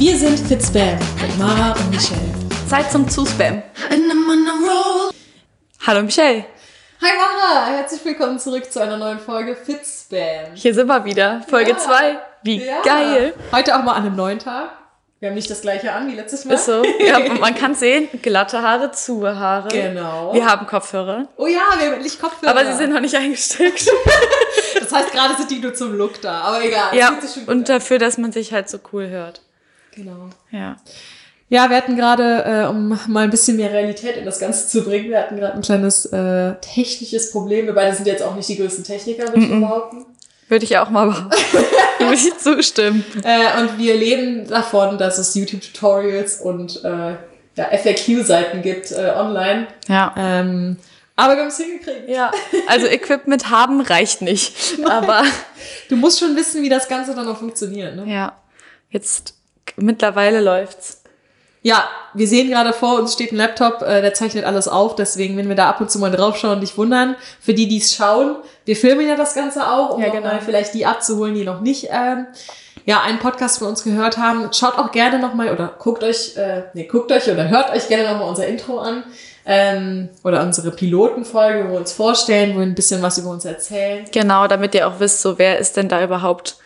Wir 0.00 0.16
sind 0.16 0.38
Fitspam 0.38 0.98
mit 1.20 1.38
Mara 1.38 1.72
und 1.72 1.90
Michelle. 1.90 2.20
Zeit 2.70 2.90
zum 2.90 3.06
Zuspam. 3.06 3.62
Hallo 5.86 6.02
Michelle. 6.02 6.46
Hi 7.02 7.10
Mara, 7.18 7.66
herzlich 7.66 8.02
willkommen 8.06 8.38
zurück 8.38 8.72
zu 8.72 8.80
einer 8.80 8.96
neuen 8.96 9.18
Folge 9.18 9.54
Fitspam. 9.54 10.54
Hier 10.54 10.72
sind 10.72 10.86
wir 10.86 11.04
wieder. 11.04 11.42
Folge 11.50 11.72
Ja. 11.72 11.76
2. 11.76 12.18
Wie 12.42 12.64
Ja. 12.64 12.80
geil. 12.82 13.34
Heute 13.52 13.76
auch 13.76 13.82
mal 13.82 13.92
an 13.92 14.06
einem 14.06 14.16
neuen 14.16 14.38
Tag. 14.38 14.70
Wir 15.18 15.28
haben 15.28 15.34
nicht 15.36 15.50
das 15.50 15.60
gleiche 15.60 15.92
an 15.92 16.10
wie 16.10 16.14
letztes 16.14 16.46
Mal. 16.46 16.54
Ist 16.54 16.64
so. 16.64 16.82
Ja, 16.98 17.18
und 17.18 17.38
man 17.42 17.54
kann 17.54 17.74
sehen, 17.74 18.08
glatte 18.22 18.62
Haare, 18.62 18.92
zu 18.92 19.28
Haare. 19.28 19.68
Genau. 19.68 20.32
Wir 20.32 20.46
haben 20.46 20.66
Kopfhörer. 20.66 21.28
Oh 21.36 21.46
ja, 21.46 21.58
wir 21.78 21.88
haben 21.88 21.94
endlich 21.96 22.18
Kopfhörer. 22.18 22.50
Aber 22.52 22.64
sie 22.64 22.72
sind 22.78 22.90
noch 22.94 23.00
nicht 23.00 23.14
eingesteckt. 23.16 23.86
Das 24.80 24.92
heißt, 24.92 25.12
gerade 25.12 25.36
sind 25.36 25.50
die 25.50 25.58
nur 25.58 25.74
zum 25.74 25.94
Look 25.96 26.20
da. 26.22 26.40
Aber 26.40 26.64
egal. 26.64 26.96
ja, 26.96 27.12
und 27.46 27.68
dafür, 27.68 27.98
dass 27.98 28.18
man 28.18 28.32
sich 28.32 28.52
halt 28.52 28.68
so 28.68 28.78
cool 28.92 29.08
hört. 29.08 29.40
Genau. 29.94 30.30
Ja. 30.50 30.76
Ja, 31.48 31.68
wir 31.68 31.76
hatten 31.76 31.96
gerade, 31.96 32.44
äh, 32.44 32.66
um 32.68 32.96
mal 33.08 33.24
ein 33.24 33.30
bisschen 33.30 33.56
mehr 33.56 33.72
Realität 33.72 34.16
in 34.16 34.24
das 34.24 34.38
Ganze 34.38 34.68
zu 34.68 34.84
bringen, 34.84 35.10
wir 35.10 35.18
hatten 35.18 35.36
gerade 35.36 35.54
ein 35.54 35.62
kleines 35.62 36.06
äh, 36.06 36.54
technisches 36.60 37.32
Problem. 37.32 37.66
Wir 37.66 37.74
beide 37.74 37.94
sind 37.94 38.06
jetzt 38.06 38.22
auch 38.22 38.36
nicht 38.36 38.48
die 38.48 38.56
größten 38.56 38.84
Techniker, 38.84 39.26
würde 39.28 39.40
ich 39.40 39.50
behaupten. 39.50 40.06
Würde 40.48 40.64
ich 40.64 40.78
auch 40.78 40.90
mal 40.90 41.06
behaupten. 41.06 41.30
Würde 41.98 42.14
ich 42.14 42.38
zustimmen. 42.38 43.04
Äh, 43.24 43.60
und 43.60 43.78
wir 43.78 43.94
leben 43.96 44.48
davon, 44.48 44.96
dass 44.96 45.18
es 45.18 45.34
YouTube-Tutorials 45.34 46.40
und 46.40 46.82
äh, 46.84 47.16
ja, 47.56 47.68
FAQ-Seiten 47.76 48.62
gibt 48.62 48.90
äh, 48.90 49.12
online. 49.16 49.66
Ja. 49.86 50.14
Ähm, 50.16 50.76
aber 51.14 51.34
wir 51.34 51.42
haben 51.42 51.48
es 51.48 51.58
hingekriegt. 51.58 52.08
Ja, 52.08 52.30
also 52.68 52.86
Equipment 52.86 53.50
haben 53.50 53.80
reicht 53.82 54.22
nicht. 54.22 54.54
Aber 54.88 55.22
Du 55.90 55.96
musst 55.96 56.20
schon 56.20 56.36
wissen, 56.36 56.62
wie 56.62 56.68
das 56.68 56.88
Ganze 56.88 57.14
dann 57.14 57.28
auch 57.28 57.36
funktioniert. 57.36 57.96
Ne? 57.96 58.10
ja, 58.10 58.40
jetzt 58.90 59.34
mittlerweile 59.76 60.40
läuft's. 60.40 61.02
Ja, 61.62 61.84
wir 62.14 62.26
sehen 62.26 62.48
gerade 62.48 62.72
vor 62.72 62.98
uns 62.98 63.12
steht 63.12 63.32
ein 63.32 63.36
Laptop, 63.36 63.82
äh, 63.82 64.00
der 64.00 64.14
zeichnet 64.14 64.44
alles 64.44 64.66
auf. 64.66 64.94
Deswegen, 64.94 65.36
wenn 65.36 65.48
wir 65.48 65.56
da 65.56 65.68
ab 65.68 65.80
und 65.80 65.90
zu 65.90 65.98
mal 65.98 66.10
draufschauen, 66.10 66.58
nicht 66.60 66.78
wundern. 66.78 67.16
Für 67.38 67.52
die, 67.52 67.68
die 67.68 67.78
es 67.78 67.94
schauen, 67.94 68.36
wir 68.64 68.76
filmen 68.76 69.06
ja 69.06 69.16
das 69.16 69.34
Ganze 69.34 69.70
auch, 69.70 69.90
um 69.90 70.02
Ja, 70.02 70.08
genau. 70.08 70.28
mal 70.28 70.40
vielleicht 70.40 70.72
die 70.72 70.86
abzuholen, 70.86 71.34
die 71.34 71.44
noch 71.44 71.60
nicht 71.60 71.88
ähm, 71.90 72.26
ja 72.86 73.02
einen 73.02 73.18
Podcast 73.18 73.58
von 73.58 73.68
uns 73.68 73.84
gehört 73.84 74.16
haben. 74.16 74.48
Schaut 74.54 74.78
auch 74.78 74.90
gerne 74.90 75.18
noch 75.18 75.34
mal 75.34 75.50
oder 75.52 75.74
guckt 75.78 76.02
euch, 76.02 76.34
äh, 76.38 76.62
nee, 76.72 76.84
guckt 76.84 77.12
euch 77.12 77.30
oder 77.30 77.50
hört 77.50 77.70
euch 77.70 77.88
gerne 77.88 78.10
noch 78.10 78.20
mal 78.20 78.28
unser 78.28 78.46
Intro 78.46 78.78
an 78.78 79.04
ähm, 79.44 80.08
oder 80.24 80.42
unsere 80.42 80.70
Pilotenfolge, 80.70 81.66
wo 81.68 81.72
wir 81.72 81.78
uns 81.78 81.92
vorstellen, 81.92 82.54
wo 82.54 82.60
wir 82.60 82.66
ein 82.66 82.74
bisschen 82.74 83.02
was 83.02 83.18
über 83.18 83.28
uns 83.30 83.44
erzählen. 83.44 84.06
Genau, 84.10 84.46
damit 84.46 84.74
ihr 84.74 84.88
auch 84.88 84.98
wisst, 84.98 85.20
so 85.20 85.38
wer 85.38 85.58
ist 85.58 85.76
denn 85.76 85.88
da 85.88 86.02
überhaupt 86.02 86.56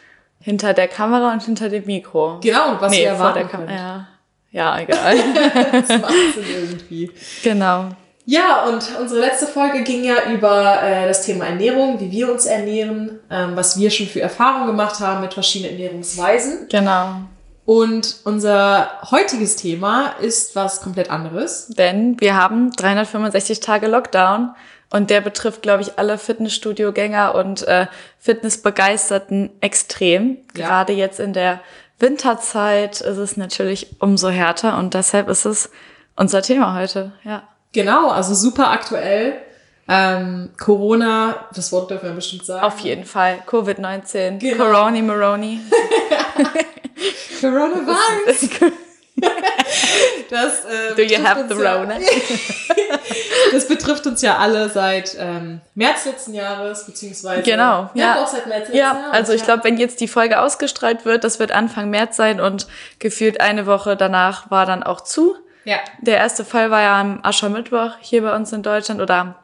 hinter 0.45 0.75
der 0.75 0.89
Kamera 0.89 1.33
und 1.33 1.43
hinter 1.43 1.71
dem 1.71 1.87
Mikro. 1.87 2.39
Genau, 2.43 2.73
und 2.73 2.81
was 2.81 2.93
nee, 2.93 3.03
ihr 3.03 3.15
vor 3.15 3.29
erwarten 3.29 3.39
der 3.39 3.49
Kamera. 3.49 3.67
könnt. 3.67 4.09
Ja. 4.53 4.77
ja, 4.77 4.81
egal. 4.81 5.17
Das 5.73 5.89
macht 6.01 6.13
Sinn 6.35 6.45
irgendwie. 6.55 7.11
genau. 7.43 7.89
Ja, 8.27 8.65
und 8.65 8.83
unsere 9.01 9.21
letzte 9.21 9.47
Folge 9.47 9.83
ging 9.83 10.05
ja 10.05 10.31
über 10.33 10.83
äh, 10.83 11.09
das 11.09 11.25
Thema 11.25 11.47
Ernährung, 11.47 11.99
wie 12.01 12.11
wir 12.11 12.31
uns 12.31 12.45
ernähren, 12.47 13.21
ähm, 13.31 13.53
was 13.55 13.79
wir 13.79 13.91
schon 13.91 14.07
für 14.07 14.21
Erfahrungen 14.21 14.67
gemacht 14.67 15.01
haben 15.01 15.23
mit 15.23 15.33
verschiedenen 15.33 15.79
Ernährungsweisen. 15.79 16.69
Genau. 16.71 17.17
Und 17.67 18.17
unser 18.25 18.91
heutiges 19.11 19.57
Thema 19.57 20.15
ist 20.21 20.55
was 20.55 20.83
komplett 20.83 21.11
anderes. 21.11 21.69
Denn 21.69 22.21
wir 22.21 22.37
haben 22.37 22.71
365 22.73 23.61
Tage 23.61 23.87
Lockdown 23.87 24.55
und 24.95 25.11
der 25.11 25.21
betrifft, 25.21 25.63
glaube 25.63 25.83
ich, 25.83 25.99
alle 25.99 26.19
Fitnessstudio-Gänger 26.19 27.35
und 27.35 27.67
äh, 27.67 27.89
Fitnessbegeisterten 28.21 29.51
extrem. 29.61 30.37
Ja. 30.57 30.69
Gerade 30.69 30.93
jetzt 30.93 31.19
in 31.19 31.33
der 31.33 31.59
Winterzeit 31.99 33.01
ist 33.01 33.17
es 33.17 33.37
natürlich 33.37 33.97
umso 33.99 34.29
härter 34.29 34.79
und 34.79 34.95
deshalb 34.95 35.29
ist 35.29 35.47
es 35.47 35.73
unser 36.15 36.43
Thema 36.43 36.77
heute. 36.79 37.11
Ja. 37.25 37.43
Genau, 37.73 38.11
also 38.11 38.35
super 38.35 38.71
aktuell. 38.71 39.33
Ähm, 39.89 40.51
Corona, 40.57 41.45
das 41.53 41.73
Wort 41.73 41.91
dürfen 41.91 42.11
wir 42.11 42.15
bestimmt 42.15 42.47
sagen. 42.47 42.65
Auf 42.65 42.79
jeden 42.79 43.05
Fall. 43.05 43.41
Covid-19. 43.49 44.39
Genau. 44.39 44.65
Coroni 44.65 45.03
Moroni. 45.03 45.61
Coronavirus. 47.41 48.61
Das, 50.31 50.65
äh, 50.65 50.95
Do 50.97 51.03
you 51.03 51.23
have 51.25 51.45
the 51.49 51.63
ja- 51.63 51.77
Rona? 51.77 51.95
Das 53.53 53.69
betrifft 53.69 54.07
uns 54.07 54.23
ja 54.23 54.39
alle 54.39 54.69
seit 54.69 55.17
ähm, 55.19 55.61
März 55.75 56.07
letzten 56.07 56.35
Jahres, 56.35 56.87
beziehungsweise 56.87 57.43
Genau, 57.43 57.91
ja, 57.95 58.17
ja. 58.17 58.23
auch 58.23 58.27
seit 58.27 58.47
März 58.47 58.61
letzten 58.69 58.77
Ja, 58.77 58.95
Jahres. 58.95 59.13
also 59.13 59.33
ich 59.33 59.41
ja. 59.41 59.47
glaube, 59.47 59.65
wenn 59.65 59.77
jetzt 59.77 60.01
die 60.01 60.09
Folge 60.09 60.41
ausgestrahlt 60.41 61.05
wird, 61.05 61.23
das 61.25 61.39
wird 61.39 61.53
Anfang 61.53 61.91
März 61.91 62.17
sein 62.17 62.41
und 62.41 62.67
gefühlt 62.99 63.41
eine 63.41 63.67
Woche 63.67 63.97
danach 63.97 64.51
war 64.51 64.67
dann 64.67 64.83
auch 64.83 65.03
zu. 65.03 65.37
Ja, 65.65 65.77
Der 66.01 66.19
erste 66.19 66.45
Fall 66.45 66.71
war 66.71 66.83
ja 66.83 67.01
am 67.01 67.21
Aschermittwoch 67.23 67.93
hier 68.01 68.23
bei 68.23 68.35
uns 68.35 68.53
in 68.53 68.63
Deutschland 68.63 69.01
oder 69.01 69.37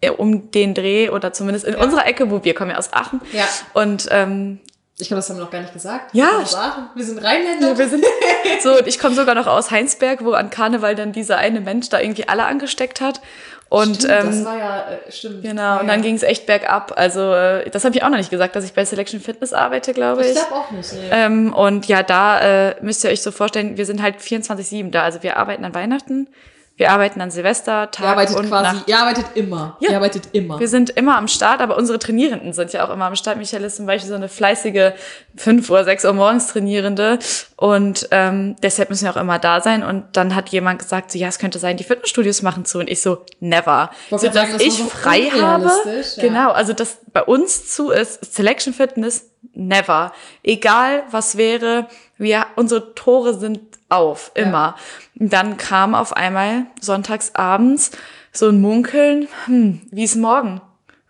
äh, 0.00 0.10
um 0.10 0.50
den 0.50 0.74
Dreh 0.74 1.08
oder 1.10 1.32
zumindest 1.32 1.66
in 1.66 1.74
Ja. 1.74 1.80
unserer 1.82 2.06
Ecke, 2.06 2.30
wo 2.30 2.44
wir 2.44 2.54
kommen 2.54 2.70
ja 2.70 2.78
aus 2.78 2.92
Aachen. 2.92 3.20
Ja. 3.32 3.44
Und 3.74 4.06
ähm, 4.10 4.60
Ich 4.98 5.08
glaube, 5.08 5.18
das 5.18 5.28
haben 5.28 5.36
wir 5.36 5.44
noch 5.44 5.50
gar 5.50 5.60
nicht 5.60 5.74
gesagt. 5.74 6.14
Ja. 6.14 6.24
Wir 6.24 6.30
sind 6.32 6.42
aus 6.44 6.54
Aachen. 6.54 6.84
Wir 6.94 7.04
sind 7.04 7.18
Rheinländer. 7.22 7.76
so, 8.62 8.78
und 8.78 8.86
ich 8.86 8.98
komme 8.98 9.14
sogar 9.14 9.34
noch 9.34 9.46
aus 9.46 9.70
Heinsberg, 9.70 10.24
wo 10.24 10.32
an 10.32 10.48
Karneval 10.48 10.94
dann 10.94 11.12
dieser 11.12 11.36
eine 11.36 11.60
Mensch 11.60 11.90
da 11.90 12.00
irgendwie 12.00 12.28
alle 12.28 12.44
angesteckt 12.46 13.02
hat. 13.02 13.20
Und 13.68 13.96
stimmt, 13.96 14.12
das 14.12 14.36
ähm, 14.36 14.44
war 14.44 14.58
ja, 14.58 14.80
äh, 14.90 15.12
stimmt. 15.12 15.42
genau, 15.42 15.60
ja, 15.60 15.76
und 15.80 15.88
dann 15.88 16.00
ging 16.00 16.14
es 16.14 16.22
echt 16.22 16.46
bergab. 16.46 16.92
Also 16.96 17.32
äh, 17.34 17.68
das 17.68 17.84
habe 17.84 17.96
ich 17.96 18.04
auch 18.04 18.08
noch 18.08 18.16
nicht 18.16 18.30
gesagt, 18.30 18.54
dass 18.54 18.64
ich 18.64 18.72
bei 18.74 18.84
Selection 18.84 19.20
Fitness 19.20 19.52
arbeite, 19.52 19.92
glaube 19.92 20.22
Ich 20.22 20.28
ich. 20.28 20.34
glaube 20.34 20.54
auch 20.54 20.70
nicht. 20.70 20.92
Nee. 20.92 21.08
Ähm, 21.10 21.52
und 21.52 21.86
ja, 21.86 22.02
da 22.04 22.68
äh, 22.68 22.76
müsst 22.80 23.02
ihr 23.04 23.10
euch 23.10 23.22
so 23.22 23.32
vorstellen, 23.32 23.76
wir 23.76 23.84
sind 23.84 24.00
halt 24.00 24.18
24-7 24.18 24.92
da. 24.92 25.02
Also 25.02 25.22
wir 25.24 25.36
arbeiten 25.36 25.64
an 25.64 25.74
Weihnachten, 25.74 26.28
wir 26.78 26.90
arbeiten 26.90 27.22
an 27.22 27.30
Silvester, 27.30 27.90
Tag 27.90 28.04
ihr 28.04 28.10
arbeitet 28.10 28.36
und 28.36 28.48
quasi, 28.48 28.76
Nacht. 28.76 28.88
ihr 28.88 28.98
arbeitet 28.98 29.26
immer. 29.34 29.78
Ja. 29.80 29.90
Ihr 29.90 29.96
arbeitet 29.96 30.28
immer. 30.32 30.60
Wir 30.60 30.68
sind 30.68 30.90
immer 30.90 31.16
am 31.16 31.26
Start, 31.26 31.62
aber 31.62 31.78
unsere 31.78 31.98
Trainierenden 31.98 32.52
sind 32.52 32.74
ja 32.74 32.86
auch 32.86 32.92
immer 32.92 33.06
am 33.06 33.16
Start. 33.16 33.38
Michael 33.38 33.64
ist 33.64 33.76
zum 33.76 33.86
Beispiel 33.86 34.10
so 34.10 34.14
eine 34.14 34.28
fleißige 34.28 34.92
5 35.36 35.70
Uhr, 35.70 35.84
6 35.84 36.04
Uhr 36.04 36.12
morgens 36.12 36.48
Trainierende. 36.48 37.18
Und 37.56 38.08
ähm, 38.10 38.56
deshalb 38.62 38.90
müssen 38.90 39.04
wir 39.04 39.12
auch 39.12 39.20
immer 39.20 39.38
da 39.38 39.62
sein. 39.62 39.82
Und 39.82 40.04
dann 40.18 40.34
hat 40.34 40.50
jemand 40.50 40.80
gesagt, 40.80 41.10
so 41.12 41.18
ja, 41.18 41.28
es 41.28 41.38
könnte 41.38 41.58
sein, 41.58 41.78
die 41.78 41.84
Fitnessstudios 41.84 42.42
machen 42.42 42.66
zu. 42.66 42.78
Und 42.78 42.90
ich 42.90 43.00
so, 43.00 43.24
never. 43.40 43.90
So, 44.10 44.18
dass 44.18 44.34
sagen, 44.34 44.52
das 44.52 44.60
ich 44.60 44.74
so 44.74 44.84
frei 44.84 45.30
habe. 45.30 45.64
ja. 45.64 46.22
Genau, 46.22 46.50
also 46.50 46.74
dass 46.74 46.98
bei 47.10 47.22
uns 47.22 47.74
zu 47.74 47.90
ist, 47.90 48.34
Selection 48.34 48.74
Fitness, 48.74 49.30
never. 49.54 50.12
Egal 50.42 51.04
was 51.10 51.38
wäre, 51.38 51.88
wir, 52.18 52.46
unsere 52.56 52.94
Tore 52.94 53.32
sind 53.32 53.60
auf, 53.88 54.32
immer. 54.34 54.76
Und 55.18 55.32
Dann 55.32 55.56
kam 55.56 55.94
auf 55.94 56.16
einmal 56.16 56.66
sonntags 56.80 57.34
abends 57.34 57.92
so 58.32 58.48
ein 58.48 58.60
Munkeln, 58.60 59.28
hm, 59.46 59.82
wie 59.90 60.04
ist 60.04 60.16
morgen? 60.16 60.60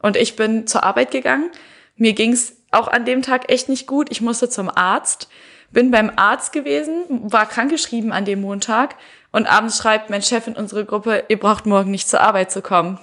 Und 0.01 0.17
ich 0.17 0.37
bin 0.37 0.67
zur 0.67 0.85
Arbeit 0.85 1.11
gegangen. 1.11 1.51
Mir 1.97 2.13
ging's 2.13 2.53
auch 2.71 2.89
an 2.89 3.05
dem 3.05 3.23
Tag 3.23 3.51
echt 3.51 3.69
nicht 3.69 3.87
gut. 3.87 4.11
Ich 4.11 4.21
musste 4.21 4.49
zum 4.49 4.71
Arzt, 4.75 5.29
bin 5.71 5.91
beim 5.91 6.13
Arzt 6.17 6.53
gewesen, 6.53 7.05
war 7.09 7.47
krankgeschrieben 7.47 8.13
an 8.13 8.25
dem 8.25 8.41
Montag 8.41 8.97
und 9.33 9.47
abends 9.47 9.79
schreibt 9.79 10.11
mein 10.11 10.23
Chef 10.23 10.47
in 10.47 10.55
unsere 10.55 10.85
Gruppe, 10.85 11.25
ihr 11.29 11.39
braucht 11.39 11.67
morgen 11.67 11.91
nicht 11.91 12.09
zur 12.09 12.21
Arbeit 12.21 12.51
zu 12.53 12.63
kommen 12.63 12.99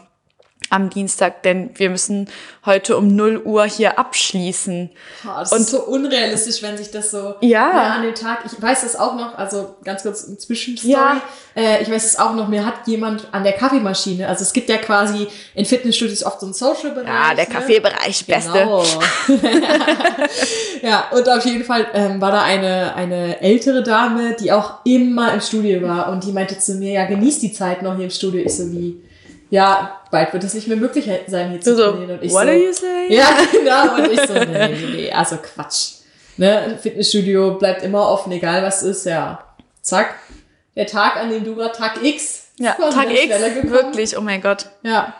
am 0.70 0.90
Dienstag, 0.90 1.44
denn 1.44 1.70
wir 1.76 1.90
müssen 1.90 2.28
heute 2.66 2.98
um 2.98 3.16
0 3.16 3.42
Uhr 3.44 3.66
hier 3.66 4.00
abschließen. 4.00 4.90
Boah, 5.24 5.40
das 5.40 5.52
Und- 5.52 5.60
ist 5.62 5.70
so 5.70 5.84
unrealistisch, 5.84 6.62
wenn 6.64 6.78
sich 6.78 6.90
das 6.92 7.12
so 7.12 7.36
Ja. 7.42 7.94
an 7.96 8.04
dem 8.04 8.16
Tag. 8.16 8.40
Ich 8.46 8.60
weiß 8.62 8.82
das 8.82 8.96
auch 8.96 9.16
noch, 9.16 9.38
also 9.38 9.76
ganz 9.84 10.04
kurz 10.04 10.28
ein 10.28 10.40
Zwischenstory. 10.40 10.92
Ja. 10.94 11.22
Äh, 11.56 11.84
ich 11.84 11.92
weiß 11.92 12.06
es 12.06 12.18
auch 12.20 12.34
noch, 12.34 12.48
mir 12.48 12.66
hat 12.66 12.88
jemand 12.88 13.28
an 13.32 13.44
der 13.44 13.54
Kaffeemaschine, 13.54 14.28
also 14.28 14.42
es 14.42 14.54
gibt 14.54 14.70
ja 14.70 14.78
quasi 14.78 15.28
in 15.54 15.66
Fitnessstudios 15.66 16.24
oft 16.24 16.40
so 16.40 16.48
einen 16.48 16.54
Social-Bereich. 16.54 17.08
Ja, 17.08 17.36
der 17.36 17.48
ne? 17.48 17.54
Kaffeebereich, 17.54 18.26
beste. 18.26 18.52
Genau. 18.54 18.84
ja, 20.82 21.06
und 21.12 21.28
auf 21.30 21.46
jeden 21.46 21.64
Fall 21.64 21.88
ähm, 21.94 22.20
war 22.22 22.32
da 22.32 22.42
eine, 22.44 22.96
eine 22.96 23.40
ältere 23.42 23.84
Dame, 23.84 24.36
die 24.40 24.52
auch 24.52 24.76
immer 24.86 25.34
im 25.34 25.42
Studio 25.42 25.82
war 25.88 26.10
und 26.12 26.24
die 26.24 26.32
meinte 26.32 26.58
zu 26.58 26.76
mir, 26.76 26.94
ja, 26.94 27.06
genieß 27.06 27.40
die 27.40 27.52
Zeit 27.54 27.82
noch 27.82 27.96
hier 27.96 28.06
im 28.06 28.10
Studio. 28.12 28.42
Ich 28.46 28.56
so 28.56 28.72
wie, 28.72 29.02
ja, 29.50 30.00
bald 30.14 30.32
wird 30.32 30.44
es 30.44 30.54
nicht 30.54 30.68
mehr 30.68 30.78
möglich 30.78 31.10
sein, 31.28 31.50
hier 31.50 31.60
zu 31.60 31.76
so, 31.76 31.92
trainieren. 31.92 32.12
Und 32.12 32.24
ich 32.24 32.32
what 32.32 32.44
so, 32.44 32.50
are 32.50 32.56
you 32.56 32.72
saying? 32.72 33.12
Ja, 33.12 33.30
genau. 33.52 33.96
Und 33.96 34.12
ich 34.14 34.22
so, 34.22 34.34
nee, 34.34 34.68
nee, 34.68 34.96
nee, 34.96 35.12
also 35.12 35.38
Quatsch. 35.38 35.96
Ne, 36.38 36.78
Fitnessstudio 36.82 37.56
bleibt 37.56 37.84
immer 37.84 38.08
offen, 38.08 38.32
egal 38.32 38.64
was 38.64 38.84
ist, 38.84 39.06
ja. 39.06 39.44
Zack. 39.82 40.16
Der 40.76 40.86
Tag, 40.86 41.18
an 41.18 41.30
dem 41.30 41.44
du 41.44 41.56
gerade 41.56 41.76
Tag 41.76 42.04
X 42.04 42.48
Ja, 42.58 42.74
Tag 42.74 43.12
X, 43.12 43.30
wirklich, 43.64 44.18
oh 44.18 44.22
mein 44.22 44.42
Gott. 44.42 44.68
Ja. 44.84 45.16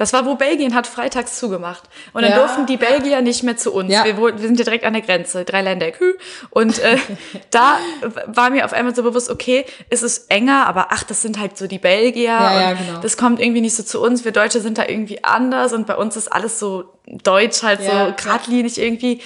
Das 0.00 0.14
war, 0.14 0.24
wo 0.24 0.34
Belgien 0.34 0.74
hat 0.74 0.86
freitags 0.86 1.38
zugemacht. 1.38 1.82
Und 2.14 2.22
dann 2.22 2.30
Ja. 2.30 2.38
durften 2.38 2.64
die 2.64 2.78
Belgier 2.78 3.20
nicht 3.20 3.42
mehr 3.42 3.58
zu 3.58 3.70
uns. 3.70 3.92
Ja. 3.92 4.06
Wir, 4.06 4.16
wir 4.16 4.38
sind 4.38 4.58
ja 4.58 4.64
direkt 4.64 4.86
an 4.86 4.94
der 4.94 5.02
Grenze, 5.02 5.44
drei 5.44 5.60
Länder. 5.60 5.90
Kü. 5.90 6.14
Und 6.48 6.78
äh, 6.78 6.96
da 7.50 7.76
war 8.26 8.48
mir 8.48 8.64
auf 8.64 8.72
einmal 8.72 8.94
so 8.94 9.02
bewusst, 9.02 9.28
okay, 9.28 9.66
es 9.90 10.02
ist 10.02 10.30
enger, 10.30 10.66
aber 10.66 10.86
ach, 10.88 11.02
das 11.02 11.20
sind 11.20 11.38
halt 11.38 11.58
so 11.58 11.66
die 11.66 11.78
Belgier. 11.78 12.22
Ja, 12.30 12.60
ja, 12.60 12.72
genau. 12.72 13.00
Das 13.02 13.18
kommt 13.18 13.40
irgendwie 13.40 13.60
nicht 13.60 13.76
so 13.76 13.82
zu 13.82 14.00
uns. 14.00 14.24
Wir 14.24 14.32
Deutsche 14.32 14.60
sind 14.62 14.78
da 14.78 14.86
irgendwie 14.88 15.22
anders 15.22 15.74
und 15.74 15.86
bei 15.86 15.96
uns 15.96 16.16
ist 16.16 16.28
alles 16.28 16.58
so 16.58 16.84
deutsch, 17.06 17.62
halt 17.62 17.82
Ja, 17.82 18.06
so 18.06 18.14
geradlinig 18.16 18.80
irgendwie. 18.80 19.20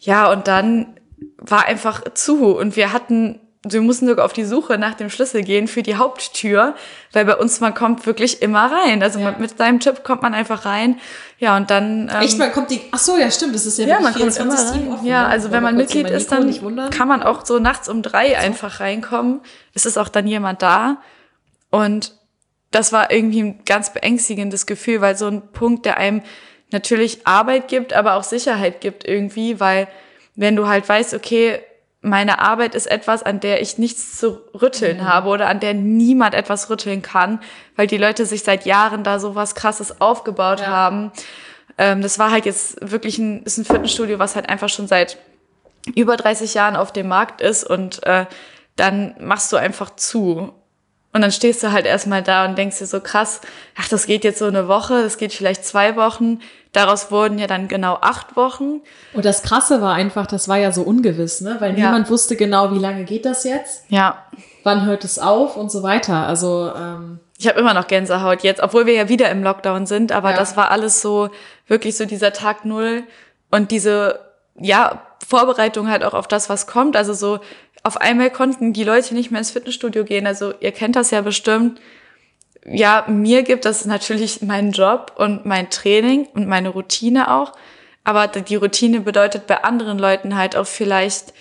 Ja, 0.00 0.30
und 0.30 0.48
dann 0.48 0.98
war 1.38 1.64
einfach 1.64 2.02
zu 2.12 2.54
und 2.54 2.76
wir 2.76 2.92
hatten 2.92 3.40
wir 3.62 3.82
mussten 3.82 4.06
sogar 4.06 4.24
auf 4.24 4.32
die 4.32 4.44
Suche 4.44 4.78
nach 4.78 4.94
dem 4.94 5.10
Schlüssel 5.10 5.42
gehen 5.42 5.68
für 5.68 5.82
die 5.82 5.96
Haupttür, 5.96 6.74
weil 7.12 7.26
bei 7.26 7.36
uns 7.36 7.60
man 7.60 7.74
kommt 7.74 8.06
wirklich 8.06 8.40
immer 8.40 8.72
rein. 8.72 9.02
Also 9.02 9.18
Ja. 9.18 9.34
mit, 9.38 9.58
seinem 9.58 9.80
Chip 9.80 10.02
kommt 10.02 10.22
man 10.22 10.32
einfach 10.32 10.64
rein. 10.64 10.98
Ja, 11.38 11.58
und 11.58 11.68
dann. 11.70 12.08
Ähm, 12.08 12.22
Echt, 12.22 12.38
man 12.38 12.52
kommt 12.52 12.70
die. 12.70 12.80
Ach 12.90 12.98
so, 12.98 13.18
ja, 13.18 13.30
stimmt. 13.30 13.54
Das 13.54 13.66
ist 13.66 13.78
ja, 13.78 13.86
ja, 13.86 14.00
man 14.00 14.14
kommt 14.14 14.34
immer 14.38 14.54
24/7 14.54 14.72
rein. 14.72 14.92
offen, 14.92 15.06
ja, 15.06 15.26
also 15.26 15.50
wenn 15.50 15.62
Wollte 15.62 15.76
man 15.76 15.76
kurz 15.76 15.94
Mitglied 15.94 16.16
ist, 16.16 16.32
dann 16.32 16.90
kann 16.90 17.08
man 17.08 17.22
auch 17.22 17.44
so 17.44 17.58
nachts 17.58 17.88
um 17.90 18.00
drei 18.02 18.38
einfach 18.38 18.80
reinkommen. 18.80 19.40
Es 19.74 19.84
ist 19.84 19.98
auch 19.98 20.08
dann 20.08 20.26
jemand 20.26 20.62
da. 20.62 20.96
Und 21.70 22.14
das 22.70 22.92
war 22.92 23.10
irgendwie 23.10 23.42
ein 23.42 23.64
ganz 23.66 23.92
beängstigendes 23.92 24.64
Gefühl, 24.64 25.02
weil 25.02 25.16
so 25.16 25.26
ein 25.26 25.52
Punkt, 25.52 25.84
der 25.84 25.98
einem 25.98 26.22
natürlich 26.72 27.26
Arbeit 27.26 27.68
gibt, 27.68 27.92
aber 27.92 28.14
auch 28.14 28.22
Sicherheit 28.22 28.80
gibt 28.80 29.06
irgendwie, 29.06 29.60
weil 29.60 29.86
wenn 30.34 30.56
du 30.56 30.66
halt 30.66 30.88
weißt, 30.88 31.12
okay, 31.14 31.60
meine 32.02 32.38
Arbeit 32.38 32.74
ist 32.74 32.86
etwas, 32.86 33.22
an 33.22 33.40
der 33.40 33.60
ich 33.60 33.76
nichts 33.78 34.18
zu 34.18 34.40
rütteln 34.60 34.98
Mhm. 34.98 35.04
habe 35.04 35.28
oder 35.28 35.48
an 35.48 35.60
der 35.60 35.74
niemand 35.74 36.34
etwas 36.34 36.70
rütteln 36.70 37.02
kann, 37.02 37.40
weil 37.76 37.86
die 37.86 37.98
Leute 37.98 38.24
sich 38.26 38.42
seit 38.42 38.64
Jahren 38.64 39.04
da 39.04 39.18
so 39.18 39.34
was 39.34 39.54
Krasses 39.54 40.00
aufgebaut 40.00 40.60
Ja. 40.60 40.66
haben. 40.68 41.12
Ähm, 41.78 42.00
das 42.02 42.18
war 42.18 42.30
halt 42.30 42.46
jetzt 42.46 42.78
wirklich 42.90 43.18
ein, 43.18 43.42
ist 43.42 43.58
ein 43.58 43.64
Fitnessstudio, 43.64 44.18
was 44.18 44.34
halt 44.34 44.48
einfach 44.48 44.68
schon 44.68 44.86
seit 44.86 45.18
über 45.94 46.16
30 46.16 46.54
Jahren 46.54 46.76
auf 46.76 46.92
dem 46.92 47.08
Markt 47.08 47.40
ist 47.40 47.64
und 47.64 48.02
äh, 48.06 48.26
dann 48.76 49.14
machst 49.20 49.52
du 49.52 49.56
einfach 49.56 49.94
zu. 49.96 50.52
Und 51.12 51.22
dann 51.22 51.32
stehst 51.32 51.62
du 51.62 51.72
halt 51.72 51.86
erstmal 51.86 52.22
da 52.22 52.44
und 52.44 52.56
denkst 52.56 52.78
dir 52.78 52.86
so 52.86 53.00
krass, 53.00 53.40
ach, 53.76 53.88
das 53.88 54.06
geht 54.06 54.22
jetzt 54.22 54.38
so 54.38 54.44
eine 54.46 54.68
Woche, 54.68 55.02
das 55.02 55.18
geht 55.18 55.32
vielleicht 55.32 55.64
zwei 55.64 55.96
Wochen. 55.96 56.38
Daraus 56.72 57.10
wurden 57.10 57.38
ja 57.40 57.48
dann 57.48 57.66
genau 57.66 57.98
acht 58.00 58.36
Wochen. 58.36 58.80
Und 59.12 59.24
das 59.24 59.42
Krasse 59.42 59.80
war 59.82 59.94
einfach, 59.94 60.28
das 60.28 60.48
war 60.48 60.56
ja 60.58 60.70
so 60.70 60.82
ungewiss, 60.82 61.40
ne? 61.40 61.56
Weil 61.58 61.76
Ja. 61.76 61.86
niemand 61.86 62.10
wusste 62.10 62.36
genau, 62.36 62.70
wie 62.72 62.78
lange 62.78 63.02
geht 63.04 63.24
das 63.24 63.42
jetzt, 63.42 63.82
Ja, 63.88 64.24
wann 64.62 64.84
hört 64.86 65.02
es 65.02 65.18
auf 65.18 65.56
und 65.56 65.72
so 65.72 65.82
weiter. 65.82 66.26
Also 66.28 66.70
ähm, 66.76 67.18
ich 67.38 67.48
habe 67.48 67.58
immer 67.58 67.74
noch 67.74 67.88
Gänsehaut 67.88 68.44
jetzt, 68.44 68.62
obwohl 68.62 68.86
wir 68.86 68.94
ja 68.94 69.08
wieder 69.08 69.30
im 69.30 69.42
Lockdown 69.42 69.86
sind, 69.86 70.12
aber 70.12 70.30
Ja. 70.30 70.36
das 70.36 70.56
war 70.56 70.70
alles 70.70 71.00
so, 71.02 71.30
wirklich 71.66 71.96
so 71.96 72.04
dieser 72.04 72.32
Tag 72.32 72.64
Null 72.64 73.02
und 73.50 73.72
diese, 73.72 74.20
ja, 74.60 75.02
Vorbereitung 75.26 75.88
halt 75.90 76.02
auch 76.04 76.14
auf 76.14 76.28
das, 76.28 76.48
was 76.48 76.66
kommt. 76.66 76.96
Also 76.96 77.14
so, 77.14 77.38
auf 77.82 77.96
einmal 78.00 78.30
konnten 78.30 78.72
die 78.72 78.84
Leute 78.84 79.14
nicht 79.14 79.30
mehr 79.30 79.38
ins 79.38 79.50
Fitnessstudio 79.50 80.04
gehen. 80.04 80.26
Also 80.26 80.52
ihr 80.60 80.72
kennt 80.72 80.96
das 80.96 81.10
ja 81.10 81.20
bestimmt. 81.22 81.80
Ja, 82.66 83.04
mir 83.08 83.42
gibt 83.42 83.64
das 83.64 83.86
natürlich 83.86 84.42
meinen 84.42 84.72
Job 84.72 85.12
und 85.16 85.46
mein 85.46 85.70
Training 85.70 86.26
und 86.34 86.46
meine 86.46 86.68
Routine 86.68 87.30
auch. 87.32 87.52
Aber 88.04 88.26
die 88.26 88.56
Routine 88.56 89.00
bedeutet 89.00 89.46
bei 89.46 89.62
anderen 89.64 89.98
Leuten 89.98 90.36
halt 90.36 90.56
auch 90.56 90.66
vielleicht 90.66 91.32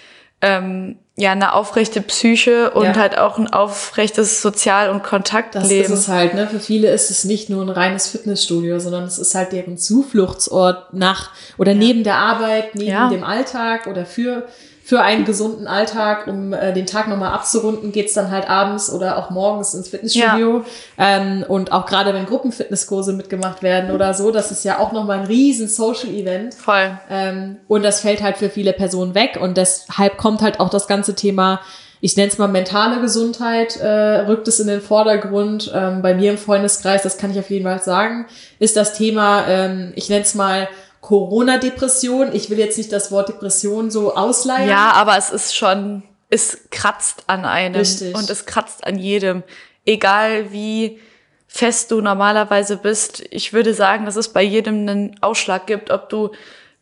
ähm, 0.42 0.98
ja 1.18 1.34
eine 1.34 1.52
aufrechte 1.54 2.02
Psyche 2.02 2.72
und 2.72 2.86
Ja. 2.86 2.96
halt 2.96 3.18
auch 3.18 3.38
ein 3.38 3.52
aufrechtes 3.52 4.42
Sozial- 4.42 4.90
und 4.90 5.02
das 5.04 5.10
Kontaktleben. 5.10 5.84
ist 5.84 6.00
es 6.00 6.08
halt, 6.08 6.34
ne? 6.34 6.48
Für 6.48 6.62
viele 6.62 6.90
ist 6.92 7.12
es 7.12 7.26
nicht 7.26 7.50
nur 7.50 7.62
ein 7.64 7.70
reines 7.70 8.08
Fitnessstudio, 8.08 8.80
sondern 8.80 9.04
es 9.04 9.18
ist 9.20 9.36
halt 9.36 9.52
deren 9.52 9.78
Zufluchtsort 9.78 10.94
nach 10.94 11.32
oder 11.58 11.74
neben 11.74 12.06
der 12.06 12.16
Arbeit, 12.16 12.76
neben 12.76 12.90
Ja. 12.90 13.10
dem 13.10 13.26
Alltag 13.26 13.88
oder 13.88 14.06
für 14.06 14.48
für 14.90 15.02
einen 15.02 15.24
gesunden 15.24 15.68
Alltag, 15.68 16.26
um 16.26 16.52
äh, 16.52 16.74
den 16.74 16.88
Tag 16.88 17.08
nochmal 17.10 17.32
abzurunden, 17.32 17.92
geht's 17.92 18.16
dann 18.16 18.32
halt 18.32 18.50
abends 18.50 18.92
oder 18.92 19.20
auch 19.20 19.30
morgens 19.30 19.76
ins 19.76 19.90
Fitnessstudio. 19.90 20.66
Ähm, 20.98 21.46
und 21.48 21.72
auch 21.72 21.86
gerade 21.86 22.12
wenn 22.12 22.26
Gruppenfitnesskurse 22.26 23.14
mitgemacht 23.14 23.62
werden 23.62 23.92
oder 23.92 24.16
so, 24.16 24.32
das 24.32 24.50
ist 24.50 24.66
ja 24.66 24.80
auch 24.80 24.92
nochmal 24.92 25.20
ein 25.20 25.28
riesen 25.28 25.68
Social-Event. 25.68 26.56
Voll. 26.56 26.98
Ähm, 27.08 27.58
und 27.68 27.84
das 27.84 28.00
fällt 28.00 28.24
halt 28.24 28.38
für 28.38 28.50
viele 28.50 28.74
Personen 28.74 29.14
weg. 29.14 29.38
Und 29.40 29.58
deshalb 29.58 30.18
kommt 30.18 30.42
halt 30.42 30.60
auch 30.60 30.72
das 30.72 30.88
ganze 30.88 31.14
Thema, 31.14 31.62
ich 32.02 32.18
nenne 32.18 32.30
es 32.32 32.40
mal 32.40 32.48
mentale 32.48 33.00
Gesundheit, 33.00 33.78
äh, 33.78 34.22
rückt 34.22 34.48
es 34.48 34.60
in 34.60 34.66
den 34.66 34.82
Vordergrund. 34.82 35.72
Ähm, 35.72 36.02
bei 36.02 36.16
mir 36.16 36.32
im 36.32 36.40
Freundeskreis, 36.40 37.04
das 37.04 37.20
kann 37.20 37.30
ich 37.30 37.38
auf 37.38 37.52
jeden 37.52 37.66
Fall 37.66 37.84
sagen, 37.84 38.26
ist 38.58 38.76
das 38.76 38.94
Thema, 38.94 39.46
ähm, 39.48 39.94
ich 39.94 40.10
nenne 40.10 40.24
es 40.24 40.34
mal 40.34 40.68
Corona-Depression. 41.10 42.36
Ich 42.36 42.52
will 42.52 42.60
jetzt 42.60 42.78
nicht 42.78 42.92
das 42.92 43.12
Wort 43.12 43.30
Depression 43.30 43.90
so 43.90 44.14
ausleihen. 44.14 44.70
Ja, 44.70 44.92
aber 44.92 45.18
es 45.18 45.32
ist 45.32 45.56
schon, 45.56 46.04
es 46.30 46.70
kratzt 46.70 47.24
an 47.26 47.46
einem 47.46 47.74
Richtig. 47.74 48.14
und 48.14 48.30
es 48.30 48.46
kratzt 48.46 48.86
an 48.86 49.00
jedem. 49.00 49.42
Egal 49.86 50.52
wie 50.52 51.00
fest 51.48 51.90
du 51.90 52.02
normalerweise 52.02 52.78
bist. 52.78 53.24
Ich 53.32 53.54
würde 53.54 53.74
sagen, 53.74 54.06
dass 54.06 54.18
es 54.18 54.30
bei 54.30 54.44
jedem 54.44 54.88
einen 54.88 55.16
Ausschlag 55.22 55.66
gibt, 55.66 55.90
ob 55.90 56.10
du 56.10 56.30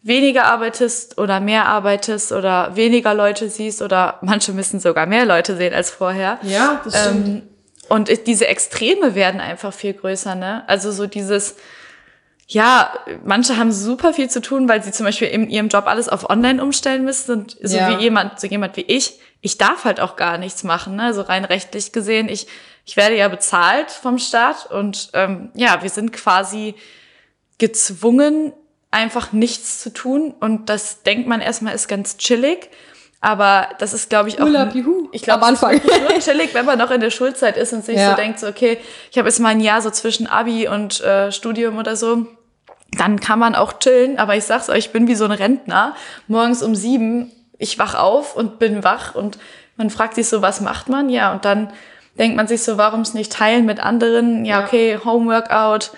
weniger 0.01 0.43
arbeitest 0.43 1.17
oder 1.17 1.39
mehr 1.39 1.65
arbeitest 1.65 2.33
oder 2.33 2.75
weniger 2.75 3.13
Leute 3.13 3.49
siehst 3.49 3.81
oder 3.81 4.19
manche 4.21 4.51
müssen 4.51 4.81
sogar 4.81 5.05
mehr 5.05 5.25
Leute 5.25 5.55
sehen 5.55 5.73
als 5.73 5.89
vorher. 5.89 6.37
Ja, 6.43 6.81
das 6.83 6.99
stimmt. 6.99 7.27
Ähm, 7.27 7.41
und 7.87 8.27
diese 8.27 8.47
Extreme 8.47 9.15
werden 9.15 9.39
einfach 9.39 9.71
viel 9.71 9.93
größer, 9.93 10.35
ne? 10.35 10.65
Also 10.67 10.91
so 10.91 11.07
dieses, 11.07 11.55
ja, 12.49 12.93
manche 13.25 13.57
haben 13.57 13.71
super 13.73 14.13
viel 14.13 14.29
zu 14.29 14.41
tun, 14.41 14.69
weil 14.69 14.81
sie 14.81 14.91
zum 14.93 15.05
Beispiel 15.05 15.27
in 15.27 15.49
ihrem 15.49 15.67
Job 15.67 15.85
alles 15.85 16.07
auf 16.07 16.29
online 16.29 16.63
umstellen 16.63 17.03
müssen. 17.03 17.31
Und 17.31 17.57
so 17.61 17.75
Ja. 17.77 17.89
wie 17.89 18.01
jemand, 18.03 18.39
so 18.39 18.47
jemand 18.47 18.77
wie 18.77 18.81
ich, 18.87 19.19
ich 19.41 19.57
darf 19.57 19.83
halt 19.83 19.99
auch 19.99 20.15
gar 20.15 20.37
nichts 20.37 20.63
machen, 20.63 20.95
ne? 20.95 21.03
Also 21.03 21.21
rein 21.23 21.43
rechtlich 21.45 21.91
gesehen, 21.91 22.29
ich, 22.29 22.47
ich 22.85 22.95
werde 22.97 23.17
ja 23.17 23.27
bezahlt 23.27 23.91
vom 23.91 24.17
Staat 24.17 24.71
und 24.71 25.09
ähm, 25.13 25.51
ja, 25.55 25.83
wir 25.83 25.89
sind 25.89 26.13
quasi 26.13 26.73
gezwungen, 27.57 28.53
einfach 28.91 29.33
nichts 29.33 29.81
zu 29.81 29.91
tun. 29.91 30.33
Und 30.39 30.69
das 30.69 31.03
denkt 31.03 31.27
man 31.27 31.41
erstmal 31.41 31.75
ist 31.75 31.87
ganz 31.87 32.17
chillig. 32.17 32.69
Aber 33.19 33.69
das 33.79 33.93
ist, 33.93 34.09
glaube 34.09 34.29
ich, 34.29 34.39
auch. 34.39 34.45
Urlaub, 34.45 34.75
juhu. 34.75 35.09
Ich 35.11 35.23
glaube, 35.23 35.41
Am 35.41 35.49
Anfang. 35.49 35.81
nur 35.83 36.09
chillig, 36.19 36.53
wenn 36.53 36.65
man 36.65 36.77
noch 36.77 36.91
in 36.91 37.01
der 37.01 37.09
Schulzeit 37.09 37.57
ist 37.57 37.73
und 37.73 37.83
sich 37.83 37.97
Ja. 37.97 38.11
so 38.11 38.15
denkt, 38.15 38.39
so, 38.39 38.47
okay, 38.47 38.77
ich 39.11 39.17
habe 39.17 39.27
jetzt 39.27 39.39
mal 39.39 39.49
ein 39.49 39.59
Jahr 39.59 39.81
so 39.81 39.89
zwischen 39.89 40.27
Abi 40.27 40.67
und 40.67 41.01
äh, 41.01 41.31
Studium 41.31 41.77
oder 41.77 41.95
so. 41.95 42.27
Dann 42.97 43.19
kann 43.19 43.39
man 43.39 43.55
auch 43.55 43.79
chillen, 43.79 44.17
aber 44.17 44.35
ich 44.35 44.43
sag's 44.43 44.69
euch, 44.69 44.77
ich 44.77 44.91
bin 44.91 45.07
wie 45.07 45.15
so 45.15 45.25
ein 45.25 45.31
Rentner. 45.31 45.95
Morgens 46.27 46.63
um 46.63 46.75
sieben, 46.75 47.31
ich 47.57 47.79
wach 47.79 47.95
auf 47.95 48.35
und 48.35 48.59
bin 48.59 48.83
wach 48.83 49.15
und 49.15 49.37
man 49.77 49.89
fragt 49.89 50.15
sich 50.15 50.27
so, 50.27 50.41
was 50.41 50.61
macht 50.61 50.89
man? 50.89 51.09
Ja, 51.09 51.31
und 51.31 51.45
dann 51.45 51.71
denkt 52.17 52.35
man 52.35 52.47
sich 52.47 52.63
so, 52.63 52.77
warum 52.77 53.01
es 53.01 53.13
nicht 53.13 53.31
teilen 53.31 53.65
mit 53.65 53.79
anderen? 53.79 54.43
Ja, 54.45 54.63
okay, 54.63 54.99
Homeworkout, 55.03 55.91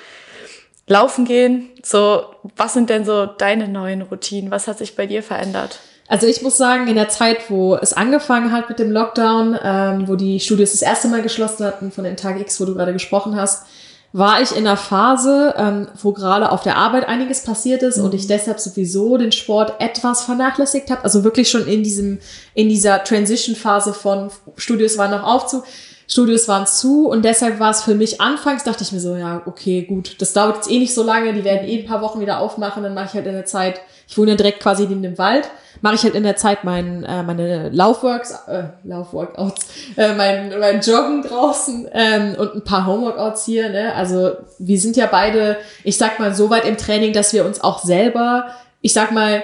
laufen 0.87 1.25
gehen. 1.25 1.69
So, 1.83 2.25
was 2.57 2.73
sind 2.73 2.89
denn 2.89 3.05
so 3.05 3.25
deine 3.25 3.67
neuen 3.67 4.01
Routinen? 4.01 4.51
Was 4.51 4.67
hat 4.67 4.77
sich 4.77 4.95
bei 4.95 5.05
dir 5.07 5.23
verändert? 5.23 5.79
Also 6.09 6.25
ich 6.25 6.41
muss 6.41 6.57
sagen, 6.57 6.87
in 6.87 6.95
der 6.95 7.09
Zeit, 7.09 7.49
wo 7.49 7.75
es 7.75 7.93
angefangen 7.93 8.51
hat 8.51 8.67
mit 8.67 8.79
dem 8.79 8.91
Lockdown, 8.91 9.57
ähm, 9.63 10.07
wo 10.07 10.15
die 10.15 10.39
Studios 10.39 10.71
das 10.71 10.81
erste 10.81 11.07
Mal 11.07 11.21
geschlossen 11.21 11.65
hatten 11.65 11.91
von 11.91 12.03
den 12.03 12.17
Tag 12.17 12.39
X, 12.39 12.59
wo 12.59 12.65
du 12.65 12.73
gerade 12.73 12.93
gesprochen 12.93 13.35
hast, 13.35 13.67
war 14.11 14.41
ich 14.41 14.51
in 14.51 14.65
einer 14.65 14.77
Phase, 14.77 15.53
ähm, 15.57 15.87
wo 16.01 16.13
gerade 16.13 16.51
auf 16.51 16.63
der 16.63 16.77
Arbeit 16.77 17.07
einiges 17.07 17.43
passiert 17.43 17.83
ist 17.83 17.99
und 17.99 18.13
ich 18.13 18.25
deshalb 18.25 18.59
sowieso 18.59 19.17
den 19.17 19.31
Sport 19.31 19.79
etwas 19.79 20.23
vernachlässigt 20.23 20.89
habe. 20.89 21.03
Also 21.03 21.23
wirklich 21.23 21.49
schon 21.49 21.67
in 21.67 21.83
diesem, 21.83 22.19
in 22.55 22.69
dieser 22.69 23.03
Transition-Phase 23.03 23.93
von 23.93 24.31
Studios 24.55 24.97
waren 24.97 25.11
noch 25.11 25.23
auf 25.23 25.45
zu, 25.45 25.63
Studios 26.07 26.47
waren 26.47 26.65
zu 26.65 27.07
und 27.07 27.23
deshalb 27.23 27.59
war 27.59 27.69
es 27.69 27.83
für 27.83 27.93
mich 27.93 28.19
anfangs, 28.19 28.63
dachte 28.63 28.83
ich 28.83 28.91
mir 28.91 28.99
so, 28.99 29.15
ja, 29.15 29.43
okay, 29.45 29.83
gut, 29.83 30.19
das 30.19 30.33
dauert 30.33 30.55
jetzt 30.55 30.71
eh 30.71 30.79
nicht 30.79 30.95
so 30.95 31.03
lange, 31.03 31.33
die 31.33 31.43
werden 31.43 31.67
eh 31.67 31.81
ein 31.81 31.85
paar 31.85 32.01
Wochen 32.01 32.19
wieder 32.19 32.39
aufmachen, 32.39 32.81
dann 32.81 32.95
mache 32.95 33.05
ich 33.09 33.13
halt 33.13 33.27
in 33.27 33.33
der 33.33 33.45
Zeit, 33.45 33.79
ich 34.09 34.17
wohne 34.17 34.31
ja 34.31 34.37
direkt 34.37 34.59
quasi 34.59 34.87
neben 34.87 35.03
dem 35.03 35.19
Wald, 35.19 35.49
mache 35.81 35.95
ich 35.95 36.03
halt 36.03 36.15
in 36.15 36.23
der 36.23 36.35
Zeit 36.35 36.63
mein, 36.63 37.03
äh, 37.03 37.21
meine 37.21 37.69
Laufworks, 37.69 38.31
äh, 38.47 38.63
Laufworkouts, 38.83 39.67
äh, 39.97 40.15
mein, 40.15 40.51
mein 40.59 40.81
Joggen 40.81 41.21
draußen 41.21 41.87
ähm, 41.93 42.35
und 42.37 42.55
ein 42.55 42.63
paar 42.63 42.87
Homeworkouts 42.87 43.45
hier, 43.45 43.69
ne? 43.69 43.93
Also 43.93 44.31
wir 44.57 44.79
sind 44.79 44.97
ja 44.97 45.05
beide, 45.05 45.57
ich 45.83 45.97
sag 45.97 46.19
mal, 46.19 46.33
so 46.33 46.49
weit 46.49 46.65
im 46.65 46.75
Training, 46.75 47.13
dass 47.13 47.33
wir 47.33 47.45
uns 47.45 47.61
auch 47.61 47.83
selber, 47.83 48.47
ich 48.81 48.93
sag 48.93 49.11
mal, 49.11 49.43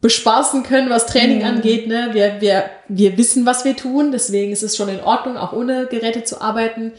bespaßen 0.00 0.62
können, 0.62 0.88
was 0.88 1.06
Training 1.06 1.44
angeht. 1.44 1.86
Ne? 1.86 2.10
Wir, 2.12 2.40
wir, 2.40 2.70
wir 2.88 3.18
wissen, 3.18 3.44
was 3.44 3.64
wir 3.64 3.76
tun, 3.76 4.12
deswegen 4.12 4.52
ist 4.52 4.62
es 4.62 4.76
schon 4.76 4.88
in 4.88 5.00
Ordnung, 5.00 5.36
auch 5.36 5.52
ohne 5.52 5.86
Geräte 5.86 6.24
zu 6.24 6.40
arbeiten. 6.40 6.92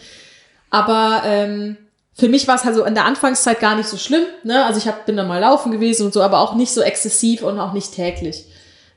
Aber 0.69 1.23
ähm, 1.25 1.77
für 2.21 2.29
mich 2.29 2.47
war 2.47 2.53
es 2.53 2.65
halt 2.65 2.75
so 2.75 2.85
in 2.85 2.93
der 2.93 3.05
Anfangszeit 3.05 3.59
gar 3.59 3.75
nicht 3.75 3.89
so 3.89 3.97
schlimm. 3.97 4.21
Ne? 4.43 4.63
Also 4.63 4.77
ich 4.77 4.87
hab, 4.87 5.07
bin 5.07 5.17
dann 5.17 5.27
mal 5.27 5.39
laufen 5.39 5.71
gewesen 5.71 6.05
und 6.05 6.13
so, 6.13 6.21
aber 6.21 6.37
auch 6.39 6.53
nicht 6.53 6.71
so 6.71 6.81
exzessiv 6.81 7.41
und 7.41 7.59
auch 7.59 7.73
nicht 7.73 7.95
täglich. 7.95 8.45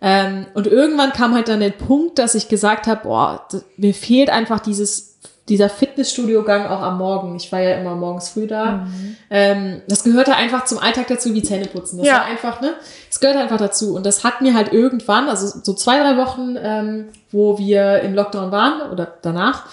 Ähm, 0.02 0.44
und 0.52 0.66
irgendwann 0.66 1.14
kam 1.14 1.34
halt 1.34 1.48
dann 1.48 1.60
der 1.60 1.70
Punkt, 1.70 2.18
dass 2.18 2.34
ich 2.34 2.48
gesagt 2.48 2.86
habe, 2.86 3.00
boah, 3.04 3.48
mir 3.78 3.94
fehlt 3.94 4.28
einfach 4.28 4.60
dieses 4.60 5.12
dieser 5.48 5.68
Fitnessstudio-Gang 5.70 6.66
auch 6.66 6.80
am 6.80 6.96
Morgen. 6.98 7.36
Ich 7.36 7.50
war 7.52 7.60
ja 7.60 7.76
immer 7.78 7.94
morgens 7.94 8.28
früh 8.30 8.46
da. 8.46 8.86
Ähm, 9.30 9.82
das 9.88 10.02
gehörte 10.04 10.34
einfach 10.34 10.64
zum 10.66 10.78
Alltag 10.78 11.06
dazu, 11.08 11.32
wie 11.34 11.42
Zähneputzen. 11.42 11.98
Das 11.98 12.06
Ja. 12.06 12.14
war 12.14 12.24
einfach, 12.24 12.60
ne? 12.62 12.74
Es 13.10 13.20
gehört 13.20 13.36
einfach 13.38 13.58
dazu. 13.58 13.94
Und 13.94 14.04
das 14.06 14.22
hat 14.24 14.40
mir 14.42 14.54
halt 14.54 14.72
irgendwann, 14.72 15.28
also 15.30 15.46
so 15.62 15.72
zwei, 15.74 15.98
drei 15.98 16.16
Wochen, 16.16 16.56
ähm, 16.58 17.08
wo 17.30 17.58
wir 17.58 18.00
im 18.00 18.14
Lockdown 18.14 18.50
waren 18.52 18.90
oder 18.90 19.18
danach, 19.22 19.66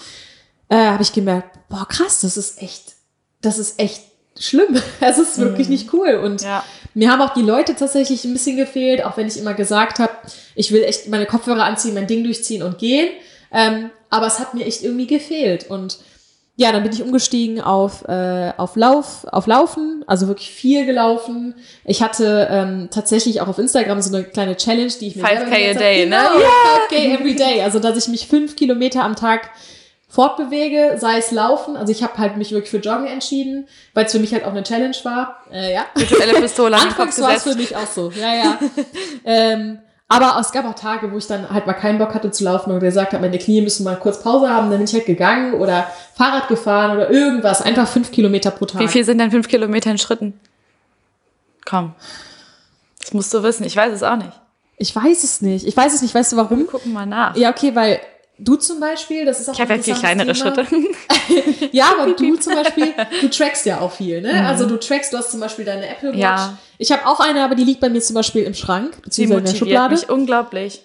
äh, 0.68 0.76
habe 0.76 1.02
ich 1.02 1.12
gemerkt, 1.12 1.58
boah, 1.70 1.86
krass, 1.88 2.20
das 2.20 2.36
ist 2.36 2.60
echt, 2.62 2.91
das 3.42 3.58
ist 3.58 3.78
echt 3.78 4.02
schlimm. 4.38 4.76
Es 5.00 5.18
ist 5.18 5.38
wirklich 5.38 5.68
nicht 5.68 5.92
cool. 5.92 6.14
Und 6.14 6.42
Ja. 6.42 6.64
mir 6.94 7.10
haben 7.10 7.20
auch 7.20 7.34
die 7.34 7.42
Leute 7.42 7.74
tatsächlich 7.74 8.24
ein 8.24 8.32
bisschen 8.32 8.56
gefehlt, 8.56 9.04
auch 9.04 9.16
wenn 9.16 9.26
ich 9.28 9.38
immer 9.38 9.54
gesagt 9.54 9.98
habe, 9.98 10.12
ich 10.54 10.72
will 10.72 10.82
echt 10.84 11.08
meine 11.08 11.26
Kopfhörer 11.26 11.64
anziehen, 11.64 11.94
mein 11.94 12.06
Ding 12.06 12.24
durchziehen 12.24 12.62
und 12.62 12.78
gehen. 12.78 13.08
Ähm, 13.52 13.90
aber 14.10 14.26
es 14.26 14.38
hat 14.38 14.54
mir 14.54 14.64
echt 14.64 14.82
irgendwie 14.82 15.06
gefehlt. 15.06 15.68
Und 15.68 15.98
ja, 16.56 16.70
dann 16.70 16.82
bin 16.82 16.92
ich 16.92 17.02
umgestiegen 17.02 17.60
auf, 17.60 18.06
äh, 18.08 18.52
auf 18.58 18.76
Lauf, 18.76 19.26
auf 19.30 19.46
Laufen, 19.46 20.04
also 20.06 20.28
wirklich 20.28 20.50
viel 20.50 20.84
gelaufen. 20.86 21.54
Ich 21.84 22.02
hatte 22.02 22.46
ähm, 22.50 22.88
tatsächlich 22.90 23.40
auch 23.40 23.48
auf 23.48 23.58
Instagram 23.58 24.00
so 24.02 24.14
eine 24.14 24.24
kleine 24.24 24.56
Challenge, 24.56 24.92
die 25.00 25.08
ich 25.08 25.16
mir 25.16 25.24
5K 25.24 25.70
a 25.70 25.74
day, 25.74 26.06
ne? 26.06 26.16
Ja, 26.16 26.88
5K 26.90 27.14
every 27.18 27.34
day. 27.34 27.62
Also 27.62 27.78
dass 27.78 27.96
ich 27.96 28.08
mich 28.08 28.26
fünf 28.28 28.54
Kilometer 28.54 29.02
am 29.02 29.16
Tag 29.16 29.50
fortbewege, 30.12 30.98
sei 30.98 31.16
es 31.16 31.30
Laufen. 31.30 31.74
Also 31.74 31.90
ich 31.90 32.02
habe 32.02 32.18
halt 32.18 32.36
mich 32.36 32.52
wirklich 32.52 32.70
für 32.70 32.76
Joggen 32.76 33.06
entschieden, 33.06 33.66
weil 33.94 34.04
es 34.04 34.12
für 34.12 34.18
mich 34.18 34.34
halt 34.34 34.44
auch 34.44 34.50
eine 34.50 34.62
Challenge 34.62 34.96
war. 35.04 35.38
Äh, 35.50 35.72
ja. 35.72 35.86
Virtuelle 35.94 36.34
Pistole 36.34 36.76
Anfangs 36.76 37.18
war 37.18 37.34
es 37.34 37.44
für 37.44 37.54
mich 37.54 37.74
auch 37.74 37.86
so. 37.86 38.10
Ja, 38.10 38.34
ja. 38.34 38.58
ähm, 39.24 39.78
aber 40.08 40.38
es 40.38 40.52
gab 40.52 40.66
auch 40.66 40.74
Tage, 40.74 41.10
wo 41.10 41.16
ich 41.16 41.26
dann 41.26 41.48
halt 41.48 41.66
mal 41.66 41.72
keinen 41.72 41.98
Bock 41.98 42.14
hatte 42.14 42.30
zu 42.30 42.44
laufen 42.44 42.70
und 42.70 42.80
gesagt 42.80 43.14
habe, 43.14 43.22
meine 43.22 43.38
Knie 43.38 43.62
müssen 43.62 43.84
mal 43.84 43.96
kurz 43.96 44.22
Pause 44.22 44.50
haben, 44.50 44.68
dann 44.68 44.80
bin 44.80 44.84
ich 44.86 44.92
halt 44.92 45.06
gegangen 45.06 45.54
oder 45.54 45.90
Fahrrad 46.14 46.48
gefahren 46.48 46.94
oder 46.94 47.08
irgendwas. 47.10 47.62
Einfach 47.62 47.88
fünf 47.88 48.12
Kilometer 48.12 48.50
pro 48.50 48.66
Tag. 48.66 48.82
Wie 48.82 48.88
viel 48.88 49.04
sind 49.04 49.16
denn 49.16 49.30
fünf 49.30 49.48
Kilometer 49.48 49.90
in 49.90 49.96
Schritten? 49.96 50.38
Komm. 51.64 51.94
Das 53.00 53.14
musst 53.14 53.32
du 53.32 53.42
wissen. 53.42 53.64
Ich 53.64 53.76
weiß 53.76 53.94
es 53.94 54.02
auch 54.02 54.16
nicht. 54.16 54.32
Ich 54.76 54.94
weiß 54.94 55.24
es 55.24 55.40
nicht. 55.40 55.66
Ich 55.66 55.74
weiß 55.74 55.94
es 55.94 56.02
nicht. 56.02 56.14
Weißt 56.14 56.32
du 56.32 56.36
warum? 56.36 56.58
Wir 56.58 56.66
gucken 56.66 56.92
mal 56.92 57.06
nach. 57.06 57.34
Ja, 57.34 57.48
okay, 57.48 57.74
weil 57.74 57.98
du 58.44 58.56
zum 58.56 58.80
Beispiel, 58.80 59.24
das 59.24 59.40
ist 59.40 59.48
auch 59.48 59.54
Ich 59.54 59.60
habe 59.60 59.74
ja 59.74 59.82
viel 59.82 59.94
kleinere 59.94 60.28
interessantes 60.30 60.68
Schritte. 60.68 60.84
Thema. 60.84 61.68
Ja, 61.72 61.94
aber 61.98 62.12
du 62.12 62.36
zum 62.36 62.54
Beispiel, 62.54 62.92
du 63.20 63.28
trackst 63.28 63.64
ja 63.66 63.80
auch 63.80 63.92
viel, 63.92 64.20
ne? 64.20 64.46
Also 64.46 64.66
du 64.66 64.78
trackst, 64.78 65.12
du 65.12 65.18
hast 65.18 65.30
zum 65.30 65.40
Beispiel 65.40 65.64
deine 65.64 65.88
Apple 65.88 66.10
Watch. 66.10 66.16
Mhm. 66.16 66.20
Ja. 66.20 66.58
Ich 66.78 66.90
habe 66.92 67.06
auch 67.06 67.20
eine, 67.20 67.44
aber 67.44 67.54
die 67.54 67.64
liegt 67.64 67.80
bei 67.80 67.88
mir 67.88 68.00
zum 68.00 68.14
Beispiel 68.14 68.42
im 68.42 68.54
Schrank, 68.54 69.00
beziehungsweise 69.02 69.38
in 69.40 69.44
der 69.46 69.54
Schublade. 69.54 69.94
mich 69.94 70.08
unglaublich. 70.08 70.82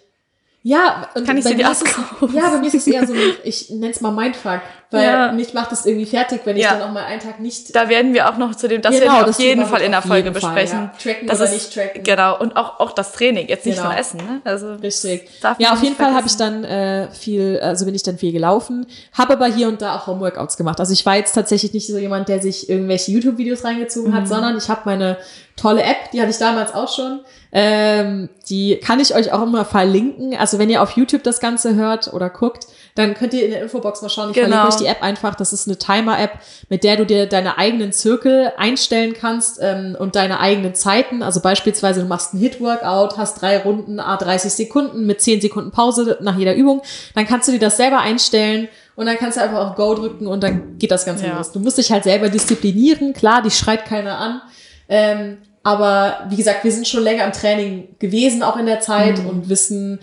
Ja, 0.67 1.07
und 1.15 1.25
Kann 1.25 1.37
ich 1.37 1.45
bei 1.45 1.51
sie 1.51 1.55
dir 1.55 1.65
mir 1.65 1.71
ist 1.71 1.81
es- 1.81 1.97
abkaufen? 1.97 2.35
Ja, 2.35 2.49
bei 2.49 2.57
mir 2.57 2.67
ist 2.67 2.73
es 2.75 2.87
eher 2.87 3.07
so, 3.07 3.13
ich 3.45 3.69
nenne 3.69 3.89
es 3.91 4.01
mal 4.01 4.11
Mindfuck, 4.11 4.59
weil 4.91 5.03
Ja. 5.05 5.31
mich 5.31 5.53
macht 5.53 5.71
das 5.71 5.85
irgendwie 5.85 6.05
fertig, 6.05 6.41
wenn 6.43 6.57
ich 6.57 6.63
Ja. 6.63 6.73
dann 6.73 6.81
auch 6.89 6.91
mal 6.91 7.05
einen 7.05 7.21
Tag 7.21 7.39
nicht 7.39 7.73
Da 7.73 7.87
werden 7.87 8.13
wir 8.13 8.29
auch 8.29 8.37
noch 8.37 8.53
zu 8.53 8.67
dem, 8.67 8.81
das 8.81 8.91
Genau, 8.93 9.05
werden 9.13 9.25
wir 9.25 9.29
auf 9.29 9.39
jeden 9.39 9.65
Fall 9.65 9.81
in 9.81 9.91
der 9.93 10.01
Folge 10.01 10.33
Fall, 10.33 10.51
besprechen. 10.51 10.79
ja. 10.79 10.93
Tracken 11.01 11.27
das 11.27 11.37
oder 11.39 11.45
ist, 11.45 11.53
nicht 11.53 11.73
tracken. 11.73 12.03
Genau. 12.03 12.37
Und 12.39 12.57
auch, 12.57 12.81
auch 12.81 12.91
das 12.91 13.13
Training. 13.13 13.47
Jetzt 13.47 13.65
nicht 13.65 13.77
Genau. 13.77 13.89
nur 13.91 13.97
Essen, 13.97 14.17
ne? 14.17 14.41
Also, 14.43 14.73
Richtig. 14.73 15.29
darf 15.41 15.57
Ja, 15.57 15.71
auf 15.71 15.81
jeden 15.81 15.95
Fall 15.95 16.13
habe 16.13 16.27
ich 16.27 16.35
dann 16.35 16.65
äh, 16.65 17.07
viel, 17.11 17.59
also 17.61 17.85
bin 17.85 17.95
ich 17.95 18.03
dann 18.03 18.17
viel 18.17 18.33
gelaufen, 18.33 18.87
habe 19.13 19.33
aber 19.33 19.45
hier 19.45 19.69
und 19.69 19.81
da 19.81 19.95
auch 19.95 20.07
Homeworkouts 20.07 20.57
gemacht. 20.57 20.81
Also 20.81 20.91
ich 20.91 21.05
war 21.05 21.15
jetzt 21.15 21.31
tatsächlich 21.33 21.71
nicht 21.73 21.87
so 21.87 21.97
jemand, 21.97 22.27
der 22.27 22.41
sich 22.41 22.69
irgendwelche 22.69 23.11
YouTube-Videos 23.11 23.63
reingezogen 23.63 24.11
Mhm. 24.11 24.15
hat, 24.15 24.27
sondern 24.27 24.57
ich 24.57 24.67
habe 24.69 24.81
meine 24.83 25.17
tolle 25.57 25.83
App, 25.83 26.11
die 26.13 26.21
hatte 26.21 26.29
ich 26.31 26.37
damals 26.37 26.73
auch 26.73 26.87
schon. 26.93 27.19
Ähm, 27.51 28.29
die 28.49 28.75
kann 28.77 28.99
ich 28.99 29.15
euch 29.15 29.31
auch 29.31 29.41
immer 29.41 29.65
verlinken. 29.65 30.35
Also 30.37 30.59
wenn 30.59 30.69
ihr 30.69 30.81
auf 30.83 30.91
YouTube 30.91 31.23
das 31.23 31.39
Ganze 31.39 31.75
hört 31.75 32.13
oder 32.13 32.29
guckt, 32.29 32.67
dann 32.95 33.13
könnt 33.15 33.33
ihr 33.33 33.45
in 33.45 33.51
der 33.51 33.61
Infobox 33.63 34.01
mal 34.01 34.09
schauen. 34.09 34.29
Ich 34.29 34.35
Genau. 34.35 34.47
verlinke 34.49 34.67
euch 34.73 34.75
die 34.79 34.85
App 34.85 35.01
einfach. 35.01 35.33
Das 35.35 35.53
ist 35.53 35.67
eine 35.67 35.77
Timer-App, 35.77 36.31
mit 36.69 36.83
der 36.83 36.97
du 36.97 37.05
dir 37.05 37.25
deine 37.25 37.57
eigenen 37.57 37.91
Zirkel 37.93 38.51
einstellen 38.57 39.13
kannst 39.19 39.59
ähm, 39.61 39.95
und 39.97 40.15
deine 40.15 40.39
eigenen 40.39 40.75
Zeiten. 40.75 41.23
Also 41.23 41.39
beispielsweise 41.39 42.01
du 42.01 42.07
machst 42.07 42.33
ein 42.33 42.39
Hit-Workout, 42.39 43.17
hast 43.17 43.41
drei 43.41 43.57
Runden, 43.59 43.99
a 43.99 44.17
30 44.17 44.51
Sekunden 44.53 45.05
mit 45.05 45.21
10 45.21 45.41
Sekunden 45.41 45.71
Pause 45.71 46.17
nach 46.21 46.37
jeder 46.37 46.53
Übung. 46.53 46.81
Dann 47.15 47.25
kannst 47.25 47.47
du 47.47 47.53
dir 47.53 47.59
das 47.59 47.77
selber 47.77 47.99
einstellen 47.99 48.67
und 48.95 49.05
dann 49.05 49.17
kannst 49.17 49.37
du 49.37 49.41
einfach 49.41 49.69
auf 49.69 49.75
Go 49.75 49.95
drücken 49.95 50.27
und 50.27 50.43
dann 50.43 50.77
geht 50.77 50.91
das 50.91 51.05
Ganze 51.05 51.25
Ja. 51.27 51.37
los. 51.37 51.51
Du 51.53 51.59
musst 51.59 51.77
dich 51.77 51.91
halt 51.91 52.03
selber 52.03 52.29
disziplinieren. 52.29 53.13
Klar, 53.13 53.41
dich 53.41 53.57
schreit 53.57 53.85
keiner 53.85 54.17
an. 54.19 54.41
Ähm, 54.89 55.37
aber 55.63 56.25
wie 56.29 56.35
gesagt, 56.35 56.63
wir 56.63 56.71
sind 56.71 56.87
schon 56.87 57.03
länger 57.03 57.25
im 57.25 57.31
Training 57.33 57.87
gewesen, 57.99 58.43
auch 58.43 58.57
in 58.57 58.65
der 58.65 58.79
Zeit 58.79 59.19
Mhm. 59.19 59.29
und 59.29 59.49
wissen, 59.49 59.99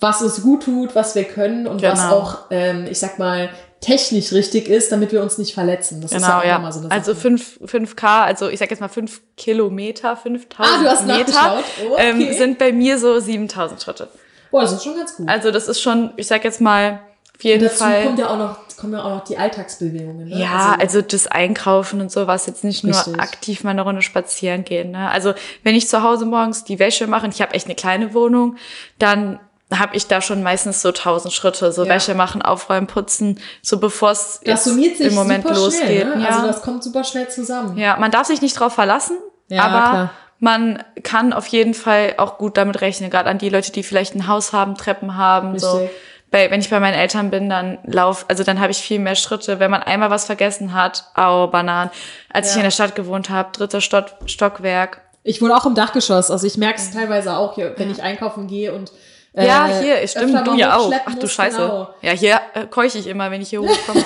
was 0.00 0.22
uns 0.22 0.42
gut 0.42 0.64
tut, 0.64 0.94
was 0.94 1.14
wir 1.14 1.24
können 1.24 1.66
und 1.66 1.82
was 1.82 2.00
Genau. 2.02 2.16
auch, 2.16 2.38
ähm, 2.50 2.86
ich 2.90 2.98
sag 2.98 3.18
mal, 3.18 3.48
technisch 3.80 4.32
richtig 4.32 4.68
ist, 4.68 4.90
damit 4.92 5.12
wir 5.12 5.20
uns 5.22 5.36
nicht 5.38 5.52
verletzen. 5.54 6.00
Das 6.00 6.12
ist 6.12 6.22
Genau, 6.22 6.38
auch 6.38 6.44
ja. 6.44 6.56
immer 6.56 6.72
so 6.72 6.80
eine 6.80 6.90
also 6.90 7.12
Sache. 7.12 7.20
5, 7.22 7.60
5K, 7.66 8.24
also 8.24 8.48
ich 8.48 8.58
sag 8.58 8.70
jetzt 8.70 8.80
mal 8.80 8.88
5 8.88 9.20
Kilometer, 9.36 10.16
5000 10.16 10.58
Ah, 10.58 10.82
du 10.82 10.88
hast 10.88 11.06
Meter? 11.06 11.58
Oh, 11.88 11.92
okay. 11.92 12.10
ähm, 12.10 12.32
sind 12.32 12.58
bei 12.58 12.72
mir 12.72 12.98
so 12.98 13.18
7000 13.20 13.82
Schritte. 13.82 14.08
Boah, 14.50 14.62
das 14.62 14.72
ist 14.72 14.84
schon 14.84 14.96
ganz 14.96 15.16
gut. 15.16 15.28
Also 15.28 15.50
das 15.50 15.68
ist 15.68 15.82
schon, 15.82 16.12
ich 16.16 16.26
sag 16.26 16.44
jetzt 16.44 16.60
mal, 16.60 17.00
auf 17.36 17.42
jeden 17.44 17.64
Dazu 17.64 17.76
Fall. 17.76 18.04
kommt 18.04 18.18
ja 18.18 18.28
auch 18.28 18.38
noch, 18.38 18.56
kommen 18.78 18.92
ja 18.92 19.02
auch 19.04 19.10
noch 19.10 19.24
die 19.24 19.36
Alltagsbewegungen. 19.38 20.28
Ne? 20.28 20.36
Ja, 20.38 20.76
also 20.78 21.00
das 21.02 21.26
Einkaufen 21.26 22.00
und 22.00 22.10
sowas, 22.12 22.46
jetzt 22.46 22.64
nicht 22.64 22.84
nur 22.84 22.94
Richtig. 22.96 23.18
aktiv 23.20 23.64
mal 23.64 23.70
eine 23.70 23.82
Runde 23.82 24.02
spazieren 24.02 24.64
gehen. 24.64 24.90
Ne? 24.92 25.10
Also 25.10 25.34
wenn 25.62 25.74
ich 25.74 25.88
zu 25.88 26.02
Hause 26.02 26.26
morgens 26.26 26.64
die 26.64 26.78
Wäsche 26.78 27.06
mache 27.06 27.26
und 27.26 27.34
ich 27.34 27.42
habe 27.42 27.54
echt 27.54 27.66
eine 27.66 27.74
kleine 27.74 28.14
Wohnung, 28.14 28.56
dann 28.98 29.40
habe 29.72 29.96
ich 29.96 30.06
da 30.06 30.20
schon 30.20 30.42
meistens 30.42 30.82
so 30.82 30.92
tausend 30.92 31.32
Schritte, 31.32 31.72
so 31.72 31.84
Ja. 31.84 31.88
Wäsche 31.94 32.14
machen, 32.14 32.42
aufräumen, 32.42 32.86
putzen, 32.86 33.40
so 33.62 33.78
bevor 33.78 34.10
es 34.10 34.40
das 34.40 34.40
jetzt 34.44 34.64
summiert 34.64 34.96
sich 34.98 35.06
im 35.08 35.14
Moment 35.14 35.42
super 35.44 35.56
losgeht. 35.58 35.84
schnell. 35.86 36.16
Ne? 36.16 36.22
Ja. 36.22 36.28
Also 36.28 36.46
das 36.46 36.62
kommt 36.62 36.84
super 36.84 37.02
schnell 37.02 37.28
zusammen. 37.28 37.76
ja, 37.78 37.96
man 37.96 38.10
darf 38.10 38.26
sich 38.26 38.42
nicht 38.42 38.58
drauf 38.60 38.74
verlassen, 38.74 39.16
Ja, 39.48 39.62
aber 39.64 39.90
klar. 39.90 40.10
man 40.38 40.82
kann 41.02 41.32
auf 41.32 41.46
jeden 41.48 41.74
Fall 41.74 42.14
auch 42.18 42.38
gut 42.38 42.56
damit 42.56 42.80
rechnen, 42.82 43.10
gerade 43.10 43.28
an 43.30 43.38
die 43.38 43.48
Leute, 43.48 43.72
die 43.72 43.82
vielleicht 43.82 44.14
ein 44.14 44.28
Haus 44.28 44.52
haben, 44.52 44.76
Treppen 44.76 45.16
haben, 45.16 45.58
so. 45.58 45.88
Bei, 46.34 46.50
wenn 46.50 46.58
ich 46.58 46.68
bei 46.68 46.80
meinen 46.80 46.94
Eltern 46.94 47.30
bin, 47.30 47.48
dann 47.48 47.78
lauf, 47.86 48.24
also 48.26 48.42
dann 48.42 48.58
habe 48.58 48.72
ich 48.72 48.78
viel 48.78 48.98
mehr 48.98 49.14
Schritte. 49.14 49.60
Wenn 49.60 49.70
man 49.70 49.84
einmal 49.84 50.10
was 50.10 50.24
vergessen 50.24 50.74
hat, 50.74 51.04
au, 51.14 51.46
Bananen. 51.46 51.92
Als 52.28 52.48
ich 52.48 52.54
Ja. 52.54 52.62
in 52.62 52.64
der 52.64 52.72
Stadt 52.72 52.96
gewohnt 52.96 53.30
habe, 53.30 53.50
dritter 53.52 53.80
Stock, 53.80 54.06
Stockwerk. 54.26 55.00
Ich 55.22 55.40
wohne 55.40 55.56
auch 55.56 55.64
im 55.64 55.76
Dachgeschoss. 55.76 56.32
Also 56.32 56.44
ich 56.44 56.56
merke 56.56 56.78
es 56.80 56.90
teilweise 56.90 57.36
auch, 57.36 57.54
hier, 57.54 57.74
wenn 57.76 57.88
ich 57.88 58.02
einkaufen 58.02 58.48
gehe 58.48 58.74
und 58.74 58.90
äh, 59.36 59.46
ja, 59.46 59.68
hier, 59.80 60.08
stimmt, 60.08 60.44
du 60.44 60.54
ja 60.54 60.76
auch. 60.76 60.92
Ach 61.06 61.14
du 61.14 61.28
Scheiße. 61.28 61.56
Genau. 61.56 61.88
Ja, 62.02 62.10
hier 62.10 62.40
äh, 62.54 62.66
keuche 62.66 62.98
ich 62.98 63.06
immer, 63.06 63.30
wenn 63.30 63.40
ich 63.40 63.50
hier 63.50 63.60
hochkomme. 63.62 64.04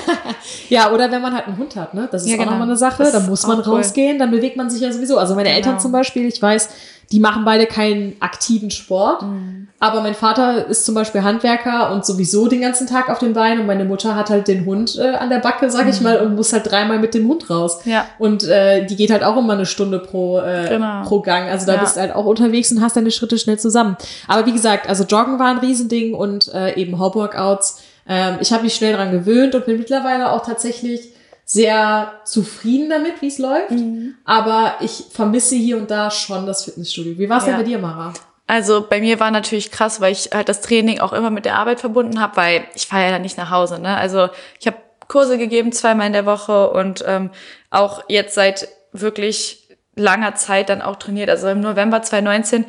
Ja, 0.68 0.90
oder 0.92 1.10
wenn 1.10 1.22
man 1.22 1.34
halt 1.34 1.46
einen 1.46 1.56
Hund 1.56 1.76
hat, 1.76 1.94
ne? 1.94 2.08
Das 2.12 2.24
ist 2.24 2.28
Ja, 2.28 2.34
auch 2.34 2.40
genau. 2.40 2.50
nochmal 2.50 2.68
eine 2.68 2.76
Sache. 2.76 3.08
Da 3.10 3.20
muss 3.20 3.46
man 3.46 3.58
cool. 3.60 3.76
rausgehen, 3.76 4.18
dann 4.18 4.30
bewegt 4.30 4.58
man 4.58 4.68
sich 4.68 4.82
ja 4.82 4.92
sowieso. 4.92 5.16
Also 5.16 5.34
meine 5.34 5.48
Eltern 5.48 5.72
Genau. 5.72 5.82
zum 5.82 5.92
Beispiel, 5.92 6.26
ich 6.28 6.42
weiß, 6.42 6.68
die 7.10 7.20
machen 7.20 7.44
beide 7.44 7.66
keinen 7.66 8.16
aktiven 8.20 8.70
Sport. 8.70 9.22
Mhm. 9.22 9.68
Aber 9.80 10.00
mein 10.02 10.14
Vater 10.14 10.66
ist 10.66 10.84
zum 10.84 10.94
Beispiel 10.94 11.22
Handwerker 11.22 11.92
und 11.92 12.04
sowieso 12.04 12.48
den 12.48 12.60
ganzen 12.60 12.86
Tag 12.88 13.08
auf 13.08 13.18
den 13.20 13.32
Beinen 13.32 13.60
und 13.60 13.66
meine 13.66 13.84
Mutter 13.84 14.16
hat 14.16 14.28
halt 14.28 14.48
den 14.48 14.66
Hund 14.66 14.96
äh, 14.98 15.10
an 15.14 15.30
der 15.30 15.38
Backe, 15.38 15.70
sag 15.70 15.88
ich 15.88 16.00
mal, 16.00 16.18
und 16.20 16.34
muss 16.34 16.52
halt 16.52 16.68
dreimal 16.70 16.98
mit 16.98 17.14
dem 17.14 17.28
Hund 17.28 17.48
raus. 17.48 17.84
Mhm. 17.84 17.92
Ja. 17.92 18.04
Und 18.18 18.44
äh, 18.44 18.84
die 18.86 18.96
geht 18.96 19.10
halt 19.10 19.22
auch 19.22 19.36
immer 19.36 19.52
eine 19.54 19.66
Stunde 19.66 20.00
pro, 20.00 20.40
äh, 20.40 20.66
Genau. 20.68 21.02
pro 21.04 21.20
Gang. 21.20 21.48
Also 21.48 21.64
da 21.64 21.74
Ja. 21.76 21.80
bist 21.80 21.96
du 21.96 22.00
halt 22.00 22.14
auch 22.14 22.24
unterwegs 22.26 22.72
und 22.72 22.80
hast 22.82 22.96
deine 22.96 23.10
Schritte 23.10 23.38
schnell 23.38 23.58
zusammen. 23.58 23.96
Aber 24.26 24.44
wie 24.46 24.52
gesagt, 24.52 24.88
also 24.88 25.04
Joggen 25.04 25.38
war 25.38 25.46
ein 25.46 25.58
Riesending 25.58 26.14
und 26.14 26.52
äh, 26.52 26.74
eben 26.74 26.98
Homeworkouts. 26.98 27.80
Ähm, 28.08 28.36
ich 28.40 28.52
habe 28.52 28.64
mich 28.64 28.74
schnell 28.74 28.94
dran 28.94 29.12
gewöhnt 29.12 29.54
und 29.54 29.64
bin 29.64 29.78
mittlerweile 29.78 30.32
auch 30.32 30.44
tatsächlich 30.44 31.10
sehr 31.50 32.12
zufrieden 32.26 32.90
damit, 32.90 33.22
wie 33.22 33.28
es 33.28 33.38
läuft. 33.38 33.70
Mhm. 33.70 34.16
Aber 34.26 34.74
ich 34.80 35.04
vermisse 35.10 35.54
hier 35.54 35.78
und 35.78 35.90
da 35.90 36.10
schon 36.10 36.44
das 36.46 36.64
Fitnessstudio. 36.64 37.16
Wie 37.16 37.30
war 37.30 37.38
es 37.38 37.44
Ja. 37.44 37.52
denn 37.52 37.60
bei 37.60 37.64
dir, 37.64 37.78
Mara? 37.78 38.12
Also 38.46 38.86
bei 38.86 39.00
mir 39.00 39.18
war 39.18 39.30
natürlich 39.30 39.70
krass, 39.70 39.98
weil 40.02 40.12
ich 40.12 40.28
halt 40.34 40.50
das 40.50 40.60
Training 40.60 41.00
auch 41.00 41.14
immer 41.14 41.30
mit 41.30 41.46
der 41.46 41.56
Arbeit 41.56 41.80
verbunden 41.80 42.20
habe, 42.20 42.36
weil 42.36 42.64
ich 42.74 42.86
fahre 42.86 43.04
ja 43.04 43.10
dann 43.12 43.22
nicht 43.22 43.38
nach 43.38 43.50
Hause. 43.50 43.78
Ne? 43.80 43.96
Also 43.96 44.28
ich 44.60 44.66
habe 44.66 44.76
Kurse 45.08 45.38
gegeben 45.38 45.72
zweimal 45.72 46.06
in 46.06 46.12
der 46.12 46.26
Woche 46.26 46.68
und 46.70 47.02
ähm, 47.06 47.30
auch 47.70 48.04
jetzt 48.08 48.34
seit 48.34 48.68
wirklich 48.92 49.68
langer 49.96 50.34
Zeit 50.34 50.68
dann 50.68 50.82
auch 50.82 50.96
trainiert. 50.96 51.30
Also 51.30 51.48
im 51.48 51.60
November 51.62 52.02
2019 52.02 52.66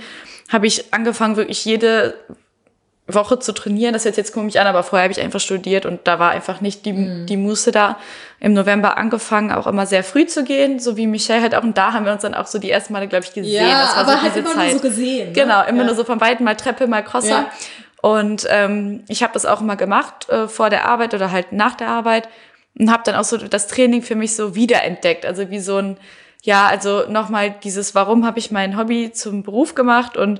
habe 0.49 0.67
ich 0.67 0.93
angefangen, 0.93 1.35
wirklich 1.35 1.65
jede 1.65 2.13
Woche 3.13 3.39
zu 3.39 3.53
trainieren. 3.53 3.93
Das 3.93 4.05
hört 4.05 4.17
jetzt 4.17 4.33
komisch 4.33 4.55
an, 4.55 4.67
aber 4.67 4.83
vorher 4.83 5.03
habe 5.03 5.11
ich 5.11 5.21
einfach 5.21 5.39
studiert 5.39 5.85
und 5.85 6.01
da 6.05 6.19
war 6.19 6.31
einfach 6.31 6.61
nicht 6.61 6.85
die, 6.85 6.93
Mhm. 6.93 7.25
die 7.25 7.37
Muße 7.37 7.71
da. 7.71 7.97
Im 8.41 8.53
November 8.53 8.97
angefangen, 8.97 9.51
auch 9.51 9.67
immer 9.67 9.85
sehr 9.85 10.03
früh 10.03 10.25
zu 10.25 10.45
gehen, 10.45 10.79
so 10.79 10.95
wie 10.95 11.07
Michelle 11.07 11.41
halt 11.41 11.55
auch. 11.55 11.63
Und 11.63 11.77
da 11.77 11.91
haben 11.93 12.05
wir 12.05 12.13
uns 12.13 12.21
dann 12.21 12.33
auch 12.33 12.47
so 12.47 12.57
die 12.57 12.71
ersten 12.71 12.93
Male, 12.93 13.07
glaube 13.09 13.25
ich, 13.25 13.33
gesehen. 13.33 13.67
das 13.69 13.95
war 13.95 14.03
aber 14.03 14.11
so 14.13 14.21
halt 14.21 14.35
immer 14.37 14.53
Zeit. 14.53 14.71
nur 14.71 14.81
so 14.81 14.87
gesehen. 14.87 15.27
Ne? 15.27 15.33
Genau, 15.33 15.63
immer 15.65 15.79
ja. 15.79 15.83
nur 15.85 15.95
so 15.95 16.03
von 16.05 16.21
Weitem 16.21 16.45
mal 16.45 16.55
Treppe, 16.55 16.87
mal 16.87 17.03
Crosser. 17.03 17.29
Ja. 17.29 17.51
Und 18.01 18.47
ähm, 18.49 19.03
ich 19.09 19.23
habe 19.23 19.33
das 19.33 19.45
auch 19.45 19.59
immer 19.59 19.75
gemacht 19.75 20.29
äh, 20.29 20.47
vor 20.47 20.69
der 20.69 20.85
Arbeit 20.87 21.13
oder 21.13 21.31
halt 21.31 21.51
nach 21.51 21.75
der 21.75 21.89
Arbeit 21.89 22.29
und 22.77 22.89
habe 22.91 23.03
dann 23.03 23.15
auch 23.15 23.25
so 23.25 23.35
das 23.35 23.67
Training 23.67 24.01
für 24.03 24.15
mich 24.15 24.37
so 24.37 24.55
wiederentdeckt. 24.55 25.25
Also 25.25 25.49
wie 25.49 25.59
so 25.59 25.75
ein, 25.77 25.97
ja, 26.43 26.67
also 26.67 27.03
nochmal 27.09 27.53
dieses, 27.61 27.95
warum 27.95 28.25
habe 28.25 28.39
ich 28.39 28.51
mein 28.51 28.77
Hobby 28.77 29.11
zum 29.11 29.43
Beruf 29.43 29.75
gemacht 29.75 30.15
und 30.15 30.39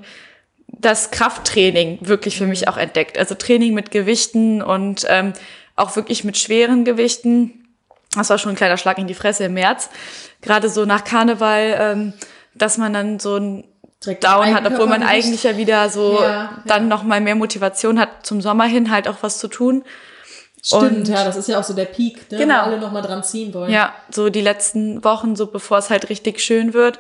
das 0.74 1.12
Krafttraining 1.12 2.00
wirklich 2.02 2.38
für 2.38 2.46
mich 2.46 2.68
auch 2.68 2.78
entdeckt. 2.78 3.18
Also 3.18 3.36
Training 3.36 3.74
mit 3.74 3.92
Gewichten 3.92 4.62
und 4.62 5.06
ähm, 5.10 5.34
auch 5.76 5.96
wirklich 5.96 6.24
mit 6.24 6.38
schweren 6.38 6.86
Gewichten. 6.86 7.68
Das 8.16 8.30
war 8.30 8.38
schon 8.38 8.52
ein 8.54 8.56
kleiner 8.56 8.78
Schlag 8.78 8.98
in 8.98 9.08
die 9.08 9.14
Fresse 9.14 9.46
im 9.46 9.54
März. 9.54 9.90
Gerade 10.42 10.70
so 10.70 10.86
nach 10.86 11.04
Karneval, 11.04 11.76
ähm, 11.80 12.14
dass 12.56 12.78
man 12.78 12.94
dann 12.94 13.20
so 13.20 13.38
ein 13.38 13.64
Direkt 14.04 14.24
Down 14.24 14.54
hat, 14.56 14.66
obwohl 14.66 14.88
man 14.88 15.04
eigentlich 15.04 15.44
ja 15.44 15.58
wieder 15.58 15.90
so 15.90 16.20
Ja, 16.22 16.64
dann 16.66 16.88
noch 16.88 17.04
mal 17.04 17.20
mehr 17.20 17.36
Motivation 17.36 18.00
hat, 18.00 18.26
zum 18.26 18.40
Sommer 18.42 18.64
hin 18.64 18.92
halt 18.92 19.10
auch 19.10 19.18
was 19.22 19.40
zu 19.40 19.50
tun. 19.50 19.84
Stimmt, 20.64 20.84
Und- 20.84 21.08
ja, 21.10 21.24
das 21.26 21.36
ist 21.36 21.50
ja 21.50 21.60
auch 21.60 21.64
so 21.64 21.74
der 21.74 21.86
Peak, 21.86 22.32
ne? 22.32 22.38
Genau. 22.38 22.56
wo 22.56 22.60
alle 22.68 22.80
nochmal 22.80 23.02
dran 23.02 23.24
ziehen 23.24 23.54
wollen. 23.54 23.72
Ja, 23.72 23.94
so 24.10 24.30
die 24.30 24.42
letzten 24.42 25.04
Wochen, 25.04 25.36
so 25.36 25.48
bevor 25.48 25.78
es 25.80 25.90
halt 25.90 26.10
richtig 26.10 26.40
schön 26.42 26.74
wird. 26.74 27.00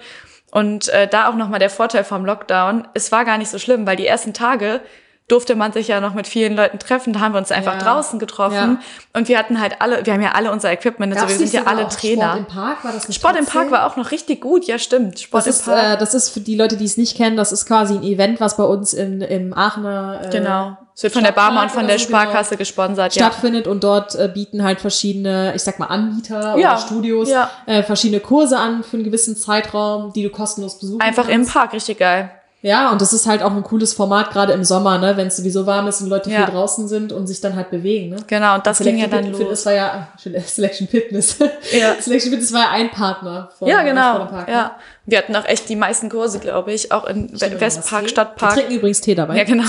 Und 0.51 0.89
äh, 0.89 1.07
da 1.07 1.29
auch 1.29 1.35
noch 1.35 1.49
mal 1.49 1.59
der 1.59 1.69
Vorteil 1.69 2.03
vom 2.03 2.25
Lockdown. 2.25 2.87
Es 2.93 3.11
war 3.11 3.25
gar 3.25 3.37
nicht 3.37 3.49
so 3.49 3.59
schlimm, 3.59 3.85
weil 3.85 3.95
die 3.95 4.07
ersten 4.07 4.33
Tage, 4.33 4.81
durfte 5.29 5.55
man 5.55 5.71
sich 5.71 5.87
ja 5.87 6.01
noch 6.01 6.13
mit 6.13 6.27
vielen 6.27 6.55
Leuten 6.55 6.79
treffen. 6.79 7.13
Da 7.13 7.21
haben 7.21 7.33
wir 7.33 7.37
uns 7.39 7.51
einfach 7.51 7.75
Ja. 7.75 7.79
draußen 7.79 8.19
getroffen. 8.19 8.55
Ja. 8.55 8.79
Und 9.13 9.27
wir 9.29 9.37
hatten 9.37 9.61
halt 9.61 9.81
alle, 9.81 10.05
wir 10.05 10.13
haben 10.13 10.21
ja 10.21 10.31
alle 10.33 10.51
unser 10.51 10.71
Equipment. 10.71 11.13
Also 11.13 11.25
Gab's 11.27 11.39
wir 11.39 11.47
sind 11.47 11.53
ja 11.53 11.69
alle 11.69 11.87
Trainer. 11.87 12.31
Sport 12.33 12.37
im 12.39 12.45
Park 12.45 12.83
war 12.83 12.91
das 12.91 13.07
nicht 13.07 13.15
Sport 13.19 13.37
im? 13.37 13.45
Park 13.45 13.71
war 13.71 13.85
auch 13.87 13.95
noch 13.95 14.11
richtig 14.11 14.41
gut, 14.41 14.65
ja 14.65 14.77
stimmt. 14.77 15.19
Sport 15.19 15.45
Das 15.45 15.55
ist, 15.55 15.67
im 15.67 15.73
Park. 15.73 15.93
äh, 15.93 15.97
das 15.97 16.13
ist 16.13 16.29
für 16.29 16.39
die 16.41 16.55
Leute, 16.55 16.75
die 16.77 16.85
es 16.85 16.97
nicht 16.97 17.15
kennen, 17.15 17.37
das 17.37 17.51
ist 17.51 17.65
quasi 17.65 17.93
ein 17.95 18.03
Event, 18.03 18.39
was 18.41 18.57
bei 18.57 18.63
uns 18.63 18.93
in, 18.93 19.21
im 19.21 19.53
Aachener 19.57 20.21
äh, 20.25 20.29
genau. 20.29 20.77
Es 20.95 21.03
wird 21.03 21.13
von 21.13 21.23
der 21.23 21.31
Barmer 21.31 21.61
und 21.61 21.71
von 21.71 21.87
der 21.87 21.97
so, 21.97 22.07
genau. 22.07 22.19
Sparkasse 22.19 22.57
gesponsert, 22.57 23.15
ja. 23.15 23.25
stattfindet 23.27 23.67
und 23.67 23.85
dort 23.85 24.15
äh, 24.15 24.29
bieten 24.33 24.63
halt 24.65 24.81
verschiedene, 24.81 25.53
ich 25.55 25.61
sag 25.63 25.79
mal 25.79 25.85
Anbieter 25.85 26.57
Ja, 26.57 26.73
oder 26.73 26.77
Studios 26.77 27.29
ja. 27.29 27.49
äh, 27.67 27.83
verschiedene 27.83 28.19
Kurse 28.19 28.57
an 28.57 28.83
für 28.83 28.97
einen 28.97 29.05
gewissen 29.05 29.37
Zeitraum, 29.37 30.11
die 30.11 30.23
du 30.23 30.29
kostenlos 30.29 30.77
besuchen 30.77 30.99
Einfach 30.99 31.29
im 31.29 31.35
kannst. 31.41 31.53
Park, 31.53 31.71
richtig 31.73 31.99
geil. 31.99 32.31
Ja, 32.61 32.91
und 32.91 32.99
das 33.01 33.13
ist 33.13 33.25
halt 33.25 33.41
auch 33.41 33.51
ein 33.55 33.63
cooles 33.63 33.93
Format, 33.93 34.31
gerade 34.31 34.51
im 34.51 34.65
Sommer, 34.65 34.97
ne, 34.97 35.15
wenn 35.15 35.27
es 35.27 35.37
sowieso 35.37 35.65
warm 35.65 35.87
ist 35.87 36.01
und 36.01 36.09
Leute 36.09 36.29
Ja. 36.29 36.45
viel 36.45 36.53
draußen 36.53 36.89
sind 36.89 37.13
und 37.13 37.25
sich 37.27 37.39
dann 37.39 37.55
halt 37.55 37.69
bewegen. 37.71 38.09
Ne? 38.09 38.17
Genau, 38.27 38.55
und 38.55 38.67
das 38.67 38.79
ging 38.79 38.97
ja 38.97 39.07
dann 39.07 39.23
Fit- 39.23 39.31
los. 39.31 39.39
Fitness 39.39 39.65
war 39.65 39.73
ja 39.73 40.07
Selection 40.45 40.87
Fitness. 40.89 41.37
Ja. 41.71 41.95
Selection 42.01 42.31
Fitness 42.31 42.51
war 42.51 42.61
ja 42.63 42.69
ein 42.71 42.91
Partner 42.91 43.49
von 43.57 43.67
Ja, 43.69 43.83
genau. 43.83 44.25
Park, 44.25 44.47
ne? 44.47 44.53
Ja. 44.53 44.75
Wir 45.05 45.19
hatten 45.19 45.35
auch 45.37 45.45
echt 45.45 45.69
die 45.69 45.77
meisten 45.77 46.09
Kurse, 46.09 46.39
glaube 46.39 46.73
ich, 46.73 46.91
auch 46.91 47.05
in 47.05 47.33
Stimmt, 47.35 47.61
Westpark? 47.61 48.09
Stadtpark. 48.09 48.55
Wir 48.55 48.61
trinken 48.63 48.75
übrigens 48.77 48.99
Tee 49.01 49.15
dabei. 49.15 49.37
Ja, 49.37 49.43
genau. 49.45 49.63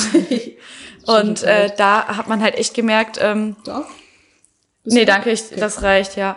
Und 1.07 1.43
äh, 1.45 1.71
da 1.77 2.09
hat 2.09 2.29
man 2.29 2.43
halt 2.43 2.57
echt 2.57 2.75
gemerkt, 2.75 3.19
ähm? 3.23 3.55
Bist 4.85 4.97
nee, 4.97 5.05
danke, 5.05 5.31
ich, 5.31 5.51
das 5.51 5.83
reicht, 5.83 6.17
ja. 6.17 6.37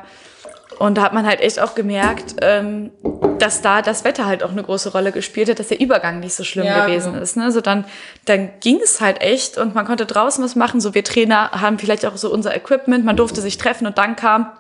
Und 0.80 0.98
da 0.98 1.04
hat 1.04 1.14
man 1.14 1.26
halt 1.26 1.42
echt 1.42 1.60
auch 1.60 1.76
gemerkt, 1.76 2.36
ähm, 2.42 2.92
dass 3.40 3.62
da 3.62 3.82
das 3.82 4.04
Wetter 4.04 4.26
halt 4.26 4.44
auch 4.44 4.52
eine 4.52 4.64
große 4.64 4.92
Rolle 4.92 5.12
gespielt 5.12 5.50
hat, 5.50 5.60
dass 5.60 5.68
der 5.68 5.80
Übergang 5.80 6.20
nicht 6.20 6.34
so 6.34 6.44
schlimm 6.44 6.66
Ja, 6.66 6.86
gewesen 6.86 7.14
genau. 7.14 7.24
ist. 7.24 7.38
Ne? 7.38 7.44
Also 7.44 7.62
dann, 7.62 7.86
dann 8.26 8.50
ging 8.60 8.80
es 8.82 9.02
halt 9.02 9.22
echt 9.22 9.58
und 9.58 9.76
man 9.76 9.86
konnte 9.86 10.06
draußen 10.06 10.44
was 10.44 10.56
machen. 10.56 10.80
So 10.80 10.94
wir 10.94 11.04
Trainer 11.04 11.52
haben 11.52 11.78
vielleicht 11.80 12.06
auch 12.06 12.16
so 12.16 12.32
unser 12.32 12.56
Equipment, 12.56 13.06
man 13.06 13.18
durfte 13.18 13.42
sich 13.42 13.58
treffen 13.58 13.88
und 13.88 13.98
dann 13.98 14.16
kam 14.16 14.52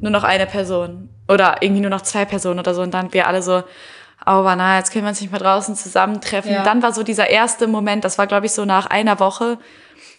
nur 0.00 0.10
noch 0.10 0.24
eine 0.24 0.46
Person 0.46 1.08
oder 1.28 1.56
irgendwie 1.60 1.80
nur 1.80 1.90
noch 1.90 2.02
zwei 2.02 2.24
Personen 2.24 2.58
oder 2.58 2.74
so 2.74 2.82
und 2.82 2.92
dann 2.92 3.12
wir 3.12 3.26
alle 3.26 3.42
so, 3.42 3.62
aber 4.24 4.56
na, 4.56 4.78
jetzt 4.78 4.92
können 4.92 5.04
wir 5.04 5.10
uns 5.10 5.20
nicht 5.20 5.30
mehr 5.30 5.40
draußen 5.40 5.76
zusammentreffen. 5.76 6.52
Ja. 6.52 6.64
Dann 6.64 6.82
war 6.82 6.92
so 6.92 7.02
dieser 7.02 7.30
erste 7.30 7.66
Moment, 7.66 8.04
das 8.04 8.18
war 8.18 8.26
glaube 8.26 8.46
ich 8.46 8.52
so 8.52 8.64
nach 8.64 8.86
einer 8.86 9.20
Woche, 9.20 9.58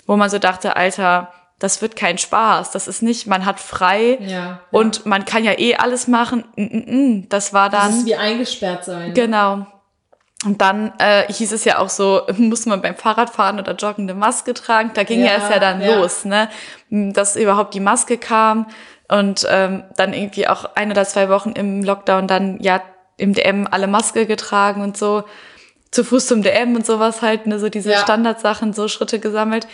wo 0.06 0.16
man 0.16 0.30
so 0.30 0.40
dachte, 0.40 0.76
Alter, 0.76 1.32
das 1.60 1.82
wird 1.82 1.96
kein 1.96 2.18
Spaß. 2.18 2.72
Das 2.72 2.88
ist 2.88 3.02
nicht, 3.02 3.26
man 3.28 3.46
hat 3.46 3.60
frei 3.60 4.18
Ja, 4.22 4.28
ja. 4.30 4.60
und 4.72 5.06
man 5.06 5.26
kann 5.26 5.44
ja 5.44 5.58
eh 5.58 5.76
alles 5.76 6.08
machen. 6.08 6.44
Mm, 6.56 6.64
mm, 6.64 6.96
mm. 7.18 7.30
Das 7.30 7.54
war 7.54 7.70
Das 7.70 7.82
dann 7.84 7.98
ist 8.00 8.06
wie 8.06 8.16
eingesperrt 8.16 8.86
sein. 8.86 9.14
genau. 9.14 9.66
Und 10.46 10.62
dann 10.62 10.94
äh, 11.00 11.32
hieß 11.34 11.52
es 11.52 11.66
ja 11.66 11.80
auch 11.80 11.90
so, 11.90 12.22
muss 12.38 12.68
man 12.68 12.82
beim 12.82 12.96
Fahrradfahren 12.96 13.60
oder 13.60 13.74
Joggen 13.74 14.04
eine 14.08 14.14
Maske 14.14 14.54
tragen. 14.54 14.92
Da 14.94 15.04
ging 15.04 15.22
ja, 15.22 15.32
Ja, 15.32 15.38
es 15.38 15.50
ja 15.50 15.60
dann 15.60 15.82
los, 15.84 16.26
ne, 16.26 16.50
dass 16.92 17.36
überhaupt 17.36 17.74
die 17.74 17.80
Maske 17.80 18.20
kam 18.20 18.68
und 19.10 19.48
ähm, 19.50 19.84
dann 19.96 20.14
irgendwie 20.14 20.48
auch 20.48 20.76
ein 20.76 20.92
oder 20.92 21.06
zwei 21.06 21.30
Wochen 21.30 21.54
im 21.54 21.84
Lockdown 21.84 22.28
dann 22.28 22.60
ja 22.62 22.82
im 23.18 23.34
DM 23.34 23.68
alle 23.72 23.88
Maske 23.88 24.28
getragen 24.28 24.82
und 24.84 24.96
so 24.96 25.24
zu 25.90 26.04
Fuß 26.04 26.28
zum 26.28 26.44
DM 26.44 26.76
und 26.76 26.86
sowas 26.86 27.24
halt, 27.24 27.48
ne, 27.48 27.58
so 27.58 27.70
diese. 27.70 27.96
Standardsachen, 27.98 28.74
so 28.74 28.88
Schritte 28.88 29.18
gesammelt 29.20 29.68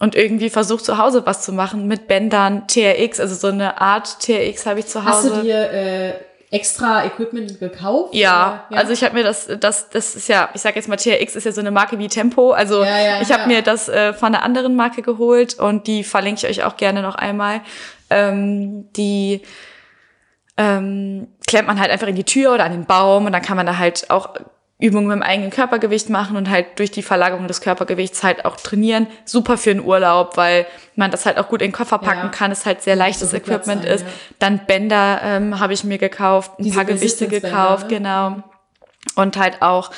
und 0.00 0.14
irgendwie 0.14 0.50
versucht 0.50 0.84
zu 0.84 0.98
Hause 0.98 1.24
was 1.24 1.42
zu 1.42 1.52
machen 1.52 1.86
mit 1.86 2.08
Bändern, 2.08 2.66
TRX, 2.66 3.20
also 3.20 3.34
so 3.34 3.48
eine 3.48 3.80
Art 3.80 4.20
TRX 4.20 4.66
habe 4.66 4.80
ich 4.80 4.86
zu 4.86 5.04
Hast 5.04 5.24
Hause. 5.24 5.36
du 5.36 5.42
dir 5.42 5.70
äh, 5.70 6.14
extra 6.50 7.04
Equipment 7.04 7.58
gekauft? 7.58 8.14
Ja, 8.14 8.64
Oder? 8.70 8.78
also 8.78 8.92
ich 8.92 9.02
habe 9.02 9.14
mir 9.14 9.24
das, 9.24 9.48
das, 9.60 9.88
das 9.90 10.14
ist 10.14 10.28
ja, 10.28 10.48
ich 10.54 10.60
sag 10.60 10.76
jetzt 10.76 10.88
mal, 10.88 10.96
TRX 10.96 11.36
ist 11.36 11.44
ja 11.44 11.52
so 11.52 11.60
eine 11.60 11.70
Marke 11.70 11.98
wie 11.98 12.08
Tempo. 12.08 12.52
Also 12.52 12.82
Ja, 12.84 12.98
ja, 12.98 13.20
ich 13.22 13.30
habe 13.32 13.42
ja. 13.42 13.46
mir 13.48 13.62
das 13.62 13.88
äh, 13.88 14.12
von 14.12 14.28
einer 14.34 14.44
anderen 14.44 14.76
Marke 14.76 15.02
geholt 15.02 15.54
und 15.58 15.86
die 15.86 16.04
verlinke 16.04 16.46
ich 16.46 16.58
euch 16.58 16.64
auch 16.64 16.76
gerne 16.76 17.02
noch 17.02 17.16
einmal. 17.16 17.60
Ähm, 18.10 18.92
die 18.94 19.42
ähm, 20.56 21.28
klemmt 21.46 21.66
man 21.66 21.80
halt 21.80 21.90
einfach 21.90 22.06
in 22.06 22.14
die 22.14 22.24
Tür 22.24 22.54
oder 22.54 22.64
an 22.64 22.72
den 22.72 22.84
Baum 22.84 23.26
und 23.26 23.32
dann 23.32 23.42
kann 23.42 23.56
man 23.56 23.66
da 23.66 23.78
halt 23.78 24.10
auch 24.10 24.36
Übungen 24.80 25.06
mit 25.06 25.14
dem 25.16 25.22
eigenen 25.22 25.50
Körpergewicht 25.50 26.10
machen 26.10 26.36
und 26.36 26.50
halt 26.50 26.78
durch 26.80 26.90
die 26.90 27.02
Verlagerung 27.02 27.46
des 27.46 27.60
Körpergewichts 27.60 28.24
halt 28.24 28.44
auch 28.44 28.56
trainieren. 28.56 29.06
Super 29.24 29.56
für 29.56 29.72
den 29.72 29.84
Urlaub, 29.84 30.36
weil 30.36 30.66
man 30.96 31.10
das 31.12 31.26
halt 31.26 31.38
auch 31.38 31.48
gut 31.48 31.62
in 31.62 31.68
den 31.68 31.72
Koffer 31.72 31.98
packen 31.98 32.24
Ja. 32.26 32.28
kann, 32.28 32.50
es 32.50 32.66
halt 32.66 32.82
sehr 32.82 32.96
leichtes 32.96 33.30
so 33.30 33.36
Equipment 33.36 33.82
sein, 33.84 33.92
ist. 33.92 34.02
ja. 34.02 34.08
Dann 34.40 34.60
Bänder 34.66 35.20
ähm, 35.22 35.60
habe 35.60 35.72
ich 35.72 35.84
mir 35.84 35.98
gekauft, 35.98 36.58
ein 36.58 36.64
Diese 36.64 36.74
paar 36.76 36.84
Gewichte 36.84 37.24
Resistance-Bänder, 37.26 37.48
gekauft, 37.56 37.90
ne? 37.90 37.96
genau. 37.96 38.36
Und 39.14 39.36
halt 39.36 39.62
auch, 39.62 39.90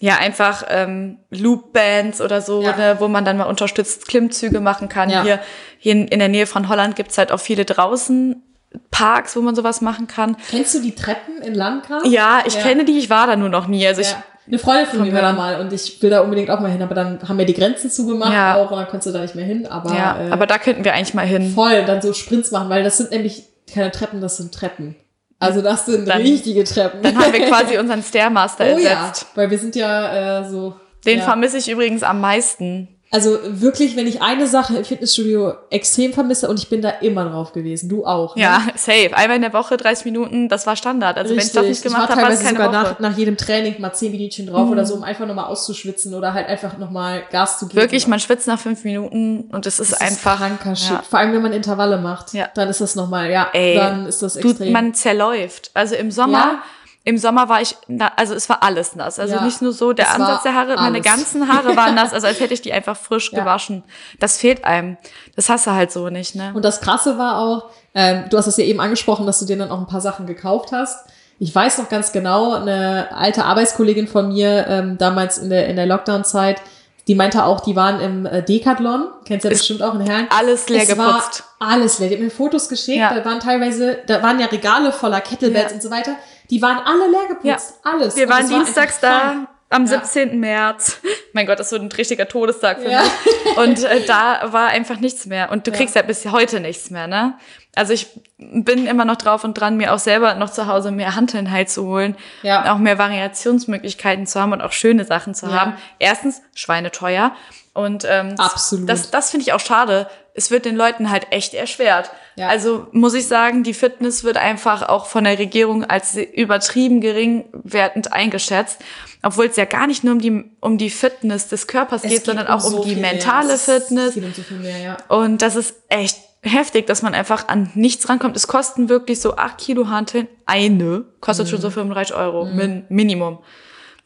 ja, 0.00 0.16
einfach 0.18 0.64
ähm, 0.68 1.18
Loop-Bands 1.30 2.20
oder 2.20 2.40
so, 2.40 2.62
Ja. 2.62 2.76
ne, 2.76 2.96
wo 3.00 3.08
man 3.08 3.24
dann 3.24 3.36
mal 3.36 3.44
unterstützt 3.44 4.06
Klimmzüge 4.06 4.60
machen 4.60 4.88
kann. 4.88 5.10
Ja. 5.10 5.22
Hier, 5.24 5.40
hier 5.78 5.92
in, 5.92 6.06
in 6.08 6.18
der 6.20 6.28
Nähe 6.28 6.46
von 6.46 6.68
Holland 6.68 6.94
gibt's 6.94 7.18
halt 7.18 7.32
auch 7.32 7.40
viele 7.40 7.64
draußen 7.64 8.42
Parks, 8.90 9.34
wo 9.36 9.40
man 9.40 9.54
sowas 9.54 9.80
machen 9.80 10.06
kann. 10.06 10.36
Kennst 10.50 10.74
du 10.74 10.80
die 10.80 10.94
Treppen 10.94 11.42
in 11.42 11.54
Landgraf? 11.54 12.04
Ja, 12.04 12.42
ich 12.46 12.54
Ja. 12.54 12.62
kenne 12.62 12.84
die, 12.84 12.98
ich 12.98 13.10
war 13.10 13.26
da 13.26 13.36
nur 13.36 13.48
noch 13.48 13.66
nie. 13.66 13.86
Also 13.86 14.00
ich, 14.00 14.10
Ja. 14.10 14.22
Eine 14.46 14.58
Freundin 14.58 14.86
von 14.86 15.02
mir 15.02 15.12
war 15.12 15.22
da 15.22 15.32
mal 15.32 15.60
und 15.60 15.72
ich 15.72 16.02
will 16.02 16.10
da 16.10 16.20
unbedingt 16.22 16.50
auch 16.50 16.58
mal 16.58 16.70
hin, 16.72 16.82
aber 16.82 16.94
dann 16.94 17.20
haben 17.28 17.38
wir 17.38 17.46
die 17.46 17.54
Grenzen 17.54 17.88
zugemacht 17.88 18.32
Ja. 18.32 18.56
auch 18.56 18.70
und 18.72 18.78
dann 18.78 18.88
konntest 18.88 19.06
du 19.06 19.12
da 19.16 19.22
nicht 19.22 19.36
mehr 19.36 19.44
hin. 19.44 19.64
Aber, 19.66 19.94
ja, 19.94 20.18
äh, 20.20 20.30
aber 20.30 20.46
da 20.48 20.58
könnten 20.58 20.82
wir 20.84 20.92
eigentlich 20.92 21.14
mal 21.14 21.24
hin. 21.26 21.52
voll 21.54 21.84
dann 21.84 22.02
so 22.02 22.12
Sprints 22.12 22.50
machen, 22.50 22.68
weil 22.68 22.82
das 22.82 22.96
sind 22.96 23.12
nämlich 23.12 23.44
keine 23.72 23.92
Treppen, 23.92 24.20
das 24.20 24.38
sind 24.38 24.52
Treppen. 24.52 24.96
Also 25.38 25.62
das 25.62 25.86
sind 25.86 26.08
Dann- 26.08 26.22
richtige 26.22 26.64
Treppen. 26.64 27.00
Dann 27.02 27.16
haben 27.16 27.32
wir 27.32 27.46
quasi 27.46 27.78
unseren 27.78 28.02
Stairmaster 28.08 28.64
oh 28.74 28.78
ja, 28.78 28.90
ersetzt. 28.90 29.26
weil 29.36 29.50
wir 29.50 29.58
sind 29.58 29.76
ja 29.76 30.40
äh, 30.40 30.48
so. 30.50 30.74
Den 31.06 31.18
ja. 31.18 31.24
vermisse 31.24 31.56
ich 31.58 31.70
übrigens 31.70 32.02
am 32.02 32.20
meisten. 32.20 32.88
Also 33.12 33.38
wirklich, 33.44 33.96
wenn 33.96 34.06
ich 34.06 34.22
eine 34.22 34.46
Sache 34.46 34.76
im 34.76 34.84
Fitnessstudio 34.84 35.54
extrem 35.70 36.12
vermisse 36.12 36.48
und 36.48 36.60
ich 36.60 36.68
bin 36.68 36.80
da 36.80 36.90
immer 36.90 37.24
drauf 37.24 37.52
gewesen, 37.52 37.88
du 37.88 38.06
auch. 38.06 38.36
Ne? 38.36 38.42
Ja, 38.42 38.62
safe. 38.76 39.10
Einmal 39.16 39.34
in 39.36 39.42
der 39.42 39.52
Woche 39.52 39.76
30 39.76 40.04
Minuten, 40.04 40.48
das 40.48 40.64
war 40.66 40.76
Standard. 40.76 41.18
Also 41.18 41.34
wenn 41.34 41.42
ich 41.44 41.50
das 41.50 41.66
nicht 41.66 41.82
gemacht 41.82 42.08
habe, 42.08 42.22
war 42.22 42.30
es 42.30 42.38
keine 42.40 42.50
sogar 42.56 42.68
Woche. 42.72 42.78
Mhm. 42.78 42.84
nach, 42.84 43.10
nach 43.10 43.18
jedem 43.18 43.36
Training 43.36 43.80
mal 43.80 43.92
zehn 43.92 44.12
Minütchen 44.12 44.46
drauf 44.46 44.70
oder 44.70 44.86
so, 44.86 44.94
um 44.94 45.02
einfach 45.02 45.26
nochmal 45.26 45.46
auszuschwitzen 45.46 46.14
oder 46.14 46.34
halt 46.34 46.46
einfach 46.46 46.78
nochmal 46.78 47.22
Gas 47.32 47.58
zu 47.58 47.66
geben. 47.66 47.80
Wirklich, 47.80 48.06
man 48.06 48.20
schwitzt 48.20 48.46
nach 48.46 48.60
fünf 48.60 48.84
Minuten 48.84 49.48
und 49.50 49.66
es 49.66 49.80
ist 49.80 49.90
Das 49.92 50.00
einfach. 50.00 50.38
kranker 50.38 50.76
Shit. 50.76 50.90
Ja. 50.90 51.02
Vor 51.02 51.18
allem, 51.18 51.32
wenn 51.32 51.42
man 51.42 51.52
Intervalle 51.52 51.98
macht, 51.98 52.32
Ja. 52.32 52.48
dann 52.54 52.68
ist 52.68 52.80
das 52.80 52.94
nochmal, 52.94 53.28
ja, 53.30 53.48
Ey, 53.52 53.74
dann 53.74 54.06
ist 54.06 54.22
das 54.22 54.34
Du, 54.34 54.50
extrem. 54.50 54.72
man 54.72 54.94
zerläuft. 54.94 55.72
Also 55.74 55.96
im 55.96 56.12
Sommer, 56.12 56.38
Ja. 56.38 56.62
Im 57.04 57.16
Sommer 57.16 57.48
war 57.48 57.62
ich, 57.62 57.76
na, 57.88 58.12
also 58.16 58.34
es 58.34 58.48
war 58.48 58.62
alles 58.62 58.94
nass. 58.94 59.18
Also 59.18 59.36
Ja, 59.36 59.42
nicht 59.44 59.62
nur 59.62 59.72
so 59.72 59.92
der 59.94 60.14
Ansatz 60.14 60.42
der 60.42 60.54
Haare, 60.54 60.74
meine 60.76 60.98
alles. 60.98 61.04
ganzen 61.04 61.48
Haare 61.52 61.74
waren 61.76 61.94
nass, 61.94 62.12
also 62.12 62.26
als 62.26 62.38
hätte 62.40 62.52
ich 62.54 62.60
die 62.62 62.72
einfach 62.72 62.96
frisch 62.96 63.32
Ja. 63.32 63.40
gewaschen. 63.40 63.82
Das 64.18 64.36
fehlt 64.38 64.64
einem. 64.64 64.96
Das 65.34 65.48
hast 65.48 65.66
du 65.66 65.70
halt 65.72 65.90
so 65.92 66.10
nicht, 66.10 66.34
ne? 66.34 66.52
Und 66.54 66.64
das 66.64 66.80
Krasse 66.82 67.16
war 67.16 67.38
auch, 67.38 67.70
ähm, 67.94 68.24
du 68.28 68.36
hast 68.36 68.46
es 68.46 68.56
ja 68.58 68.64
eben 68.64 68.80
angesprochen, 68.80 69.26
dass 69.26 69.38
du 69.38 69.46
dir 69.46 69.56
dann 69.56 69.70
auch 69.70 69.78
ein 69.78 69.86
paar 69.86 70.02
Sachen 70.02 70.26
gekauft 70.26 70.72
hast. 70.72 71.06
Ich 71.38 71.54
weiß 71.54 71.78
noch 71.78 71.88
ganz 71.88 72.12
genau, 72.12 72.52
eine 72.52 73.08
alte 73.16 73.46
Arbeitskollegin 73.46 74.06
von 74.06 74.28
mir, 74.28 74.66
ähm, 74.68 74.98
damals 74.98 75.38
in 75.38 75.48
der, 75.48 75.68
in 75.68 75.76
der 75.76 75.86
Lockdown-Zeit, 75.86 76.60
die 77.08 77.14
meinte 77.14 77.44
auch, 77.44 77.60
die 77.60 77.74
waren 77.74 77.98
im 78.00 78.26
äh, 78.26 78.42
Decathlon, 78.42 79.08
kennst 79.24 79.44
ja 79.44 79.50
Ist 79.50 79.60
bestimmt 79.60 79.82
auch 79.82 79.94
in 79.94 80.02
Herren. 80.02 80.28
alles 80.38 80.68
leer 80.68 80.82
es 80.82 80.98
war 80.98 81.14
geputzt. 81.14 81.44
alles 81.58 81.98
leer. 81.98 82.10
Die 82.10 82.16
hat 82.16 82.22
mir 82.22 82.30
Fotos 82.30 82.68
geschickt, 82.68 82.98
Ja. 82.98 83.14
da 83.14 83.24
waren 83.24 83.40
teilweise, 83.40 83.98
da 84.06 84.22
waren 84.22 84.38
ja 84.38 84.46
Regale 84.46 84.92
voller 84.92 85.22
Kettlebells 85.22 85.70
Ja. 85.70 85.74
und 85.76 85.82
so 85.82 85.90
weiter. 85.90 86.12
Die 86.50 86.60
waren 86.60 86.78
alle 86.84 87.08
leer 87.10 87.28
geputzt, 87.28 87.78
alles. 87.84 88.16
Wir 88.16 88.28
waren 88.28 88.50
war 88.50 88.58
dienstags 88.58 89.02
einfach 89.02 89.20
da. 89.22 89.30
krank. 89.32 89.48
Am 89.72 89.86
Ja. 89.86 90.00
17. 90.04 90.40
März. 90.40 91.00
Mein 91.32 91.46
Gott, 91.46 91.60
das 91.60 91.70
wird 91.70 91.80
ein 91.82 91.92
richtiger 91.92 92.26
Todestag 92.26 92.80
für 92.80 92.90
Ja. 92.90 93.02
mich. 93.02 93.56
Und 93.56 93.84
äh, 93.84 94.04
da 94.04 94.52
war 94.52 94.66
einfach 94.68 94.98
nichts 94.98 95.26
mehr. 95.26 95.52
Und 95.52 95.66
du 95.66 95.70
Ja. 95.70 95.76
kriegst 95.76 95.94
ja 95.94 96.02
bis 96.02 96.26
heute 96.26 96.58
nichts 96.58 96.90
mehr, 96.90 97.06
ne? 97.06 97.34
Also 97.76 97.92
ich 97.92 98.08
bin 98.38 98.88
immer 98.88 99.04
noch 99.04 99.14
drauf 99.14 99.44
und 99.44 99.54
dran, 99.54 99.76
mir 99.76 99.94
auch 99.94 100.00
selber 100.00 100.34
noch 100.34 100.50
zu 100.50 100.66
Hause 100.66 100.90
mehr 100.90 101.14
Hanteln 101.14 101.52
halt 101.52 101.70
zu 101.70 101.86
holen. 101.86 102.16
Ja. 102.42 102.74
Auch 102.74 102.78
mehr 102.78 102.98
Variationsmöglichkeiten 102.98 104.26
zu 104.26 104.40
haben 104.40 104.52
und 104.52 104.60
auch 104.60 104.72
schöne 104.72 105.04
Sachen 105.04 105.34
zu 105.34 105.46
Ja. 105.46 105.52
haben. 105.60 105.76
Erstens, 106.00 106.42
schweineteuer. 106.56 107.32
Und 107.80 108.04
ähm, 108.08 108.34
Absolut. 108.38 108.88
das, 108.88 109.10
das 109.10 109.30
finde 109.30 109.42
ich 109.42 109.52
auch 109.52 109.60
schade. 109.60 110.08
Es 110.34 110.50
wird 110.50 110.64
den 110.64 110.76
Leuten 110.76 111.10
halt 111.10 111.26
echt 111.30 111.54
erschwert. 111.54 112.10
Ja. 112.36 112.48
Also 112.48 112.86
muss 112.92 113.14
ich 113.14 113.26
sagen, 113.26 113.62
die 113.64 113.74
Fitness 113.74 114.22
wird 114.24 114.36
einfach 114.36 114.88
auch 114.88 115.06
von 115.06 115.24
der 115.24 115.38
Regierung 115.38 115.84
als 115.84 116.16
übertrieben 116.16 117.00
geringwertend 117.00 118.12
eingeschätzt, 118.12 118.78
obwohl 119.22 119.46
es 119.46 119.56
ja 119.56 119.64
gar 119.64 119.86
nicht 119.86 120.04
nur 120.04 120.14
um 120.14 120.20
die 120.20 120.44
um 120.60 120.78
die 120.78 120.90
Fitness 120.90 121.48
des 121.48 121.66
Körpers 121.66 122.04
Es 122.04 122.10
geht, 122.10 122.24
sondern 122.24 122.46
auch 122.46 122.64
um 122.64 122.70
so 122.70 122.82
die 122.84 122.90
viel 122.90 123.00
mehr. 123.00 123.12
mentale 123.12 123.54
ist 123.54 123.64
Fitness. 123.64 124.16
Und 124.16 124.34
so 124.36 124.42
viel 124.42 124.58
mehr, 124.58 124.78
ja. 124.78 124.96
Und 125.08 125.42
das 125.42 125.56
ist 125.56 125.74
echt 125.88 126.16
heftig, 126.42 126.86
dass 126.86 127.02
man 127.02 127.14
einfach 127.14 127.48
an 127.48 127.70
nichts 127.74 128.08
rankommt. 128.08 128.34
Es 128.36 128.46
kosten 128.46 128.88
wirklich 128.88 129.20
so 129.20 129.36
acht 129.36 129.58
Kilo 129.58 129.88
Hanteln. 129.88 130.26
Eine 130.46 131.04
kostet 131.20 131.48
schon 131.48 131.58
Mhm. 131.58 131.62
so 131.62 131.70
35 131.70 132.14
Euro, 132.16 132.46
min 132.46 132.84
Minimum. 132.88 133.38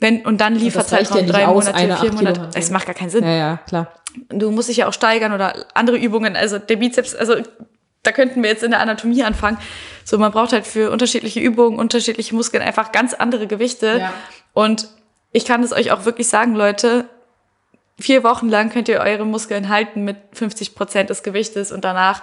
Wenn, 0.05 0.21
und 0.27 0.39
dann 0.41 0.55
ja 0.55 0.61
Lieferzeitraum 0.65 1.23
nicht 1.23 1.33
drei 1.33 1.47
aus, 1.47 1.65
Monate, 1.65 1.75
eine 1.75 1.87
vier 1.87 1.95
8 1.95 2.03
Kilo 2.03 2.15
Monate. 2.17 2.41
Hantel. 2.43 2.61
Es 2.61 2.71
macht 2.71 2.85
gar 2.85 2.95
keinen 2.95 3.09
Sinn 3.09 3.25
Ja, 3.25 3.31
ja, 3.31 3.57
klar. 3.67 3.89
du 4.29 4.51
musst 4.51 4.69
dich 4.69 4.77
ja 4.77 4.87
auch 4.87 4.93
steigern 4.93 5.33
oder 5.33 5.65
andere 5.73 5.97
Übungen, 5.97 6.37
also 6.37 6.59
der 6.59 6.77
Bizeps, 6.77 7.15
also 7.15 7.37
da 8.03 8.13
könnten 8.13 8.43
wir 8.43 8.51
jetzt 8.51 8.63
in 8.63 8.71
der 8.71 8.81
Anatomie 8.81 9.25
anfangen. 9.25 9.57
So, 10.05 10.19
man 10.19 10.31
braucht 10.31 10.53
halt 10.53 10.67
für 10.67 10.91
unterschiedliche 10.91 11.41
Übungen, 11.41 11.79
unterschiedliche 11.79 12.35
Muskeln 12.35 12.63
einfach 12.63 12.93
ganz 12.93 13.15
andere 13.15 13.47
Gewichte. 13.47 13.99
Ja. 14.01 14.13
Und 14.53 14.89
ich 15.33 15.47
kann 15.47 15.63
es 15.63 15.73
euch 15.73 15.91
auch 15.91 16.05
wirklich 16.05 16.29
sagen, 16.29 16.55
Leute, 16.55 17.07
vier 17.99 18.23
Wochen 18.23 18.51
lang 18.51 18.71
könnt 18.71 18.89
ihr 18.89 19.01
eure 19.01 19.25
Muskeln 19.25 19.71
halten 19.71 20.05
mit 20.05 20.19
50 20.33 20.75
Prozent 20.75 21.09
des 21.09 21.23
Gewichtes 21.23 21.73
und 21.73 21.83
danach, 21.83 22.23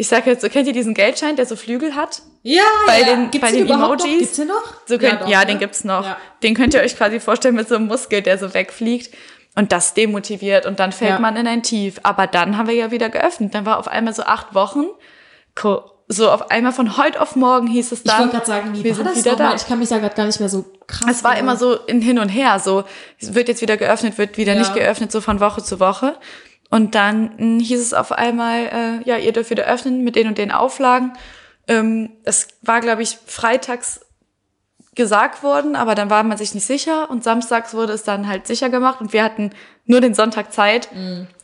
ich 0.00 0.08
sage 0.08 0.30
jetzt, 0.30 0.40
so 0.40 0.48
kennt 0.48 0.66
ihr 0.66 0.72
diesen 0.72 0.94
Geldschein, 0.94 1.36
der 1.36 1.44
so 1.44 1.56
Flügel 1.56 1.94
hat? 1.94 2.22
Ja, 2.42 2.62
Bei 2.86 3.00
ja. 3.00 3.06
den- 3.06 3.30
Gibt's 3.30 3.46
bei 3.50 3.54
den 3.54 3.66
den 3.66 3.74
Emojis? 3.76 4.02
Noch? 4.04 4.18
Gibt's 4.18 4.36
den 4.36 4.48
noch? 4.48 4.74
So 4.86 4.96
könnt, 4.98 5.28
ja, 5.28 5.40
doch, 5.40 5.46
den 5.46 5.54
ne? 5.54 5.58
gibt's 5.60 5.84
noch. 5.84 6.04
Ja. 6.06 6.16
Den 6.42 6.54
könnt 6.54 6.72
ihr 6.72 6.80
euch 6.80 6.96
quasi 6.96 7.20
vorstellen 7.20 7.54
mit 7.54 7.68
so 7.68 7.74
einem 7.76 7.86
Muskel, 7.86 8.22
der 8.22 8.38
so 8.38 8.54
wegfliegt. 8.54 9.14
Und 9.56 9.72
das 9.72 9.92
demotiviert 9.94 10.64
und 10.64 10.78
dann 10.80 10.92
fällt 10.92 11.10
Ja. 11.10 11.18
man 11.18 11.36
in 11.36 11.46
ein 11.46 11.62
Tief. 11.62 12.00
Aber 12.04 12.26
dann 12.26 12.56
haben 12.56 12.66
wir 12.68 12.74
ja 12.74 12.90
wieder 12.92 13.10
geöffnet. 13.10 13.54
Dann 13.54 13.66
war 13.66 13.78
auf 13.78 13.88
einmal 13.88 14.14
so 14.14 14.22
acht 14.22 14.54
Wochen. 14.54 14.84
So 16.08 16.30
auf 16.30 16.50
einmal 16.50 16.72
von 16.72 16.96
heute 16.96 17.20
auf 17.20 17.36
morgen 17.36 17.66
hieß 17.66 17.92
es 17.92 17.98
Ich 18.00 18.04
dann. 18.04 18.20
wollte 18.20 18.32
gerade 18.32 18.46
sagen, 18.46 18.72
wie 18.74 18.82
wir 18.84 18.90
war 18.92 18.96
sind 18.96 19.08
das 19.08 19.16
wieder 19.24 19.36
da. 19.36 19.54
Ich 19.54 19.66
kann 19.66 19.78
mich 19.78 19.90
da 19.90 19.98
gerade 19.98 20.14
gar 20.14 20.24
nicht 20.26 20.40
mehr 20.40 20.48
so 20.48 20.64
krass 20.86 21.08
Es 21.18 21.24
war 21.24 21.36
immer 21.38 21.56
so 21.56 21.74
in 21.74 22.00
hin 22.00 22.18
und 22.18 22.28
her, 22.30 22.58
so 22.58 22.84
es 23.20 23.34
wird 23.34 23.48
jetzt 23.48 23.60
wieder 23.62 23.76
geöffnet, 23.76 24.18
wird 24.18 24.36
wieder 24.38 24.54
Ja. 24.54 24.58
nicht 24.60 24.74
geöffnet, 24.74 25.12
so 25.12 25.20
von 25.20 25.38
Woche 25.40 25.62
zu 25.62 25.78
Woche. 25.78 26.16
Und 26.70 26.94
dann 26.94 27.58
hieß 27.60 27.80
es 27.80 27.94
auf 27.94 28.12
einmal, 28.12 28.66
äh, 29.02 29.08
ja, 29.08 29.16
ihr 29.16 29.32
dürft 29.32 29.50
wieder 29.50 29.64
öffnen 29.64 30.04
mit 30.04 30.16
den 30.16 30.28
und 30.28 30.38
den 30.38 30.52
Auflagen. 30.52 31.12
Ähm, 31.66 32.12
es 32.24 32.48
war, 32.62 32.80
glaube 32.80 33.02
ich, 33.02 33.18
freitags 33.26 34.00
gesagt 34.94 35.42
worden, 35.42 35.76
aber 35.76 35.94
dann 35.94 36.10
war 36.10 36.22
man 36.22 36.36
sich 36.36 36.54
nicht 36.54 36.66
sicher 36.66 37.10
und 37.10 37.24
samstags 37.24 37.74
wurde 37.74 37.92
es 37.92 38.02
dann 38.02 38.28
halt 38.28 38.46
sicher 38.46 38.70
gemacht 38.70 39.00
und 39.00 39.12
wir 39.12 39.22
hatten 39.22 39.50
nur 39.86 40.00
den 40.00 40.14
Sonntag 40.14 40.52
Zeit, 40.52 40.88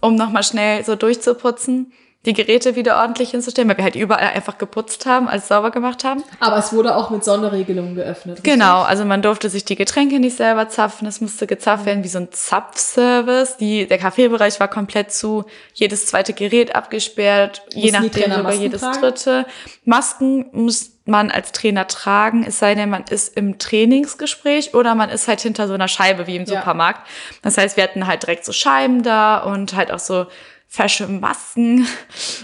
um 0.01 0.17
nochmal 0.17 0.43
schnell 0.43 0.85
so 0.85 0.97
durchzuputzen, 0.97 1.93
die 2.27 2.33
Geräte 2.35 2.77
wieder 2.77 2.97
ordentlich 3.01 3.31
hinzustellen, 3.31 3.69
weil 3.69 3.77
wir 3.79 3.85
halt 3.85 3.95
überall 3.97 4.29
einfach 4.35 4.59
geputzt 4.59 5.07
haben, 5.07 5.29
alles 5.29 5.49
sauber 5.49 5.71
gemacht 5.71 6.05
haben. 6.05 6.23
Aber 6.41 6.57
es 6.59 6.73
wurde 6.73 6.95
auch 6.97 7.09
mit 7.11 7.25
Sonderregelungen 7.25 7.95
geöffnet. 7.95 8.39
richtig? 8.39 8.53
Genau, 8.53 8.83
also 8.83 9.05
man 9.05 9.23
durfte 9.23 9.49
sich 9.49 9.65
die 9.65 9.77
Getränke 9.77 10.19
nicht 10.19 10.37
selber 10.37 10.69
zapfen, 10.69 11.07
es 11.07 11.21
musste 11.21 11.47
gezapft 11.47 11.87
werden 11.87 12.05
wie 12.05 12.09
so 12.09 12.19
ein 12.19 12.29
Zapfservice. 12.33 13.57
Die, 13.59 13.87
der 13.87 13.99
Kaffeebereich 13.99 14.61
war 14.61 14.69
komplett 14.69 15.13
zu, 15.13 15.45
jedes 15.75 16.07
zweite 16.07 16.33
Gerät 16.33 16.75
abgesperrt, 16.75 17.63
je 17.73 17.91
Mussten 17.93 18.03
die 18.03 18.09
nachdem 18.09 18.23
sogar 18.31 18.43
Masken 18.43 18.63
jedes 18.63 18.81
tragen? 18.83 19.01
dritte. 19.01 19.47
Masken 19.85 20.47
muss 20.53 20.91
man 21.05 21.31
als 21.31 21.53
Trainer 21.53 21.87
tragen, 21.87 22.45
es 22.47 22.59
sei 22.59 22.75
denn, 22.75 22.91
man 22.91 23.05
ist 23.09 23.37
im 23.37 23.59
Trainingsgespräch 23.59 24.75
oder 24.75 24.97
man 24.97 25.09
ist 25.09 25.29
halt 25.29 25.41
hinter 25.41 25.69
so 25.69 25.75
einer 25.75 25.87
Scheibe 25.87 26.27
wie 26.27 26.35
im 26.35 26.45
Ja. 26.45 26.59
Supermarkt. 26.59 27.07
Das 27.43 27.57
heißt, 27.59 27.77
wir 27.77 27.85
hatten 27.85 28.09
halt 28.09 28.25
direkt 28.25 28.45
so 28.45 28.51
Scheiben 28.53 29.05
da 29.05 29.39
und 29.39 29.77
halt 29.77 29.93
auch 29.93 30.01
so 30.01 30.27
fesche 30.77 31.07
Masken 31.09 31.87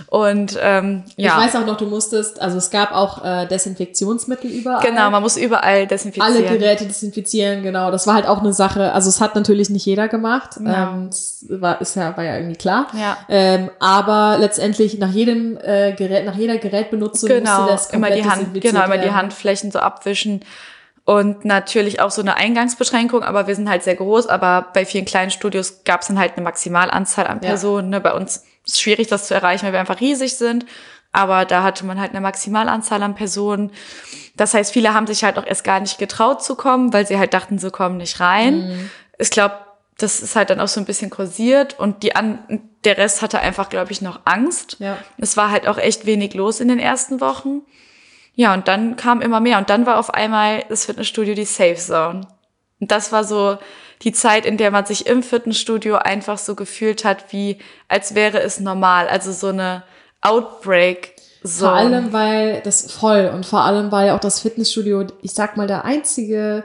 und 0.06 0.58
ähm, 0.58 1.02
ja. 1.16 1.36
Ich 1.36 1.46
weiß 1.46 1.56
auch 1.56 1.66
noch, 1.66 1.76
du 1.76 1.84
musstest, 1.84 2.40
also 2.40 2.56
es 2.56 2.70
gab 2.70 2.92
auch 2.92 3.22
äh, 3.22 3.46
Desinfektionsmittel 3.46 4.50
überall. 4.50 4.82
Genau, 4.82 5.10
man 5.10 5.22
muss 5.22 5.36
überall 5.36 5.86
desinfizieren. 5.86 6.34
Alle 6.34 6.42
Geräte 6.42 6.86
desinfizieren, 6.86 7.62
genau. 7.62 7.90
Das 7.90 8.06
war 8.06 8.14
halt 8.14 8.26
auch 8.26 8.40
eine 8.40 8.54
Sache. 8.54 8.92
Also 8.92 9.10
es 9.10 9.20
hat 9.20 9.34
natürlich 9.34 9.68
nicht 9.68 9.84
jeder 9.84 10.08
gemacht. 10.08 10.52
Ja. 10.64 10.94
Ähm, 10.94 11.08
das 11.10 11.44
war, 11.50 11.78
ist 11.82 11.94
ja, 11.94 12.16
war 12.16 12.24
ja 12.24 12.36
irgendwie 12.36 12.56
klar. 12.56 12.86
Ja. 12.98 13.18
Ähm, 13.28 13.68
aber 13.80 14.38
letztendlich 14.40 14.96
nach 14.98 15.10
jedem 15.10 15.58
äh, 15.58 15.92
Gerät, 15.92 16.24
nach 16.24 16.36
jeder 16.36 16.56
Gerätbenutzung 16.56 17.28
genau, 17.28 17.58
musste 17.58 17.72
das 17.72 17.90
immer 17.90 18.08
komplett 18.08 18.24
die 18.24 18.30
Hand, 18.30 18.60
genau, 18.62 18.84
immer 18.84 18.98
die. 18.98 19.12
Handflächen 19.12 19.70
so 19.70 19.78
abwischen 19.78 20.40
und 21.04 21.44
natürlich 21.44 22.00
auch 22.00 22.10
so 22.10 22.22
eine 22.22 22.36
Eingangsbeschränkung, 22.36 23.22
aber 23.22 23.46
wir 23.46 23.56
sind 23.56 23.68
halt 23.68 23.82
sehr 23.82 23.96
groß, 23.96 24.28
aber 24.28 24.68
bei 24.72 24.86
vielen 24.86 25.04
kleinen 25.04 25.30
Studios 25.30 25.82
gab 25.84 26.02
es 26.02 26.08
dann 26.08 26.18
halt 26.18 26.34
eine 26.36 26.44
Maximalanzahl 26.44 27.26
an 27.26 27.40
Ja. 27.42 27.48
Personen. 27.50 27.90
Ne? 27.90 28.00
Bei 28.00 28.12
uns 28.12 28.36
ist 28.64 28.74
es 28.74 28.80
schwierig, 28.80 29.08
das 29.08 29.26
zu 29.26 29.34
erreichen, 29.34 29.66
weil 29.66 29.72
wir 29.72 29.80
einfach 29.80 30.00
riesig 30.00 30.36
sind, 30.36 30.64
aber 31.10 31.44
da 31.44 31.62
hatte 31.64 31.84
man 31.84 32.00
halt 32.00 32.12
eine 32.12 32.20
Maximalanzahl 32.20 33.02
an 33.02 33.14
Personen. 33.16 33.72
Das 34.36 34.54
heißt, 34.54 34.72
viele 34.72 34.94
haben 34.94 35.06
sich 35.06 35.24
halt 35.24 35.38
auch 35.38 35.46
erst 35.46 35.64
gar 35.64 35.80
nicht 35.80 35.98
getraut 35.98 36.42
zu 36.42 36.54
kommen, 36.54 36.92
weil 36.92 37.06
sie 37.06 37.18
halt 37.18 37.34
dachten, 37.34 37.58
sie 37.58 37.70
kommen 37.70 37.96
nicht 37.96 38.20
rein. 38.20 38.68
Mhm. 38.68 38.90
Ich 39.18 39.30
glaube, 39.30 39.56
das 39.98 40.20
ist 40.20 40.36
halt 40.36 40.50
dann 40.50 40.60
auch 40.60 40.68
so 40.68 40.80
ein 40.80 40.86
bisschen 40.86 41.10
kursiert 41.10 41.78
und 41.78 42.02
die 42.02 42.16
an, 42.16 42.38
der 42.84 42.96
Rest 42.96 43.22
hatte 43.22 43.40
einfach, 43.40 43.68
glaube 43.68 43.92
ich, 43.92 44.02
noch 44.02 44.20
Angst. 44.24 44.76
Ja. 44.78 44.96
Es 45.18 45.36
war 45.36 45.50
halt 45.50 45.68
auch 45.68 45.78
echt 45.78 46.06
wenig 46.06 46.34
los 46.34 46.60
in 46.60 46.68
den 46.68 46.78
ersten 46.78 47.20
Wochen. 47.20 47.60
Ja, 48.34 48.54
und 48.54 48.68
dann 48.68 48.96
kam 48.96 49.20
immer 49.20 49.40
mehr. 49.40 49.58
Und 49.58 49.70
dann 49.70 49.86
war 49.86 49.98
auf 49.98 50.12
einmal 50.12 50.64
das 50.68 50.86
Fitnessstudio 50.86 51.34
die 51.34 51.44
Safe 51.44 51.74
Zone. 51.74 52.26
Und 52.80 52.90
das 52.90 53.12
war 53.12 53.24
so 53.24 53.58
die 54.02 54.12
Zeit, 54.12 54.46
in 54.46 54.56
der 54.56 54.70
man 54.70 54.86
sich 54.86 55.06
im 55.06 55.22
Fitnessstudio 55.22 55.96
einfach 55.96 56.38
so 56.38 56.54
gefühlt 56.54 57.04
hat, 57.04 57.32
wie 57.32 57.58
als 57.88 58.14
wäre 58.14 58.40
es 58.40 58.58
normal. 58.58 59.08
Also 59.08 59.32
so 59.32 59.48
eine 59.48 59.84
Outbreak. 60.20 61.14
Zone. 61.44 61.70
Vor 61.70 61.72
allem, 61.72 62.12
weil 62.12 62.60
das 62.60 62.92
voll 62.92 63.30
und 63.34 63.44
vor 63.44 63.62
allem, 63.62 63.90
weil 63.90 64.10
auch 64.10 64.20
das 64.20 64.38
Fitnessstudio, 64.38 65.06
ich 65.22 65.32
sag 65.32 65.56
mal, 65.56 65.66
der 65.66 65.84
einzige 65.84 66.62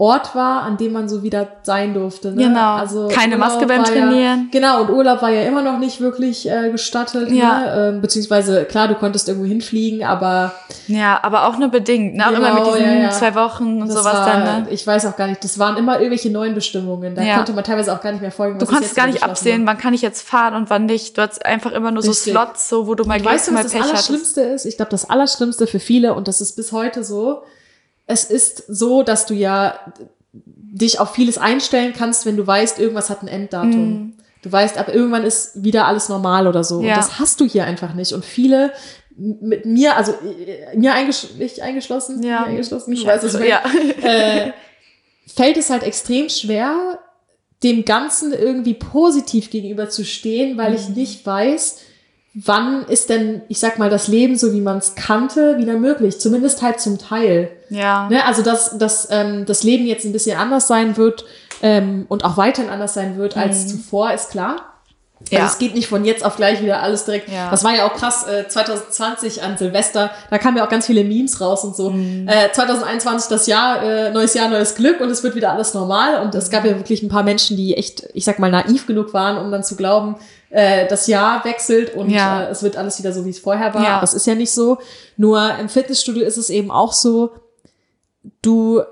Ort 0.00 0.36
war, 0.36 0.62
an 0.62 0.76
dem 0.76 0.92
man 0.92 1.08
so 1.08 1.24
wieder 1.24 1.48
sein 1.64 1.92
durfte. 1.92 2.30
Ne? 2.30 2.44
Genau. 2.44 3.08
Keine 3.08 3.36
Maske 3.36 3.66
beim 3.66 3.82
Trainieren. 3.82 4.48
Ja, 4.52 4.60
genau, 4.60 4.82
und 4.82 4.90
Urlaub 4.90 5.20
war 5.22 5.30
ja 5.30 5.42
immer 5.42 5.60
noch 5.60 5.80
nicht 5.80 6.00
wirklich 6.00 6.48
äh, 6.48 6.70
gestattet. 6.70 7.32
Ja. 7.32 7.58
Ne? 7.58 7.88
Ähm, 7.96 8.00
beziehungsweise, 8.00 8.64
klar, 8.64 8.86
du 8.86 8.94
konntest 8.94 9.26
irgendwo 9.26 9.48
hinfliegen, 9.48 10.04
aber 10.04 10.52
Ja, 10.86 11.18
aber 11.20 11.48
auch 11.48 11.58
nur 11.58 11.70
bedingt. 11.70 12.14
Ne? 12.14 12.24
Auch 12.24 12.30
immer 12.30 12.54
mit 12.54 12.62
Genau, 12.62 12.76
diesen 12.76 12.92
ja, 12.92 13.02
ja. 13.02 13.10
zwei 13.10 13.34
Wochen 13.34 13.82
und 13.82 13.88
das 13.88 13.98
sowas 13.98 14.14
war, 14.14 14.26
dann. 14.26 14.62
Ne? 14.64 14.70
ich 14.70 14.86
weiß 14.86 15.04
auch 15.06 15.16
gar 15.16 15.26
nicht, 15.26 15.42
das 15.42 15.58
waren 15.58 15.76
immer 15.76 15.94
irgendwelche 15.94 16.30
neuen 16.30 16.54
Bestimmungen. 16.54 17.16
Da 17.16 17.34
konnte 17.34 17.52
man 17.52 17.64
teilweise 17.64 17.92
auch 17.92 18.00
gar 18.00 18.12
nicht 18.12 18.20
mehr 18.22 18.30
folgen. 18.30 18.60
Du 18.60 18.66
konntest 18.66 18.94
gar 18.94 19.08
nicht 19.08 19.24
absehen, 19.24 19.62
wurde. 19.62 19.66
wann 19.66 19.78
kann 19.78 19.94
ich 19.94 20.02
jetzt 20.02 20.22
fahren 20.26 20.54
und 20.54 20.70
wann 20.70 20.86
nicht. 20.86 21.18
Du 21.18 21.22
hattest 21.22 21.44
einfach 21.44 21.72
immer 21.72 21.90
nur 21.90 22.04
so 22.04 22.10
Richtig. 22.10 22.34
Slots, 22.34 22.68
so 22.68 22.86
wo 22.86 22.94
du 22.94 23.02
mal 23.02 23.14
Und 23.16 23.22
Glück, 23.22 23.34
weißt 23.34 23.48
du, 23.48 23.52
mal 23.52 23.64
was 23.64 23.72
das 23.72 23.72
Pech 23.72 23.80
hattest. 23.82 23.94
Allerschlimmste 24.10 24.40
ist? 24.42 24.64
Ich 24.64 24.76
glaube, 24.76 24.92
das 24.92 25.10
Allerschlimmste 25.10 25.66
für 25.66 25.80
viele, 25.80 26.14
und 26.14 26.28
das 26.28 26.40
ist 26.40 26.54
bis 26.54 26.70
heute 26.70 27.02
so, 27.02 27.42
es 28.08 28.24
ist 28.24 28.64
so, 28.66 29.02
dass 29.04 29.26
du 29.26 29.34
ja 29.34 29.78
dich 30.32 30.98
auf 30.98 31.12
vieles 31.14 31.38
einstellen 31.38 31.92
kannst, 31.96 32.26
wenn 32.26 32.36
du 32.36 32.46
weißt, 32.46 32.78
irgendwas 32.80 33.10
hat 33.10 33.22
ein 33.22 33.28
Enddatum. 33.28 34.14
Du 34.42 34.52
weißt, 34.52 34.78
aber 34.78 34.94
irgendwann 34.94 35.24
ist 35.24 35.62
wieder 35.64 35.86
alles 35.86 36.08
normal 36.08 36.46
oder 36.46 36.62
so. 36.64 36.80
Mhm. 36.80 36.86
Ja. 36.86 36.94
Und 36.94 36.98
das 36.98 37.18
hast 37.18 37.40
du 37.40 37.44
hier 37.44 37.64
einfach 37.64 37.94
nicht. 37.94 38.12
Und 38.12 38.24
viele 38.24 38.72
mit 39.16 39.66
mir, 39.66 39.96
also 39.96 40.14
mir 40.74 40.94
eingesch 40.94 41.26
ich 41.38 41.62
eingeschlossen, 41.62 42.22
Ja, 42.22 42.40
mir 42.42 42.46
eingeschlossen, 42.46 42.90
mich 42.90 43.04
was 43.04 43.24
ich 43.24 43.32
ja. 43.48 43.62
äh, 44.02 44.52
fällt 45.26 45.56
es 45.56 45.70
halt 45.70 45.82
extrem 45.82 46.28
schwer, 46.28 47.00
dem 47.64 47.84
Ganzen 47.84 48.32
irgendwie 48.32 48.74
positiv 48.74 49.50
gegenüber 49.50 49.88
zu 49.90 50.04
stehen, 50.04 50.56
weil 50.56 50.70
Mhm. 50.70 50.76
ich 50.76 50.88
nicht 50.90 51.26
weiß, 51.26 51.78
wann 52.34 52.84
ist 52.86 53.10
denn, 53.10 53.42
ich 53.48 53.58
sag 53.58 53.78
mal, 53.78 53.90
das 53.90 54.08
Leben, 54.08 54.36
so 54.36 54.52
wie 54.52 54.60
man 54.60 54.78
es 54.78 54.94
kannte, 54.94 55.58
wieder 55.58 55.74
möglich. 55.74 56.20
Zumindest 56.20 56.62
halt 56.62 56.80
zum 56.80 56.98
Teil. 56.98 57.50
ja. 57.70 58.08
Ne? 58.08 58.24
Also, 58.24 58.42
dass, 58.42 58.78
dass 58.78 59.08
ähm, 59.10 59.46
das 59.46 59.62
Leben 59.62 59.86
jetzt 59.86 60.04
ein 60.04 60.12
bisschen 60.12 60.38
anders 60.38 60.68
sein 60.68 60.96
wird 60.96 61.24
ähm, 61.62 62.06
und 62.08 62.24
auch 62.24 62.36
weiterhin 62.36 62.70
anders 62.70 62.94
sein 62.94 63.16
wird 63.16 63.36
als 63.36 63.66
zuvor, 63.68 64.12
ist 64.12 64.30
klar. 64.30 64.52
Mhm. 65.20 65.26
Ja. 65.30 65.40
Also 65.40 65.52
es 65.52 65.58
geht 65.58 65.74
nicht 65.74 65.88
von 65.88 66.04
jetzt 66.04 66.24
auf 66.24 66.36
gleich 66.36 66.62
wieder 66.62 66.80
alles 66.80 67.04
direkt. 67.04 67.28
Ja. 67.28 67.50
Das 67.50 67.64
war 67.64 67.74
ja 67.74 67.86
auch 67.86 67.94
krass, 67.94 68.26
äh, 68.26 68.46
2020 68.46 69.42
an 69.42 69.58
Silvester, 69.58 70.10
da 70.30 70.38
kamen 70.38 70.56
ja 70.56 70.64
auch 70.64 70.68
ganz 70.68 70.86
viele 70.86 71.04
Memes 71.04 71.40
raus 71.40 71.64
und 71.64 71.74
so. 71.74 71.90
Mhm. 71.90 72.28
Äh, 72.28 72.52
2021 72.52 73.28
das 73.28 73.46
Jahr, 73.46 73.82
äh, 73.82 74.10
neues 74.12 74.34
Jahr, 74.34 74.48
neues 74.48 74.74
Glück 74.74 75.00
und 75.00 75.10
es 75.10 75.22
wird 75.22 75.34
wieder 75.34 75.52
alles 75.52 75.74
normal. 75.74 76.22
Und 76.22 76.34
es 76.34 76.50
gab 76.50 76.64
ja 76.64 76.76
wirklich 76.76 77.02
ein 77.02 77.08
paar 77.08 77.24
Menschen, 77.24 77.56
die 77.56 77.76
echt, 77.76 78.08
ich 78.14 78.24
sag 78.24 78.38
mal, 78.38 78.50
naiv 78.50 78.86
genug 78.86 79.12
waren, 79.12 79.44
um 79.44 79.50
dann 79.50 79.64
zu 79.64 79.76
glauben, 79.76 80.16
äh, 80.50 80.86
das 80.88 81.06
Jahr 81.06 81.44
wechselt 81.44 81.94
und 81.94 82.10
Ja. 82.10 82.44
äh, 82.44 82.50
es 82.50 82.62
wird 82.62 82.76
alles 82.76 82.98
wieder 82.98 83.12
so, 83.12 83.24
wie 83.24 83.30
es 83.30 83.38
vorher 83.38 83.74
war. 83.74 83.82
Ja. 83.82 83.94
Aber 83.96 84.04
es 84.04 84.14
ist 84.14 84.26
ja 84.26 84.34
nicht 84.34 84.50
so. 84.52 84.78
Nur 85.16 85.54
im 85.60 85.68
Fitnessstudio 85.68 86.24
ist 86.24 86.36
es 86.38 86.48
eben 86.50 86.70
auch 86.70 86.92
so, 86.92 87.32
du 88.42 88.82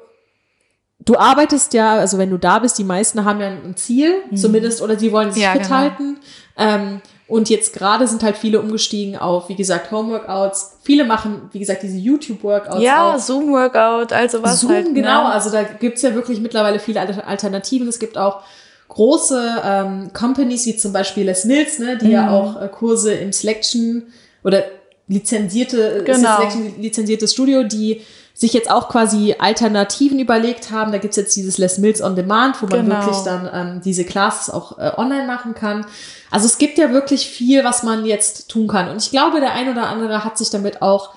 du 1.04 1.16
arbeitest 1.16 1.72
ja, 1.74 1.94
also 1.94 2.18
wenn 2.18 2.30
du 2.30 2.36
da 2.38 2.58
bist, 2.58 2.78
die 2.78 2.84
meisten 2.84 3.24
haben 3.24 3.40
ja 3.40 3.46
ein 3.48 3.76
Ziel, 3.76 4.16
zumindest, 4.34 4.82
oder 4.82 4.96
die 4.96 5.12
wollen 5.12 5.30
sich 5.30 5.38
Mhm. 5.42 5.44
Ja, 5.44 5.52
fit 5.52 5.62
genau. 5.62 5.74
halten. 5.76 6.18
Ähm, 6.58 7.00
und 7.28 7.48
jetzt 7.48 7.72
gerade 7.74 8.08
sind 8.08 8.22
halt 8.24 8.36
viele 8.36 8.60
umgestiegen 8.60 9.16
auf, 9.16 9.48
wie 9.48 9.54
gesagt, 9.54 9.92
Homeworkouts. 9.92 10.78
Viele 10.82 11.04
machen, 11.04 11.48
wie 11.52 11.60
gesagt, 11.60 11.82
diese 11.84 11.96
YouTube-Workouts 11.98 12.82
Ja. 12.82 13.16
Zoom-Workout, 13.18 14.12
also 14.12 14.42
was 14.42 14.60
Zoom, 14.60 14.72
halt. 14.72 14.94
genau. 14.94 15.24
Ne? 15.28 15.32
Also 15.32 15.50
da 15.50 15.62
gibt's 15.62 16.02
ja 16.02 16.12
wirklich 16.14 16.40
mittlerweile 16.40 16.80
viele 16.80 17.00
Alter- 17.00 17.26
Alternativen. 17.26 17.86
Es 17.86 17.98
gibt 18.00 18.18
auch 18.18 18.42
große 18.88 19.62
ähm, 19.64 20.10
Companies, 20.12 20.66
wie 20.66 20.76
zum 20.76 20.92
Beispiel 20.92 21.24
Les 21.26 21.44
Mills, 21.44 21.78
ne, 21.78 21.96
die 21.98 22.06
Mhm. 22.06 22.12
ja 22.12 22.30
auch 22.30 22.60
äh, 22.60 22.68
Kurse 22.68 23.12
im 23.12 23.32
Selection 23.32 24.04
oder 24.44 24.64
lizenzierte, 25.08 25.78
ist 25.78 26.06
Genau. 26.06 26.36
Selection 26.36 26.80
lizenziertes 26.80 27.32
Studio, 27.32 27.62
die 27.62 28.02
sich 28.34 28.52
jetzt 28.52 28.70
auch 28.70 28.88
quasi 28.90 29.34
Alternativen 29.38 30.18
überlegt 30.18 30.70
haben. 30.70 30.92
Da 30.92 30.98
gibt's 30.98 31.16
jetzt 31.16 31.34
dieses 31.36 31.56
Les 31.58 31.78
Mills 31.78 32.02
on 32.02 32.16
Demand, 32.16 32.60
wo 32.60 32.66
man 32.66 32.84
Genau. 32.84 32.96
wirklich 33.00 33.16
dann 33.24 33.48
ähm, 33.52 33.80
diese 33.82 34.04
Classes 34.04 34.52
auch 34.52 34.78
äh, 34.78 34.92
online 34.96 35.26
machen 35.26 35.54
kann. 35.54 35.86
Also 36.30 36.46
es 36.46 36.58
gibt 36.58 36.76
ja 36.76 36.92
wirklich 36.92 37.26
viel, 37.28 37.64
was 37.64 37.82
man 37.82 38.04
jetzt 38.04 38.50
tun 38.50 38.66
kann. 38.68 38.88
Und 38.90 39.02
ich 39.02 39.10
glaube, 39.10 39.40
der 39.40 39.52
ein 39.54 39.70
oder 39.70 39.86
andere 39.86 40.22
hat 40.24 40.36
sich 40.36 40.50
damit 40.50 40.82
auch 40.82 41.10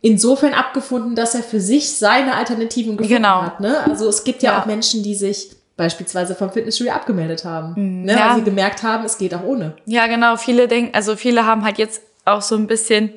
insofern 0.00 0.54
abgefunden, 0.54 1.14
dass 1.14 1.34
er 1.34 1.42
für 1.42 1.60
sich 1.60 1.92
seine 1.94 2.34
Alternativen 2.36 2.96
gefunden 2.96 3.16
Genau. 3.22 3.42
hat. 3.42 3.60
Ne? 3.60 3.76
Also 3.88 4.08
es 4.08 4.24
gibt 4.24 4.42
ja, 4.42 4.52
Ja. 4.52 4.62
auch 4.62 4.66
Menschen, 4.66 5.02
die 5.02 5.14
sich 5.14 5.50
beispielsweise 5.76 6.34
vom 6.34 6.50
Fitnessstudio 6.50 6.92
abgemeldet 6.92 7.44
haben, 7.44 8.04
ne? 8.04 8.12
ja. 8.12 8.30
weil 8.30 8.36
sie 8.36 8.44
gemerkt 8.44 8.82
haben, 8.82 9.04
es 9.04 9.18
geht 9.18 9.34
auch 9.34 9.42
ohne. 9.42 9.74
Ja, 9.86 10.06
genau. 10.06 10.36
Viele 10.36 10.68
denken, 10.68 10.94
also 10.94 11.16
viele 11.16 11.46
haben 11.46 11.64
halt 11.64 11.78
jetzt 11.78 12.02
auch 12.24 12.42
so 12.42 12.56
ein 12.56 12.66
bisschen 12.66 13.12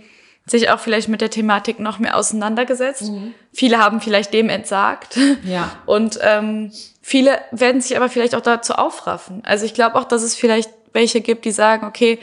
sich 0.47 0.69
auch 0.69 0.79
vielleicht 0.79 1.09
mit 1.09 1.21
der 1.21 1.31
Thematik 1.31 1.79
noch 1.79 1.97
mehr 1.97 2.15
auseinandergesetzt. 2.15 3.11
Viele 3.51 3.79
haben 3.79 3.99
vielleicht 3.99 4.33
dem 4.33 4.49
entsagt. 4.49 5.17
Ja. 5.43 5.71
Und 5.85 6.19
ähm, 6.21 6.71
viele 7.01 7.39
werden 7.51 7.81
sich 7.81 7.97
aber 7.97 8.09
vielleicht 8.09 8.35
auch 8.35 8.41
dazu 8.41 8.73
aufraffen. 8.73 9.41
Also 9.43 9.65
ich 9.65 9.73
glaube 9.73 9.95
auch, 9.95 10.03
dass 10.03 10.21
es 10.21 10.35
vielleicht 10.35 10.69
welche 10.93 11.21
gibt, 11.21 11.45
die 11.45 11.51
sagen, 11.51 11.85
okay, 11.87 12.19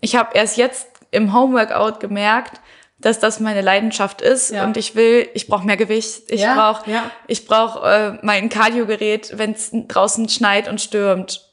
ich 0.00 0.16
habe 0.16 0.30
erst 0.34 0.58
jetzt 0.58 0.86
im 1.10 1.34
Homeworkout 1.34 1.98
gemerkt, 1.98 2.60
dass 3.02 3.18
das 3.18 3.40
meine 3.40 3.60
Leidenschaft 3.60 4.22
ist 4.22 4.50
Ja. 4.50 4.64
und 4.64 4.76
ich 4.76 4.94
will, 4.94 5.28
ich 5.34 5.46
brauche 5.48 5.66
mehr 5.66 5.76
Gewicht, 5.76 6.30
ich 6.30 6.40
Ja, 6.40 6.54
brauche 6.54 6.90
ja. 6.90 7.10
ich 7.26 7.46
brauche 7.46 7.86
äh, 7.88 8.18
mein 8.22 8.48
Kardiogerät, 8.48 9.36
wenn 9.36 9.52
es 9.52 9.70
draußen 9.72 10.28
schneit 10.28 10.68
und 10.68 10.80
stürmt. 10.80 11.48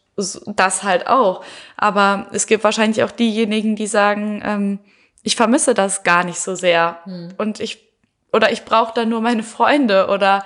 Das 0.47 0.83
halt 0.83 1.07
auch. 1.07 1.43
Aber 1.77 2.27
es 2.33 2.45
gibt 2.45 2.63
wahrscheinlich 2.65 3.03
auch 3.03 3.11
diejenigen, 3.11 3.75
die 3.77 3.87
sagen, 3.87 4.41
ähm, 4.45 4.79
ich 5.23 5.35
vermisse 5.37 5.73
das 5.73 6.03
gar 6.03 6.23
nicht 6.25 6.39
so 6.39 6.55
sehr. 6.55 6.99
Und 7.37 7.59
ich, 7.61 7.87
oder 8.33 8.51
ich 8.51 8.63
brauche 8.65 8.93
da 8.93 9.05
nur 9.05 9.21
meine 9.21 9.43
Freunde 9.43 10.07
oder 10.07 10.43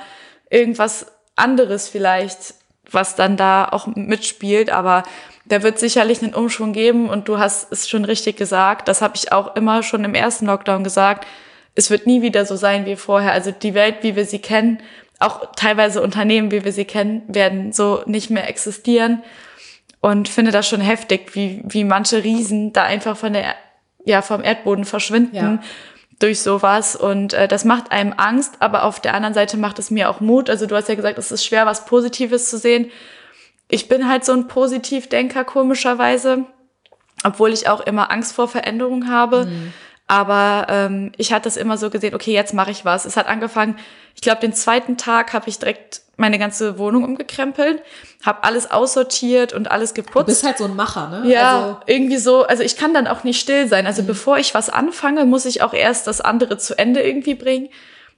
irgendwas 0.51 1.07
anderes 1.35 1.89
vielleicht, 1.89 2.53
was 2.91 3.15
dann 3.15 3.35
da 3.35 3.67
auch 3.69 3.87
mitspielt. 3.87 4.69
Aber 4.69 5.03
da 5.53 5.61
wird 5.61 5.77
sicherlich 5.77 6.23
einen 6.23 6.33
Umschwung 6.33 6.73
geben 6.73 7.09
und 7.09 7.27
du 7.27 7.37
hast 7.37 7.71
es 7.71 7.87
schon 7.87 8.05
richtig 8.05 8.37
gesagt. 8.37 8.87
Das 8.87 9.03
habe 9.03 9.13
ich 9.15 9.31
auch 9.31 9.55
immer 9.55 9.83
schon 9.83 10.03
im 10.03 10.15
ersten 10.15 10.47
Lockdown 10.47 10.83
gesagt. 10.83 11.27
Es 11.75 11.91
wird 11.91 12.07
nie 12.07 12.23
wieder 12.23 12.47
so 12.47 12.55
sein 12.55 12.87
wie 12.87 12.95
vorher. 12.95 13.33
Also 13.33 13.51
die 13.51 13.75
Welt, 13.75 13.97
wie 14.01 14.15
wir 14.15 14.25
sie 14.25 14.39
kennen, 14.39 14.79
auch 15.19 15.51
teilweise 15.55 16.01
Unternehmen, 16.01 16.49
wie 16.49 16.65
wir 16.65 16.71
sie 16.71 16.85
kennen, 16.85 17.21
werden 17.27 17.71
so 17.71 18.01
nicht 18.07 18.31
mehr 18.31 18.49
existieren. 18.49 19.21
Und 20.01 20.27
finde 20.27 20.49
das 20.49 20.67
schon 20.67 20.81
heftig, 20.81 21.35
wie, 21.35 21.61
wie 21.65 21.83
manche 21.83 22.23
Riesen 22.23 22.73
da 22.73 22.85
einfach 22.85 23.15
von 23.15 23.33
der, 23.33 23.53
ja, 24.05 24.23
vom 24.23 24.43
Erdboden 24.43 24.85
verschwinden 24.85 25.35
Ja. 25.35 25.59
durch 26.17 26.41
sowas. 26.41 26.95
Und 26.95 27.33
äh, 27.33 27.47
das 27.47 27.63
macht 27.63 27.91
einem 27.91 28.15
Angst, 28.17 28.55
aber 28.57 28.85
auf 28.85 28.99
der 28.99 29.13
anderen 29.13 29.35
Seite 29.35 29.57
macht 29.57 29.77
es 29.77 29.91
mir 29.91 30.09
auch 30.09 30.19
Mut. 30.19 30.49
Also 30.49 30.65
du 30.65 30.75
hast 30.75 30.89
ja 30.89 30.95
gesagt, 30.95 31.19
es 31.19 31.31
ist 31.31 31.45
schwer, 31.45 31.67
was 31.67 31.85
Positives 31.85 32.49
zu 32.49 32.57
sehen. 32.57 32.89
Ich 33.69 33.87
bin 33.87 34.07
halt 34.09 34.23
so 34.25 34.33
ein 34.33 34.47
Positivdenker, 34.47 35.43
komischerweise, 35.45 36.45
obwohl 37.23 37.51
ich 37.53 37.67
auch 37.69 37.81
immer 37.81 38.11
Angst 38.11 38.33
vor 38.33 38.47
Veränderung 38.47 39.09
habe. 39.09 39.47
Aber 40.07 40.67
ähm, 40.69 41.11
ich 41.17 41.31
hatte 41.33 41.47
es 41.47 41.57
immer 41.57 41.77
so 41.77 41.89
gesehen, 41.89 42.13
okay, 42.13 42.33
jetzt 42.33 42.53
mache 42.53 42.71
ich 42.71 42.83
was. 42.85 43.05
Es 43.05 43.15
hat 43.17 43.27
angefangen, 43.27 43.77
ich 44.15 44.21
glaube, 44.21 44.41
den 44.41 44.53
zweiten 44.53 44.97
Tag 44.97 45.33
habe 45.33 45.47
ich 45.49 45.57
direkt 45.59 46.01
meine 46.17 46.37
ganze 46.37 46.77
Wohnung 46.77 47.03
umgekrempelt, 47.05 47.81
habe 48.23 48.43
alles 48.43 48.69
aussortiert 48.69 49.53
und 49.53 49.71
alles 49.71 49.93
Du 49.95 50.03
geputzt. 50.03 50.27
bist 50.27 50.43
halt 50.43 50.57
so 50.59 50.65
ein 50.65 50.75
Macher, 50.75 51.09
ne? 51.09 51.31
Ja, 51.31 51.59
Also, 51.61 51.77
irgendwie 51.87 52.17
so, 52.17 52.43
also 52.43 52.61
ich 52.61 52.77
kann 52.77 52.93
dann 52.93 53.07
auch 53.07 53.23
nicht 53.23 53.39
still 53.39 53.67
sein. 53.67 53.85
Mhm. 53.85 53.87
Also 53.87 54.03
bevor 54.03 54.37
ich 54.37 54.53
was 54.53 54.69
anfange, 54.69 55.25
muss 55.25 55.45
ich 55.45 55.63
auch 55.63 55.73
erst 55.73 56.05
das 56.05 56.21
andere 56.21 56.57
zu 56.57 56.77
Ende 56.77 57.01
irgendwie 57.01 57.33
bringen. 57.33 57.69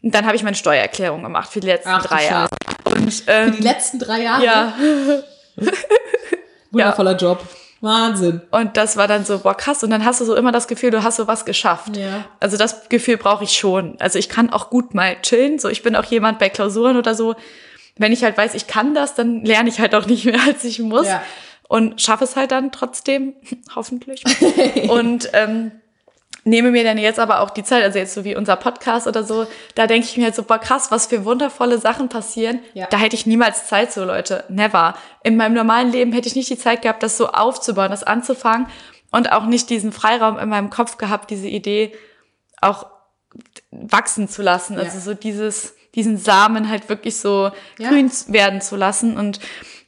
Und 0.01 0.13
dann 0.13 0.25
habe 0.25 0.35
ich 0.35 0.43
meine 0.43 0.57
Steuererklärung 0.57 1.23
gemacht 1.23 1.49
für 1.53 1.61
die 1.61 1.67
letzten 1.67 1.89
Ach 1.89 2.01
du 2.01 2.09
drei 2.09 2.25
Jahre. 2.25 2.49
Und 2.85 3.13
für 3.13 3.31
ähm, 3.31 3.51
die 3.55 3.61
letzten 3.63 3.99
drei 3.99 4.23
Jahre. 4.23 4.43
ja, 4.43 4.73
Wundervoller 6.71 7.15
Job. 7.15 7.43
Wahnsinn. 7.81 8.41
und 8.51 8.77
das 8.77 8.97
war 8.97 9.07
dann 9.07 9.25
so, 9.25 9.39
boah, 9.39 9.55
krass. 9.55 9.83
Und 9.83 9.91
dann 9.91 10.05
hast 10.05 10.19
du 10.19 10.25
so 10.25 10.35
immer 10.35 10.51
das 10.51 10.67
Gefühl, 10.67 10.91
du 10.91 11.03
hast 11.03 11.17
so 11.17 11.27
was 11.27 11.45
geschafft. 11.45 11.95
Ja. 11.95 12.25
Also 12.39 12.57
das 12.57 12.89
Gefühl 12.89 13.17
brauche 13.17 13.43
ich 13.43 13.51
schon. 13.51 13.95
Also 13.99 14.17
ich 14.17 14.27
kann 14.27 14.49
auch 14.49 14.69
gut 14.69 14.93
mal 14.95 15.21
chillen. 15.21 15.59
So, 15.59 15.69
ich 15.69 15.83
bin 15.83 15.95
auch 15.95 16.05
jemand 16.05 16.39
bei 16.39 16.49
Klausuren 16.49 16.97
oder 16.97 17.13
so. 17.13 17.35
Wenn 17.97 18.11
ich 18.11 18.23
halt 18.23 18.37
weiß, 18.37 18.55
ich 18.55 18.67
kann 18.67 18.95
das, 18.95 19.13
dann 19.13 19.45
lerne 19.45 19.69
ich 19.69 19.79
halt 19.79 19.93
auch 19.93 20.05
nicht 20.05 20.25
mehr, 20.25 20.39
als 20.47 20.63
ich 20.63 20.79
muss. 20.79 21.07
Ja. 21.07 21.21
Und 21.67 22.01
schaffe 22.01 22.23
es 22.23 22.35
halt 22.35 22.51
dann 22.51 22.71
trotzdem, 22.71 23.33
hoffentlich. 23.75 24.23
und 24.89 25.29
ähm, 25.33 25.71
nehme 26.47 26.69
mir 26.71 26.83
dann 26.83 26.97
jetzt 26.99 27.19
aber 27.19 27.41
auch 27.41 27.49
die 27.49 27.63
Zeit, 27.63 27.83
also 27.83 27.97
jetzt 27.97 28.13
so 28.13 28.23
wie 28.23 28.35
unser 28.35 28.55
Podcast 28.55 29.07
oder 29.07 29.23
so, 29.23 29.47
da 29.73 29.87
denke 29.87 30.07
ich 30.07 30.15
mir 30.15 30.25
halt 30.25 30.35
so, 30.35 30.43
boah, 30.43 30.59
krass, 30.59 30.91
was 30.91 31.07
für 31.07 31.25
wundervolle 31.25 31.79
Sachen 31.79 32.07
passieren. 32.07 32.59
Ja. 32.75 32.85
Da 32.87 32.97
hätte 32.97 33.15
ich 33.15 33.25
niemals 33.25 33.67
Zeit 33.67 33.91
so, 33.91 34.05
Leute. 34.05 34.43
Never. 34.47 34.95
In 35.23 35.37
meinem 35.37 35.53
normalen 35.55 35.91
Leben 35.91 36.13
hätte 36.13 36.27
ich 36.27 36.35
nicht 36.35 36.49
die 36.49 36.57
Zeit 36.57 36.83
gehabt, 36.83 37.01
das 37.01 37.17
so 37.17 37.29
aufzubauen, 37.29 37.89
das 37.89 38.03
anzufangen 38.03 38.67
und 39.11 39.31
auch 39.31 39.45
nicht 39.47 39.69
diesen 39.71 39.91
Freiraum 39.91 40.37
in 40.37 40.47
meinem 40.47 40.69
Kopf 40.69 40.97
gehabt, 40.97 41.31
diese 41.31 41.47
Idee 41.47 41.93
auch 42.61 42.85
wachsen 43.71 44.29
zu 44.29 44.41
lassen. 44.43 44.77
Also 44.77 44.97
Ja. 44.97 45.03
so 45.03 45.13
dieses, 45.15 45.75
diesen 45.95 46.17
Samen 46.17 46.69
halt 46.69 46.89
wirklich 46.89 47.17
so 47.17 47.49
Ja. 47.79 47.89
grün 47.89 48.11
werden 48.27 48.61
zu 48.61 48.75
lassen. 48.75 49.17
Und 49.17 49.39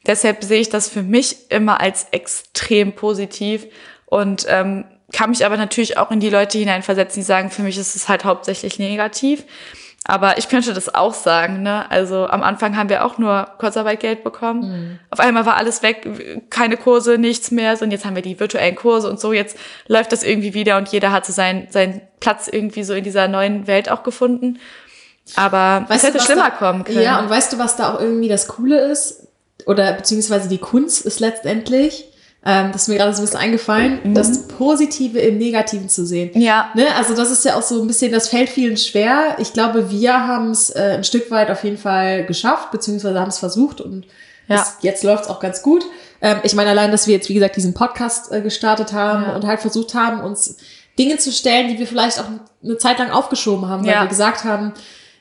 deshalb 0.08 0.42
sehe 0.42 0.60
ich 0.60 0.70
das 0.70 0.88
für 0.88 1.04
mich 1.04 1.52
immer 1.52 1.80
als 1.80 2.08
extrem 2.10 2.94
positiv 2.94 3.66
und 4.06 4.44
ähm, 4.48 4.84
kann 5.12 5.30
mich 5.30 5.44
aber 5.44 5.56
natürlich 5.56 5.96
auch 5.96 6.10
in 6.10 6.20
die 6.20 6.30
Leute 6.30 6.58
hineinversetzen, 6.58 7.20
die 7.20 7.26
sagen, 7.26 7.50
für 7.50 7.62
mich 7.62 7.78
ist 7.78 7.96
es 7.96 8.08
halt 8.08 8.24
hauptsächlich 8.24 8.78
negativ. 8.78 9.44
Aber 10.04 10.38
ich 10.38 10.48
könnte 10.48 10.72
das 10.72 10.94
auch 10.94 11.12
sagen, 11.12 11.62
ne? 11.62 11.90
Also 11.90 12.26
am 12.28 12.42
Anfang 12.42 12.76
haben 12.76 12.88
wir 12.88 13.04
auch 13.04 13.18
nur 13.18 13.46
Kurzarbeitgeld 13.58 14.24
bekommen. 14.24 14.98
Auf 15.10 15.20
einmal 15.20 15.44
war 15.44 15.56
alles 15.56 15.82
weg, 15.82 16.48
keine 16.48 16.78
Kurse, 16.78 17.18
nichts 17.18 17.50
mehr. 17.50 17.76
So, 17.76 17.84
Und 17.84 17.90
jetzt 17.90 18.06
haben 18.06 18.14
wir 18.14 18.22
die 18.22 18.40
virtuellen 18.40 18.74
Kurse 18.74 19.10
und 19.10 19.20
so. 19.20 19.34
Jetzt 19.34 19.58
läuft 19.86 20.12
das 20.12 20.22
irgendwie 20.22 20.54
wieder 20.54 20.78
und 20.78 20.88
jeder 20.88 21.12
hat 21.12 21.26
so 21.26 21.32
seinen, 21.32 21.70
seinen 21.70 22.00
Platz 22.20 22.48
irgendwie 22.48 22.84
so 22.84 22.94
in 22.94 23.04
dieser 23.04 23.28
neuen 23.28 23.66
Welt 23.66 23.90
auch 23.90 24.02
gefunden. 24.02 24.58
Aber 25.36 25.86
es 25.90 26.02
hätte 26.02 26.20
schlimmer 26.20 26.50
da, 26.50 26.56
kommen 26.56 26.84
können. 26.84 27.02
Ja, 27.02 27.18
und 27.18 27.28
weißt 27.28 27.52
du, 27.52 27.58
was 27.58 27.76
da 27.76 27.94
auch 27.94 28.00
irgendwie 28.00 28.28
das 28.28 28.48
Coole 28.48 28.80
ist? 28.90 29.26
Oder 29.66 29.92
beziehungsweise 29.92 30.48
die 30.48 30.58
Kunst 30.58 31.04
ist 31.04 31.20
letztendlich, 31.20 32.06
ähm, 32.50 32.72
das 32.72 32.82
ist 32.82 32.88
mir 32.88 32.96
gerade 32.96 33.12
so 33.12 33.20
ein 33.20 33.26
bisschen 33.26 33.40
eingefallen, 33.40 34.14
das 34.14 34.48
Positive 34.48 35.18
im 35.18 35.36
Negativen 35.36 35.88
zu 35.90 36.06
sehen. 36.06 36.30
Mhm. 36.34 36.40
Ja. 36.40 36.70
Ne? 36.74 36.86
Also 36.96 37.14
das 37.14 37.30
ist 37.30 37.44
ja 37.44 37.56
auch 37.56 37.62
so 37.62 37.80
ein 37.82 37.86
bisschen, 37.86 38.10
das 38.10 38.28
fällt 38.28 38.48
vielen 38.48 38.78
schwer. 38.78 39.36
Ich 39.38 39.52
glaube, 39.52 39.90
wir 39.90 40.26
haben 40.26 40.50
es 40.50 40.70
äh, 40.70 40.94
ein 40.96 41.04
Stück 41.04 41.30
weit 41.30 41.50
auf 41.50 41.62
jeden 41.62 41.76
Fall 41.76 42.24
geschafft, 42.24 42.70
beziehungsweise 42.70 43.20
haben 43.20 43.28
es 43.28 43.38
versucht 43.38 43.82
und 43.82 44.06
Ja. 44.48 44.62
es, 44.62 44.78
jetzt 44.80 45.04
läuft 45.04 45.24
es 45.24 45.30
auch 45.30 45.40
ganz 45.40 45.60
gut. 45.62 45.84
Ähm, 46.22 46.38
ich 46.42 46.54
meine 46.54 46.70
allein, 46.70 46.90
dass 46.90 47.06
wir 47.06 47.14
jetzt, 47.14 47.28
wie 47.28 47.34
gesagt, 47.34 47.56
diesen 47.56 47.74
Podcast 47.74 48.32
äh, 48.32 48.40
gestartet 48.40 48.94
haben 48.94 49.24
Ja. 49.24 49.36
und 49.36 49.44
halt 49.46 49.60
versucht 49.60 49.92
haben, 49.94 50.20
uns 50.22 50.56
Dinge 50.98 51.18
zu 51.18 51.30
stellen, 51.32 51.68
die 51.68 51.78
wir 51.78 51.86
vielleicht 51.86 52.18
auch 52.18 52.24
eine 52.64 52.78
Zeit 52.78 52.98
lang 52.98 53.10
aufgeschoben 53.10 53.68
haben, 53.68 53.84
weil 53.84 53.92
Ja. 53.92 54.02
wir 54.02 54.08
gesagt 54.08 54.44
haben, 54.44 54.72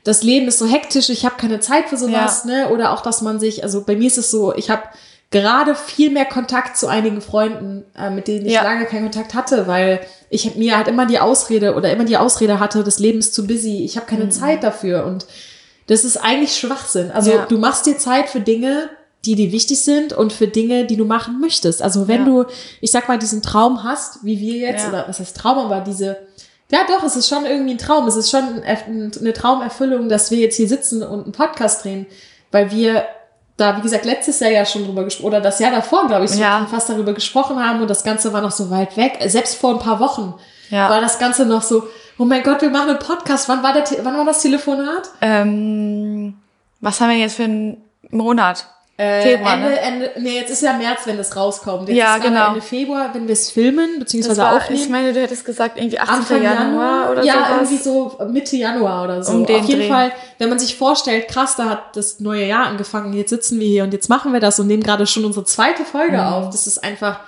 das 0.05 0.23
Leben 0.23 0.47
ist 0.47 0.59
so 0.59 0.65
hektisch, 0.65 1.09
ich 1.09 1.25
habe 1.25 1.35
keine 1.37 1.59
Zeit 1.59 1.89
für 1.89 1.97
sowas, 1.97 2.45
ne? 2.45 2.69
Oder 2.69 2.93
auch, 2.93 3.01
dass 3.01 3.21
man 3.21 3.39
sich, 3.41 3.63
also 3.63 3.83
bei 3.83 3.97
mir 3.97 4.07
ist 4.07 4.17
es 4.17 4.31
so, 4.31 4.55
ich 4.55 4.69
habe 4.69 4.83
gerade 5.29 5.75
viel 5.75 6.09
mehr 6.09 6.25
Kontakt 6.25 6.77
zu 6.77 6.87
einigen 6.87 7.19
Freunden, 7.21 7.83
äh, 7.97 8.09
mit 8.09 8.27
denen 8.27 8.45
ich 8.45 8.53
Ja. 8.53 8.63
lange 8.63 8.85
keinen 8.85 9.03
Kontakt 9.03 9.33
hatte, 9.33 9.67
weil 9.67 9.99
ich 10.29 10.55
mir 10.55 10.77
halt 10.77 10.87
immer 10.87 11.05
die 11.05 11.19
Ausrede 11.19 11.75
oder 11.75 11.91
immer 11.91 12.05
die 12.05 12.17
Ausrede 12.17 12.59
hatte, 12.59 12.83
das 12.83 12.99
Leben 12.99 13.19
ist 13.19 13.33
zu 13.33 13.45
busy, 13.45 13.83
ich 13.83 13.97
habe 13.97 14.05
keine 14.07 14.29
Zeit 14.29 14.63
dafür 14.63 15.05
und 15.05 15.25
das 15.87 16.03
ist 16.05 16.17
eigentlich 16.17 16.55
Schwachsinn. 16.57 17.11
Also 17.11 17.31
Ja. 17.31 17.45
du 17.45 17.57
machst 17.57 17.85
dir 17.85 17.97
Zeit 17.97 18.29
für 18.29 18.39
Dinge, 18.39 18.89
die 19.25 19.35
dir 19.35 19.51
wichtig 19.51 19.81
sind 19.81 20.13
und 20.13 20.31
für 20.31 20.47
Dinge, 20.47 20.85
die 20.85 20.95
du 20.95 21.03
machen 21.05 21.41
möchtest. 21.41 21.81
Also 21.81 22.07
wenn 22.07 22.19
Ja. 22.21 22.25
du, 22.25 22.45
ich 22.81 22.91
sag 22.91 23.09
mal, 23.09 23.17
diesen 23.17 23.41
Traum 23.41 23.83
hast, 23.83 24.23
wie 24.23 24.39
wir 24.39 24.55
jetzt, 24.57 24.83
Ja. 24.83 24.89
oder 24.89 25.05
was 25.09 25.19
heißt 25.19 25.35
Traum, 25.35 25.57
aber 25.57 25.81
diese, 25.81 26.17
ja 26.71 26.79
doch, 26.87 27.03
es 27.03 27.17
ist 27.17 27.27
schon 27.27 27.45
irgendwie 27.45 27.71
ein 27.71 27.77
Traum. 27.77 28.07
Es 28.07 28.15
ist 28.15 28.29
schon 28.29 28.61
ein- 28.63 29.11
eine 29.19 29.33
Traumerfüllung, 29.33 30.07
dass 30.07 30.31
wir 30.31 30.37
jetzt 30.37 30.55
hier 30.55 30.67
sitzen 30.69 31.03
und 31.03 31.23
einen 31.23 31.31
Podcast 31.33 31.83
drehen, 31.83 32.05
weil 32.51 32.71
wir 32.71 33.05
da, 33.57 33.75
wie 33.77 33.81
gesagt, 33.81 34.05
letztes 34.05 34.39
Jahr 34.39 34.51
ja 34.51 34.65
schon 34.65 34.85
drüber 34.85 35.03
gesprochen, 35.03 35.27
oder 35.27 35.41
das 35.41 35.59
Jahr 35.59 35.71
davor, 35.71 36.07
glaube 36.07 36.25
ich, 36.25 36.31
so 36.31 36.39
Ja. 36.39 36.65
fast 36.69 36.89
darüber 36.89 37.13
gesprochen 37.13 37.59
haben 37.59 37.81
und 37.81 37.89
das 37.89 38.03
Ganze 38.03 38.31
war 38.31 38.41
noch 38.41 38.51
so 38.51 38.69
weit 38.69 38.95
weg. 38.97 39.17
Selbst 39.25 39.55
vor 39.55 39.71
ein 39.71 39.79
paar 39.79 39.99
Wochen 39.99 40.35
Ja. 40.69 40.89
war 40.89 41.01
das 41.01 41.17
Ganze 41.19 41.45
noch 41.45 41.63
so, 41.63 41.87
oh 42.19 42.25
mein 42.25 42.43
Gott, 42.43 42.61
wir 42.61 42.69
machen 42.69 42.89
einen 42.91 42.99
Podcast. 42.99 43.49
Wann 43.49 43.63
war, 43.63 43.73
der, 43.73 43.83
wann 44.03 44.15
war 44.17 44.25
das 44.25 44.41
Telefonat? 44.41 45.09
Ähm, 45.21 46.35
was 46.81 47.01
haben 47.01 47.09
wir 47.09 47.17
jetzt 47.17 47.35
für 47.37 47.43
einen 47.45 47.77
Monat? 48.11 48.67
Äh, 48.99 49.21
Februar, 49.21 49.53
Ende, 49.53 49.67
ne? 49.69 49.79
Ende, 49.79 50.11
nee, 50.17 50.35
jetzt 50.39 50.49
ist 50.49 50.63
ja 50.63 50.73
März, 50.73 51.01
wenn 51.05 51.17
das 51.17 51.35
rauskommt. 51.35 51.87
Jetzt 51.87 51.97
Ja, 51.97 52.17
genau. 52.17 52.47
Ende 52.47 52.61
Februar, 52.61 53.13
wenn 53.13 53.27
wir 53.27 53.33
es 53.33 53.51
filmen, 53.51 53.99
beziehungsweise 53.99 54.41
war, 54.41 54.55
aufnehmen. 54.57 54.81
ich 54.81 54.89
meine, 54.89 55.13
du 55.13 55.21
hättest 55.21 55.45
gesagt, 55.45 55.77
irgendwie 55.77 55.99
18. 55.99 56.15
Anfang 56.15 56.41
Januar, 56.43 57.11
oder 57.11 57.23
ja, 57.23 57.33
sowas. 57.33 57.49
irgendwie 57.51 57.77
so 57.77 58.17
Mitte 58.31 58.55
Januar 58.55 59.03
oder 59.03 59.23
so. 59.23 59.33
Um 59.33 59.43
Auf 59.43 59.49
jeden 59.49 59.67
Dreh. 59.81 59.87
Fall, 59.87 60.11
wenn 60.39 60.49
man 60.49 60.57
sich 60.57 60.75
vorstellt, 60.75 61.27
krass, 61.27 61.55
da 61.55 61.65
hat 61.69 61.95
das 61.95 62.19
neue 62.21 62.45
Jahr 62.47 62.65
angefangen, 62.65 63.13
jetzt 63.13 63.29
sitzen 63.29 63.59
wir 63.59 63.67
hier 63.67 63.83
und 63.83 63.93
jetzt 63.93 64.09
machen 64.09 64.33
wir 64.33 64.39
das 64.39 64.59
und 64.59 64.65
nehmen 64.65 64.81
gerade 64.81 65.05
schon 65.05 65.25
unsere 65.25 65.45
zweite 65.45 65.85
Folge 65.85 66.25
auf. 66.25 66.49
Das 66.49 66.65
ist 66.65 66.83
einfach 66.83 67.19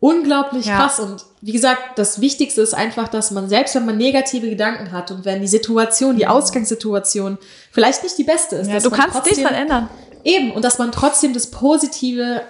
unglaublich 0.00 0.64
Mhm. 0.64 0.70
Ja. 0.72 0.78
krass. 0.78 1.00
Und 1.00 1.22
wie 1.42 1.52
gesagt, 1.52 1.98
das 1.98 2.20
Wichtigste 2.22 2.62
ist 2.62 2.72
einfach, 2.74 3.08
dass 3.08 3.30
man 3.30 3.48
selbst, 3.50 3.74
wenn 3.74 3.84
man 3.86 3.96
negative 3.98 4.48
Gedanken 4.48 4.92
hat 4.92 5.10
und 5.10 5.24
wenn 5.26 5.40
die 5.42 5.46
Situation, 5.48 6.16
die 6.16 6.26
Ausgangssituation 6.26 7.36
vielleicht 7.70 8.02
nicht 8.02 8.16
die 8.18 8.24
beste 8.24 8.56
ist, 8.56 8.64
Mhm. 8.64 8.68
ja, 8.70 8.74
dass 8.76 8.84
du 8.84 8.90
man 8.90 9.00
kannst 9.00 9.16
dich 9.16 9.22
trotzdem- 9.34 9.44
dann 9.44 9.54
ändern. 9.54 9.88
Eben, 10.24 10.50
und 10.52 10.64
dass 10.64 10.78
man 10.78 10.90
trotzdem 10.90 11.32
das 11.34 11.50
Positive 11.50 12.42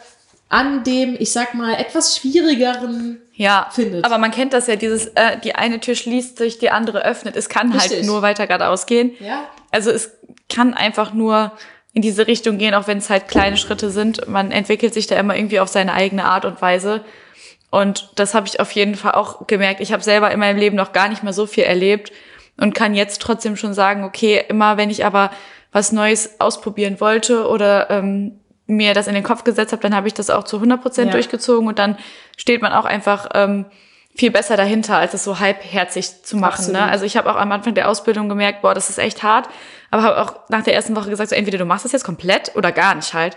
an 0.49 0.85
dem, 0.85 1.17
ich 1.19 1.33
sag 1.33 1.55
mal, 1.55 1.75
etwas 1.75 2.17
schwierigeren 2.17 3.21
Ja, 3.35 3.69
findet. 3.73 4.05
aber 4.05 4.19
man 4.19 4.31
kennt 4.31 4.53
das 4.53 4.69
ja, 4.69 4.77
dieses, 4.77 5.07
äh, 5.09 5.39
die 5.43 5.55
eine 5.57 5.81
Tür 5.81 5.97
schließt 5.97 6.39
sich, 6.39 6.59
die 6.59 6.71
andere 6.71 7.05
öffnet. 7.05 7.35
Es 7.35 7.49
kann 7.49 7.73
halt 7.73 7.91
Richtig. 7.91 8.07
nur 8.07 8.23
weiter 8.23 8.47
geradeaus 8.47 8.87
gehen. 8.87 9.13
Ja. 9.19 9.49
Also 9.73 9.91
es 9.91 10.13
kann 10.49 10.75
einfach 10.75 11.13
nur 11.13 11.53
in 11.93 12.03
diese 12.03 12.27
Richtung 12.27 12.59
gehen, 12.59 12.75
auch 12.75 12.87
wenn 12.87 12.99
es 12.99 13.11
halt 13.11 13.29
kleine 13.29 13.57
Schritte 13.57 13.91
sind. 13.91 14.29
Man 14.29 14.53
entwickelt 14.53 14.95
sich 14.95 15.07
da 15.07 15.17
immer 15.17 15.37
irgendwie 15.37 15.61
auf 15.61 15.69
seine 15.69 15.93
eigene 15.93 16.25
Art 16.25 16.45
und 16.45 16.63
Weise. 16.63 17.05
Und 17.71 18.11
das 18.15 18.35
habe 18.35 18.47
ich 18.47 18.61
auf 18.61 18.71
jeden 18.73 18.95
Fall 18.95 19.13
auch 19.13 19.49
gemerkt. 19.49 19.81
Ich 19.81 19.93
habe 19.93 20.03
selber 20.03 20.31
in 20.31 20.39
meinem 20.39 20.59
Leben 20.59 20.77
noch 20.77 20.93
gar 20.93 21.09
nicht 21.09 21.25
mehr 21.25 21.33
so 21.33 21.47
viel 21.47 21.65
erlebt 21.65 22.13
und 22.57 22.75
kann 22.75 22.95
jetzt 22.95 23.21
trotzdem 23.21 23.57
schon 23.57 23.75
sagen, 23.75 24.05
okay, 24.05 24.45
immer 24.49 24.77
wenn 24.77 24.91
ich 24.91 25.05
aber 25.05 25.31
was 25.75 25.93
Neues 25.93 26.41
ausprobieren 26.41 27.01
wollte 27.01 27.47
oder 27.49 27.91
ähm, 27.91 28.41
mir 28.67 28.95
das 28.95 29.09
in 29.09 29.15
den 29.15 29.25
Kopf 29.25 29.45
gesetzt 29.45 29.73
habe, 29.73 29.83
dann 29.83 29.95
habe 29.95 30.07
ich 30.09 30.15
das 30.15 30.31
auch 30.31 30.45
zu 30.45 30.57
100 30.57 30.81
Prozent 30.81 31.09
Ja. 31.09 31.13
durchgezogen 31.13 31.69
und 31.69 31.79
dann 31.79 31.99
steht 32.39 32.63
man 32.63 32.73
auch 32.73 32.87
einfach 32.87 33.29
ähm, 33.35 33.67
viel 34.17 34.31
besser 34.31 34.57
dahinter, 34.57 34.97
als 34.97 35.13
es 35.13 35.25
so 35.25 35.41
halbherzig 35.41 36.23
zu 36.23 36.37
machen. 36.37 36.55
Absolut. 36.61 36.81
Ne? 36.81 36.87
Also 36.89 37.05
ich 37.05 37.17
habe 37.17 37.31
auch 37.31 37.37
am 37.37 37.51
Anfang 37.53 37.75
der 37.75 37.91
Ausbildung 37.91 38.29
gemerkt, 38.29 38.63
boah, 38.63 38.73
das 38.73 38.89
ist 38.89 38.99
echt 38.99 39.23
hart, 39.25 39.49
aber 39.91 40.03
habe 40.05 40.23
auch 40.23 40.35
nach 40.49 40.63
der 40.63 40.75
ersten 40.75 40.95
Woche 40.97 41.11
gesagt, 41.11 41.31
so 41.31 41.37
entweder 41.37 41.59
du 41.59 41.65
machst 41.65 41.85
das 41.85 41.93
jetzt 41.93 42.05
komplett 42.05 42.53
oder 42.55 42.71
gar 42.73 42.95
nicht 42.95 43.13
halt. 43.13 43.37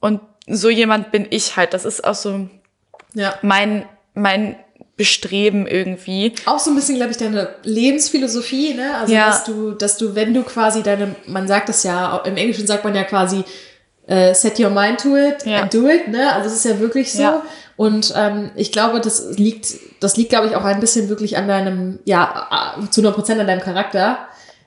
Und 0.00 0.20
so 0.48 0.68
jemand 0.68 1.12
bin 1.12 1.26
ich 1.30 1.56
halt. 1.56 1.72
Das 1.72 1.84
ist 1.84 2.04
auch 2.04 2.14
so 2.14 2.48
Ja. 3.14 3.34
mein 3.42 3.86
mein 4.14 4.56
Bestreben 5.00 5.66
irgendwie. 5.66 6.34
Auch 6.44 6.58
so 6.58 6.70
ein 6.70 6.76
bisschen, 6.76 6.96
glaube 6.96 7.10
ich, 7.12 7.16
deine 7.16 7.48
Lebensphilosophie, 7.64 8.74
ne? 8.74 8.96
Also, 9.00 9.14
Ja. 9.14 9.28
dass 9.28 9.44
du, 9.44 9.70
dass 9.72 9.96
du, 9.96 10.14
wenn 10.14 10.34
du 10.34 10.42
quasi 10.42 10.82
deine, 10.82 11.14
man 11.26 11.48
sagt 11.48 11.70
das 11.70 11.84
ja, 11.84 12.18
im 12.26 12.36
Englischen 12.36 12.66
sagt 12.66 12.84
man 12.84 12.94
ja 12.94 13.04
quasi, 13.04 13.42
äh, 14.06 14.34
set 14.34 14.60
your 14.60 14.68
mind 14.68 15.00
to 15.00 15.16
it 15.16 15.46
Ja. 15.46 15.62
and 15.62 15.72
do 15.72 15.88
it, 15.88 16.08
ne? 16.08 16.30
Also, 16.34 16.48
es 16.48 16.56
ist 16.56 16.64
ja 16.66 16.78
wirklich 16.80 17.10
so. 17.12 17.22
Ja. 17.22 17.42
Und 17.78 18.12
ähm, 18.14 18.50
ich 18.56 18.72
glaube, 18.72 19.00
das 19.00 19.24
liegt, 19.38 19.68
das 20.00 20.18
liegt, 20.18 20.28
glaube 20.28 20.48
ich, 20.48 20.54
auch 20.54 20.64
ein 20.64 20.80
bisschen 20.80 21.08
wirklich 21.08 21.38
an 21.38 21.48
deinem, 21.48 21.98
ja, 22.04 22.74
äh, 22.78 22.90
zu 22.90 23.00
100 23.00 23.14
Prozent 23.14 23.40
an 23.40 23.46
deinem 23.46 23.62
Charakter, 23.62 24.18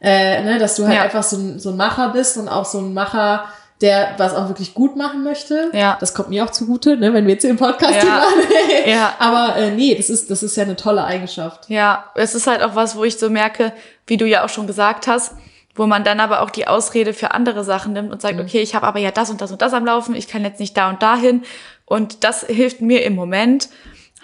äh, 0.01 0.41
ne? 0.41 0.57
Dass 0.57 0.75
du 0.77 0.85
halt 0.87 0.95
Ja. 0.95 1.03
einfach 1.03 1.21
so 1.21 1.37
ein, 1.37 1.59
so 1.59 1.69
ein 1.69 1.77
Macher 1.77 2.09
bist 2.09 2.37
und 2.37 2.47
auch 2.49 2.65
so 2.65 2.79
ein 2.79 2.91
Macher, 2.95 3.45
der 3.81 4.13
was 4.17 4.33
auch 4.33 4.47
wirklich 4.47 4.73
gut 4.73 4.95
machen 4.95 5.23
möchte. 5.23 5.69
Ja. 5.73 5.97
Das 5.99 6.13
kommt 6.13 6.29
mir 6.29 6.43
auch 6.45 6.51
zugute, 6.51 6.95
ne? 6.97 7.13
Wenn 7.13 7.25
wir 7.25 7.33
jetzt 7.33 7.41
hier 7.41 7.51
im 7.51 7.57
Podcast 7.57 7.95
Ja. 7.95 8.05
machen. 8.05 8.33
Ja. 8.85 9.13
Aber 9.19 9.55
äh, 9.57 9.71
nee, 9.71 9.95
das 9.95 10.09
ist, 10.09 10.29
das 10.31 10.43
ist 10.43 10.55
ja 10.57 10.63
eine 10.63 10.75
tolle 10.75 11.03
Eigenschaft. 11.03 11.69
Ja, 11.69 12.05
es 12.15 12.35
ist 12.35 12.47
halt 12.47 12.61
auch 12.63 12.75
was, 12.75 12.95
wo 12.95 13.03
ich 13.03 13.17
so 13.17 13.29
merke, 13.29 13.71
wie 14.07 14.17
du 14.17 14.25
ja 14.25 14.43
auch 14.45 14.49
schon 14.49 14.67
gesagt 14.67 15.07
hast, 15.07 15.33
wo 15.75 15.85
man 15.87 16.03
dann 16.03 16.19
aber 16.19 16.41
auch 16.41 16.49
die 16.49 16.67
Ausrede 16.67 17.13
für 17.13 17.31
andere 17.31 17.63
Sachen 17.63 17.93
nimmt 17.93 18.11
und 18.11 18.21
sagt, 18.21 18.39
okay, 18.39 18.59
ich 18.61 18.75
habe 18.75 18.85
aber 18.87 18.99
ja 18.99 19.11
das 19.11 19.29
und 19.29 19.41
das 19.41 19.51
und 19.51 19.61
das 19.61 19.73
am 19.73 19.85
Laufen, 19.85 20.15
ich 20.15 20.27
kann 20.27 20.43
jetzt 20.43 20.59
nicht 20.59 20.77
da 20.77 20.89
und 20.89 21.01
dahin. 21.01 21.43
Und 21.85 22.23
das 22.23 22.41
hilft 22.45 22.81
mir 22.81 23.03
im 23.03 23.15
Moment 23.15 23.69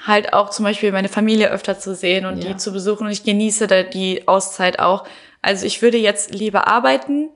halt 0.06 0.32
auch 0.34 0.50
zum 0.52 0.64
Beispiel 0.66 0.92
meine 0.92 1.10
Familie 1.10 1.50
öfter 1.50 1.78
zu 1.80 1.96
sehen 1.96 2.26
und 2.26 2.42
Ja. 2.44 2.50
die 2.52 2.58
zu 2.58 2.72
besuchen 2.72 3.06
und 3.08 3.12
ich 3.12 3.24
genieße 3.24 3.68
da 3.68 3.84
die 3.84 4.28
Auszeit 4.28 4.80
auch. 4.80 5.04
Also 5.42 5.66
ich 5.66 5.82
würde 5.82 5.98
jetzt 5.98 6.34
lieber 6.34 6.68
arbeiten, 6.68 7.30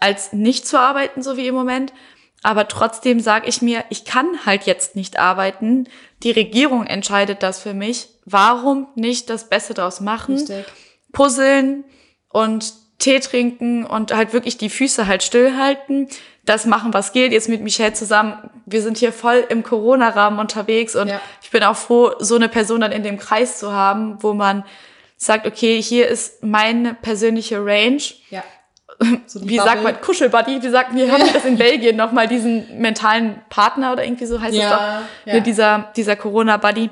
als 0.00 0.32
nicht 0.32 0.66
zu 0.66 0.78
arbeiten, 0.78 1.22
so 1.22 1.36
wie 1.36 1.46
im 1.46 1.54
Moment. 1.54 1.92
Aber 2.42 2.68
trotzdem 2.68 3.18
sage 3.20 3.48
ich 3.48 3.62
mir, 3.62 3.84
ich 3.88 4.04
kann 4.04 4.26
halt 4.46 4.64
jetzt 4.64 4.94
nicht 4.94 5.18
arbeiten. 5.18 5.88
Die 6.22 6.30
Regierung 6.30 6.86
entscheidet 6.86 7.42
das 7.42 7.60
für 7.60 7.74
mich. 7.74 8.08
Warum 8.24 8.88
nicht 8.94 9.30
das 9.30 9.48
Beste 9.48 9.74
draus 9.74 10.00
machen? 10.00 10.36
Richtig. 10.36 10.64
Puzzeln 11.12 11.84
und 12.28 12.72
Tee 12.98 13.20
trinken 13.20 13.84
und 13.84 14.14
halt 14.14 14.32
wirklich 14.32 14.56
die 14.58 14.70
Füße 14.70 15.06
halt 15.06 15.22
stillhalten. 15.22 16.08
Das 16.44 16.64
machen, 16.66 16.94
was 16.94 17.12
geht. 17.12 17.32
Jetzt 17.32 17.48
mit 17.48 17.62
Michelle 17.62 17.92
zusammen. 17.92 18.50
Wir 18.64 18.80
sind 18.80 18.96
hier 18.98 19.12
voll 19.12 19.44
im 19.48 19.62
Corona-Rahmen 19.62 20.38
unterwegs 20.38 20.94
und 20.94 21.08
Ja. 21.08 21.20
ich 21.42 21.50
bin 21.50 21.62
auch 21.62 21.76
froh, 21.76 22.12
so 22.20 22.36
eine 22.36 22.48
Person 22.48 22.80
dann 22.80 22.92
in 22.92 23.02
dem 23.02 23.18
Kreis 23.18 23.58
zu 23.58 23.72
haben, 23.72 24.18
wo 24.22 24.32
man 24.32 24.64
sagt, 25.16 25.46
okay, 25.46 25.80
hier 25.82 26.06
ist 26.08 26.42
meine 26.42 26.94
persönliche 26.94 27.58
Range 27.64 28.02
Ja. 28.30 28.44
So 29.26 29.46
wie 29.46 29.58
sagt 29.58 29.82
man, 29.82 30.00
Kuschelbuddy, 30.00 30.62
wie 30.62 30.68
sagt, 30.68 30.94
wir 30.94 31.10
haben 31.12 31.22
das 31.32 31.44
in 31.44 31.58
Belgien 31.58 31.96
nochmal 31.96 32.28
diesen 32.28 32.80
mentalen 32.80 33.42
Partner 33.50 33.92
oder 33.92 34.04
irgendwie 34.04 34.26
so 34.26 34.40
heißt 34.40 34.54
Ja, 34.54 34.62
es 34.62 34.70
doch, 34.70 35.26
ja. 35.26 35.34
ne, 35.34 35.42
dieser, 35.42 35.92
dieser 35.96 36.16
Corona-Buddy. 36.16 36.90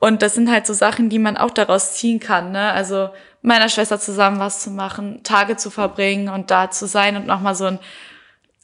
Und 0.00 0.22
das 0.22 0.34
sind 0.34 0.50
halt 0.50 0.66
so 0.66 0.74
Sachen, 0.74 1.08
die 1.08 1.18
man 1.18 1.36
auch 1.36 1.50
daraus 1.50 1.94
ziehen 1.94 2.20
kann, 2.20 2.52
ne? 2.52 2.72
Also 2.72 3.10
meiner 3.42 3.68
Schwester 3.68 3.98
zusammen 3.98 4.38
was 4.38 4.60
zu 4.60 4.70
machen, 4.70 5.22
Tage 5.22 5.56
zu 5.56 5.70
verbringen 5.70 6.28
und 6.28 6.50
da 6.50 6.70
zu 6.70 6.86
sein 6.86 7.16
und 7.16 7.26
nochmal 7.26 7.54
so 7.54 7.66
einen 7.66 7.78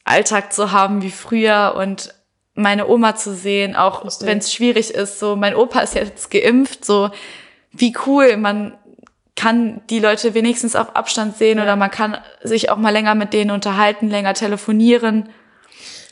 Alltag 0.04 0.52
zu 0.52 0.72
haben 0.72 1.02
wie 1.02 1.10
früher 1.10 1.74
und 1.76 2.14
meine 2.54 2.86
Oma 2.86 3.16
zu 3.16 3.34
sehen, 3.34 3.74
auch 3.74 4.04
wenn 4.20 4.38
es 4.38 4.52
schwierig 4.52 4.94
ist, 4.94 5.18
so 5.18 5.34
mein 5.34 5.56
Opa 5.56 5.80
ist 5.80 5.94
jetzt 5.94 6.30
geimpft, 6.30 6.84
so 6.84 7.10
wie 7.72 7.96
cool, 8.06 8.36
man 8.36 8.78
kann 9.36 9.80
die 9.90 9.98
Leute 9.98 10.34
wenigstens 10.34 10.76
auf 10.76 10.94
Abstand 10.94 11.36
sehen 11.36 11.58
Ja. 11.58 11.64
oder 11.64 11.76
man 11.76 11.90
kann 11.90 12.18
sich 12.42 12.70
auch 12.70 12.76
mal 12.76 12.90
länger 12.90 13.14
mit 13.14 13.32
denen 13.32 13.50
unterhalten, 13.50 14.08
länger 14.08 14.34
telefonieren 14.34 15.28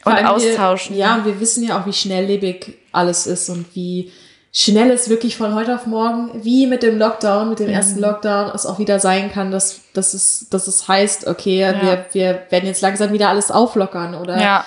und 0.05 0.27
austauschen. 0.27 0.97
Wir, 0.97 1.03
ja, 1.03 1.15
und 1.17 1.25
wir 1.27 1.39
wissen 1.41 1.65
ja 1.65 1.81
auch, 1.81 1.87
wie 1.87 1.93
schnelllebig 1.93 2.79
alles 2.91 3.27
ist 3.27 3.49
und 3.49 3.67
wie 3.75 4.11
schnell 4.55 4.91
es 4.91 5.09
wirklich 5.09 5.39
von 5.39 5.55
heute 5.55 5.75
auf 5.75 5.87
morgen, 5.87 6.45
wie 6.45 6.67
mit 6.67 6.83
dem 6.83 6.99
Lockdown, 6.99 7.49
mit 7.49 7.59
dem 7.59 7.69
Mhm. 7.69 7.73
ersten 7.73 8.01
Lockdown, 8.01 8.51
es 8.55 8.67
auch 8.67 8.79
wieder 8.79 9.01
sein 9.01 9.33
kann, 9.33 9.51
dass, 9.51 9.81
dass, 9.95 10.13
es, 10.13 10.47
dass 10.51 10.67
es 10.67 10.87
heißt, 10.89 11.27
okay, 11.27 11.75
wir, 11.81 12.05
wir 12.13 12.43
werden 12.51 12.67
jetzt 12.67 12.83
langsam 12.83 13.15
wieder 13.15 13.31
alles 13.31 13.51
auflockern 13.51 14.15
oder 14.15 14.39
Ja. 14.39 14.65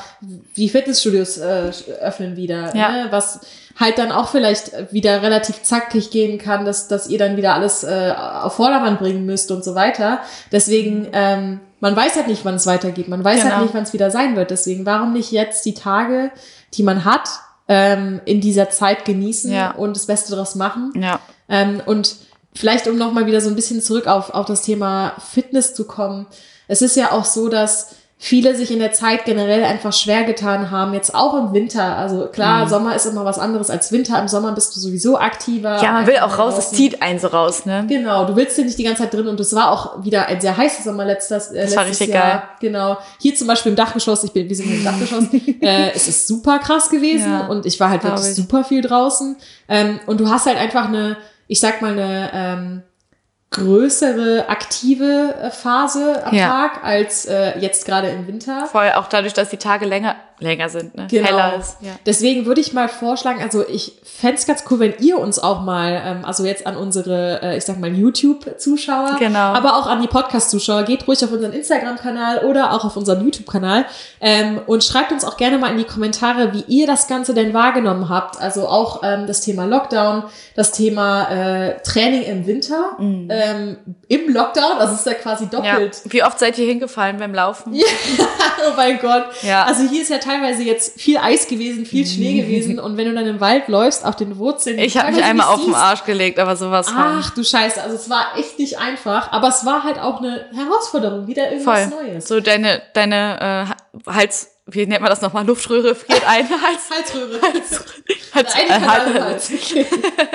wie 0.56 0.70
Fitnessstudios 0.70 1.38
äh, 1.38 1.72
öffnen 2.02 2.36
wieder, 2.36 2.76
Ja. 2.76 2.92
ne? 2.92 3.08
was 3.12 3.42
halt 3.80 4.00
dann 4.00 4.12
auch 4.12 4.30
vielleicht 4.30 4.72
wieder 4.92 5.22
relativ 5.22 5.62
zackig 5.62 6.10
gehen 6.10 6.40
kann, 6.40 6.66
dass, 6.66 6.88
dass 6.88 7.08
ihr 7.08 7.20
dann 7.20 7.38
wieder 7.38 7.54
alles 7.54 7.84
äh, 7.84 8.12
auf 8.42 8.54
Vordermann 8.56 8.98
bringen 8.98 9.26
müsst 9.28 9.52
und 9.52 9.64
so 9.64 9.76
weiter. 9.76 10.20
Deswegen, 10.52 11.10
ähm, 11.14 11.60
man 11.80 11.96
weiß 11.96 12.16
halt 12.16 12.28
nicht, 12.28 12.44
wann 12.44 12.56
es 12.56 12.66
weitergeht. 12.66 13.08
Man 13.08 13.24
weiß 13.24 13.42
Genau. 13.42 13.52
halt 13.56 13.64
nicht, 13.66 13.74
wann 13.76 13.84
es 13.84 13.94
wieder 13.94 14.10
sein 14.10 14.36
wird. 14.36 14.50
Deswegen, 14.50 14.84
warum 14.88 15.14
nicht 15.14 15.32
jetzt 15.32 15.64
die 15.66 15.76
Tage, 15.76 16.32
die 16.74 16.82
man 16.84 17.06
hat, 17.06 17.28
ähm, 17.68 18.22
in 18.26 18.42
dieser 18.42 18.70
Zeit 18.70 19.06
genießen 19.06 19.52
Ja. 19.52 19.72
und 19.72 19.96
das 19.96 20.06
Beste 20.06 20.32
daraus 20.32 20.56
machen? 20.56 20.94
Ja. 21.00 21.20
Ähm, 21.50 21.82
und 21.86 22.16
vielleicht, 22.54 22.88
um 22.88 22.98
nochmal 22.98 23.26
wieder 23.26 23.42
so 23.42 23.50
ein 23.50 23.56
bisschen 23.56 23.82
zurück 23.82 24.08
auf, 24.08 24.30
auf 24.32 24.46
das 24.46 24.62
Thema 24.62 25.14
Fitness 25.32 25.74
zu 25.74 25.86
kommen. 25.86 26.26
Es 26.68 26.82
ist 26.82 26.96
ja 26.96 27.12
auch 27.12 27.26
so, 27.26 27.50
dass 27.50 27.96
viele 28.18 28.56
sich 28.56 28.72
in 28.72 28.80
der 28.80 28.94
Zeit 28.94 29.26
generell 29.26 29.64
einfach 29.66 29.92
schwer 29.92 30.24
getan 30.24 30.72
haben, 30.72 30.94
jetzt 30.94 31.14
auch 31.14 31.34
im 31.38 31.54
Winter. 31.54 31.98
Also 31.98 32.28
klar, 32.28 32.68
Sommer 32.68 32.96
ist 32.96 33.06
immer 33.06 33.26
was 33.26 33.38
anderes 33.38 33.70
als 33.70 33.92
Winter. 33.92 34.20
Im 34.20 34.28
Sommer 34.30 34.54
bist 34.54 34.74
du 34.76 34.80
sowieso 34.80 35.18
aktiver. 35.20 35.84
Ja, 35.84 35.92
man 35.92 36.08
will 36.08 36.18
auch 36.20 36.38
raus, 36.40 36.54
es 36.58 36.66
draußen. 36.66 36.78
zieht 36.78 37.02
einen 37.02 37.20
so 37.20 37.28
raus, 37.28 37.66
ne? 37.66 37.86
Genau, 37.90 38.26
du 38.26 38.36
willst 38.38 38.58
ja 38.58 38.64
nicht 38.64 38.80
die 38.80 38.84
ganze 38.84 39.04
Zeit 39.04 39.14
drin 39.14 39.28
und 39.28 39.40
es 39.42 39.54
war 39.54 39.70
auch 39.70 40.04
wieder 40.04 40.28
ein 40.28 40.40
sehr 40.40 40.56
heißer 40.56 40.82
Sommer 40.84 41.04
letztes, 41.06 41.52
äh, 41.52 41.64
Das 41.64 41.76
war 41.76 41.84
letztes 41.84 42.02
richtig 42.08 42.16
Jahr. 42.16 42.30
geil. 42.32 42.44
Genau. 42.62 42.98
Hier 43.20 43.36
zum 43.36 43.48
Beispiel 43.48 43.72
im 43.72 43.76
Dachgeschoss, 43.76 44.24
ich 44.24 44.32
bin, 44.32 44.48
wir 44.48 44.56
sind 44.56 44.72
im 44.72 44.84
Dachgeschoss, 44.84 45.26
äh, 45.62 45.92
es 45.94 46.08
ist 46.08 46.26
super 46.28 46.60
krass 46.60 46.90
gewesen 46.90 47.32
Ja, 47.32 47.48
und 47.48 47.66
ich 47.66 47.80
war 47.82 47.90
halt 47.90 48.04
wirklich 48.04 48.28
ich. 48.30 48.36
super 48.36 48.64
viel 48.64 48.82
draußen. 48.82 49.36
Ähm, 49.68 50.00
und 50.08 50.20
du 50.22 50.30
hast 50.30 50.46
halt 50.46 50.58
einfach 50.58 50.88
eine, 50.88 51.18
ich 51.48 51.60
sag 51.60 51.82
mal, 51.82 51.92
eine 51.92 52.30
ähm, 52.34 52.84
größere 53.56 54.50
aktive 54.50 55.34
äh, 55.42 55.50
Phase 55.50 56.26
am 56.26 56.34
Ja. 56.34 56.48
Tag 56.50 56.84
als 56.84 57.26
äh, 57.26 57.58
jetzt 57.60 57.86
gerade 57.86 58.10
im 58.10 58.28
Winter. 58.28 58.66
Voll 58.68 58.92
auch 58.96 59.08
dadurch, 59.08 59.34
dass 59.34 59.50
die 59.50 59.58
Tage 59.58 59.86
länger, 59.86 60.16
länger 60.40 60.68
sind, 60.70 60.96
ne? 60.96 61.08
Genau. 61.10 61.28
Heller 61.28 61.56
ist. 61.60 61.78
Ja. 61.82 61.92
Deswegen 62.06 62.46
würde 62.46 62.60
ich 62.62 62.74
mal 62.74 62.90
vorschlagen, 62.90 63.42
also 63.42 63.66
ich 63.68 63.94
fänd's 64.04 64.46
ganz 64.46 64.64
cool, 64.70 64.80
wenn 64.80 64.94
ihr 65.00 65.18
uns 65.18 65.40
auch 65.40 65.62
mal, 65.62 66.02
ähm, 66.06 66.26
also 66.26 66.46
jetzt 66.46 66.68
an 66.68 66.76
unsere, 66.78 67.42
äh, 67.42 67.58
ich 67.58 67.64
sag 67.66 67.80
mal, 67.80 67.90
YouTube-Zuschauer, 67.94 69.16
Genau. 69.20 69.40
aber 69.54 69.78
auch 69.78 69.88
an 69.88 70.02
die 70.02 70.08
Podcast-Zuschauer, 70.08 70.84
geht 70.84 71.08
ruhig 71.08 71.24
auf 71.24 71.32
unseren 71.32 71.54
Instagram-Kanal 71.54 72.40
oder 72.46 72.74
auch 72.74 72.86
auf 72.86 72.98
unseren 72.98 73.24
YouTube-Kanal 73.24 73.86
ähm, 74.22 74.60
und 74.68 74.84
schreibt 74.84 75.12
uns 75.12 75.24
auch 75.26 75.38
gerne 75.38 75.58
mal 75.58 75.72
in 75.72 75.78
die 75.78 75.84
Kommentare, 75.84 76.54
wie 76.54 76.64
ihr 76.68 76.88
das 76.88 77.08
Ganze 77.08 77.34
denn 77.34 77.54
wahrgenommen 77.54 78.10
habt. 78.10 78.40
Also 78.42 78.68
auch 78.68 79.02
ähm, 79.04 79.28
das 79.28 79.42
Thema 79.42 79.66
Lockdown, 79.66 80.24
das 80.56 80.72
Thema 80.72 81.30
äh, 81.30 81.82
Training 81.84 82.24
im 82.24 82.46
Winter, 82.48 82.98
ähm, 83.00 83.78
im 84.08 84.34
Lockdown, 84.34 84.80
das 84.80 84.94
ist 84.94 85.06
ja 85.06 85.14
quasi 85.14 85.46
Mhm. 85.46 85.52
ja. 85.64 85.72
doppelt. 85.74 86.02
Wie 86.06 86.24
oft 86.24 86.40
seid 86.40 86.58
ihr 86.58 86.66
hingefallen 86.66 87.18
beim 87.18 87.34
Laufen? 87.34 87.74
oh 88.68 88.74
mein 88.76 89.00
Gott. 89.00 89.26
Ja. 89.44 89.64
Also 89.66 89.84
hier 89.84 90.02
ist 90.02 90.10
ja 90.10 90.18
teilweise 90.26 90.64
jetzt 90.64 91.00
viel 91.00 91.18
Eis 91.18 91.48
gewesen, 91.48 91.86
viel 91.86 92.06
Schnee 92.06 92.34
gewesen 92.42 92.80
und 92.80 92.98
wenn 92.98 93.08
du 93.08 93.14
dann 93.14 93.28
im 93.28 93.40
Wald 93.40 93.68
läufst, 93.68 94.06
auf 94.06 94.16
den 94.16 94.38
Wurzeln. 94.38 94.80
Ich 94.80 94.98
habe 94.98 95.12
mich 95.12 95.24
einmal 95.24 95.48
auf 95.48 95.64
den. 95.64 95.76
Arsch 95.76 96.04
gelegt, 96.06 96.40
aber 96.40 96.56
sowas 96.56 96.90
von. 96.90 96.98
Ach 96.98 97.30
du 97.34 97.44
Scheiße, 97.44 97.82
also 97.82 97.96
es 97.96 98.10
war 98.10 98.38
echt 98.38 98.58
nicht 98.60 98.80
einfach, 98.80 99.32
aber 99.32 99.50
es 99.50 99.66
war 99.66 99.84
halt 99.84 100.00
auch 100.00 100.20
eine 100.20 100.46
Herausforderung, 100.54 101.28
wieder 101.28 101.52
irgendwas 101.52 101.94
Voll. 101.94 102.04
Neues. 102.04 102.28
So 102.28 102.40
deine, 102.40 102.82
deine 102.94 103.76
äh, 104.08 104.12
Hals, 104.12 104.52
wie 104.66 104.86
nennt 104.86 105.02
man 105.02 105.10
das 105.10 105.22
nochmal? 105.22 105.46
Luftröhre 105.46 105.96
friert 105.96 106.24
ein. 106.28 106.48
Hals, 106.50 106.90
Halsröhre. 106.90 107.42
Hals, 107.42 108.54
im 108.56 108.88
Hals, 108.88 109.20
Hals. 109.22 109.52
Okay. 109.54 109.86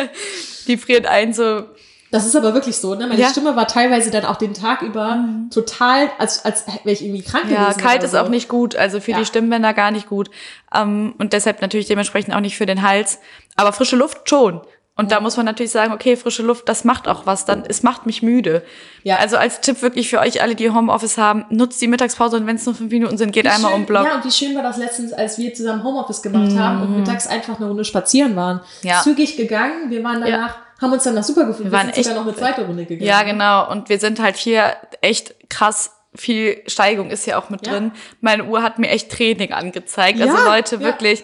die 0.66 0.76
friert 0.76 1.06
ein, 1.06 1.32
so 1.32 1.64
Das 2.12 2.26
ist 2.26 2.34
aber 2.34 2.54
wirklich 2.54 2.76
so, 2.76 2.94
ne? 2.94 3.06
Meine 3.06 3.20
Ja. 3.20 3.28
Mhm. 3.28 3.32
Stimme 3.32 3.56
war 3.56 3.66
teilweise 3.68 4.10
dann 4.10 4.24
auch 4.24 4.36
den 4.36 4.52
Tag 4.54 4.82
über 4.82 5.24
total, 5.52 6.10
als, 6.18 6.44
als 6.44 6.66
wäre 6.66 6.90
ich 6.92 7.04
irgendwie 7.04 7.22
krank 7.22 7.44
Ja, 7.48 7.64
gewesen. 7.66 7.80
kalt 7.80 7.96
oder 7.98 8.04
ist 8.06 8.12
so. 8.12 8.18
auch 8.18 8.28
nicht 8.28 8.48
gut, 8.48 8.74
also 8.76 9.00
für 9.00 9.12
Ja. 9.12 9.18
die 9.18 9.26
Stimmbänder 9.26 9.72
gar 9.74 9.90
nicht 9.92 10.08
gut. 10.08 10.30
Ähm, 10.74 11.14
und 11.18 11.32
deshalb 11.32 11.60
natürlich 11.62 11.86
dementsprechend 11.86 12.34
auch 12.34 12.40
nicht 12.40 12.56
für 12.56 12.66
den 12.66 12.82
Hals. 12.82 13.20
Aber 13.56 13.72
frische 13.72 13.96
Luft 13.96 14.28
schon. 14.28 14.60
Und 14.96 15.12
da 15.12 15.20
muss 15.20 15.36
man 15.38 15.46
natürlich 15.46 15.70
sagen, 15.72 15.94
okay, 15.94 16.14
frische 16.14 16.42
Luft, 16.42 16.68
das 16.68 16.84
macht 16.84 17.08
auch 17.08 17.24
was, 17.24 17.46
dann, 17.46 17.64
es 17.66 17.82
macht 17.82 18.04
mich 18.04 18.22
müde. 18.22 18.62
Ja. 19.02 19.16
Also 19.16 19.38
als 19.38 19.62
Tipp 19.62 19.80
wirklich 19.80 20.10
für 20.10 20.18
euch 20.18 20.42
alle, 20.42 20.54
die 20.54 20.68
Homeoffice 20.68 21.16
haben, 21.16 21.46
nutzt 21.48 21.80
die 21.80 21.88
Mittagspause 21.88 22.36
und 22.36 22.46
wenn 22.46 22.56
es 22.56 22.66
nur 22.66 22.74
fünf 22.74 22.90
Minuten 22.92 23.16
sind, 23.16 23.30
geht 23.32 23.44
Wie 23.46 23.48
einmal 23.48 23.70
schön, 23.70 23.80
um 23.80 23.86
Block. 23.86 24.04
Ja, 24.04 24.16
und 24.16 24.24
wie 24.26 24.30
schön 24.30 24.54
war 24.54 24.62
das 24.62 24.76
letztens, 24.76 25.14
als 25.14 25.38
wir 25.38 25.54
zusammen 25.54 25.84
Homeoffice 25.84 26.20
gemacht 26.20 26.54
haben 26.58 26.82
und 26.82 26.96
mittags 26.96 27.26
einfach 27.28 27.56
eine 27.58 27.68
Runde 27.68 27.84
spazieren 27.86 28.36
waren. 28.36 28.56
Mhm. 28.82 28.88
Ja. 28.90 29.00
Zügig 29.02 29.36
gegangen, 29.38 29.88
wir 29.88 30.04
waren 30.04 30.20
danach, 30.20 30.56
haben 30.80 30.92
uns 30.92 31.04
danach 31.04 31.24
super 31.24 31.44
gefühlt. 31.44 31.66
Wir 31.66 31.72
waren 31.72 31.86
sind 31.88 31.96
echt- 31.98 32.08
sogar 32.08 32.22
noch 32.24 32.28
eine 32.30 32.36
zweite 32.36 32.66
Runde 32.66 32.84
gegangen. 32.84 33.06
Ja, 33.06 33.22
genau. 33.22 33.70
Und 33.70 33.88
wir 33.88 33.98
sind 33.98 34.20
halt 34.20 34.36
hier 34.36 34.76
echt 35.00 35.34
krass. 35.48 35.92
Viel 36.14 36.62
Steigung 36.66 37.10
ist 37.10 37.24
hier 37.24 37.38
auch 37.38 37.50
mit 37.50 37.66
Ja. 37.66 37.72
drin. 37.74 37.92
Meine 38.20 38.44
Uhr 38.44 38.62
hat 38.62 38.78
mir 38.78 38.88
echt 38.88 39.10
Training 39.12 39.52
angezeigt. 39.52 40.20
Also 40.20 40.34
Ja, 40.36 40.44
Leute, 40.44 40.76
ja. 40.76 40.80
wirklich, 40.80 41.22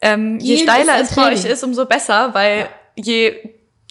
ähm, 0.00 0.38
je 0.40 0.56
steiler 0.58 0.98
es 1.00 1.14
bei 1.14 1.32
euch 1.32 1.44
ist, 1.44 1.62
umso 1.64 1.84
besser, 1.86 2.32
weil 2.34 2.68
je, 2.96 3.36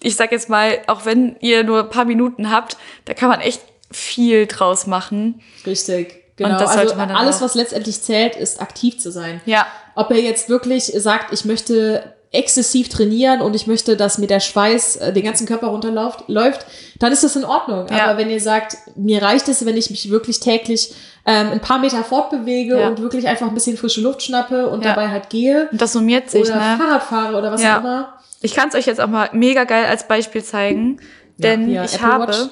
ich 0.01 0.15
sag 0.15 0.31
jetzt 0.31 0.49
mal, 0.49 0.79
auch 0.87 1.05
wenn 1.05 1.35
ihr 1.39 1.63
nur 1.63 1.81
ein 1.83 1.89
paar 1.89 2.05
Minuten 2.05 2.49
habt, 2.49 2.77
da 3.05 3.13
kann 3.13 3.29
man 3.29 3.41
echt 3.41 3.61
viel 3.91 4.47
draus 4.47 4.87
machen. 4.87 5.41
Richtig, 5.67 6.23
genau. 6.35 6.49
Und 6.51 6.61
das 6.61 6.71
also 6.71 6.79
sollte 6.83 6.95
man 6.97 7.09
dann 7.09 7.17
alles, 7.17 7.41
was 7.41 7.53
letztendlich 7.53 8.01
zählt, 8.01 8.35
ist 8.35 8.59
aktiv 8.61 8.97
zu 8.99 9.11
sein. 9.11 9.39
Ja, 9.45 9.67
Ob 9.95 10.09
er 10.09 10.17
jetzt 10.19 10.49
wirklich 10.49 10.85
sagt, 10.85 11.31
ich 11.31 11.45
möchte 11.45 12.12
exzessiv 12.33 12.89
trainieren 12.89 13.41
und 13.41 13.55
ich 13.55 13.67
möchte, 13.67 13.95
dass 13.95 14.17
mir 14.17 14.27
der 14.27 14.39
Schweiß 14.39 14.95
äh, 14.97 15.13
den 15.13 15.23
ganzen 15.23 15.47
Körper 15.47 15.67
runterläuft, 15.67 16.25
läuft, 16.27 16.65
dann 16.99 17.11
ist 17.13 17.23
das 17.23 17.35
in 17.35 17.45
Ordnung. 17.45 17.85
Ja. 17.89 18.05
Aber 18.07 18.17
wenn 18.17 18.29
ihr 18.29 18.41
sagt, 18.41 18.75
mir 18.95 19.21
reicht 19.21 19.47
es, 19.47 19.65
wenn 19.65 19.77
ich 19.77 19.89
mich 19.91 20.09
wirklich 20.09 20.39
täglich 20.39 20.93
ähm, 21.25 21.51
ein 21.51 21.61
paar 21.61 21.77
Meter 21.79 22.03
fortbewege 22.03 22.79
Ja. 22.79 22.87
und 22.87 22.99
wirklich 23.01 23.27
einfach 23.27 23.47
ein 23.47 23.53
bisschen 23.53 23.77
frische 23.77 24.01
Luft 24.01 24.23
schnappe 24.23 24.67
und 24.67 24.83
Ja. 24.83 24.95
dabei 24.95 25.09
halt 25.09 25.29
gehe 25.29 25.69
und 25.71 25.79
das 25.79 25.93
summiert 25.93 26.29
sich, 26.29 26.41
oder 26.41 26.55
ne? 26.55 26.77
Fahrrad 26.77 27.03
fahre 27.03 27.37
oder 27.37 27.51
was 27.51 27.63
auch 27.63 27.79
immer. 27.79 28.17
Ich 28.41 28.55
kann 28.55 28.67
es 28.67 28.75
euch 28.75 28.87
jetzt 28.87 28.99
auch 28.99 29.07
mal 29.07 29.29
mega 29.31 29.63
geil 29.63 29.85
als 29.85 30.07
Beispiel 30.07 30.43
zeigen, 30.43 30.99
denn 31.37 31.69
ich 31.69 31.95
Apple 31.95 32.01
habe 32.01 32.49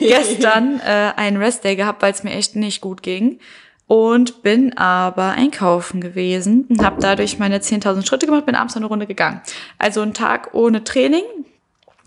gestern 0.00 0.80
äh, 0.80 1.12
einen 1.16 1.38
Restday 1.38 1.76
gehabt, 1.76 2.02
weil 2.02 2.12
es 2.12 2.22
mir 2.22 2.32
echt 2.32 2.56
nicht 2.56 2.80
gut 2.80 3.02
ging 3.02 3.40
und 3.86 4.42
bin 4.42 4.76
aber 4.76 5.30
einkaufen 5.32 6.00
gewesen 6.00 6.66
und 6.68 6.82
habe 6.82 7.00
dadurch 7.00 7.38
meine 7.38 7.58
10.000 7.58 8.06
Schritte 8.06 8.26
gemacht, 8.26 8.46
bin 8.46 8.54
abends 8.54 8.76
eine 8.76 8.86
Runde 8.86 9.06
gegangen. 9.06 9.42
Also 9.78 10.00
ein 10.00 10.14
Tag 10.14 10.54
ohne 10.54 10.84
Training, 10.84 11.24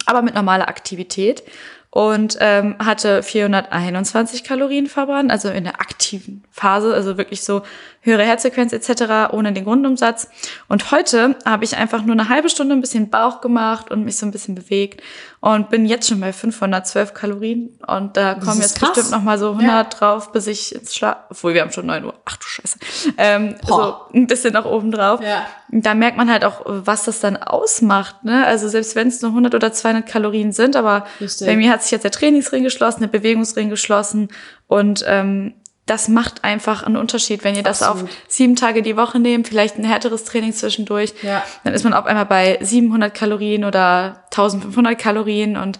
aber 0.05 0.21
mit 0.21 0.33
normaler 0.33 0.67
Aktivität 0.67 1.43
und 1.89 2.37
ähm, 2.41 2.75
hatte 2.79 3.23
421 3.23 4.43
Kalorien 4.43 4.87
verbrannt, 4.87 5.31
also 5.31 5.49
in 5.49 5.63
der 5.63 5.79
aktiven 5.79 6.43
Phase, 6.51 6.93
also 6.93 7.17
wirklich 7.17 7.41
so 7.41 7.63
höhere 8.07 8.23
Herzfrequenz 8.23 8.73
etc. 8.73 9.33
ohne 9.33 9.53
den 9.53 9.65
Grundumsatz. 9.65 10.29
Und 10.67 10.91
heute 10.91 11.35
habe 11.45 11.63
ich 11.63 11.77
einfach 11.77 12.03
nur 12.03 12.13
eine 12.13 12.29
halbe 12.29 12.49
Stunde 12.49 12.73
ein 12.73 12.81
bisschen 12.81 13.09
Bauch 13.09 13.41
gemacht 13.41 13.91
und 13.91 14.03
mich 14.03 14.17
so 14.17 14.25
ein 14.25 14.31
bisschen 14.31 14.55
bewegt 14.55 15.03
und 15.39 15.69
bin 15.69 15.85
jetzt 15.85 16.09
schon 16.09 16.19
bei 16.19 16.33
512 16.33 17.13
Kalorien 17.13 17.77
und 17.85 18.17
da 18.17 18.33
kommen 18.33 18.59
jetzt 18.59 18.79
krass. 18.79 18.93
bestimmt 18.93 19.11
noch 19.11 19.21
mal 19.21 19.37
so 19.37 19.51
100 19.51 19.99
drauf, 19.99 20.31
bis 20.31 20.47
ich 20.47 20.73
ins 20.73 20.95
Schlaf, 20.95 21.17
obwohl 21.29 21.53
wir 21.53 21.61
haben 21.61 21.71
schon 21.71 21.85
9 21.85 22.05
Uhr, 22.05 22.13
ach 22.25 22.37
du 22.37 22.45
Scheiße, 22.45 22.79
ähm, 23.17 23.55
so 23.65 23.95
ein 24.13 24.25
bisschen 24.25 24.53
nach 24.53 24.65
oben 24.65 24.91
drauf. 24.91 25.21
Ja. 25.21 25.45
Da 25.69 25.93
merkt 25.93 26.17
man 26.17 26.31
halt 26.31 26.43
auch, 26.43 26.61
was 26.65 27.05
das 27.05 27.19
dann 27.19 27.37
ausmacht. 27.37 28.23
Ne? 28.23 28.45
Also 28.45 28.67
selbst 28.67 28.95
wenn 28.95 29.09
es 29.09 29.21
nur 29.21 29.31
100 29.31 29.53
oder 29.53 29.71
200 29.71 30.07
Kalorien 30.07 30.53
sind, 30.53 30.75
aber 30.75 31.05
Richtig. 31.21 31.45
bei 31.45 31.55
mir 31.55 31.71
hat 31.71 31.83
sich 31.83 31.91
jetzt 31.91 32.03
der 32.03 32.11
Trainingsring 32.11 32.63
geschlossen, 32.63 33.01
der 33.01 33.09
Bewegungsring 33.09 33.69
geschlossen 33.69 34.29
und 34.67 35.03
ähm, 35.07 35.53
das 35.87 36.07
macht 36.09 36.43
einfach 36.43 36.83
einen 36.83 36.97
Unterschied, 36.97 37.43
wenn 37.43 37.55
ihr 37.55 37.63
das 37.63 37.81
Absolut. 37.81 38.09
auf 38.11 38.15
sieben 38.27 38.55
Tage 38.55 38.81
die 38.83 38.95
Woche 38.95 39.19
nehmt, 39.19 39.47
vielleicht 39.47 39.77
ein 39.79 39.83
härteres 39.83 40.23
Training 40.25 40.53
zwischendurch, 40.53 41.13
Ja. 41.23 41.41
dann 41.63 41.73
ist 41.73 41.83
man 41.83 41.93
auf 41.93 42.05
einmal 42.05 42.25
bei 42.25 42.59
700 42.61 43.13
Kalorien 43.13 43.63
oder 43.65 44.23
1500 44.31 44.97
Kalorien 44.99 45.57
und 45.57 45.79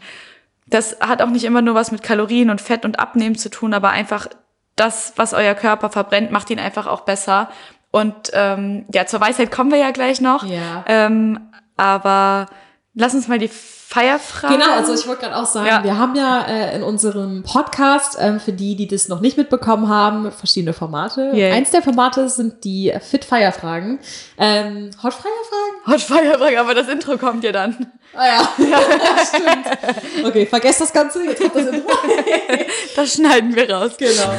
das 0.66 0.98
hat 1.00 1.22
auch 1.22 1.30
nicht 1.30 1.44
immer 1.46 1.62
nur 1.62 1.76
was 1.76 1.92
mit 1.92 2.04
Kalorien 2.04 2.50
und 2.50 2.60
Fett 2.62 2.84
und 2.84 3.00
Abnehmen 3.00 3.36
zu 3.36 3.50
tun, 3.50 3.74
aber 3.74 3.90
einfach 3.90 4.28
das, 4.76 5.14
was 5.16 5.34
euer 5.34 5.54
Körper 5.56 5.90
verbrennt, 5.90 6.32
macht 6.32 6.50
ihn 6.50 6.60
einfach 6.60 6.88
auch 6.88 7.02
besser. 7.02 7.50
Und 7.92 8.32
ähm, 8.34 8.86
ja, 8.94 9.06
zur 9.06 9.22
Weisheit 9.22 9.50
kommen 9.50 9.72
wir 9.72 9.78
ja 9.80 9.92
gleich 9.92 10.20
noch. 10.22 10.46
Ja. 10.46 10.84
Ähm, 10.88 11.40
aber 11.78 12.48
lass 12.94 13.14
uns 13.14 13.28
mal 13.28 13.40
die 13.40 13.50
Feierfrage. 13.90 14.54
Genau, 14.58 14.74
also 14.74 14.94
ich 14.94 15.08
wollte 15.08 15.22
gerade 15.22 15.38
auch 15.38 15.46
sagen, 15.46 15.66
Ja. 15.68 15.82
wir 15.82 15.98
haben 15.98 16.14
ja 16.16 16.42
äh, 16.42 16.76
in 16.76 16.84
unserem 16.84 17.44
Podcast, 17.44 18.18
ähm, 18.20 18.42
für 18.42 18.52
die, 18.52 18.76
die 18.76 18.86
das 18.86 19.08
noch 19.08 19.22
nicht 19.22 19.38
mitbekommen 19.38 19.88
haben, 19.88 20.30
verschiedene 20.34 20.74
Formate. 20.74 21.32
Yay. 21.34 21.54
Eins 21.54 21.72
der 21.72 21.82
Formate 21.82 22.28
sind 22.28 22.66
die 22.66 22.94
Fit-Fire-Fragen. 23.00 24.00
Ähm, 24.38 24.90
Hot-Fire-Fragen? 25.02 25.88
Hot 25.90 26.02
Feierfrage, 26.02 26.60
aber 26.60 26.76
das 26.76 26.90
Intro 26.90 27.18
kommt 27.18 27.46
ja 27.46 27.54
dann. 27.54 27.88
Ah 28.14 28.26
ja, 28.26 28.50
stimmt. 29.26 30.26
Okay, 30.28 30.46
vergesst 30.46 30.82
das 30.82 30.92
Ganze, 30.92 31.24
jetzt 31.24 31.40
kommt 31.42 31.56
das 31.56 31.68
Intro. 31.68 31.90
Das 32.98 33.14
schneiden 33.14 33.56
wir 33.56 33.72
raus. 33.72 33.92
genau. 33.98 34.34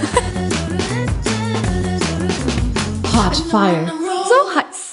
Hot 3.17 3.37
Fire. 3.51 3.91
So 4.29 4.57
heiß. 4.61 4.88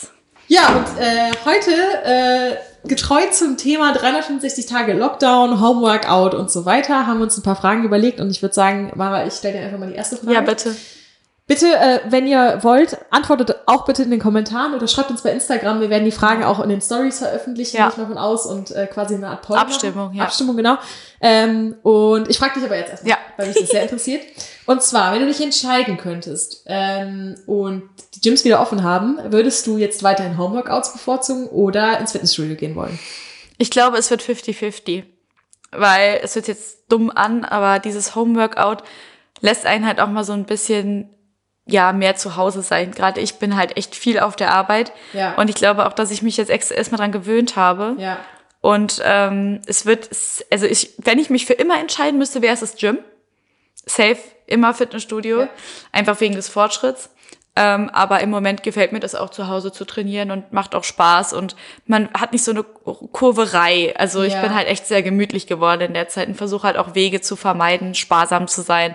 Ja, 0.47 0.67
und 0.69 1.01
äh, 1.01 1.31
heute 1.45 1.71
äh, 2.03 2.87
getreu 2.87 3.21
zum 3.31 3.57
Thema 3.57 3.93
365 3.93 4.65
Tage 4.65 4.93
Lockdown, 4.93 5.59
Homeworkout 5.59 6.35
und 6.37 6.51
so 6.51 6.65
weiter, 6.65 7.07
haben 7.07 7.19
wir 7.19 7.23
uns 7.23 7.37
ein 7.37 7.43
paar 7.43 7.55
Fragen 7.55 7.83
überlegt 7.83 8.19
und 8.19 8.29
ich 8.29 8.41
würde 8.41 8.53
sagen, 8.53 8.91
Mara, 8.95 9.25
ich 9.25 9.33
stelle 9.33 9.57
dir 9.57 9.65
einfach 9.65 9.79
mal 9.79 9.89
die 9.89 9.95
erste 9.95 10.17
Frage. 10.17 10.33
Ja, 10.33 10.41
bitte. 10.41 10.75
Bitte, 11.47 11.67
äh, 11.75 11.99
wenn 12.09 12.25
ihr 12.25 12.59
wollt, 12.63 12.97
antwortet 13.11 13.55
auch 13.67 13.85
bitte 13.85 14.01
in 14.01 14.09
den 14.09 14.19
Kommentaren 14.19 14.73
oder 14.73 14.87
schreibt 14.87 15.11
uns 15.11 15.21
bei 15.21 15.29
Instagram. 15.31 15.79
Wir 15.79 15.91
werden 15.91 16.03
die 16.05 16.11
Fragen 16.11 16.43
auch 16.43 16.59
in 16.59 16.69
den 16.69 16.81
Stories 16.81 17.19
veröffentlichen, 17.19 17.77
Ja. 17.77 17.83
gehe 17.83 17.91
ich 17.91 17.97
mal 17.97 18.07
von 18.07 18.17
aus 18.17 18.47
und 18.47 18.71
äh, 18.71 18.87
quasi 18.87 19.13
eine 19.13 19.27
Art 19.27 19.43
Poll 19.43 19.55
Abstimmung, 19.57 20.05
machen. 20.07 20.15
ja. 20.17 20.23
Abstimmung, 20.23 20.57
genau. 20.57 20.77
Ähm, 21.21 21.75
und 21.83 22.29
ich 22.29 22.39
frage 22.39 22.55
dich 22.55 22.63
aber 22.63 22.75
jetzt 22.77 22.89
erstmal, 22.89 23.11
Ja. 23.11 23.17
weil 23.37 23.47
mich 23.47 23.57
das 23.59 23.69
sehr 23.69 23.83
interessiert. 23.83 24.23
Und 24.65 24.81
zwar, 24.81 25.13
wenn 25.13 25.19
du 25.19 25.27
dich 25.27 25.39
entscheiden 25.43 25.97
könntest 25.97 26.63
ähm, 26.65 27.35
und 27.45 27.83
die 28.15 28.21
Gyms 28.21 28.43
wieder 28.43 28.59
offen 28.59 28.81
haben, 28.81 29.19
würdest 29.25 29.67
du 29.67 29.77
jetzt 29.77 30.01
weiterhin 30.01 30.39
Homeworkouts 30.39 30.93
bevorzugen 30.93 31.45
oder 31.47 31.99
ins 31.99 32.13
Fitnessstudio 32.13 32.55
gehen 32.55 32.75
wollen? 32.75 32.97
Ich 33.59 33.69
glaube, 33.69 33.97
es 33.99 34.09
wird 34.09 34.23
50-50. 34.23 35.03
Weil 35.71 36.21
es 36.23 36.35
wird 36.35 36.47
jetzt 36.47 36.85
dumm 36.89 37.11
an, 37.11 37.43
aber 37.45 37.79
dieses 37.79 38.15
Homeworkout 38.15 38.77
lässt 39.41 39.65
einen 39.65 39.85
halt 39.85 39.99
auch 39.99 40.07
mal 40.07 40.23
so 40.23 40.33
ein 40.33 40.45
bisschen 40.45 41.09
ja, 41.65 41.93
mehr 41.93 42.15
zu 42.15 42.35
Hause 42.35 42.61
sein. 42.61 42.91
Gerade 42.91 43.19
ich 43.21 43.35
bin 43.35 43.55
halt 43.55 43.75
echt 43.77 43.95
viel 43.95 44.19
auf 44.19 44.35
der 44.35 44.53
Arbeit. 44.53 44.91
Ja. 45.13 45.33
Und 45.35 45.49
ich 45.49 45.55
glaube 45.55 45.85
auch, 45.87 45.93
dass 45.93 46.11
ich 46.11 46.21
mich 46.21 46.37
jetzt 46.37 46.51
erstmal 46.51 46.99
dran 46.99 47.11
gewöhnt 47.11 47.55
habe. 47.55 47.95
Ja. 47.97 48.17
Und 48.61 49.01
ähm, 49.03 49.61
es 49.67 49.85
wird, 49.85 50.09
also 50.51 50.65
ich, 50.65 50.93
wenn 50.97 51.19
ich 51.19 51.29
mich 51.29 51.45
für 51.45 51.53
immer 51.53 51.79
entscheiden 51.79 52.17
müsste, 52.19 52.41
wäre 52.41 52.53
es 52.53 52.59
das 52.61 52.75
Gym. 52.77 52.99
Safe, 53.85 54.17
immer 54.47 54.73
Fitnessstudio. 54.73 55.41
Ja. 55.41 55.49
Einfach 55.91 56.19
wegen 56.19 56.35
des 56.35 56.49
Fortschritts. 56.49 57.09
Ähm, 57.57 57.89
aber 57.91 58.19
im 58.19 58.29
Moment 58.31 58.63
gefällt 58.63 58.91
mir 58.91 58.99
das 58.99 59.15
auch 59.15 59.29
zu 59.29 59.47
Hause 59.47 59.71
zu 59.71 59.85
trainieren 59.85 60.29
und 60.29 60.51
macht 60.51 60.75
auch 60.75 60.83
Spaß 60.83 61.31
und 61.31 61.55
man 61.85 62.09
hat 62.11 62.33
nicht 62.33 62.43
so 62.43 62.51
eine 62.51 62.63
Kurverei. 62.63 63.93
Also 63.97 64.23
ich 64.23 64.33
Ja. 64.33 64.41
bin 64.41 64.53
halt 64.53 64.67
echt 64.67 64.85
sehr 64.87 65.01
gemütlich 65.03 65.47
geworden 65.47 65.81
in 65.81 65.93
der 65.93 66.09
Zeit 66.09 66.27
und 66.27 66.35
versuche 66.35 66.63
halt 66.67 66.77
auch 66.77 66.95
Wege 66.95 67.21
zu 67.21 67.35
vermeiden, 67.37 67.95
sparsam 67.95 68.47
zu 68.49 68.61
sein. 68.61 68.93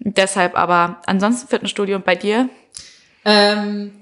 Deshalb 0.00 0.56
aber 0.56 1.02
ansonsten 1.06 1.48
Fitnessstudio 1.48 1.96
und 1.96 2.04
bei 2.04 2.14
dir? 2.14 2.48
Ähm, 3.24 3.92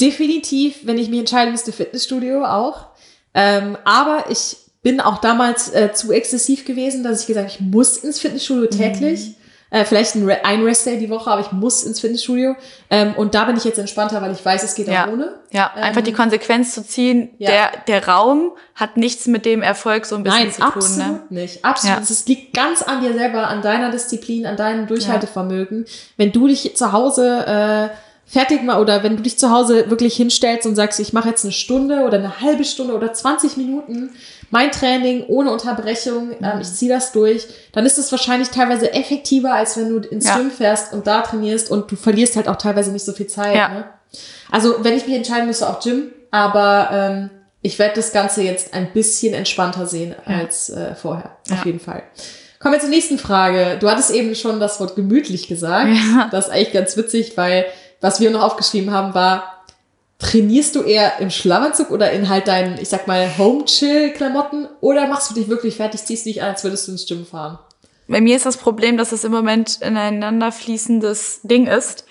definitiv, 0.00 0.80
wenn 0.84 0.98
ich 0.98 1.08
mich 1.08 1.20
entscheiden 1.20 1.52
müsste, 1.52 1.72
Fitnessstudio 1.72 2.44
auch. 2.44 2.88
Ähm, 3.34 3.78
aber 3.84 4.26
ich 4.30 4.56
bin 4.82 5.00
auch 5.00 5.18
damals 5.18 5.72
äh, 5.72 5.92
zu 5.92 6.12
exzessiv 6.12 6.64
gewesen, 6.64 7.04
dass 7.04 7.22
ich 7.22 7.26
gesagt 7.26 7.50
habe, 7.50 7.56
ich 7.58 7.72
muss 7.72 7.98
ins 7.98 8.18
Fitnessstudio 8.20 8.66
täglich. 8.66 9.36
Äh, 9.72 9.86
vielleicht 9.86 10.14
ein, 10.16 10.28
ein 10.30 10.62
Restday 10.62 10.98
die 10.98 11.08
Woche, 11.08 11.30
aber 11.30 11.40
ich 11.40 11.50
muss 11.50 11.82
ins 11.82 11.98
Fitnessstudio. 11.98 12.54
Ähm, 12.90 13.14
und 13.16 13.34
da 13.34 13.44
bin 13.46 13.56
ich 13.56 13.64
jetzt 13.64 13.78
entspannter, 13.78 14.20
weil 14.20 14.30
ich 14.32 14.44
weiß, 14.44 14.62
es 14.62 14.74
geht 14.74 14.86
Ja. 14.86 15.06
auch 15.06 15.12
ohne. 15.12 15.40
Ja, 15.50 15.72
einfach 15.74 16.00
Ähm, 16.00 16.04
die 16.04 16.12
Konsequenz 16.12 16.74
zu 16.74 16.84
ziehen, 16.86 17.30
ja. 17.38 17.50
der, 17.50 17.70
der 17.88 18.06
Raum 18.06 18.52
hat 18.74 18.98
nichts 18.98 19.26
mit 19.26 19.46
dem 19.46 19.62
Erfolg 19.62 20.04
so 20.04 20.14
ein 20.16 20.24
bisschen 20.24 20.40
Nein, 20.40 20.52
zu 20.52 20.60
tun. 20.60 20.68
absolut 20.74 21.30
Ne? 21.30 21.40
nicht. 21.40 21.64
Absolut. 21.64 21.96
Ja. 21.96 22.02
Es 22.02 22.26
liegt 22.26 22.54
ganz 22.54 22.82
an 22.82 23.00
dir 23.00 23.14
selber, 23.14 23.48
an 23.48 23.62
deiner 23.62 23.90
Disziplin, 23.90 24.44
an 24.44 24.56
deinem 24.58 24.86
Durchhaltevermögen. 24.86 25.86
Wenn 26.18 26.32
du 26.32 26.48
dich 26.48 26.76
zu 26.76 26.92
Hause 26.92 27.90
äh, 27.90 27.96
fertig 28.32 28.62
mal 28.62 28.80
oder 28.80 29.02
wenn 29.02 29.16
du 29.16 29.22
dich 29.22 29.38
zu 29.38 29.50
Hause 29.50 29.90
wirklich 29.90 30.16
hinstellst 30.16 30.66
und 30.66 30.74
sagst, 30.74 30.98
ich 31.00 31.12
mache 31.12 31.28
jetzt 31.28 31.44
eine 31.44 31.52
Stunde 31.52 32.00
oder 32.00 32.18
eine 32.18 32.40
halbe 32.40 32.64
Stunde 32.64 32.94
oder 32.94 33.12
20 33.12 33.56
Minuten 33.58 34.10
mein 34.50 34.70
Training 34.70 35.24
ohne 35.28 35.50
Unterbrechung, 35.50 36.28
Mhm. 36.28 36.36
ähm, 36.42 36.60
ich 36.60 36.72
ziehe 36.72 36.92
das 36.92 37.12
durch, 37.12 37.46
dann 37.72 37.86
ist 37.86 37.98
es 37.98 38.10
wahrscheinlich 38.12 38.48
teilweise 38.50 38.92
effektiver, 38.92 39.54
als 39.54 39.76
wenn 39.76 39.88
du 39.88 40.08
ins 40.08 40.26
Ja. 40.28 40.36
Gym 40.38 40.50
fährst 40.50 40.92
und 40.92 41.06
da 41.06 41.22
trainierst 41.22 41.70
und 41.70 41.90
du 41.90 41.96
verlierst 41.96 42.36
halt 42.36 42.48
auch 42.48 42.56
teilweise 42.56 42.90
nicht 42.92 43.04
so 43.04 43.12
viel 43.12 43.26
Zeit. 43.26 43.54
Ja. 43.56 43.68
Ne? 43.68 43.84
Also 44.50 44.76
wenn 44.84 44.96
ich 44.96 45.06
mich 45.06 45.16
entscheiden 45.16 45.46
müsste, 45.46 45.68
auch 45.68 45.80
Gym, 45.80 46.12
aber 46.30 46.88
ähm, 46.92 47.30
ich 47.62 47.78
werde 47.78 47.94
das 47.96 48.12
Ganze 48.12 48.42
jetzt 48.42 48.74
ein 48.74 48.92
bisschen 48.92 49.32
entspannter 49.34 49.86
sehen 49.86 50.14
als 50.26 50.68
äh, 50.70 50.94
vorher. 50.94 51.36
Auf 51.50 51.58
Ja. 51.58 51.62
jeden 51.64 51.80
Fall. 51.80 52.02
Kommen 52.58 52.74
wir 52.74 52.80
zur 52.80 52.90
nächsten 52.90 53.18
Frage. 53.18 53.76
Du 53.80 53.88
hattest 53.90 54.10
eben 54.10 54.34
schon 54.34 54.60
das 54.60 54.78
Wort 54.80 54.96
gemütlich 54.96 55.48
gesagt. 55.48 55.88
Ja. 55.90 56.28
Das 56.30 56.46
ist 56.46 56.52
eigentlich 56.52 56.72
ganz 56.72 56.96
witzig, 56.96 57.32
weil 57.36 57.64
was 58.02 58.20
wir 58.20 58.30
noch 58.30 58.42
aufgeschrieben 58.42 58.92
haben, 58.92 59.14
war 59.14 59.64
trainierst 60.18 60.76
du 60.76 60.82
eher 60.82 61.18
im 61.18 61.30
Schlafanzug 61.30 61.90
oder 61.90 62.12
in 62.12 62.28
halt 62.28 62.46
deinen, 62.46 62.78
ich 62.78 62.88
sag 62.88 63.06
mal, 63.08 63.36
Home-Chill-Klamotten 63.38 64.68
oder 64.80 65.08
machst 65.08 65.30
du 65.30 65.34
dich 65.34 65.48
wirklich 65.48 65.76
fertig, 65.76 66.04
ziehst 66.04 66.26
dich 66.26 66.42
an, 66.42 66.50
als 66.50 66.62
würdest 66.62 66.86
du 66.86 66.92
ins 66.92 67.06
Gym 67.06 67.26
fahren? 67.26 67.58
Bei 68.06 68.20
mir 68.20 68.36
ist 68.36 68.46
das 68.46 68.56
Problem, 68.56 68.96
dass 68.96 69.12
es 69.12 69.24
im 69.24 69.32
Moment 69.32 69.80
ineinander 69.80 70.52
fließendes 70.52 71.40
Ding 71.42 71.66
ist. 71.66 72.04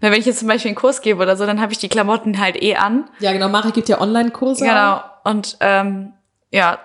Weil 0.00 0.12
wenn 0.12 0.20
ich 0.20 0.26
jetzt 0.26 0.40
zum 0.40 0.48
Beispiel 0.48 0.70
einen 0.70 0.76
Kurs 0.76 1.00
gebe 1.00 1.22
oder 1.22 1.36
so, 1.36 1.46
dann 1.46 1.60
habe 1.60 1.72
ich 1.72 1.78
die 1.78 1.88
Klamotten 1.88 2.38
halt 2.40 2.60
eh 2.60 2.76
an. 2.76 3.08
Ja, 3.20 3.32
genau. 3.32 3.48
Mari 3.48 3.72
gibt 3.72 3.88
ja 3.88 4.00
Online-Kurse. 4.00 4.64
Genau. 4.64 5.00
Und 5.24 5.56
ähm, 5.60 6.12
ja, 6.50 6.78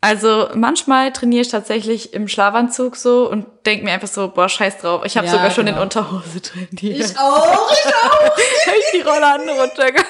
also 0.00 0.48
manchmal 0.54 1.12
trainiere 1.12 1.42
ich 1.42 1.48
tatsächlich 1.48 2.14
im 2.14 2.26
Schlafanzug 2.28 2.96
so 2.96 3.28
und 3.30 3.46
denke 3.66 3.84
mir 3.84 3.92
einfach 3.92 4.08
so, 4.08 4.28
boah, 4.28 4.48
scheiß 4.48 4.78
drauf. 4.78 5.02
Ich 5.04 5.16
habe 5.16 5.26
Ja, 5.26 5.32
sogar 5.32 5.50
schon 5.50 5.66
genau. 5.66 5.78
in 5.78 5.82
Unterhose 5.82 6.40
trainiert. 6.40 7.10
Ich 7.10 7.18
auch, 7.18 7.72
ich 7.72 7.94
auch. 7.94 8.38
ich 8.38 8.84
die 8.94 9.00
Rollern 9.02 9.48
runtergegangen. 9.48 10.06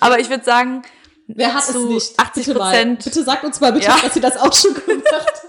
Aber 0.00 0.18
ich 0.18 0.30
würde 0.30 0.44
sagen, 0.44 0.82
Wer 1.32 1.54
hat 1.54 1.62
es 1.68 1.74
nicht? 1.74 2.18
80 2.18 2.46
bitte, 2.46 2.58
mal, 2.58 2.70
Prozent. 2.70 3.04
bitte 3.04 3.22
sagt 3.22 3.44
uns 3.44 3.60
mal 3.60 3.72
bitte, 3.72 3.86
Ja. 3.86 3.96
dass 4.02 4.16
ihr 4.16 4.22
das 4.22 4.36
auch 4.36 4.52
schon 4.52 4.74
gemacht 4.74 5.04
habt. 5.12 5.40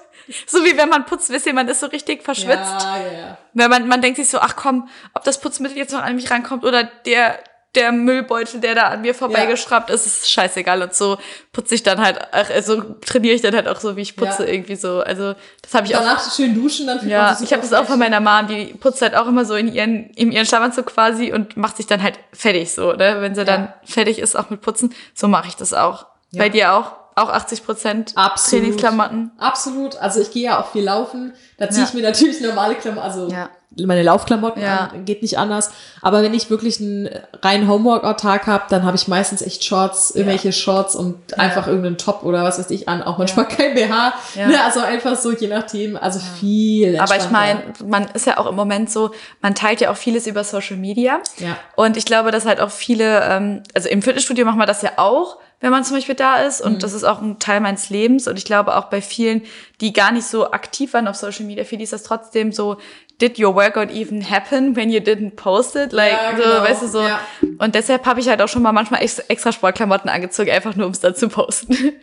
So 0.46 0.64
wie 0.64 0.78
wenn 0.78 0.89
man 0.89 1.06
putzt, 1.06 1.30
wisst 1.32 1.48
ihr, 1.48 1.54
man 1.54 1.68
ist 1.68 1.80
so 1.80 1.88
richtig 1.88 2.22
verschwitzt. 2.24 2.84
Ja, 2.84 2.98
ja, 2.98 3.12
ja. 3.12 3.38
Weil 3.54 3.68
man, 3.70 3.88
man 3.88 4.02
denkt 4.02 4.18
sich 4.18 4.30
so, 4.30 4.38
ach 4.39 4.56
komm, 4.56 4.88
ob 5.16 5.24
das 5.24 5.42
Putzmittel 5.42 5.78
jetzt 5.78 5.92
noch 5.92 6.02
an 6.04 6.16
mich 6.16 6.30
rankommt 6.30 6.64
oder 6.66 6.84
der, 7.06 7.39
der 7.76 7.91
Müllbeutel, 7.93 8.59
der 8.59 8.76
da 8.76 8.82
an 8.89 9.01
mir 9.01 9.15
vorbeigeschraubt 9.15 9.89
ist, 9.89 10.05
ist 10.05 10.30
scheißegal. 10.30 10.82
Und 10.82 10.93
so 10.93 11.17
putze 11.53 11.76
ich 11.76 11.84
dann 11.84 12.01
halt, 12.03 12.19
ach, 12.34 12.49
also 12.49 12.82
trainiere 13.05 13.34
ich 13.36 13.41
dann 13.41 13.55
halt 13.55 13.67
auch 13.67 13.80
so, 13.80 13.95
wie 13.95 14.01
ich 14.01 14.15
putze 14.17 14.43
Ja. 14.45 14.49
irgendwie 14.53 14.76
so. 14.76 14.99
Also 14.99 15.36
das 15.61 15.74
habe 15.74 15.88
ich 15.88 15.95
auch. 15.95 15.99
Danach 16.01 16.36
schön 16.36 16.53
duschen, 16.53 16.88
dann 16.88 16.99
fühlt 16.99 17.11
Ja, 17.11 17.38
ich 17.41 17.53
habe 17.53 17.61
das 17.61 17.72
auch 17.74 17.86
von 17.86 17.97
meiner 17.99 18.19
Mom, 18.19 18.47
die 18.47 18.74
putzt 18.74 19.01
halt 19.01 19.15
auch 19.15 19.28
immer 19.28 19.45
so 19.45 19.55
in 19.55 19.74
ihren, 19.74 20.09
in 20.11 20.32
ihren 20.34 20.45
Schlafanzug 20.45 20.88
quasi 20.88 21.32
und 21.32 21.55
macht 21.55 21.78
sich 21.78 21.88
dann 21.88 22.03
halt 22.03 22.19
fertig 22.34 22.74
so, 22.74 22.91
ne? 22.93 23.17
Wenn 23.22 23.36
sie 23.36 23.45
dann 23.45 23.74
fertig 23.86 24.19
ist, 24.19 24.36
auch 24.36 24.49
mit 24.49 24.61
Putzen, 24.61 24.93
so 25.13 25.28
mache 25.30 25.47
ich 25.47 25.55
das 25.55 25.74
auch. 25.74 26.07
Ja. 26.32 26.43
Bei 26.43 26.49
dir 26.49 26.74
auch? 26.74 26.91
Auch 27.15 27.30
80 27.30 27.65
Prozent 27.65 28.13
Absolut. 28.15 28.63
Trainingsklamotten? 28.63 29.32
Absolut. 29.38 29.97
Also 29.97 30.22
ich 30.22 30.32
gehe 30.32 30.43
ja 30.43 30.59
auch 30.61 30.72
viel 30.72 30.84
laufen. 30.84 31.34
Da 31.57 31.69
ziehe 31.69 31.84
Ja. 31.84 31.88
ich 31.89 31.93
mir 31.93 32.03
natürlich 32.03 32.39
normale 32.41 32.76
Klamotten, 32.76 33.05
also 33.05 33.28
Ja. 33.30 33.49
Meine 33.78 34.03
Laufklamotten 34.03 34.61
Ja. 34.61 34.89
an, 34.93 35.05
geht 35.05 35.22
nicht 35.22 35.38
anders. 35.38 35.72
Aber 36.01 36.22
wenn 36.24 36.34
ich 36.34 36.49
wirklich 36.49 36.80
einen 36.82 37.09
reinen 37.41 37.69
Homeworkout-Tag 37.69 38.47
habe, 38.47 38.65
dann 38.69 38.84
habe 38.84 38.97
ich 38.97 39.07
meistens 39.07 39.41
echt 39.41 39.63
Shorts, 39.63 40.11
irgendwelche 40.11 40.51
Shorts 40.51 40.95
und 40.95 41.39
einfach 41.39 41.67
irgendeinen 41.67 41.97
Top 41.97 42.24
oder 42.24 42.43
was 42.43 42.59
weiß 42.59 42.69
ich 42.72 42.89
an. 42.89 43.01
Auch 43.01 43.17
manchmal 43.17 43.47
kein 43.47 43.74
BH. 43.74 44.13
Ja. 44.36 44.47
Ne, 44.47 44.63
also 44.63 44.82
einfach 44.82 45.15
so, 45.15 45.32
je 45.32 45.47
nachdem. 45.47 45.95
Also 45.95 46.19
viel 46.39 46.99
Aber 46.99 47.15
ich 47.15 47.30
meine, 47.30 47.61
man 47.86 48.09
ist 48.13 48.26
ja 48.26 48.38
auch 48.38 48.47
im 48.47 48.55
Moment 48.55 48.91
so, 48.91 49.11
man 49.41 49.55
teilt 49.55 49.80
ja 49.80 49.91
auch 49.91 49.97
vieles 49.97 50.28
über 50.28 50.43
Social 50.43 50.78
Media. 50.78 51.19
Ja. 51.38 51.57
Und 51.76 51.95
ich 51.95 52.05
glaube, 52.05 52.32
dass 52.32 52.45
halt 52.45 52.59
auch 52.59 52.72
viele, 52.72 53.22
ähm, 53.24 53.63
also 53.74 53.88
im 53.88 54.01
Fitnessstudio 54.01 54.45
machen 54.45 54.59
wir 54.59 54.65
das 54.65 54.82
ja 54.82 54.91
auch, 54.97 55.38
wenn 55.61 55.72
man 55.72 55.84
zum 55.86 55.95
Beispiel 55.95 56.15
da 56.15 56.38
ist. 56.38 56.59
Und 56.59 56.84
das 56.84 56.91
ist 56.93 57.03
auch 57.03 57.22
ein 57.22 57.39
Teil 57.39 57.61
meines 57.61 57.89
Lebens. 57.89 58.28
Und 58.28 58.38
ich 58.38 58.45
glaube 58.45 58.76
auch 58.76 58.86
bei 58.86 59.01
vielen, 59.01 59.43
die 59.80 59.93
gar 59.93 60.11
nicht 60.11 60.26
so 60.26 60.51
aktiv 60.51 60.93
waren 60.93 61.07
auf 61.07 61.15
Social 61.15 61.45
Media, 61.45 61.63
für 61.63 61.78
die 61.78 61.84
ist 61.84 61.93
das 61.93 62.03
trotzdem 62.03 62.51
so, 62.51 62.78
did 63.22 63.38
your 63.39 63.53
workout 63.55 63.91
even 63.91 64.22
happen 64.30 64.76
when 64.76 64.89
you 64.89 64.99
didn't 64.99 65.36
post 65.36 65.76
it? 65.76 65.91
Like, 65.93 66.13
Ja, 66.13 66.36
so, 66.36 66.43
genau. 66.43 66.63
weißt 66.63 66.82
du, 66.82 66.88
so. 66.88 67.01
Ja. 67.01 67.19
Und 67.59 67.76
deshalb 67.76 68.05
habe 68.05 68.19
ich 68.19 68.28
halt 68.28 68.41
auch 68.41 68.47
schon 68.49 68.61
mal 68.63 68.72
manchmal 68.72 69.01
extra, 69.01 69.51
Sportklamotten 69.51 70.09
angezogen, 70.09 70.49
einfach 70.51 70.76
nur 70.76 70.88
um 70.88 70.91
es 70.91 70.99
dann 70.99 71.15
zu 71.15 71.30
posten. 71.30 71.76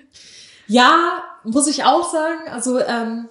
Ja, 0.66 1.22
muss 1.44 1.66
ich 1.66 1.84
auch 1.84 2.10
sagen. 2.12 2.40
Also 2.52 2.78
ähm, 2.78 3.28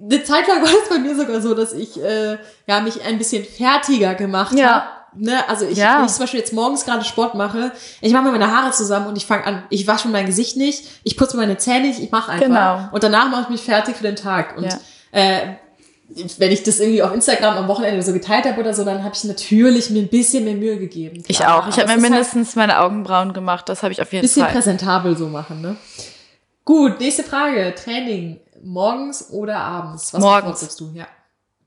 eine 0.00 0.22
Zeit 0.22 0.46
lang 0.48 0.58
war 0.62 0.68
es 0.68 0.88
bei 0.90 0.98
mir 0.98 1.16
sogar 1.16 1.40
so, 1.40 1.54
dass 1.54 1.72
ich 1.72 1.98
äh, 2.02 2.36
ja 2.66 2.80
mich 2.80 3.02
ein 3.04 3.18
bisschen 3.18 3.44
fertiger 3.44 4.14
gemacht 4.14 4.52
Ja. 4.54 4.70
habe. 4.72 4.84
Ne? 5.16 5.48
Also 5.48 5.64
ich, 5.66 5.78
Ja. 5.78 5.98
wenn 5.98 6.04
ich 6.06 6.10
zum 6.12 6.24
Beispiel 6.24 6.40
jetzt 6.40 6.52
morgens 6.52 6.84
gerade 6.84 7.04
Sport 7.04 7.36
mache, 7.36 7.72
ich 8.00 8.12
mache 8.12 8.24
mir 8.24 8.32
meine 8.32 8.50
Haare 8.54 8.72
zusammen 8.72 9.06
und 9.06 9.16
ich 9.16 9.24
fange 9.26 9.44
an, 9.46 9.62
ich 9.70 9.86
wasche 9.86 10.08
mir 10.08 10.12
mein 10.12 10.26
Gesicht 10.26 10.56
nicht, 10.56 10.84
ich 11.04 11.16
putze 11.16 11.36
meine 11.36 11.56
Zähne 11.56 11.86
nicht, 11.86 12.00
ich 12.00 12.10
mache 12.10 12.32
einfach. 12.32 12.46
Genau. 12.48 12.88
Und 12.92 13.02
danach 13.02 13.30
mache 13.30 13.42
ich 13.44 13.48
mich 13.48 13.62
fertig 13.62 13.96
für 13.96 14.02
den 14.02 14.16
Tag. 14.16 14.58
Und 14.58 14.64
Ja. 14.64 14.78
äh, 15.12 15.54
wenn 16.38 16.52
ich 16.52 16.62
das 16.62 16.80
irgendwie 16.80 17.02
auf 17.02 17.12
Instagram 17.12 17.56
am 17.56 17.68
Wochenende 17.68 18.02
so 18.02 18.12
geteilt 18.12 18.44
habe 18.44 18.60
oder 18.60 18.74
so, 18.74 18.84
dann 18.84 19.02
habe 19.02 19.14
ich 19.14 19.24
natürlich 19.24 19.90
mir 19.90 20.00
ein 20.02 20.08
bisschen 20.08 20.44
mehr 20.44 20.54
Mühe 20.54 20.78
gegeben. 20.78 21.24
Ich 21.26 21.38
Klar, 21.38 21.58
auch. 21.64 21.68
Ich 21.68 21.76
habe 21.76 21.86
mir 21.86 21.92
halt- 21.94 22.02
mindestens 22.02 22.56
meine 22.56 22.80
Augenbrauen 22.80 23.32
gemacht. 23.32 23.68
Das 23.68 23.82
habe 23.82 23.92
ich 23.92 24.00
auf 24.02 24.12
jeden 24.12 24.22
bisschen 24.22 24.44
Fall. 24.44 24.52
präsentabel 24.52 25.16
so 25.16 25.28
machen, 25.28 25.60
ne? 25.62 25.76
Gut, 26.64 27.00
nächste 27.00 27.22
Frage. 27.24 27.74
Training. 27.74 28.40
Morgens 28.62 29.30
oder 29.30 29.58
abends? 29.58 30.12
Was 30.14 30.20
Morgens. 30.20 30.76
du? 30.76 30.90
Ja. 30.94 31.06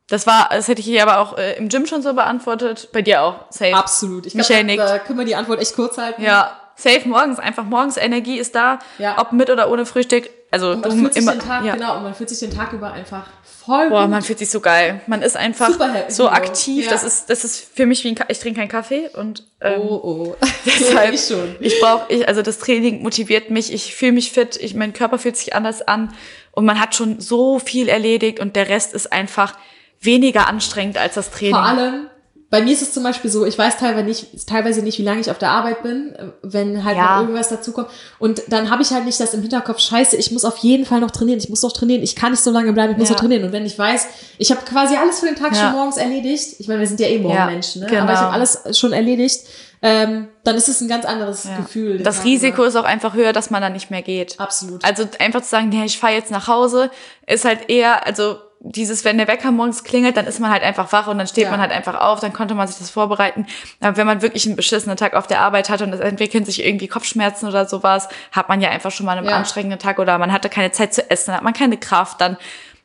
Das 0.10 0.26
war, 0.26 0.50
das 0.52 0.68
hätte 0.68 0.80
ich 0.80 0.86
hier 0.88 1.04
aber 1.04 1.20
auch 1.20 1.38
äh, 1.38 1.58
im 1.58 1.68
Gym 1.70 1.86
schon 1.86 2.02
so 2.02 2.14
beantwortet. 2.14 2.90
Bei 2.94 3.02
dir 3.02 3.22
auch. 3.24 3.52
Safe. 3.52 3.74
Absolut. 3.76 4.26
Ich 4.26 4.34
glaube, 4.34 4.64
da 4.78 5.00
können 5.00 5.20
wir 5.20 5.26
die 5.26 5.36
Antwort 5.36 5.62
echt 5.62 5.76
kurz 5.76 5.98
halten. 5.98 6.24
Ja, 6.24 6.52
safe 6.76 7.08
morgens. 7.08 7.40
Einfach 7.40 7.66
morgens 7.66 7.98
Energie 7.98 8.38
ist 8.40 8.56
da. 8.56 8.80
Ja. 9.00 9.20
Ob 9.20 9.34
mit 9.34 9.50
oder 9.50 9.70
ohne 9.70 9.86
Frühstück. 9.86 10.30
Also 10.50 10.72
Und 10.72 10.82
man 10.82 10.90
du 10.90 10.96
fühlt 10.98 11.14
sich 11.14 11.24
immer. 11.24 11.34
den 11.34 11.42
Tag, 11.42 11.66
ja. 11.66 11.74
genau, 11.76 11.98
und 11.98 12.04
man 12.04 12.16
fühlt 12.16 12.30
sich 12.30 12.40
den 12.40 12.52
Tag 12.52 12.72
über 12.72 12.92
einfach 12.94 13.28
voll 13.44 13.90
Boah, 13.90 14.04
gut. 14.04 14.12
man 14.12 14.22
fühlt 14.22 14.40
sich 14.40 14.50
so 14.50 14.62
geil. 14.62 15.02
Man 15.08 15.22
ist 15.22 15.36
einfach 15.36 15.72
so 16.08 16.30
aktiv. 16.30 16.86
Ja. 16.86 16.92
Das 16.92 17.04
ist, 17.04 17.30
das 17.30 17.44
ist 17.44 17.68
für 17.76 17.86
mich 17.86 18.04
wie 18.06 18.10
ein, 18.10 18.16
Ka 18.16 18.26
ich 18.30 18.40
trinke 18.40 18.60
keinen 18.62 18.70
Kaffee 18.70 19.10
und 19.14 19.44
ähm, 19.60 19.82
Oh, 19.82 20.00
oh. 20.04 20.36
deshalb, 20.66 21.14
ich 21.14 21.26
schon. 21.26 21.56
ich 21.60 21.80
brauche, 21.82 22.06
ich, 22.12 22.28
also 22.28 22.42
das 22.42 22.60
Training 22.60 23.04
motiviert 23.04 23.50
mich. 23.50 23.74
Ich 23.74 23.94
fühle 23.94 24.14
mich 24.14 24.32
fit. 24.32 24.56
Ich, 24.56 24.74
mein 24.74 24.94
Körper 24.94 25.20
fühlt 25.20 25.36
sich 25.36 25.54
anders 25.54 25.82
an 25.86 26.14
und 26.52 26.64
man 26.66 26.80
hat 26.80 26.96
schon 26.96 27.20
so 27.20 27.60
viel 27.60 27.90
erledigt 27.90 28.40
und 28.40 28.56
der 28.56 28.70
Rest 28.70 28.94
ist 28.94 29.12
einfach 29.12 29.58
weniger 30.00 30.48
anstrengend 30.48 30.98
als 30.98 31.16
das 31.16 31.32
Training. 31.32 31.56
Vor 31.56 31.64
allem, 31.64 32.08
bei 32.50 32.62
mir 32.62 32.72
ist 32.72 32.82
es 32.82 32.94
zum 32.94 33.04
Beispiel 33.04 33.30
so, 33.30 33.46
ich 33.46 33.58
weiß 33.58 33.78
teilweise 33.78 34.06
nicht, 34.06 34.48
teilweise 34.48 34.82
nicht, 34.82 34.98
wie 35.00 35.04
lange 35.04 35.20
ich 35.20 35.30
auf 35.30 35.38
der 35.38 35.50
Arbeit 35.50 35.84
bin, 35.84 36.16
äh, 36.16 36.28
wenn 36.44 36.86
halt 36.86 36.96
Ja. 36.96 37.16
noch 37.16 37.22
irgendwas 37.24 37.50
dazukommt. 37.50 37.90
Und 38.20 38.42
dann 38.48 38.70
habe 38.70 38.82
ich 38.82 38.92
halt 38.92 39.04
nicht 39.04 39.20
das 39.20 39.34
im 39.34 39.42
Hinterkopf, 39.42 39.80
scheiße, 39.80 40.16
ich 40.16 40.32
muss 40.32 40.46
auf 40.46 40.58
jeden 40.60 40.86
Fall 40.86 41.02
noch 41.02 41.12
trainieren, 41.12 41.40
ich 41.40 41.50
muss 41.50 41.62
noch 41.62 41.74
trainieren, 41.74 42.02
ich 42.04 42.16
kann 42.16 42.32
nicht 42.32 42.42
so 42.44 42.52
lange 42.52 42.72
bleiben, 42.72 42.94
ich 42.94 42.98
muss 42.98 43.10
Ja. 43.10 43.16
noch 43.16 43.20
trainieren. 43.20 43.44
Und 43.44 43.52
wenn 43.52 43.66
ich 43.66 43.78
weiß, 43.78 44.08
ich 44.38 44.50
habe 44.52 44.62
quasi 44.64 44.96
alles 44.96 45.20
für 45.20 45.26
den 45.26 45.36
Tag 45.36 45.54
Ja. 45.56 45.64
schon 45.64 45.72
morgens 45.74 45.98
erledigt, 45.98 46.56
ich 46.60 46.68
meine, 46.70 46.80
wir 46.80 46.88
sind 46.88 47.00
ja 47.02 47.08
eh 47.08 47.20
Morgenmenschen, 47.20 47.82
ne? 47.82 47.88
genau. 47.90 48.04
aber 48.04 48.14
ich 48.14 48.20
habe 48.20 48.32
alles 48.34 48.78
schon 48.80 48.94
erledigt, 48.94 49.42
ähm, 49.82 50.30
dann 50.46 50.56
ist 50.56 50.70
es 50.70 50.80
ein 50.82 50.88
ganz 50.88 51.04
anderes 51.06 51.44
Ja. 51.44 51.58
Gefühl. 51.58 52.00
Das 52.00 52.24
Risiko 52.24 52.64
ist 52.64 52.76
auch 52.78 52.84
einfach 52.86 53.14
höher, 53.14 53.34
dass 53.34 53.50
man 53.50 53.62
dann 53.62 53.74
nicht 53.74 53.92
mehr 53.92 54.02
geht. 54.02 54.40
Absolut. 54.40 54.84
Also 54.86 55.04
einfach 55.20 55.42
zu 55.42 55.50
sagen, 55.50 55.70
nee, 55.70 55.84
ich 55.86 56.00
fahre 56.00 56.14
jetzt 56.14 56.32
nach 56.32 56.48
Hause, 56.48 56.90
ist 57.28 57.44
halt 57.46 57.70
eher, 57.70 58.08
also 58.08 58.38
dieses, 58.72 59.06
wenn 59.06 59.18
der 59.18 59.28
Wecker 59.28 59.52
morgens 59.52 59.84
klingelt, 59.84 60.18
dann 60.18 60.26
ist 60.28 60.40
man 60.40 60.52
halt 60.52 60.64
einfach 60.64 60.92
wach 60.92 61.08
und 61.08 61.18
dann 61.18 61.28
steht 61.28 61.46
Ja. 61.46 61.52
man 61.52 61.60
halt 61.62 61.72
einfach 61.72 61.96
auf, 62.00 62.20
dann 62.20 62.34
konnte 62.34 62.54
man 62.56 62.68
sich 62.68 62.78
das 62.78 62.90
vorbereiten. 62.90 63.46
Aber 63.82 63.98
wenn 63.98 64.06
man 64.08 64.22
wirklich 64.22 64.46
einen 64.46 64.56
beschissenen 64.56 64.98
Tag 64.98 65.14
auf 65.14 65.28
der 65.28 65.42
Arbeit 65.42 65.70
hat 65.70 65.82
und 65.82 65.94
es 65.94 66.00
entwickeln 66.00 66.46
sich 66.46 66.66
irgendwie 66.66 66.88
Kopfschmerzen 66.88 67.48
oder 67.48 67.66
sowas, 67.68 68.08
hat 68.32 68.50
man 68.50 68.62
ja 68.62 68.70
einfach 68.70 68.92
schon 68.92 69.06
mal 69.06 69.18
einen 69.18 69.28
Ja. 69.28 69.38
anstrengenden 69.38 69.80
Tag 69.80 70.00
oder 70.00 70.18
man 70.18 70.32
hatte 70.32 70.50
keine 70.50 70.72
Zeit 70.72 70.94
zu 70.94 71.10
essen, 71.10 71.28
dann 71.28 71.36
hat 71.38 71.44
man 71.44 71.54
keine 71.54 71.78
Kraft, 71.78 72.22
dann 72.22 72.38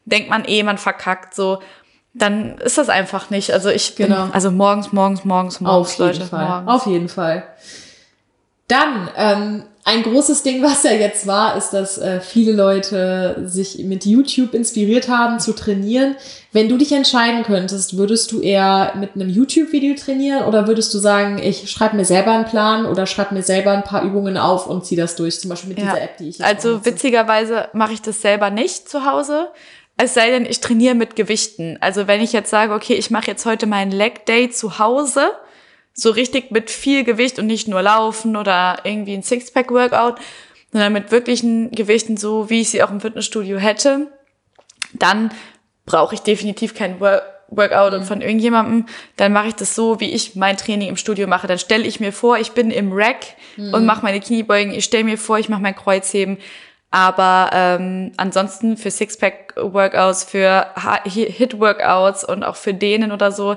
denkt 0.04 0.28
man 0.30 0.44
eh, 0.46 0.62
man 0.62 0.78
verkackt 0.78 1.34
so. 1.34 1.60
Dann 2.14 2.58
ist 2.58 2.76
das 2.76 2.88
einfach 2.90 3.30
nicht. 3.30 3.52
Also 3.52 3.70
ich 3.70 3.96
Genau. 3.96 4.24
bin, 4.26 4.34
also 4.34 4.50
morgens, 4.50 4.92
morgens, 4.92 5.24
morgens, 5.24 5.60
morgens, 5.60 5.92
Auf 5.92 5.98
jeden 5.98 6.12
Leute, 6.18 6.26
Fall. 6.26 6.46
morgens. 6.46 6.68
Auf 6.70 6.86
jeden 6.86 7.08
Fall. 7.08 7.42
Dann, 8.68 9.10
ähm, 9.16 9.64
ein 9.84 10.04
großes 10.04 10.44
Ding, 10.44 10.62
was 10.62 10.84
ja 10.84 10.92
jetzt 10.92 11.26
war, 11.26 11.56
ist, 11.56 11.70
dass 11.70 11.98
äh, 11.98 12.20
viele 12.20 12.52
Leute 12.52 13.42
sich 13.46 13.78
mit 13.78 14.06
YouTube 14.06 14.54
inspiriert 14.54 15.08
haben 15.08 15.40
zu 15.40 15.54
trainieren. 15.54 16.14
Wenn 16.52 16.68
du 16.68 16.76
dich 16.76 16.92
entscheiden 16.92 17.42
könntest, 17.42 17.96
würdest 17.96 18.30
du 18.30 18.40
eher 18.40 18.92
mit 18.96 19.16
einem 19.16 19.28
YouTube-Video 19.28 19.96
trainieren 19.96 20.44
oder 20.44 20.68
würdest 20.68 20.94
du 20.94 20.98
sagen, 20.98 21.38
ich 21.38 21.68
schreibe 21.68 21.96
mir 21.96 22.04
selber 22.04 22.30
einen 22.30 22.44
Plan 22.44 22.86
oder 22.86 23.06
schreibe 23.06 23.34
mir 23.34 23.42
selber 23.42 23.72
ein 23.72 23.82
paar 23.82 24.04
Übungen 24.04 24.36
auf 24.36 24.68
und 24.68 24.86
ziehe 24.86 25.00
das 25.00 25.16
durch, 25.16 25.40
zum 25.40 25.50
Beispiel 25.50 25.70
mit 25.70 25.78
dieser 25.78 26.00
App, 26.00 26.16
die 26.18 26.28
ich 26.28 26.38
jetzt 26.38 26.46
Also 26.46 26.84
witzigerweise 26.84 27.68
mache 27.72 27.94
ich 27.94 28.02
das 28.02 28.22
selber 28.22 28.50
nicht 28.50 28.88
zu 28.88 29.04
Hause. 29.04 29.48
Es 29.96 30.14
sei 30.14 30.30
denn, 30.30 30.46
ich 30.46 30.60
trainiere 30.60 30.94
mit 30.94 31.16
Gewichten. 31.16 31.76
Also 31.80 32.06
wenn 32.06 32.20
ich 32.20 32.32
jetzt 32.32 32.50
sage, 32.50 32.72
okay, 32.72 32.94
ich 32.94 33.10
mache 33.10 33.26
jetzt 33.26 33.46
heute 33.46 33.66
meinen 33.66 33.90
Leg 33.90 34.26
Day 34.26 34.48
zu 34.48 34.78
Hause, 34.78 35.32
so 35.94 36.10
richtig 36.10 36.50
mit 36.50 36.70
viel 36.70 37.04
Gewicht 37.04 37.38
und 37.38 37.46
nicht 37.46 37.68
nur 37.68 37.82
laufen 37.82 38.36
oder 38.36 38.80
irgendwie 38.84 39.14
ein 39.14 39.22
Sixpack-Workout, 39.22 40.16
sondern 40.72 40.92
mit 40.92 41.10
wirklichen 41.10 41.70
Gewichten, 41.70 42.16
so 42.16 42.48
wie 42.48 42.62
ich 42.62 42.70
sie 42.70 42.82
auch 42.82 42.90
im 42.90 43.00
Fitnessstudio 43.00 43.58
hätte, 43.58 44.10
dann 44.94 45.30
brauche 45.84 46.14
ich 46.14 46.20
definitiv 46.20 46.74
kein 46.74 47.00
Wor 47.00 47.22
Workout 47.54 47.92
und 47.92 48.04
von 48.04 48.22
irgendjemandem, 48.22 48.86
dann 49.16 49.34
mache 49.34 49.48
ich 49.48 49.54
das 49.54 49.74
so, 49.74 50.00
wie 50.00 50.10
ich 50.10 50.36
mein 50.36 50.56
Training 50.56 50.88
im 50.88 50.96
Studio 50.96 51.26
mache. 51.26 51.46
Dann 51.46 51.58
stelle 51.58 51.84
ich 51.84 52.00
mir 52.00 52.10
vor, 52.10 52.38
ich 52.38 52.52
bin 52.52 52.70
im 52.70 52.92
Rack 52.92 53.26
und 53.58 53.84
mache 53.84 54.02
meine 54.02 54.20
Kniebeugen. 54.20 54.72
Ich 54.72 54.86
stelle 54.86 55.04
mir 55.04 55.18
vor, 55.18 55.38
ich 55.38 55.50
mache 55.50 55.60
mein 55.60 55.76
Kreuzheben. 55.76 56.38
Aber 56.90 57.50
ähm, 57.52 58.12
ansonsten 58.16 58.78
für 58.78 58.90
Sixpack-Workouts, 58.90 60.24
für 60.24 60.68
Hit-Workouts 61.04 62.24
und 62.24 62.42
auch 62.42 62.56
für 62.56 62.74
Dehnen 62.74 63.12
oder 63.12 63.32
so, 63.32 63.56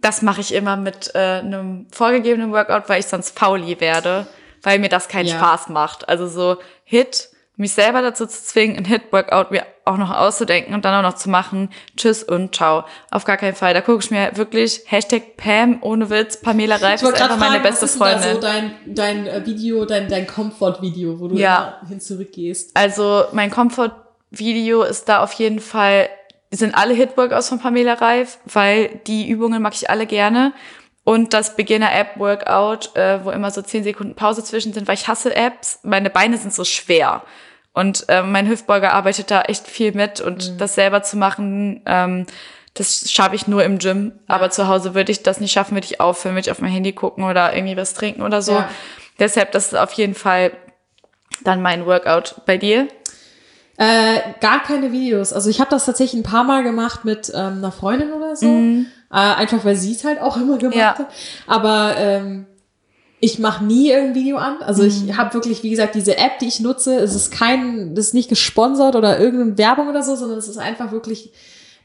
das 0.00 0.22
mache 0.22 0.40
ich 0.40 0.54
immer 0.54 0.76
mit 0.76 1.14
äh, 1.14 1.18
einem 1.40 1.86
vorgegebenen 1.90 2.52
Workout, 2.52 2.88
weil 2.88 3.00
ich 3.00 3.06
sonst 3.06 3.38
fauli 3.38 3.80
werde, 3.80 4.26
weil 4.62 4.78
mir 4.78 4.88
das 4.88 5.08
keinen 5.08 5.26
Ja. 5.26 5.36
Spaß 5.36 5.68
macht. 5.68 6.08
Also 6.08 6.26
so 6.26 6.56
Hit 6.84 7.28
mich 7.56 7.72
selber 7.74 8.00
dazu 8.00 8.24
zu 8.24 8.42
zwingen, 8.42 8.78
ein 8.78 8.84
Hit-Workout 8.86 9.50
mir 9.50 9.66
auch 9.84 9.98
noch 9.98 10.10
auszudenken 10.10 10.72
und 10.74 10.86
dann 10.86 10.94
auch 11.04 11.10
noch 11.10 11.18
zu 11.18 11.28
machen. 11.28 11.68
Tschüss 11.94 12.22
und 12.22 12.54
ciao. 12.54 12.84
Auf 13.10 13.24
gar 13.24 13.36
keinen 13.36 13.54
Fall. 13.54 13.74
Da 13.74 13.82
gucke 13.82 14.02
ich 14.02 14.10
mir 14.10 14.30
wirklich 14.36 14.80
Hashtag 14.86 15.36
Pam 15.36 15.76
ohne 15.82 16.08
Witz, 16.08 16.40
Pamela 16.40 16.76
Reif 16.76 17.02
ist 17.02 17.08
einfach 17.08 17.26
fragen, 17.36 17.38
meine 17.40 17.60
beste 17.60 17.82
was 17.82 17.90
ist 17.90 17.98
Freundin. 17.98 18.22
Da 18.22 18.34
so 18.34 18.40
dein, 18.40 18.74
dein 18.86 19.26
äh, 19.26 19.44
Video, 19.44 19.84
dein, 19.84 20.08
dein 20.08 20.26
Comfort-Video, 20.26 21.20
wo 21.20 21.28
du 21.28 21.36
Ja. 21.36 21.80
hin 21.86 22.00
zurückgehst. 22.00 22.70
Also 22.74 23.24
mein 23.32 23.50
Comfort-Video 23.50 24.82
ist 24.82 25.08
da 25.10 25.22
auf 25.22 25.32
jeden 25.34 25.60
Fall, 25.60 26.08
sind 26.50 26.74
alle 26.74 26.94
Hit-Workouts 26.94 27.48
von 27.48 27.60
Pamela 27.60 27.94
Reif, 27.94 28.38
weil 28.44 29.00
die 29.06 29.28
Übungen 29.28 29.62
mag 29.62 29.74
ich 29.74 29.88
alle 29.88 30.06
gerne. 30.06 30.52
Und 31.04 31.32
das 31.32 31.56
Beginner-App-Workout, 31.56 32.94
äh, 32.96 33.24
wo 33.24 33.30
immer 33.30 33.50
so 33.50 33.62
10 33.62 33.84
Sekunden 33.84 34.14
Pause 34.14 34.44
zwischen 34.44 34.72
sind, 34.72 34.86
weil 34.86 34.94
ich 34.94 35.08
hasse 35.08 35.34
Apps. 35.34 35.80
Meine 35.82 36.10
Beine 36.10 36.36
sind 36.36 36.52
so 36.52 36.64
schwer. 36.64 37.22
Und 37.72 38.04
äh, 38.08 38.22
mein 38.22 38.48
Hüftbeuger 38.48 38.92
arbeitet 38.92 39.30
da 39.30 39.42
echt 39.42 39.66
viel 39.66 39.92
mit. 39.92 40.20
Und 40.20 40.60
das 40.60 40.74
selber 40.74 41.02
zu 41.02 41.16
machen, 41.16 41.82
ähm, 41.86 42.26
das 42.74 43.10
schaffe 43.10 43.34
ich 43.34 43.46
nur 43.46 43.64
im 43.64 43.78
Gym. 43.78 44.12
Aber 44.26 44.50
zu 44.50 44.68
Hause 44.68 44.94
würde 44.94 45.12
ich 45.12 45.22
das 45.22 45.40
nicht 45.40 45.52
schaffen, 45.52 45.74
würde 45.74 45.86
ich 45.86 46.00
aufhören, 46.00 46.34
würde 46.34 46.46
ich 46.48 46.50
auf 46.50 46.60
mein 46.60 46.70
Handy 46.70 46.92
gucken 46.92 47.24
oder 47.24 47.54
irgendwie 47.54 47.76
was 47.76 47.94
trinken 47.94 48.22
oder 48.22 48.42
so. 48.42 48.52
Ja. 48.52 48.68
Deshalb, 49.18 49.52
das 49.52 49.66
ist 49.66 49.74
auf 49.74 49.92
jeden 49.92 50.14
Fall 50.14 50.52
dann 51.42 51.62
mein 51.62 51.86
Workout. 51.86 52.42
Bei 52.46 52.56
dir? 52.56 52.88
Äh, 53.82 54.20
gar 54.42 54.62
keine 54.62 54.92
Videos. 54.92 55.32
Also 55.32 55.48
ich 55.48 55.58
habe 55.58 55.70
das 55.70 55.86
tatsächlich 55.86 56.20
ein 56.20 56.30
paar 56.30 56.44
Mal 56.44 56.62
gemacht 56.62 57.06
mit 57.06 57.30
ähm, 57.34 57.58
einer 57.58 57.72
Freundin 57.72 58.12
oder 58.12 58.36
so. 58.36 58.46
Äh, 58.46 58.84
einfach 59.10 59.64
weil 59.64 59.74
sie 59.74 59.92
es 59.92 60.04
halt 60.04 60.20
auch 60.20 60.36
immer 60.42 60.58
gemacht 60.58 60.74
Mhm. 60.74 60.80
Ja. 60.80 60.98
hat. 60.98 61.06
Aber 61.46 61.94
ähm, 61.96 62.44
ich 63.20 63.38
mache 63.38 63.64
nie 63.64 63.88
irgendein 63.90 64.14
Video 64.16 64.36
an. 64.36 64.58
Also 64.62 64.82
Mhm. 64.82 64.88
ich 64.88 65.16
habe 65.16 65.32
wirklich, 65.32 65.62
wie 65.62 65.70
gesagt, 65.70 65.94
diese 65.94 66.18
App, 66.18 66.38
die 66.40 66.46
ich 66.48 66.60
nutze, 66.60 66.96
es 66.98 67.14
ist 67.14 67.32
kein, 67.32 67.94
das 67.94 68.08
ist 68.08 68.14
nicht 68.14 68.28
gesponsert 68.28 68.96
oder 68.96 69.18
irgendeine 69.18 69.56
Werbung 69.56 69.88
oder 69.88 70.02
so, 70.02 70.14
sondern 70.14 70.36
es 70.38 70.48
ist 70.48 70.58
einfach 70.58 70.92
wirklich 70.92 71.32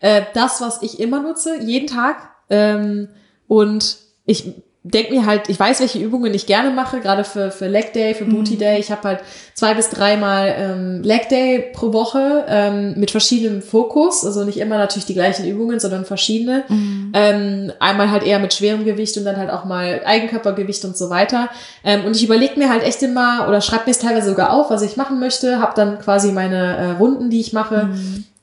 äh, 0.02 0.24
das, 0.34 0.60
was 0.60 0.82
ich 0.82 1.00
immer 1.00 1.22
nutze, 1.22 1.62
jeden 1.62 1.88
Tag. 1.88 2.18
Ähm, 2.50 3.08
und 3.48 3.98
ich 4.26 4.54
denke 4.92 5.14
mir 5.14 5.26
halt, 5.26 5.50
ich 5.50 5.60
weiß, 5.60 5.80
welche 5.80 5.98
Übungen 5.98 6.32
ich 6.36 6.46
gerne 6.46 6.70
mache, 6.70 7.00
gerade 7.00 7.24
für, 7.24 7.50
für 7.50 7.68
Leg 7.68 7.94
Day, 7.94 8.14
für 8.14 8.26
Booty 8.26 8.56
Day. 8.58 8.80
Ich 8.80 8.92
habe 8.92 9.02
halt 9.02 9.20
zwei 9.56 9.74
bis 9.74 9.90
dreimal 9.90 10.54
ähm, 10.58 11.02
Leg 11.02 11.28
Day 11.30 11.72
pro 11.74 11.92
Woche 11.92 12.46
ähm, 12.48 12.94
mit 12.96 13.10
verschiedenem 13.10 13.64
Fokus. 13.64 14.24
Also 14.24 14.44
nicht 14.44 14.60
immer 14.60 14.78
natürlich 14.78 15.06
die 15.06 15.16
gleichen 15.16 15.48
Übungen, 15.48 15.80
sondern 15.80 16.06
verschiedene. 16.06 16.66
Ähm, 17.14 17.72
einmal 17.80 18.12
halt 18.12 18.22
eher 18.22 18.38
mit 18.38 18.54
schwerem 18.54 18.86
Gewicht 18.86 19.18
und 19.18 19.26
dann 19.26 19.38
halt 19.38 19.50
auch 19.50 19.66
mal 19.66 20.02
Eigenkörpergewicht 20.06 20.86
und 20.86 20.96
so 20.96 21.10
weiter. 21.10 21.50
Ähm, 21.84 22.06
und 22.06 22.16
ich 22.16 22.24
überlege 22.24 22.60
mir 22.60 22.70
halt 22.70 22.84
echt 22.84 23.02
immer 23.02 23.48
oder 23.48 23.62
schreibe 23.62 23.86
mir 23.86 23.92
es 23.92 24.00
teilweise 24.00 24.30
sogar 24.30 24.54
auf, 24.54 24.70
was 24.70 24.84
ich 24.84 24.98
machen 24.98 25.20
möchte, 25.20 25.60
habe 25.60 25.74
dann 25.76 25.98
quasi 25.98 26.32
meine 26.32 26.78
äh, 26.78 26.92
Runden, 26.92 27.32
die 27.32 27.40
ich 27.40 27.54
mache. 27.54 27.90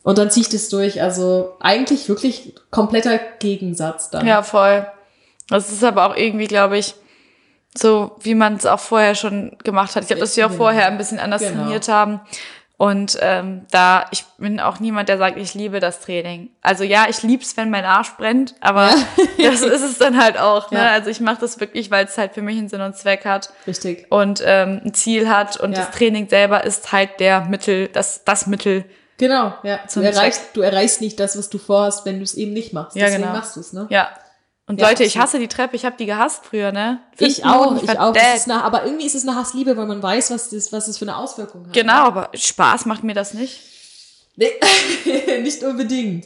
Und 0.03 0.19
dann 0.19 0.31
ziehe 0.31 0.43
ich 0.43 0.51
das 0.51 0.69
durch. 0.69 1.03
Also 1.03 1.53
eigentlich 1.61 2.09
wirklich 2.09 2.55
kompletter 2.73 3.21
Gegensatz 3.39 4.11
dann. 4.11 4.27
Ja, 4.27 4.43
voll. 4.43 4.85
Das 5.49 5.71
ist 5.71 5.85
aber 5.85 6.07
auch 6.11 6.17
irgendwie, 6.17 6.47
glaube 6.47 6.79
ich, 6.79 6.95
so 7.77 8.17
wie 8.21 8.35
man 8.35 8.57
es 8.57 8.67
auch 8.67 8.81
vorher 8.81 9.15
schon 9.15 9.57
gemacht 9.65 9.97
hat. 9.97 10.03
Ich 10.03 10.09
glaube, 10.09 10.21
dass 10.21 10.37
wir 10.37 10.47
auch 10.47 10.51
Genau. 10.51 10.63
vorher 10.65 10.87
ein 10.87 10.99
bisschen 10.99 11.19
anders 11.19 11.43
Genau. 11.43 11.63
trainiert 11.63 11.89
haben. 11.89 12.21
Und 12.79 13.17
ähm, 13.21 13.67
da, 13.71 14.07
ich 14.11 14.25
bin 14.39 14.59
auch 14.59 14.81
niemand, 14.81 15.09
der 15.09 15.17
sagt, 15.17 15.37
ich 15.37 15.55
liebe 15.55 15.79
das 15.79 16.01
Training. 16.01 16.51
Also 16.63 16.83
ja, 16.83 17.07
ich 17.09 17.23
lieb's, 17.23 17.57
wenn 17.57 17.71
mein 17.71 17.85
Arsch 17.85 18.11
brennt, 18.17 18.57
aber 18.61 18.91
das 19.39 19.61
ist 19.63 19.83
es 19.83 19.99
dann 19.99 20.21
halt 20.21 20.37
auch. 20.37 20.71
Ne? 20.73 20.79
Ja. 20.81 20.91
Also 20.91 21.09
ich 21.09 21.21
mache 21.21 21.41
das 21.41 21.61
wirklich, 21.61 21.93
weil 21.93 22.07
es 22.07 22.19
halt 22.19 22.35
für 22.35 22.43
mich 22.43 22.59
einen 22.59 22.69
Sinn 22.69 22.81
und 22.81 22.97
Zweck 22.97 23.25
hat 23.25 23.51
Richtig. 23.69 24.07
und 24.11 24.43
ähm, 24.45 24.81
ein 24.85 24.95
Ziel 24.95 25.29
hat. 25.29 25.59
Und 25.59 25.73
Ja. 25.73 25.85
das 25.85 25.91
Training 25.93 26.29
selber 26.29 26.65
ist 26.65 26.91
halt 26.93 27.21
der 27.21 27.43
Mittel, 27.43 27.87
das, 27.89 28.25
das 28.25 28.49
Mittel. 28.49 28.85
Genau, 29.19 29.55
ja. 29.63 29.79
Du 29.95 30.01
erreichst, 30.01 30.43
du 30.55 30.63
erreichst 30.63 31.01
nicht 31.01 31.21
das, 31.21 31.39
was 31.39 31.49
du 31.51 31.59
vorhast, 31.59 32.05
wenn 32.05 32.17
du 32.17 32.25
es 32.25 32.35
eben 32.35 32.53
nicht 32.53 32.73
machst. 32.73 32.97
Ja, 32.97 33.05
Deswegen 33.07 33.23
genau. 33.23 33.35
machst 33.37 33.55
du 33.55 33.61
es, 33.61 33.73
ne? 33.73 33.87
Ja. 33.91 34.09
Und 34.73 34.81
Ja, 34.81 34.89
Leute, 34.89 35.05
ich 35.05 35.19
hasse 35.19 35.39
die 35.39 35.49
Treppe. 35.49 35.77
Ich 35.77 35.85
habe 35.85 35.97
die 35.99 36.07
gehasst 36.07 36.47
früher, 36.47 36.73
ne? 36.73 37.01
Ich 37.19 37.37
Fünf 37.37 37.45
Minuten, 37.45 37.77
auch, 37.77 37.83
ich 37.83 37.99
auch. 37.99 38.15
eine, 38.15 38.65
aber 38.65 38.85
irgendwie 38.87 39.05
ist 39.05 39.15
es 39.15 39.29
eine 39.29 39.37
Hassliebe, 39.37 39.77
weil 39.77 39.85
man 39.85 40.03
weiß, 40.03 40.31
was 40.31 40.49
das, 40.49 40.73
was 40.73 40.87
das 40.87 40.97
für 40.97 41.05
eine 41.05 41.15
Auswirkung 41.15 41.67
hat. 41.67 41.75
Genau, 41.75 42.05
aber 42.07 42.31
Spaß 42.33 42.87
macht 42.87 43.05
mir 43.05 43.13
das 43.13 43.35
nicht. 43.35 43.61
Nee, 44.37 44.51
nicht 45.43 45.63
unbedingt. 45.63 46.25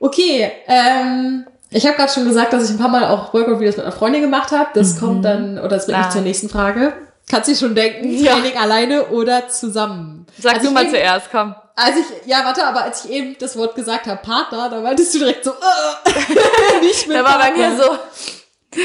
Okay, 0.00 0.50
ähm, 0.66 1.46
ich 1.70 1.86
habe 1.86 1.94
gerade 1.96 2.12
schon 2.12 2.24
gesagt, 2.24 2.52
dass 2.52 2.64
ich 2.64 2.70
ein 2.70 2.78
paar 2.78 2.88
Mal 2.88 3.04
auch 3.04 3.32
Workout-Videos 3.32 3.76
mit 3.76 3.86
einer 3.86 3.94
Freundin 3.94 4.22
gemacht 4.22 4.50
habe. 4.50 4.70
Das 4.74 4.98
kommt 4.98 5.24
dann, 5.24 5.56
oder 5.60 5.68
das 5.68 5.86
bringt 5.86 5.98
mich 5.98 6.06
Klar. 6.06 6.10
zur 6.12 6.22
nächsten 6.22 6.48
Frage. 6.48 6.94
Kannst 7.30 7.48
du 7.48 7.54
schon 7.54 7.76
denken, 7.76 8.10
Ja. 8.10 8.32
Training 8.32 8.56
alleine 8.56 9.06
oder 9.10 9.48
zusammen? 9.48 10.26
Sag 10.36 10.54
Als 10.54 10.62
du 10.62 10.68
ich 10.70 10.74
mal 10.74 10.88
zuerst, 10.90 11.28
komm. 11.30 11.54
Als 11.80 11.96
ich, 11.96 12.06
ja, 12.26 12.44
warte, 12.44 12.64
aber 12.64 12.82
als 12.82 13.04
ich 13.04 13.12
eben 13.12 13.36
das 13.38 13.56
Wort 13.56 13.76
gesagt 13.76 14.08
habe, 14.08 14.20
Partner, 14.20 14.68
da 14.68 14.80
meintest 14.80 15.14
du 15.14 15.20
direkt 15.20 15.44
so, 15.44 15.52
äh, 15.52 16.80
nicht 16.84 17.06
mit 17.06 17.16
Der 17.16 17.22
war 17.22 17.38
bei 17.38 17.52
mir 17.52 17.76
so. 17.76 17.96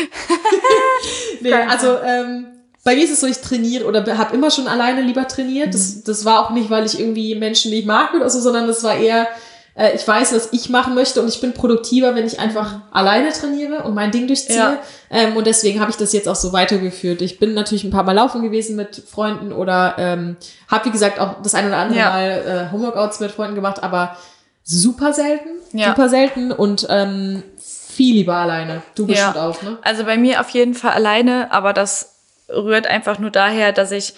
Nee, 1.41 1.53
also 1.53 1.97
ähm, 2.05 2.47
bei 2.83 2.95
mir 2.95 3.03
ist 3.03 3.11
es 3.11 3.21
so, 3.21 3.25
ich 3.25 3.39
trainiere 3.39 3.85
oder 3.85 4.05
habe 4.17 4.35
immer 4.35 4.51
schon 4.51 4.67
alleine 4.67 5.01
lieber 5.01 5.27
trainiert. 5.27 5.73
Das, 5.73 6.03
das 6.03 6.23
war 6.23 6.45
auch 6.45 6.51
nicht, 6.51 6.69
weil 6.69 6.85
ich 6.85 6.99
irgendwie 6.99 7.33
Menschen 7.33 7.71
nicht 7.71 7.87
mag 7.87 8.13
oder 8.13 8.29
so, 8.29 8.39
sondern 8.39 8.67
das 8.67 8.83
war 8.83 8.95
eher, 8.95 9.27
äh, 9.75 9.95
ich 9.95 10.07
weiß, 10.07 10.33
was 10.33 10.49
ich 10.51 10.69
machen 10.69 10.95
möchte 10.95 11.21
und 11.21 11.27
ich 11.27 11.41
bin 11.41 11.53
produktiver, 11.53 12.15
wenn 12.15 12.25
ich 12.25 12.39
einfach 12.39 12.81
alleine 12.91 13.31
trainiere 13.31 13.83
und 13.83 13.93
mein 13.95 14.11
Ding 14.11 14.27
durchziehe. 14.27 14.57
Ja. 14.57 14.79
Ähm, 15.09 15.35
und 15.35 15.47
deswegen 15.47 15.79
habe 15.79 15.91
ich 15.91 15.97
das 15.97 16.13
jetzt 16.13 16.27
auch 16.27 16.35
so 16.35 16.53
weitergeführt. 16.53 17.21
Ich 17.21 17.39
bin 17.39 17.53
natürlich 17.53 17.83
ein 17.83 17.91
paar 17.91 18.03
Mal 18.03 18.13
laufen 18.13 18.41
gewesen 18.41 18.75
mit 18.75 19.01
Freunden 19.09 19.51
oder 19.51 19.95
ähm, 19.97 20.37
habe, 20.69 20.85
wie 20.85 20.91
gesagt, 20.91 21.19
auch 21.19 21.41
das 21.41 21.55
ein 21.55 21.67
oder 21.67 21.77
andere 21.77 21.99
Ja. 21.99 22.09
Mal 22.09 22.67
äh, 22.69 22.71
Homeworkouts 22.71 23.19
mit 23.19 23.31
Freunden 23.31 23.55
gemacht, 23.55 23.81
aber 23.81 24.15
super 24.63 25.13
selten. 25.13 25.49
Ja. 25.73 25.89
Super 25.89 26.07
selten 26.09 26.51
und 26.51 26.85
ähm, 26.89 27.43
viel 27.59 28.15
lieber 28.15 28.35
alleine. 28.35 28.81
Du 28.95 29.07
bestimmt 29.07 29.35
Ja. 29.35 29.47
auch, 29.49 29.61
ne? 29.63 29.77
Also 29.81 30.03
bei 30.03 30.17
mir 30.17 30.39
auf 30.39 30.49
jeden 30.49 30.73
Fall 30.75 30.91
alleine, 30.91 31.51
aber 31.51 31.73
das 31.73 32.15
rührt 32.49 32.85
einfach 32.87 33.17
nur 33.19 33.31
daher, 33.31 33.71
dass 33.71 33.91
ich 33.91 34.13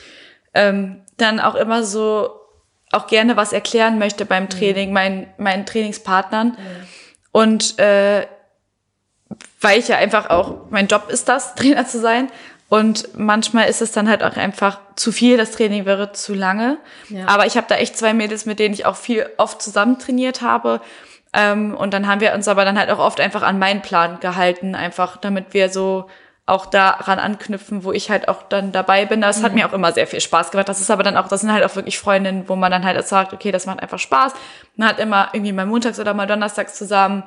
ähm, 0.54 1.02
dann 1.18 1.40
auch 1.40 1.56
immer 1.56 1.84
so 1.84 2.30
auch 2.92 3.08
gerne 3.08 3.36
was 3.36 3.54
erklären 3.54 4.00
möchte 4.00 4.26
Mhm. 4.26 4.30
beim 4.30 4.50
Training, 4.50 4.94
meinen, 4.94 5.28
meinen 5.38 5.66
Trainingspartnern. 5.66 6.58
Und 7.32 7.80
äh, 7.80 8.28
weil 9.62 9.80
ich 9.80 9.88
ja 9.88 9.98
einfach 9.98 10.30
auch, 10.30 10.70
mein 10.70 10.88
Job 10.88 11.10
ist 11.10 11.28
das, 11.28 11.56
Trainer 11.56 11.86
zu 11.86 12.00
sein. 12.00 12.30
Und 12.68 13.10
manchmal 13.16 13.70
ist 13.70 13.82
es 13.82 13.92
dann 13.92 14.10
halt 14.10 14.24
auch 14.24 14.38
einfach 14.38 14.80
zu 14.96 15.12
viel, 15.12 15.38
das 15.38 15.52
Training 15.52 15.86
wäre 15.86 16.14
zu 16.14 16.34
lange. 16.34 16.78
Ja. 17.10 17.28
Aber 17.28 17.46
ich 17.46 17.58
habe 17.58 17.68
da 17.70 17.76
echt 17.76 17.96
zwei 17.96 18.14
Mädels, 18.14 18.46
mit 18.46 18.58
denen 18.58 18.74
ich 18.74 18.86
auch 18.86 18.96
viel 18.96 19.30
oft 19.38 19.62
zusammen 19.62 20.00
trainiert 20.00 20.42
habe. 20.42 20.82
Ähm, 21.32 21.76
und 21.76 21.94
dann 21.94 22.08
haben 22.08 22.22
wir 22.22 22.34
uns 22.34 22.48
aber 22.48 22.66
dann 22.66 22.80
halt 22.80 22.90
auch 22.90 23.00
oft 23.00 23.20
einfach 23.20 23.44
an 23.44 23.60
meinen 23.60 23.82
Plan 23.82 24.20
gehalten, 24.20 24.74
einfach 24.74 25.18
damit 25.18 25.54
wir 25.54 25.70
so 25.70 26.10
auch 26.48 26.68
daran 26.68 27.18
anknüpfen, 27.18 27.84
wo 27.84 27.92
ich 27.92 28.12
halt 28.12 28.28
auch 28.28 28.44
dann 28.44 28.72
dabei 28.72 29.06
bin. 29.06 29.20
Das 29.22 29.42
hat 29.42 29.54
Mhm. 29.54 29.60
mir 29.60 29.68
auch 29.68 29.74
immer 29.74 29.92
sehr 29.92 30.06
viel 30.06 30.22
Spaß 30.22 30.52
gemacht. 30.52 30.70
Das 30.70 30.80
ist 30.80 30.92
aber 30.92 31.02
dann 31.02 31.18
auch, 31.18 31.28
das 31.28 31.42
sind 31.42 31.52
halt 31.52 31.64
auch 31.64 31.76
wirklich 31.76 31.98
Freundinnen, 31.98 32.48
wo 32.48 32.56
man 32.56 32.72
dann 32.72 32.84
halt 32.86 33.04
sagt, 33.08 33.34
okay, 33.34 33.52
das 33.52 33.66
macht 33.66 33.82
einfach 33.82 33.98
Spaß. 34.00 34.34
Man 34.76 34.88
hat 34.90 35.00
immer 35.00 35.30
irgendwie 35.34 35.54
mal 35.54 35.66
montags 35.66 36.00
oder 36.00 36.14
mal 36.14 36.28
donnerstags 36.28 36.76
zusammen 36.76 37.24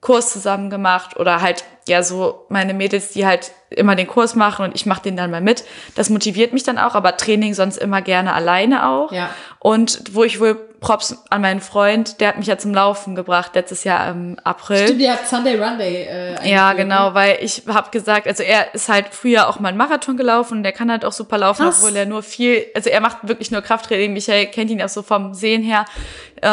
Kurs 0.00 0.30
zusammen 0.30 0.68
gemacht 0.68 1.16
oder 1.16 1.40
halt 1.40 1.64
ja 1.88 2.02
so 2.02 2.44
meine 2.48 2.74
Mädels, 2.74 3.10
die 3.10 3.24
halt 3.26 3.50
immer 3.70 3.96
den 3.96 4.06
Kurs 4.06 4.34
machen 4.34 4.64
und 4.66 4.74
ich 4.74 4.84
mache 4.84 5.02
den 5.02 5.16
dann 5.16 5.30
mal 5.30 5.40
mit. 5.40 5.64
Das 5.94 6.10
motiviert 6.10 6.52
mich 6.52 6.64
dann 6.64 6.78
auch, 6.78 6.94
aber 6.94 7.16
Training 7.16 7.54
sonst 7.54 7.78
immer 7.78 8.02
gerne 8.02 8.34
alleine 8.34 8.88
auch. 8.88 9.10
Ja. 9.10 9.30
Und 9.58 10.02
wo 10.12 10.22
ich 10.22 10.38
wohl 10.38 10.65
Props 10.80 11.24
an 11.30 11.40
meinen 11.40 11.60
Freund, 11.60 12.20
der 12.20 12.28
hat 12.28 12.38
mich 12.38 12.46
ja 12.46 12.58
zum 12.58 12.74
Laufen 12.74 13.14
gebracht 13.14 13.52
letztes 13.54 13.84
Jahr 13.84 14.10
im 14.10 14.38
April. 14.44 14.86
Stimmt, 14.86 15.00
ihr 15.00 15.12
habt 15.12 15.26
Sunday 15.26 15.58
Run 15.58 15.78
Day 15.78 16.04
äh, 16.04 16.50
Ja, 16.50 16.74
genau, 16.74 17.08
ne? 17.08 17.14
weil 17.14 17.38
ich 17.40 17.62
habe 17.66 17.90
gesagt, 17.90 18.26
also 18.26 18.42
er 18.42 18.74
ist 18.74 18.88
halt 18.88 19.08
früher 19.10 19.48
auch 19.48 19.58
mal 19.58 19.68
einen 19.68 19.78
Marathon 19.78 20.16
gelaufen 20.16 20.58
und 20.58 20.62
der 20.62 20.72
kann 20.72 20.90
halt 20.90 21.04
auch 21.04 21.12
super 21.12 21.38
laufen, 21.38 21.64
Krass. 21.64 21.78
obwohl 21.82 21.96
er 21.96 22.06
nur 22.06 22.22
viel, 22.22 22.66
also 22.74 22.90
er 22.90 23.00
macht 23.00 23.26
wirklich 23.26 23.50
nur 23.50 23.62
Krafttraining. 23.62 24.12
Michael 24.12 24.46
kennt 24.46 24.70
ihn 24.70 24.82
auch 24.82 24.88
so 24.88 25.02
vom 25.02 25.34
Sehen 25.34 25.62
her 25.62 25.86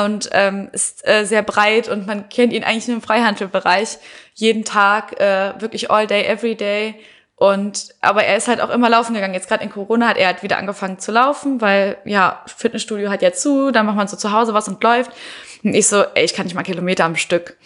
und 0.03 0.29
ähm, 0.31 0.69
ist 0.71 1.07
äh, 1.07 1.25
sehr 1.25 1.43
breit 1.43 1.89
und 1.89 2.07
man 2.07 2.29
kennt 2.29 2.53
ihn 2.53 2.63
eigentlich 2.63 2.87
nur 2.87 2.97
im 2.97 3.03
Freihandelbereich. 3.03 3.97
Jeden 4.35 4.63
Tag, 4.63 5.19
äh, 5.19 5.53
wirklich 5.59 5.91
all 5.91 6.07
day, 6.07 6.23
every 6.23 6.55
day. 6.55 6.95
Und 7.43 7.89
aber 7.99 8.23
er 8.23 8.37
ist 8.37 8.47
halt 8.47 8.61
auch 8.61 8.69
immer 8.69 8.89
laufen 8.89 9.13
gegangen. 9.13 9.33
Jetzt 9.33 9.49
gerade 9.49 9.65
in 9.65 9.69
Corona 9.69 10.07
hat 10.07 10.15
er 10.15 10.27
halt 10.27 10.43
wieder 10.43 10.57
angefangen 10.57 10.99
zu 10.99 11.11
laufen, 11.11 11.59
weil 11.59 11.97
ja 12.05 12.41
Fitnessstudio 12.45 13.09
hat 13.09 13.21
ja 13.21 13.33
zu, 13.33 13.69
dann 13.71 13.85
macht 13.85 13.97
man 13.97 14.07
so 14.07 14.15
zu 14.15 14.31
Hause 14.31 14.53
was 14.53 14.69
und 14.69 14.81
läuft. 14.81 15.11
Und 15.61 15.73
ich 15.73 15.87
so, 15.87 16.05
ey, 16.15 16.23
ich 16.23 16.33
kann 16.35 16.45
nicht 16.45 16.55
mal 16.55 16.63
Kilometer 16.63 17.03
am 17.03 17.17
Stück. 17.17 17.57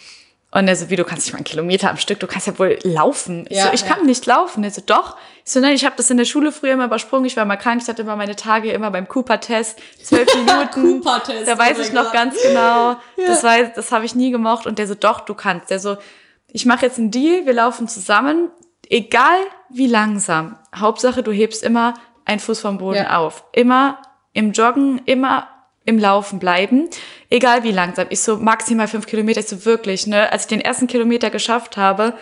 Und 0.49 0.67
er 0.67 0.75
so, 0.75 0.89
wie, 0.89 0.95
du 0.95 1.03
kannst 1.03 1.27
nicht 1.27 1.33
mal 1.33 1.37
einen 1.37 1.43
Kilometer 1.43 1.91
am 1.91 1.97
Stück, 1.97 2.19
du 2.19 2.25
kannst 2.25 2.47
ja 2.47 2.57
wohl 2.57 2.79
laufen. 2.81 3.45
Ich 3.49 3.57
Ja, 3.57 3.65
so, 3.65 3.73
ich 3.73 3.81
ja. 3.81 3.87
kann 3.87 4.07
nicht 4.07 4.25
laufen. 4.25 4.63
Er 4.63 4.71
so, 4.71 4.81
doch. 4.83 5.15
Ich 5.45 5.51
so, 5.51 5.59
nein, 5.59 5.75
ich 5.75 5.85
habe 5.85 5.95
das 5.95 6.09
in 6.09 6.17
der 6.17 6.25
Schule 6.25 6.51
früher 6.51 6.73
immer 6.73 6.85
übersprungen. 6.85 7.25
Ich 7.27 7.37
war 7.37 7.45
mal 7.45 7.57
krank, 7.57 7.79
ich 7.83 7.87
hatte 7.87 8.01
immer 8.01 8.15
meine 8.15 8.35
Tage 8.35 8.71
immer 8.71 8.89
beim 8.89 9.07
Cooper-Test, 9.07 9.77
zwölf 10.01 10.27
Minuten. 10.35 11.01
Cooper-Test, 11.03 11.47
da 11.47 11.53
oh 11.53 11.57
weiß 11.59 11.77
mein 11.77 11.85
ich 11.85 11.93
noch 11.93 12.05
Gott. 12.05 12.13
ganz 12.13 12.41
genau. 12.41 12.95
Das, 13.27 13.43
weiß, 13.43 13.73
das 13.75 13.91
habe 13.91 14.05
ich 14.05 14.15
nie 14.15 14.31
gemocht. 14.31 14.65
Und 14.65 14.79
der 14.79 14.87
so, 14.87 14.95
doch, 14.95 15.19
du 15.19 15.35
kannst. 15.35 15.69
Der 15.69 15.79
so, 15.79 15.97
ich 16.51 16.65
mache 16.65 16.83
jetzt 16.83 16.97
einen 16.97 17.11
Deal, 17.11 17.45
wir 17.45 17.53
laufen 17.53 17.87
zusammen, 17.87 18.49
egal 18.89 19.37
wie 19.69 19.87
langsam. 19.87 20.57
Hauptsache, 20.75 21.23
du 21.23 21.31
hebst 21.31 21.63
immer 21.63 21.93
einen 22.25 22.39
Fuß 22.39 22.59
vom 22.59 22.77
Boden 22.77 22.97
Ja. 23.03 23.17
auf. 23.17 23.43
Immer 23.53 24.01
im 24.33 24.51
Joggen 24.51 25.01
immer 25.05 25.47
im 25.85 25.97
Laufen 25.97 26.39
bleiben, 26.39 26.89
egal 27.29 27.63
wie 27.63 27.71
langsam. 27.71 28.07
Ich 28.09 28.21
so 28.21 28.35
maximal 28.37 28.87
fünf 28.89 29.05
Kilometer, 29.07 29.39
ich 29.39 29.47
so 29.47 29.63
wirklich, 29.63 30.05
ne? 30.05 30.31
Als 30.31 30.43
ich 30.43 30.47
den 30.49 30.59
ersten 30.61 30.87
Kilometer 30.87 31.29
geschafft 31.29 31.77
habe, 31.77 32.13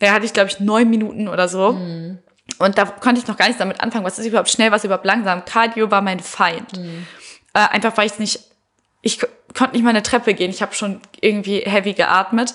da 0.00 0.12
hatte 0.12 0.26
ich, 0.26 0.32
glaube 0.32 0.50
ich, 0.50 0.58
neun 0.58 0.90
Minuten 0.90 1.28
oder 1.28 1.46
so. 1.48 1.72
Mhm. 1.72 2.18
Und 2.58 2.76
da 2.76 2.84
konnte 2.84 3.20
ich 3.20 3.26
noch 3.28 3.36
gar 3.36 3.46
nicht 3.48 3.60
damit 3.60 3.80
anfangen, 3.80 4.04
was 4.04 4.18
ist 4.18 4.26
überhaupt 4.26 4.50
schnell, 4.50 4.72
was 4.72 4.80
ist 4.82 4.86
überhaupt 4.86 5.06
langsam. 5.06 5.44
Cardio 5.44 5.90
war 5.92 6.02
mein 6.02 6.18
Feind. 6.20 6.76
Mhm. 6.76 7.06
Äh, 7.54 7.60
einfach 7.70 7.96
weil 7.96 8.06
ich 8.06 8.18
nicht, 8.18 8.40
ich 9.00 9.20
konnte 9.56 9.74
nicht 9.74 9.84
mal 9.84 9.90
eine 9.90 10.02
Treppe 10.02 10.34
gehen. 10.34 10.50
Ich 10.50 10.60
habe 10.60 10.74
schon 10.74 11.00
irgendwie 11.20 11.60
heavy 11.60 11.92
geatmet. 11.92 12.54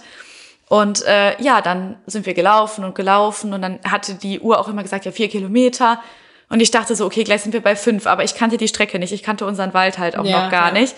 Und 0.69 1.03
äh, 1.05 1.41
ja, 1.41 1.61
dann 1.61 1.97
sind 2.05 2.27
wir 2.27 2.35
gelaufen 2.35 2.83
und 2.85 2.93
gelaufen 2.93 3.53
und 3.53 3.61
dann 3.63 3.79
hatte 3.83 4.13
die 4.13 4.39
Uhr 4.39 4.59
auch 4.59 4.67
immer 4.67 4.83
gesagt, 4.83 5.03
ja, 5.03 5.11
vier 5.11 5.27
Kilometer. 5.27 5.99
Und 6.47 6.61
ich 6.61 6.69
dachte 6.69 6.95
so, 6.95 7.05
okay, 7.05 7.23
gleich 7.23 7.41
sind 7.41 7.53
wir 7.53 7.61
bei 7.61 7.75
fünf, 7.75 8.05
aber 8.05 8.23
ich 8.23 8.35
kannte 8.35 8.57
die 8.57 8.67
Strecke 8.67 8.99
nicht. 8.99 9.11
Ich 9.11 9.23
kannte 9.23 9.47
unseren 9.47 9.73
Wald 9.73 9.97
halt 9.97 10.15
auch 10.15 10.25
Ja, 10.25 10.43
noch 10.43 10.51
gar 10.51 10.67
ja. 10.67 10.79
nicht. 10.79 10.95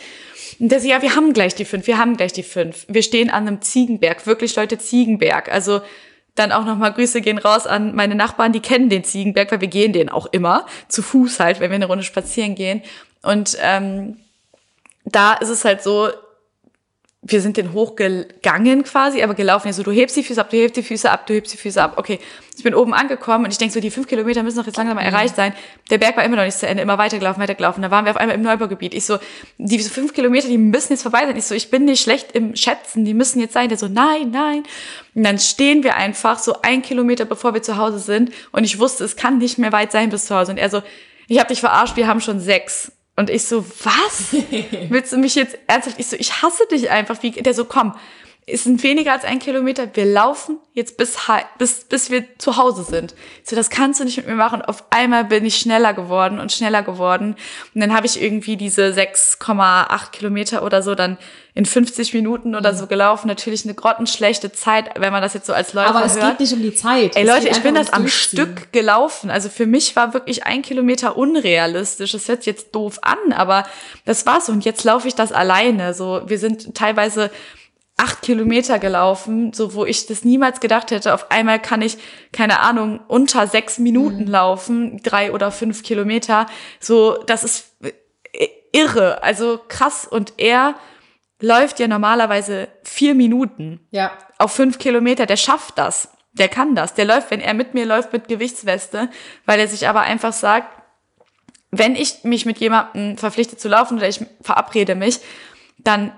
Und 0.60 0.74
der 0.74 0.82
so, 0.82 0.90
ja, 0.90 1.02
wir 1.02 1.16
haben 1.16 1.32
gleich 1.32 1.56
die 1.56 1.64
fünf, 1.64 1.88
wir 1.88 1.98
haben 1.98 2.18
gleich 2.18 2.34
die 2.34 2.44
fünf. 2.44 2.86
Wir 2.90 3.02
stehen 3.02 3.30
an 3.30 3.48
einem 3.48 3.62
Ziegenberg, 3.62 4.28
wirklich 4.28 4.56
Leute, 4.58 4.78
Ziegenberg. 4.78 5.50
Also 5.50 5.82
dann 6.36 6.52
auch 6.52 6.66
nochmal 6.66 6.92
Grüße 6.92 7.22
gehen 7.22 7.38
raus 7.38 7.66
an 7.66 7.96
meine 7.96 8.16
Nachbarn, 8.16 8.52
die 8.52 8.60
kennen 8.60 8.90
den 8.90 9.06
Ziegenberg, 9.06 9.52
weil 9.54 9.62
wir 9.62 9.68
gehen 9.70 9.94
den 9.94 10.10
auch 10.10 10.28
immer, 10.28 10.66
zu 10.90 11.02
Fuß 11.02 11.40
halt, 11.40 11.62
wenn 11.62 11.72
wir 11.72 11.76
eine 11.76 11.88
Runde 11.88 12.04
spazieren 12.04 12.56
gehen. 12.56 12.82
Und 13.22 13.58
ähm, 13.62 14.18
da 15.06 15.34
ist 15.34 15.50
es 15.50 15.64
halt 15.64 15.82
so, 15.82 16.10
wir 17.24 17.40
sind 17.40 17.58
den 17.58 17.74
hochgegangen 17.74 18.84
quasi, 18.84 19.22
aber 19.22 19.36
gelaufen. 19.36 19.68
Also 19.68 19.84
du 19.84 19.92
hebst 19.92 20.18
die 20.18 20.24
Füße 20.24 20.42
ab, 20.42 20.50
du 20.50 20.58
hebst 20.58 20.76
die 20.76 20.82
Füße 20.82 21.10
ab, 21.10 21.28
du 21.28 21.36
hebst 21.36 21.54
die 21.54 21.58
Füße 21.58 21.82
ab. 21.82 21.94
Okay, 21.98 22.20
ich 22.58 22.64
bin 22.64 22.74
oben 22.74 22.96
angekommen 22.96 23.46
und 23.46 23.52
ich 23.52 23.60
denke 23.60 23.76
so, 23.76 23.80
die 23.80 23.92
fünf 23.92 24.08
Kilometer 24.08 24.42
müssen 24.42 24.58
doch 24.58 24.66
jetzt 24.66 24.78
langsam 24.78 24.96
mal 24.96 25.04
erreicht 25.04 25.36
sein. 25.36 25.54
Der 25.92 26.00
Berg 26.00 26.18
war 26.18 26.24
immer 26.24 26.38
noch 26.38 26.46
nicht 26.46 26.58
zu 26.58 26.66
Ende, 26.66 26.82
immer 26.82 26.98
weitergelaufen, 26.98 27.40
weitergelaufen. 27.40 27.84
Da 27.84 27.92
waren 27.92 28.06
wir 28.06 28.12
auf 28.12 28.18
einmal 28.18 28.36
im 28.36 28.42
Neubaugebiet. 28.42 28.96
Ich 28.96 29.06
so, 29.06 29.20
diese 29.60 29.92
fünf 29.92 30.16
Kilometer, 30.16 30.48
die 30.48 30.58
müssen 30.58 30.94
jetzt 30.94 31.04
vorbei 31.04 31.20
sein. 31.28 31.38
Ich 31.38 31.46
so, 31.46 31.54
ich 31.54 31.70
bin 31.70 31.86
nicht 31.86 32.02
schlecht 32.02 32.32
im 32.32 32.56
Schätzen, 32.56 33.06
die 33.06 33.14
müssen 33.14 33.40
jetzt 33.40 33.54
sein. 33.54 33.70
Der 33.70 33.78
so, 33.78 33.88
nein, 33.88 34.32
nein. 34.32 34.64
Und 35.14 35.24
dann 35.24 35.38
stehen 35.38 35.84
wir 35.84 35.98
einfach 35.98 36.40
so 36.40 36.56
ein 36.64 36.82
Kilometer, 36.82 37.26
bevor 37.26 37.54
wir 37.54 37.62
zu 37.62 37.78
Hause 37.78 38.00
sind. 38.00 38.32
Und 38.52 38.64
ich 38.64 38.80
wusste, 38.80 39.04
es 39.04 39.16
kann 39.16 39.38
nicht 39.38 39.60
mehr 39.60 39.72
weit 39.72 39.92
sein 39.92 40.10
bis 40.10 40.26
zu 40.26 40.36
Hause. 40.36 40.54
Und 40.54 40.58
er 40.58 40.72
so, 40.72 40.82
ich 41.28 41.38
habe 41.38 41.50
dich 41.50 41.60
verarscht, 41.60 41.98
wir 41.98 42.08
haben 42.08 42.20
schon 42.20 42.40
sechs. 42.40 42.92
Und 43.16 43.30
ich 43.30 43.44
so, 43.44 43.66
was? 43.84 44.34
Willst 44.90 45.14
du 45.14 45.18
mich 45.18 45.36
jetzt 45.36 45.58
ernsthaft? 45.68 46.00
Ich 46.00 46.08
so, 46.08 46.16
ich 46.18 46.42
hasse 46.42 46.64
dich 46.72 46.90
einfach. 46.90 47.22
Wie, 47.22 47.32
der 47.32 47.54
so, 47.54 47.66
komm, 47.66 47.94
es 48.48 48.64
sind 48.64 48.82
weniger 48.84 49.14
als 49.14 49.24
ein 49.24 49.40
Kilometer. 49.40 49.88
Wir 49.94 50.06
laufen 50.06 50.58
jetzt 50.74 50.98
bis, 50.98 51.16
bis, 51.60 51.84
bis 51.86 52.10
wir 52.10 52.38
zu 52.40 52.58
Hause 52.58 52.84
sind. 52.84 53.14
So, 53.44 53.56
das 53.56 53.70
kannst 53.70 54.00
du 54.00 54.04
nicht 54.04 54.18
mit 54.18 54.28
mir 54.28 54.36
machen. 54.36 54.62
Auf 54.62 54.86
einmal 54.90 55.26
bin 55.26 55.46
ich 55.46 55.58
schneller 55.58 55.94
geworden 55.94 56.40
und 56.40 56.52
schneller 56.52 56.82
geworden. 56.82 57.36
Und 57.76 57.82
dann 57.82 57.94
habe 57.94 58.08
ich 58.08 58.22
irgendwie 58.22 58.58
diese 58.58 58.88
6,8 58.88 60.12
Kilometer 60.12 60.64
oder 60.64 60.82
so 60.82 60.96
dann 60.96 61.18
in 61.54 61.66
50 61.66 62.14
Minuten 62.14 62.56
oder 62.56 62.74
so 62.74 62.88
gelaufen. 62.88 63.28
Natürlich 63.28 63.64
eine 63.66 63.76
grottenschlechte 63.76 64.52
Zeit, 64.52 64.90
wenn 64.98 65.12
man 65.12 65.22
das 65.22 65.34
jetzt 65.34 65.46
so 65.46 65.54
als 65.54 65.74
Läufer 65.74 65.96
Aber 65.96 66.06
es 66.06 66.16
hört. 66.16 66.32
geht 66.32 66.40
nicht 66.40 66.54
um 66.54 66.62
die 66.62 66.74
Zeit. 66.74 67.16
Ey 67.16 67.24
Es 67.24 67.30
Leute, 67.30 67.50
ich 67.50 67.62
bin 67.62 67.76
das 67.76 67.94
am. 67.94 68.08
Stück 68.08 68.74
gelaufen. 68.74 69.30
Also 69.30 69.50
für 69.50 69.68
mich 69.68 69.96
war 69.96 70.14
wirklich 70.14 70.46
ein 70.46 70.62
Kilometer 70.64 71.16
unrealistisch. 71.16 72.14
Das 72.14 72.28
hört 72.28 72.40
sich 72.44 72.48
jetzt 72.48 72.74
doof 72.74 73.00
an, 73.04 73.34
aber 73.34 73.66
das 74.06 74.26
war's. 74.26 74.50
Und 74.50 74.66
jetzt 74.66 74.84
laufe 74.84 75.08
ich 75.08 75.16
das 75.16 75.32
alleine. 75.32 75.94
So, 75.94 76.24
wir 76.26 76.40
sind 76.40 76.74
teilweise 76.76 77.30
acht 78.02 78.24
Kilometer 78.24 78.80
gelaufen, 78.80 79.54
so 79.54 79.76
wo 79.76 79.86
ich 79.86 80.08
das 80.08 80.24
niemals 80.24 80.60
gedacht 80.60 80.90
hätte. 80.90 81.14
Auf 81.14 81.30
einmal 81.30 81.62
kann 81.62 81.82
ich, 81.84 81.98
keine 82.32 82.60
Ahnung, 82.60 83.00
unter 83.08 83.46
sechs 83.46 83.78
Minuten 83.78 84.26
laufen, 84.26 85.02
drei 85.04 85.32
oder 85.32 85.52
fünf 85.52 85.84
Kilometer. 85.84 86.48
So, 86.80 87.22
das 87.28 87.44
ist 87.44 87.76
irre, 88.72 89.22
also 89.22 89.60
krass. 89.68 90.08
Und 90.08 90.34
er 90.38 90.76
läuft 91.40 91.80
ja 91.80 91.88
normalerweise 91.88 92.68
vier 92.84 93.14
Minuten 93.14 93.80
Ja. 93.92 94.12
auf 94.40 94.52
fünf 94.52 94.80
Kilometer, 94.80 95.26
der 95.28 95.38
schafft 95.38 95.78
das. 95.78 96.10
Der 96.34 96.48
kann 96.48 96.76
das. 96.76 96.94
Der 96.96 97.06
läuft, 97.06 97.30
wenn 97.30 97.42
er 97.42 97.54
mit 97.54 97.74
mir 97.74 97.86
läuft, 97.86 98.14
mit 98.14 98.28
Gewichtsweste, 98.28 99.10
weil 99.46 99.60
er 99.60 99.68
sich 99.68 99.88
aber 99.88 100.02
einfach 100.02 100.34
sagt, 100.34 100.82
wenn 101.72 101.96
ich 101.96 102.24
mich 102.24 102.46
mit 102.46 102.58
jemandem 102.58 103.18
verpflichte 103.18 103.58
zu 103.58 103.68
laufen 103.70 103.98
oder 103.98 104.08
ich 104.08 104.26
verabrede 104.42 104.96
mich, 104.96 105.20
dann 105.78 106.14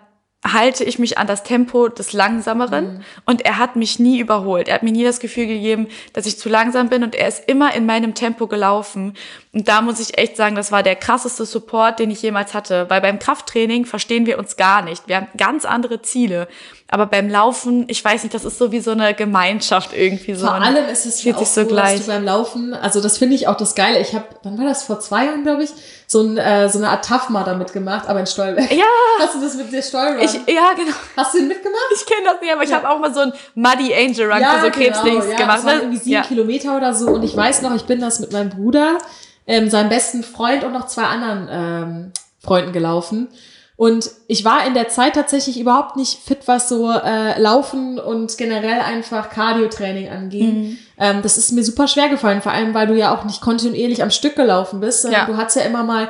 halte 0.45 0.83
ich 0.83 0.99
mich 0.99 1.17
an 1.17 1.27
das 1.27 1.43
Tempo 1.43 1.87
des 1.87 2.11
Langsameren 2.11 3.03
und 3.25 3.45
er 3.45 3.57
hat 3.57 3.75
mich 3.75 3.99
nie 3.99 4.19
überholt. 4.19 4.67
Er 4.67 4.75
hat 4.75 4.83
mir 4.83 4.91
nie 4.91 5.03
das 5.03 5.19
Gefühl 5.19 5.47
gegeben, 5.47 5.87
dass 6.11 6.25
ich 6.25 6.37
zu 6.37 6.49
langsam 6.49 6.89
bin 6.89 7.03
und 7.03 7.15
er 7.15 7.27
ist 7.29 7.47
immer 7.47 7.73
in 7.73 7.85
meinem 7.85 8.13
Tempo 8.13 8.47
gelaufen. 8.47 9.13
Und 9.53 9.67
da 9.67 9.81
muss 9.81 9.99
ich 9.99 10.17
echt 10.17 10.35
sagen, 10.35 10.55
das 10.55 10.71
war 10.71 10.83
der 10.83 10.95
krasseste 10.95 11.45
Support, 11.45 11.99
den 11.99 12.11
ich 12.11 12.21
jemals 12.21 12.53
hatte, 12.53 12.89
weil 12.89 12.99
beim 12.99 13.19
Krafttraining 13.19 13.85
verstehen 13.85 14.25
wir 14.25 14.37
uns 14.37 14.57
gar 14.57 14.81
nicht. 14.81 15.07
Wir 15.07 15.17
haben 15.17 15.27
ganz 15.37 15.63
andere 15.63 16.01
Ziele. 16.01 16.47
Aber 16.93 17.07
beim 17.07 17.27
Laufen, 17.27 17.85
ich 17.87 18.05
weiß 18.05 18.21
nicht, 18.21 18.35
das 18.35 18.45
ist 18.45 18.59
so 18.59 18.71
wie 18.71 18.79
so 18.79 18.91
eine 18.91 19.15
Gemeinschaft 19.15 19.93
irgendwie 19.93 20.35
so. 20.35 20.45
Vor 20.45 20.53
allem 20.53 20.87
ist 20.87 21.07
es 21.07 21.21
fühlt 21.21 21.37
auch 21.37 21.39
sich 21.39 21.47
so 21.47 21.61
so, 21.61 21.67
gleich. 21.67 21.97
dass 21.97 22.05
du 22.05 22.11
beim 22.11 22.23
Laufen, 22.23 22.75
also 22.75 23.01
das 23.01 23.17
finde 23.17 23.33
ich 23.33 23.47
auch 23.47 23.57
das 23.57 23.73
Geile. 23.73 23.99
Ich 23.99 24.13
habe, 24.13 24.25
wann 24.43 24.59
war 24.59 24.65
das? 24.65 24.83
Vor 24.83 24.99
zwei 24.99 25.25
Jahren, 25.25 25.41
glaube 25.41 25.63
ich, 25.63 25.71
so, 26.05 26.21
ein, 26.21 26.37
äh, 26.37 26.69
so 26.69 26.77
eine 26.77 26.89
Art 26.89 27.03
Tafma 27.03 27.43
damit 27.43 27.73
gemacht, 27.73 28.07
aber 28.07 28.19
in 28.19 28.27
Stolberg. 28.27 28.71
Ja, 28.71 28.85
Hast 29.19 29.33
du 29.33 29.41
das 29.41 29.55
mit 29.55 29.73
der 29.73 29.81
Stolberg? 29.81 30.21
ja, 30.21 30.73
genau. 30.75 30.95
Hast 31.17 31.33
du 31.33 31.39
den 31.39 31.47
mitgemacht? 31.47 31.81
Ich 31.95 32.05
kenne 32.05 32.27
das 32.27 32.39
nicht, 32.39 32.53
aber 32.53 32.63
ich 32.63 32.71
habe 32.71 32.87
auch 32.87 32.99
mal 32.99 33.11
so 33.11 33.21
ein 33.21 33.33
Muddy 33.55 33.91
Angel 33.91 34.31
Run 34.31 34.43
für 34.43 34.65
so 34.65 34.69
Krebsdings 34.69 35.25
ja, 35.31 35.37
gemacht. 35.37 35.57
Das 35.57 35.65
waren 35.65 35.77
ne? 35.77 35.81
irgendwie 35.81 35.97
sieben 35.97 36.11
ja. 36.11 36.21
Kilometer 36.21 36.77
oder 36.77 36.93
so. 36.93 37.07
Und 37.07 37.23
ich 37.23 37.35
weiß 37.35 37.63
noch, 37.63 37.73
ich 37.73 37.85
bin 37.85 38.01
das 38.01 38.19
mit 38.19 38.31
meinem 38.33 38.51
Bruder, 38.51 38.99
ähm, 39.47 39.67
seinem 39.67 39.89
besten 39.89 40.23
Freund 40.23 40.63
und 40.63 40.73
noch 40.73 40.85
zwei 40.85 41.05
anderen 41.05 41.47
ähm, 41.49 42.11
Freunden 42.37 42.71
gelaufen. 42.71 43.29
Und 43.75 44.11
ich 44.27 44.45
war 44.45 44.67
in 44.67 44.75
der 44.75 44.89
Zeit 44.89 45.15
tatsächlich 45.15 45.59
überhaupt 45.59 45.95
nicht 45.95 46.19
fit, 46.19 46.39
was 46.45 46.69
so 46.69 46.91
äh, 46.91 47.39
Laufen 47.41 47.99
und 47.99 48.37
generell 48.37 48.79
einfach 48.81 49.29
Cardio-Training 49.31 50.09
anging. 50.09 50.53
Mhm. 50.69 50.77
Ähm, 50.99 51.21
das 51.23 51.37
ist 51.39 51.51
mir 51.51 51.63
super 51.63 51.87
schwer 51.87 52.09
gefallen, 52.09 52.41
vor 52.43 52.51
allem 52.51 52.73
weil 52.75 52.85
du 52.87 52.93
ja 52.95 53.13
auch 53.17 53.23
nicht 53.25 53.41
kontinuierlich 53.41 54.03
am 54.03 54.11
Stück 54.11 54.35
gelaufen 54.35 54.79
bist, 54.79 55.05
Ja. 55.05 55.25
du 55.25 55.37
hattest 55.37 55.55
ja 55.57 55.63
immer 55.63 55.83
mal 55.83 56.07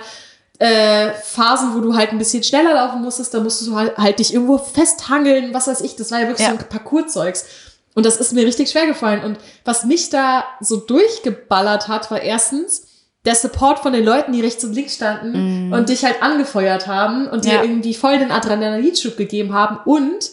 äh, 0.60 1.12
Phasen, 1.24 1.74
wo 1.74 1.80
du 1.80 1.96
halt 1.96 2.12
ein 2.12 2.18
bisschen 2.20 2.44
schneller 2.44 2.74
laufen 2.74 3.02
musstest, 3.02 3.34
da 3.34 3.40
musstest 3.40 3.70
du 3.72 3.76
halt, 3.76 3.98
halt 3.98 4.20
dich 4.20 4.34
irgendwo 4.34 4.58
festhangeln, 4.58 5.54
was 5.54 5.68
weiß 5.68 5.82
ich, 5.82 5.96
das 5.96 6.12
war 6.12 6.20
ja 6.20 6.28
wirklich 6.28 6.46
Ja. 6.48 6.54
so 6.54 6.60
ein 6.60 6.70
Parcours-Zeugs. 6.70 7.46
Und 7.96 8.06
das 8.06 8.18
ist 8.18 8.34
mir 8.34 8.46
richtig 8.46 8.72
schwer 8.72 8.88
gefallen. 8.88 9.24
Und 9.24 9.38
was 9.66 9.86
mich 9.86 10.10
da 10.10 10.44
so 10.60 10.78
durchgeballert 10.78 11.88
hat, 11.88 12.10
war 12.12 12.22
erstens 12.22 12.88
der 13.26 13.36
Support 13.36 13.80
von 13.80 13.94
den 13.94 14.04
Leuten, 14.04 14.34
die 14.34 14.42
rechts 14.42 14.64
und 14.66 14.74
links 14.74 14.96
standen 14.96 15.72
und 15.74 15.88
dich 15.90 16.04
halt 16.04 16.22
angefeuert 16.22 16.88
haben 16.88 17.28
und 17.28 17.46
dir 17.46 17.54
Ja. 17.54 17.62
irgendwie 17.64 17.94
voll 17.94 18.20
den 18.20 18.32
Adrenalinschub 18.32 19.16
gegeben 19.16 19.54
haben 19.54 19.78
und 19.86 20.30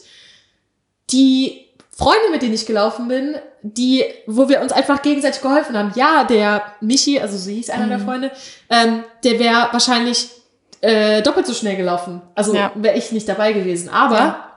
die 1.10 1.66
Freunde, 1.96 2.30
mit 2.30 2.42
denen 2.42 2.54
ich 2.54 2.66
gelaufen 2.66 3.08
bin, 3.08 3.36
die, 3.62 4.04
wo 4.26 4.48
wir 4.48 4.60
uns 4.62 4.72
einfach 4.72 5.02
gegenseitig 5.02 5.42
geholfen 5.42 5.76
haben. 5.76 5.92
Ja, 5.94 6.24
der 6.24 6.62
Michi, 6.80 7.20
also 7.20 7.36
so 7.36 7.50
hieß 7.50 7.70
einer 7.70 7.88
der 7.88 7.98
Freunde, 7.98 8.30
ähm, 8.70 9.04
der 9.22 9.38
wäre 9.38 9.68
wahrscheinlich 9.72 10.30
äh, 10.82 11.20
doppelt 11.20 11.46
so 11.46 11.52
schnell 11.52 11.76
gelaufen. 11.76 12.22
Also 12.34 12.54
Ja. 12.54 12.72
wäre 12.74 12.96
ich 12.96 13.12
nicht 13.12 13.28
dabei 13.28 13.52
gewesen. 13.52 13.90
Aber 13.90 14.16
Ja. 14.16 14.50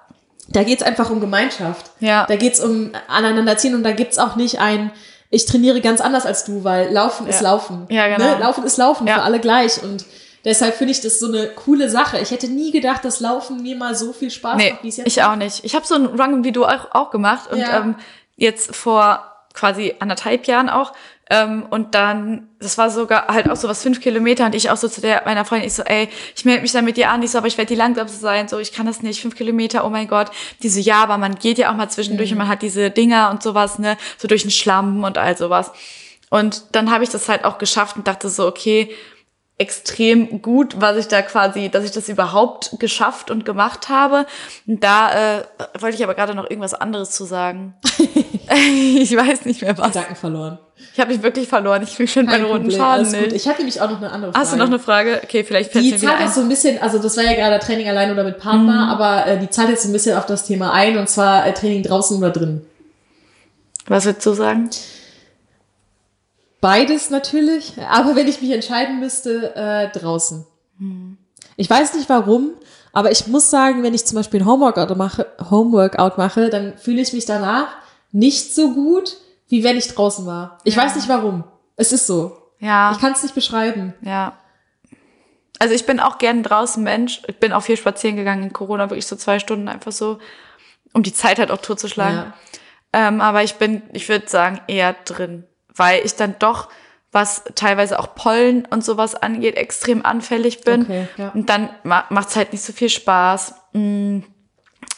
da 0.48 0.64
geht's 0.64 0.82
einfach 0.82 1.10
um 1.10 1.20
Gemeinschaft. 1.20 1.92
Ja. 2.00 2.26
Da 2.28 2.38
geht's 2.38 2.62
um 2.62 2.92
Aneinanderziehen 3.10 3.76
und 3.76 3.84
da 3.84 3.92
gibt's 3.92 4.18
auch 4.18 4.38
nicht 4.38 4.60
ein, 4.62 4.92
ich 5.34 5.46
trainiere 5.46 5.82
ganz 5.82 6.00
anders 6.00 6.26
als 6.26 6.46
du, 6.46 6.64
weil 6.64 6.92
Laufen 6.94 7.26
ist 7.28 7.42
Ja. 7.42 7.52
Laufen. 7.52 7.88
Ja, 7.90 8.08
genau. 8.08 8.36
Ne? 8.36 8.38
Laufen 8.40 8.64
ist 8.64 8.78
Laufen 8.78 9.08
Ja. 9.08 9.16
für 9.16 9.22
alle 9.24 9.40
gleich. 9.40 9.82
Und 9.82 10.06
deshalb 10.46 10.76
finde 10.76 10.92
ich 10.92 11.02
das 11.02 11.20
so 11.20 11.28
eine 11.28 11.48
coole 11.48 11.90
Sache. 11.90 12.20
Ich 12.20 12.30
hätte 12.32 12.48
nie 12.48 12.72
gedacht, 12.72 13.04
dass 13.04 13.20
Laufen 13.20 13.62
mir 13.64 13.76
mal 13.76 13.96
so 13.96 14.14
viel 14.14 14.30
Spaß 14.30 14.58
Nee, 14.58 14.72
macht, 14.74 14.84
wie 14.84 14.90
es 14.90 14.98
jetzt 14.98 15.08
ich 15.08 15.24
auch 15.24 15.36
nicht. 15.36 15.64
Ich 15.66 15.74
habe 15.76 15.86
so 15.88 15.96
einen 15.96 16.06
Run 16.20 16.44
wie 16.44 16.52
du 16.52 16.66
auch, 16.66 16.92
auch 16.92 17.10
gemacht 17.10 17.52
und 17.52 17.58
Ja. 17.60 17.80
ähm, 17.80 17.96
jetzt 18.36 18.76
vor 18.76 19.24
quasi 19.56 19.96
anderthalb 20.00 20.46
Jahren 20.48 20.70
auch. 20.70 20.94
Ähm, 21.30 21.66
und 21.70 21.96
dann, 21.96 22.50
das 22.60 22.78
war 22.78 22.90
sogar 22.90 23.28
halt 23.28 23.50
auch 23.50 23.56
so 23.56 23.70
was 23.70 23.82
fünf 23.82 24.02
Kilometer 24.02 24.46
und 24.46 24.54
ich 24.54 24.70
auch 24.70 24.78
so 24.78 24.90
zu 24.90 25.00
der 25.00 25.24
meiner 25.26 25.46
Freundin, 25.46 25.68
ich 25.68 25.74
so, 25.74 25.84
ey, 25.84 26.10
ich 26.36 26.44
melde 26.44 26.62
mich 26.62 26.74
dann 26.74 26.84
mit 26.84 26.98
dir 26.98 27.10
an, 27.10 27.24
ich 27.24 27.32
so, 27.32 27.38
aber 27.38 27.48
ich 27.48 27.58
werde 27.58 27.70
die 27.70 27.80
langsamste 27.80 28.18
sein, 28.18 28.50
so, 28.50 28.60
ich 28.60 28.74
kann 28.74 28.86
das 28.86 29.02
nicht, 29.02 29.22
fünf 29.22 29.36
Kilometer, 29.36 29.86
oh 29.86 29.90
mein 29.90 30.08
Gott. 30.08 30.32
Die 30.62 30.70
so, 30.70 30.80
ja, 30.80 31.02
aber 31.02 31.18
man 31.18 31.36
geht 31.36 31.58
ja 31.58 31.72
auch 31.72 31.76
mal 31.76 31.90
zwischendurch 31.90 32.32
Mhm. 32.32 32.36
und 32.36 32.38
man 32.40 32.48
hat 32.50 32.62
diese 32.62 32.92
Dinger 32.92 33.30
und 33.32 33.42
sowas, 33.42 33.80
ne, 33.80 33.98
so 34.18 34.28
durch 34.28 34.42
den 34.42 34.52
Schlamm 34.52 35.04
und 35.04 35.18
all 35.18 35.38
sowas. 35.38 35.72
Und 36.30 36.64
dann 36.72 36.92
habe 36.92 37.04
ich 37.04 37.10
das 37.10 37.30
halt 37.30 37.46
auch 37.46 37.58
geschafft 37.58 37.96
und 37.96 38.08
dachte 38.08 38.28
so, 38.28 38.48
okay, 38.48 38.90
extrem 39.58 40.42
gut, 40.42 40.82
was 40.82 40.98
ich 40.98 41.08
da 41.08 41.22
quasi, 41.22 41.70
dass 41.70 41.84
ich 41.86 41.92
das 41.92 42.10
überhaupt 42.10 42.72
geschafft 42.80 43.30
und 43.32 43.46
gemacht 43.46 43.88
habe. 43.90 44.26
Da 44.66 45.38
äh, 45.40 45.44
wollte 45.80 45.96
ich 45.96 46.04
aber 46.04 46.16
gerade 46.16 46.34
noch 46.36 46.50
irgendwas 46.50 46.74
anderes 46.74 47.12
zu 47.12 47.24
sagen. 47.26 47.76
ich 48.50 49.16
weiß 49.16 49.46
nicht 49.46 49.62
mehr 49.62 49.78
was. 49.78 49.88
Gedanken 49.88 50.16
verloren. 50.16 50.60
Ich 50.94 51.00
habe 51.00 51.14
mich 51.14 51.24
wirklich 51.24 51.48
verloren. 51.48 51.82
Ich 51.84 51.92
finde 51.96 52.24
meinen 52.32 52.46
roten 52.46 52.70
Faden 52.72 53.06
alles 53.06 53.14
gut. 53.14 53.22
nicht. 53.22 53.36
Ich 53.36 53.48
hatte 53.48 53.60
nämlich 53.60 53.80
auch 53.80 53.90
noch 53.90 53.98
eine 53.98 54.12
andere 54.12 54.32
Frage. 54.34 54.44
Hast 54.44 54.54
du 54.54 54.58
noch 54.58 54.66
eine 54.66 54.80
Frage? 54.80 55.22
Okay, 55.24 55.44
vielleicht 55.44 55.72
fällt 55.72 55.86
Die 55.86 55.96
zahlt 55.98 56.20
ein. 56.20 56.30
so 56.30 56.42
ein 56.42 56.50
bisschen, 56.50 56.82
also 56.82 57.00
das 57.00 57.16
war 57.16 57.24
ja 57.24 57.34
gerade 57.34 57.60
Training 57.64 57.88
allein 57.88 58.12
oder 58.12 58.24
mit 58.24 58.40
Partner, 58.40 58.86
Mhm. 58.86 58.90
aber 58.92 59.28
äh, 59.28 59.40
die 59.40 59.50
zahlt 59.50 59.70
jetzt 59.70 59.84
so 59.84 59.90
ein 59.90 59.94
bisschen 59.94 60.18
auf 60.18 60.26
das 60.26 60.46
Thema 60.46 60.74
ein 60.74 60.98
und 60.98 61.08
zwar 61.08 61.48
äh, 61.48 61.54
Training 61.54 61.84
draußen 61.84 62.18
oder 62.18 62.32
drin. 62.32 62.66
Was 63.88 64.06
würdest 64.06 64.26
du 64.26 64.34
sagen? 64.34 64.70
Beides 66.64 67.10
natürlich, 67.10 67.74
aber 67.90 68.16
wenn 68.16 68.26
ich 68.30 68.42
mich 68.42 68.52
entscheiden 68.52 69.02
müsste, 69.02 69.54
äh, 69.54 69.90
draußen. 70.00 70.46
Ich 71.58 71.70
weiß 71.70 71.94
nicht 71.96 72.08
warum, 72.08 72.52
aber 72.94 73.12
ich 73.12 73.28
muss 73.28 73.50
sagen, 73.50 73.84
wenn 73.84 73.94
ich 73.94 74.06
zum 74.06 74.16
Beispiel 74.16 74.40
ein 74.42 74.46
Homeworkout 74.46 74.96
mache, 74.96 75.28
Homeworkout 75.52 76.18
mache, 76.18 76.50
dann 76.50 76.78
fühle 76.78 77.02
ich 77.02 77.12
mich 77.12 77.26
danach 77.26 77.68
nicht 78.14 78.56
so 78.56 78.74
gut, 78.74 79.18
wie 79.50 79.66
wenn 79.66 79.76
ich 79.76 79.90
draußen 79.90 80.26
war. 80.26 80.58
Ich 80.64 80.76
Ja. 80.76 80.84
weiß 80.84 80.96
nicht 80.96 81.10
warum. 81.10 81.44
Es 81.76 81.92
ist 81.92 82.08
so. 82.08 82.38
Ja. 82.60 82.94
Ich 82.94 83.00
kann 83.00 83.12
es 83.12 83.24
nicht 83.24 83.36
beschreiben. 83.36 83.94
Ja. 84.02 84.38
Also 85.60 85.74
ich 85.76 85.86
bin 85.86 86.00
auch 86.00 86.18
gern 86.18 86.44
draußen 86.44 86.82
Mensch. 86.82 87.24
Ich 87.28 87.40
bin 87.42 87.52
auch 87.52 87.64
viel 87.64 87.76
spazieren 87.76 88.16
gegangen 88.16 88.44
in 88.44 88.54
Corona, 88.54 88.90
wirklich 88.90 89.06
so 89.08 89.18
zwei 89.18 89.40
Stunden 89.40 89.68
einfach 89.68 89.92
so, 89.92 90.20
um 90.94 91.04
die 91.04 91.14
Zeit 91.14 91.40
halt 91.40 91.52
auch 91.52 91.62
totzuschlagen. 91.62 92.16
Ja. 92.18 92.34
Ähm, 92.94 93.20
aber 93.20 93.44
ich 93.44 93.56
bin, 93.56 93.82
ich 93.92 94.08
würde 94.08 94.30
sagen, 94.30 94.62
eher 94.68 94.94
drin, 95.06 95.44
weil 95.76 96.06
ich 96.06 96.16
dann 96.16 96.36
doch, 96.40 96.70
was 97.12 97.44
teilweise 97.56 98.00
auch 98.00 98.16
Pollen 98.16 98.66
und 98.70 98.84
sowas 98.84 99.14
angeht, 99.16 99.56
extrem 99.56 100.04
anfällig 100.06 100.62
bin. 100.62 100.82
Okay, 100.84 101.08
ja. 101.18 101.30
Und 101.30 101.50
dann 101.50 101.70
ma 101.84 102.06
macht's 102.10 102.36
halt 102.36 102.52
nicht 102.54 102.64
so 102.64 102.74
viel 102.74 102.90
Spaß. 102.90 103.54
Mm. 103.74 104.20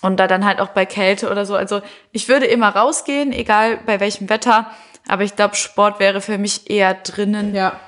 Und 0.01 0.17
da 0.19 0.27
dann 0.27 0.45
halt 0.45 0.59
auch 0.59 0.69
bei 0.69 0.85
Kälte 0.85 1.29
oder 1.31 1.45
so. 1.45 1.55
Also 1.55 1.81
ich 2.11 2.27
würde 2.29 2.45
immer 2.45 2.69
rausgehen, 2.69 3.31
egal 3.33 3.79
bei 3.85 3.99
welchem 3.99 4.29
Wetter. 4.29 4.69
Aber 5.07 5.23
ich 5.23 5.35
glaube, 5.35 5.55
Sport 5.55 5.99
wäre 5.99 6.21
für 6.21 6.37
mich 6.37 6.69
eher 6.69 6.93
drinnen 6.93 7.53
Ja. 7.53 7.79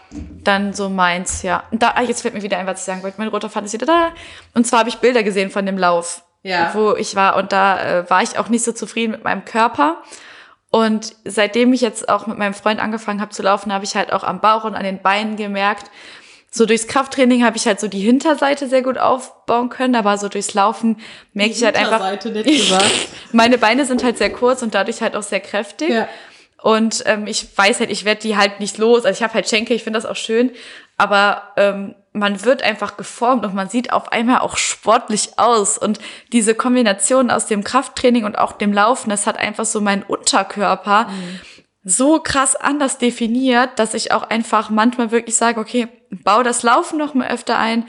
dann 0.43 0.73
so 0.73 0.89
meins, 0.89 1.41
ja. 1.41 1.63
Und 1.71 1.81
da, 1.81 1.91
ah, 1.95 2.01
jetzt 2.01 2.21
fällt 2.21 2.33
mir 2.33 2.43
wieder 2.43 2.57
ein, 2.59 2.67
was 2.67 2.79
ich 2.79 2.85
sagen 2.85 3.03
wollte. 3.03 3.19
Mein 3.19 3.27
roter 3.29 3.49
Faden 3.49 3.65
ist 3.65 3.73
wieder 3.73 3.85
da. 3.87 4.11
Und 4.53 4.67
zwar 4.67 4.79
habe 4.79 4.89
ich 4.89 4.97
Bilder 4.97 5.23
gesehen 5.23 5.49
von 5.51 5.65
dem 5.65 5.77
Lauf, 5.77 6.23
Ja. 6.43 6.71
wo 6.73 6.95
ich 6.95 7.15
war. 7.15 7.35
Und 7.37 7.51
da 7.51 7.79
äh, 8.01 8.09
war 8.09 8.21
ich 8.23 8.37
auch 8.37 8.49
nicht 8.49 8.63
so 8.63 8.71
zufrieden 8.71 9.11
mit 9.11 9.23
meinem 9.23 9.45
Körper. 9.45 9.97
Und 10.69 11.15
seitdem 11.23 11.71
ich 11.73 11.81
jetzt 11.81 12.09
auch 12.09 12.27
mit 12.27 12.37
meinem 12.37 12.53
Freund 12.53 12.79
angefangen 12.79 13.21
habe 13.21 13.31
zu 13.31 13.41
laufen, 13.41 13.71
habe 13.71 13.85
ich 13.85 13.95
halt 13.95 14.11
auch 14.11 14.23
am 14.23 14.41
Bauch 14.41 14.65
und 14.65 14.75
an 14.75 14.83
den 14.83 15.01
Beinen 15.01 15.37
gemerkt, 15.37 15.89
so 16.49 16.65
durchs 16.65 16.87
Krafttraining 16.87 17.43
habe 17.43 17.57
ich 17.57 17.67
halt 17.67 17.79
so 17.79 17.87
die 17.87 17.99
Hinterseite 17.99 18.67
sehr 18.67 18.81
gut 18.81 18.97
aufbauen 18.97 19.69
können, 19.69 19.95
aber 19.95 20.17
so 20.17 20.29
durchs 20.29 20.53
Laufen 20.53 20.97
merke 21.33 21.51
ich 21.51 21.63
halt 21.63 21.75
einfach, 21.75 22.09
Hinterseite, 22.09 22.31
nett 22.31 22.45
gesagt. 22.45 22.91
meine 23.31 23.57
Beine 23.57 23.85
sind 23.85 24.03
halt 24.03 24.17
sehr 24.17 24.31
kurz 24.31 24.61
und 24.61 24.73
dadurch 24.73 25.01
halt 25.01 25.15
auch 25.15 25.23
sehr 25.23 25.39
kräftig. 25.39 25.89
Ja. 25.89 26.07
Und 26.61 27.03
ähm, 27.05 27.27
ich 27.27 27.45
weiß 27.55 27.79
halt, 27.81 27.91
ich 27.91 28.05
werde 28.05 28.21
die 28.21 28.35
halt 28.35 28.59
nicht 28.59 28.77
los. 28.77 29.05
Also 29.05 29.17
ich 29.17 29.23
habe 29.23 29.33
halt 29.35 29.47
Schenkel, 29.47 29.75
ich 29.75 29.83
finde 29.83 29.99
das 29.99 30.05
auch 30.05 30.15
schön. 30.15 30.51
Aber 30.97 31.43
ähm, 31.55 31.95
man 32.17 32.43
wird 32.43 32.63
einfach 32.63 32.97
geformt 32.97 33.45
und 33.45 33.53
man 33.53 33.69
sieht 33.69 33.93
auf 33.93 34.11
einmal 34.11 34.39
auch 34.39 34.57
sportlich 34.57 35.37
aus. 35.37 35.77
Und 35.77 35.99
diese 36.31 36.55
Kombination 36.55 37.31
aus 37.31 37.45
dem 37.45 37.63
Krafttraining 37.63 38.25
und 38.25 38.37
auch 38.37 38.53
dem 38.53 38.73
Laufen, 38.73 39.09
das 39.09 39.27
hat 39.27 39.37
einfach 39.37 39.65
so 39.65 39.81
meinen 39.81 40.03
Unterkörper 40.03 41.07
so 41.83 42.19
krass 42.19 42.57
anders 42.57 42.97
definiert, 42.97 43.79
dass 43.79 43.93
ich 43.93 44.11
auch 44.11 44.23
einfach 44.23 44.69
manchmal 44.69 45.11
wirklich 45.11 45.37
sage, 45.37 45.59
okay, 45.59 45.87
bau 46.09 46.43
das 46.43 46.61
Laufen 46.63 46.97
noch 46.97 47.13
mal 47.13 47.29
öfter 47.29 47.57
ein. 47.57 47.85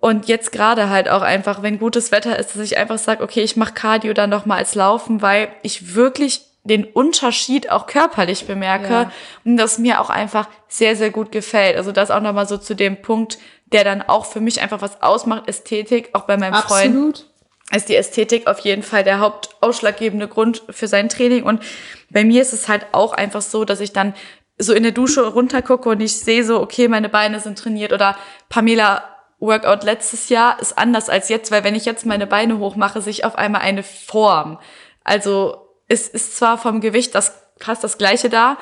Und 0.00 0.28
jetzt 0.28 0.50
gerade 0.50 0.88
halt 0.88 1.10
auch 1.10 1.22
einfach, 1.22 1.60
wenn 1.60 1.78
gutes 1.78 2.10
Wetter 2.10 2.38
ist, 2.38 2.54
dass 2.54 2.62
ich 2.62 2.78
einfach 2.78 2.98
sage, 2.98 3.22
okay, 3.22 3.42
ich 3.42 3.56
mache 3.56 3.74
Cardio 3.74 4.14
dann 4.14 4.30
noch 4.30 4.46
mal 4.46 4.56
als 4.56 4.74
Laufen, 4.74 5.20
weil 5.20 5.48
ich 5.62 5.94
wirklich 5.94 6.47
den 6.68 6.84
Unterschied 6.84 7.70
auch 7.70 7.86
körperlich 7.86 8.46
bemerke 8.46 8.92
Ja. 8.92 9.12
und 9.44 9.56
das 9.56 9.78
mir 9.78 10.00
auch 10.00 10.10
einfach 10.10 10.48
sehr, 10.68 10.96
sehr 10.96 11.10
gut 11.10 11.32
gefällt. 11.32 11.76
Also 11.76 11.92
das 11.92 12.10
auch 12.10 12.20
nochmal 12.20 12.46
so 12.46 12.56
zu 12.58 12.74
dem 12.74 13.02
Punkt, 13.02 13.38
der 13.66 13.84
dann 13.84 14.02
auch 14.02 14.26
für 14.26 14.40
mich 14.40 14.60
einfach 14.60 14.80
was 14.80 15.02
ausmacht, 15.02 15.48
Ästhetik, 15.48 16.10
auch 16.12 16.22
bei 16.22 16.36
meinem 16.36 16.54
Freund 16.54 16.94
Absolut. 16.96 17.26
ist 17.74 17.88
die 17.88 17.96
Ästhetik 17.96 18.46
auf 18.46 18.60
jeden 18.60 18.82
Fall 18.82 19.04
der 19.04 19.18
hauptausschlaggebende 19.20 20.28
Grund 20.28 20.62
für 20.70 20.88
sein 20.88 21.08
Training. 21.08 21.42
Und 21.42 21.62
bei 22.10 22.24
mir 22.24 22.40
ist 22.42 22.52
es 22.52 22.68
halt 22.68 22.86
auch 22.92 23.12
einfach 23.12 23.42
so, 23.42 23.64
dass 23.64 23.80
ich 23.80 23.92
dann 23.92 24.14
so 24.58 24.72
in 24.72 24.82
der 24.82 24.92
Dusche 24.92 25.26
runtergucke 25.26 25.88
und 25.88 26.00
ich 26.00 26.18
sehe 26.18 26.44
so, 26.44 26.60
okay, 26.60 26.88
meine 26.88 27.08
Beine 27.08 27.40
sind 27.40 27.58
trainiert 27.58 27.92
oder 27.92 28.16
Pamela 28.48 29.02
Workout 29.40 29.84
letztes 29.84 30.30
Jahr 30.30 30.58
ist 30.60 30.76
anders 30.76 31.08
als 31.08 31.28
jetzt, 31.28 31.52
weil 31.52 31.62
wenn 31.62 31.76
ich 31.76 31.84
jetzt 31.84 32.04
meine 32.04 32.26
Beine 32.26 32.58
hochmache, 32.58 33.00
sich 33.00 33.24
auf 33.24 33.36
einmal 33.38 33.60
eine 33.60 33.84
Form. 33.84 34.58
Also 35.04 35.67
es 35.88 36.08
ist 36.08 36.36
zwar 36.36 36.58
vom 36.58 36.80
Gewicht 36.80 37.14
das 37.14 37.32
fast 37.58 37.82
das 37.82 37.98
gleiche 37.98 38.28
da, 38.28 38.56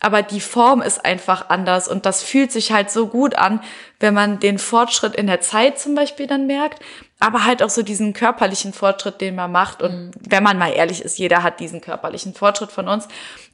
aber 0.00 0.22
die 0.22 0.40
Form 0.40 0.82
ist 0.82 1.04
einfach 1.04 1.48
anders 1.48 1.86
und 1.86 2.06
das 2.06 2.22
fühlt 2.22 2.50
sich 2.50 2.72
halt 2.72 2.90
so 2.90 3.06
gut 3.06 3.36
an, 3.36 3.60
wenn 4.00 4.12
man 4.12 4.40
den 4.40 4.58
Fortschritt 4.58 5.14
in 5.14 5.28
der 5.28 5.40
Zeit 5.40 5.78
zum 5.78 5.94
Beispiel 5.94 6.26
dann 6.26 6.46
merkt, 6.48 6.82
aber 7.20 7.44
halt 7.44 7.62
auch 7.62 7.70
so 7.70 7.82
diesen 7.82 8.12
körperlichen 8.12 8.72
Fortschritt, 8.72 9.20
den 9.20 9.36
man 9.36 9.52
macht 9.52 9.80
und 9.80 10.12
wenn 10.28 10.42
man 10.42 10.58
mal 10.58 10.72
ehrlich 10.72 11.02
ist, 11.02 11.18
jeder 11.18 11.44
hat 11.44 11.60
diesen 11.60 11.80
körperlichen 11.80 12.34
Fortschritt 12.34 12.72
von 12.72 12.88
uns 12.88 13.06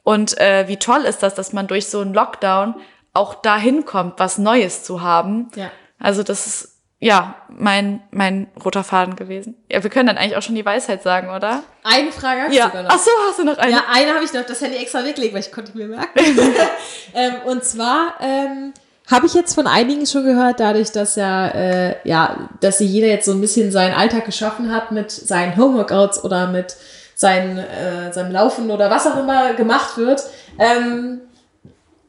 und 0.03 0.39
äh, 0.41 0.67
wie 0.69 0.79
toll 0.79 1.03
ist 1.03 1.23
das, 1.23 1.35
dass 1.35 1.53
man 1.53 1.67
durch 1.67 1.89
so 1.89 2.01
einen 2.01 2.15
Lockdown 2.15 2.75
auch 3.13 3.35
dahin 3.35 3.85
kommt, 3.85 4.19
was 4.19 4.39
Neues 4.39 4.85
zu 4.85 5.03
haben. 5.03 5.49
Ja. 5.55 5.71
Also 5.99 6.23
das 6.23 6.47
ist 6.47 6.78
ja 7.01 7.37
mein 7.49 8.01
mein 8.11 8.49
roter 8.65 8.83
Faden 8.85 9.15
gewesen. 9.17 9.55
Ja, 9.71 9.83
wir 9.83 9.91
können 9.91 10.07
dann 10.09 10.19
eigentlich 10.19 10.37
auch 10.37 10.43
schon 10.43 10.55
die 10.55 10.65
Weisheit 10.65 11.03
sagen, 11.03 11.31
oder? 11.31 11.63
Eine 11.85 12.11
Frage 12.13 12.43
hast 12.43 12.53
du 12.53 12.57
Ja. 12.57 12.67
sogar 12.67 12.83
noch. 12.83 12.91
Ach 12.93 12.99
so, 12.99 13.11
hast 13.29 13.39
du 13.39 13.45
noch 13.45 13.59
eine? 13.59 13.71
Ja, 13.73 13.85
eine 13.93 14.15
habe 14.15 14.25
ich 14.25 14.33
noch 14.33 14.45
das 14.45 14.61
Handy 14.61 14.77
extra 14.79 15.05
weggelegt, 15.05 15.33
weil 15.35 15.41
ich 15.41 15.53
konnte 15.53 15.77
mir 15.77 15.87
merken. 15.87 16.11
ähm, 17.15 17.35
und 17.47 17.65
zwar 17.65 18.15
ähm, 18.21 18.73
habe 19.11 19.27
ich 19.27 19.35
jetzt 19.35 19.55
von 19.55 19.67
einigen 19.67 20.07
schon 20.07 20.25
gehört, 20.25 20.61
dadurch, 20.61 20.91
dass 20.93 21.17
ja, 21.17 21.49
äh, 21.49 21.97
ja, 22.05 22.49
dass 22.61 22.79
sie 22.79 22.87
jeder 22.87 23.07
jetzt 23.07 23.27
so 23.27 23.33
ein 23.33 23.41
bisschen 23.41 23.71
seinen 23.71 23.95
Alltag 23.95 24.25
geschaffen 24.27 24.73
hat 24.75 24.91
mit 24.93 25.11
seinen 25.11 25.57
Homeworkouts 25.57 26.23
oder 26.25 26.49
mit 26.49 26.77
seinen, 27.15 27.59
äh, 27.59 28.13
seinem 28.13 28.33
Laufen 28.33 28.71
oder 28.71 28.91
was 28.91 29.07
auch 29.07 29.17
immer 29.19 29.55
gemacht 29.55 29.97
wird. 29.97 30.23
Ähm, 30.59 31.21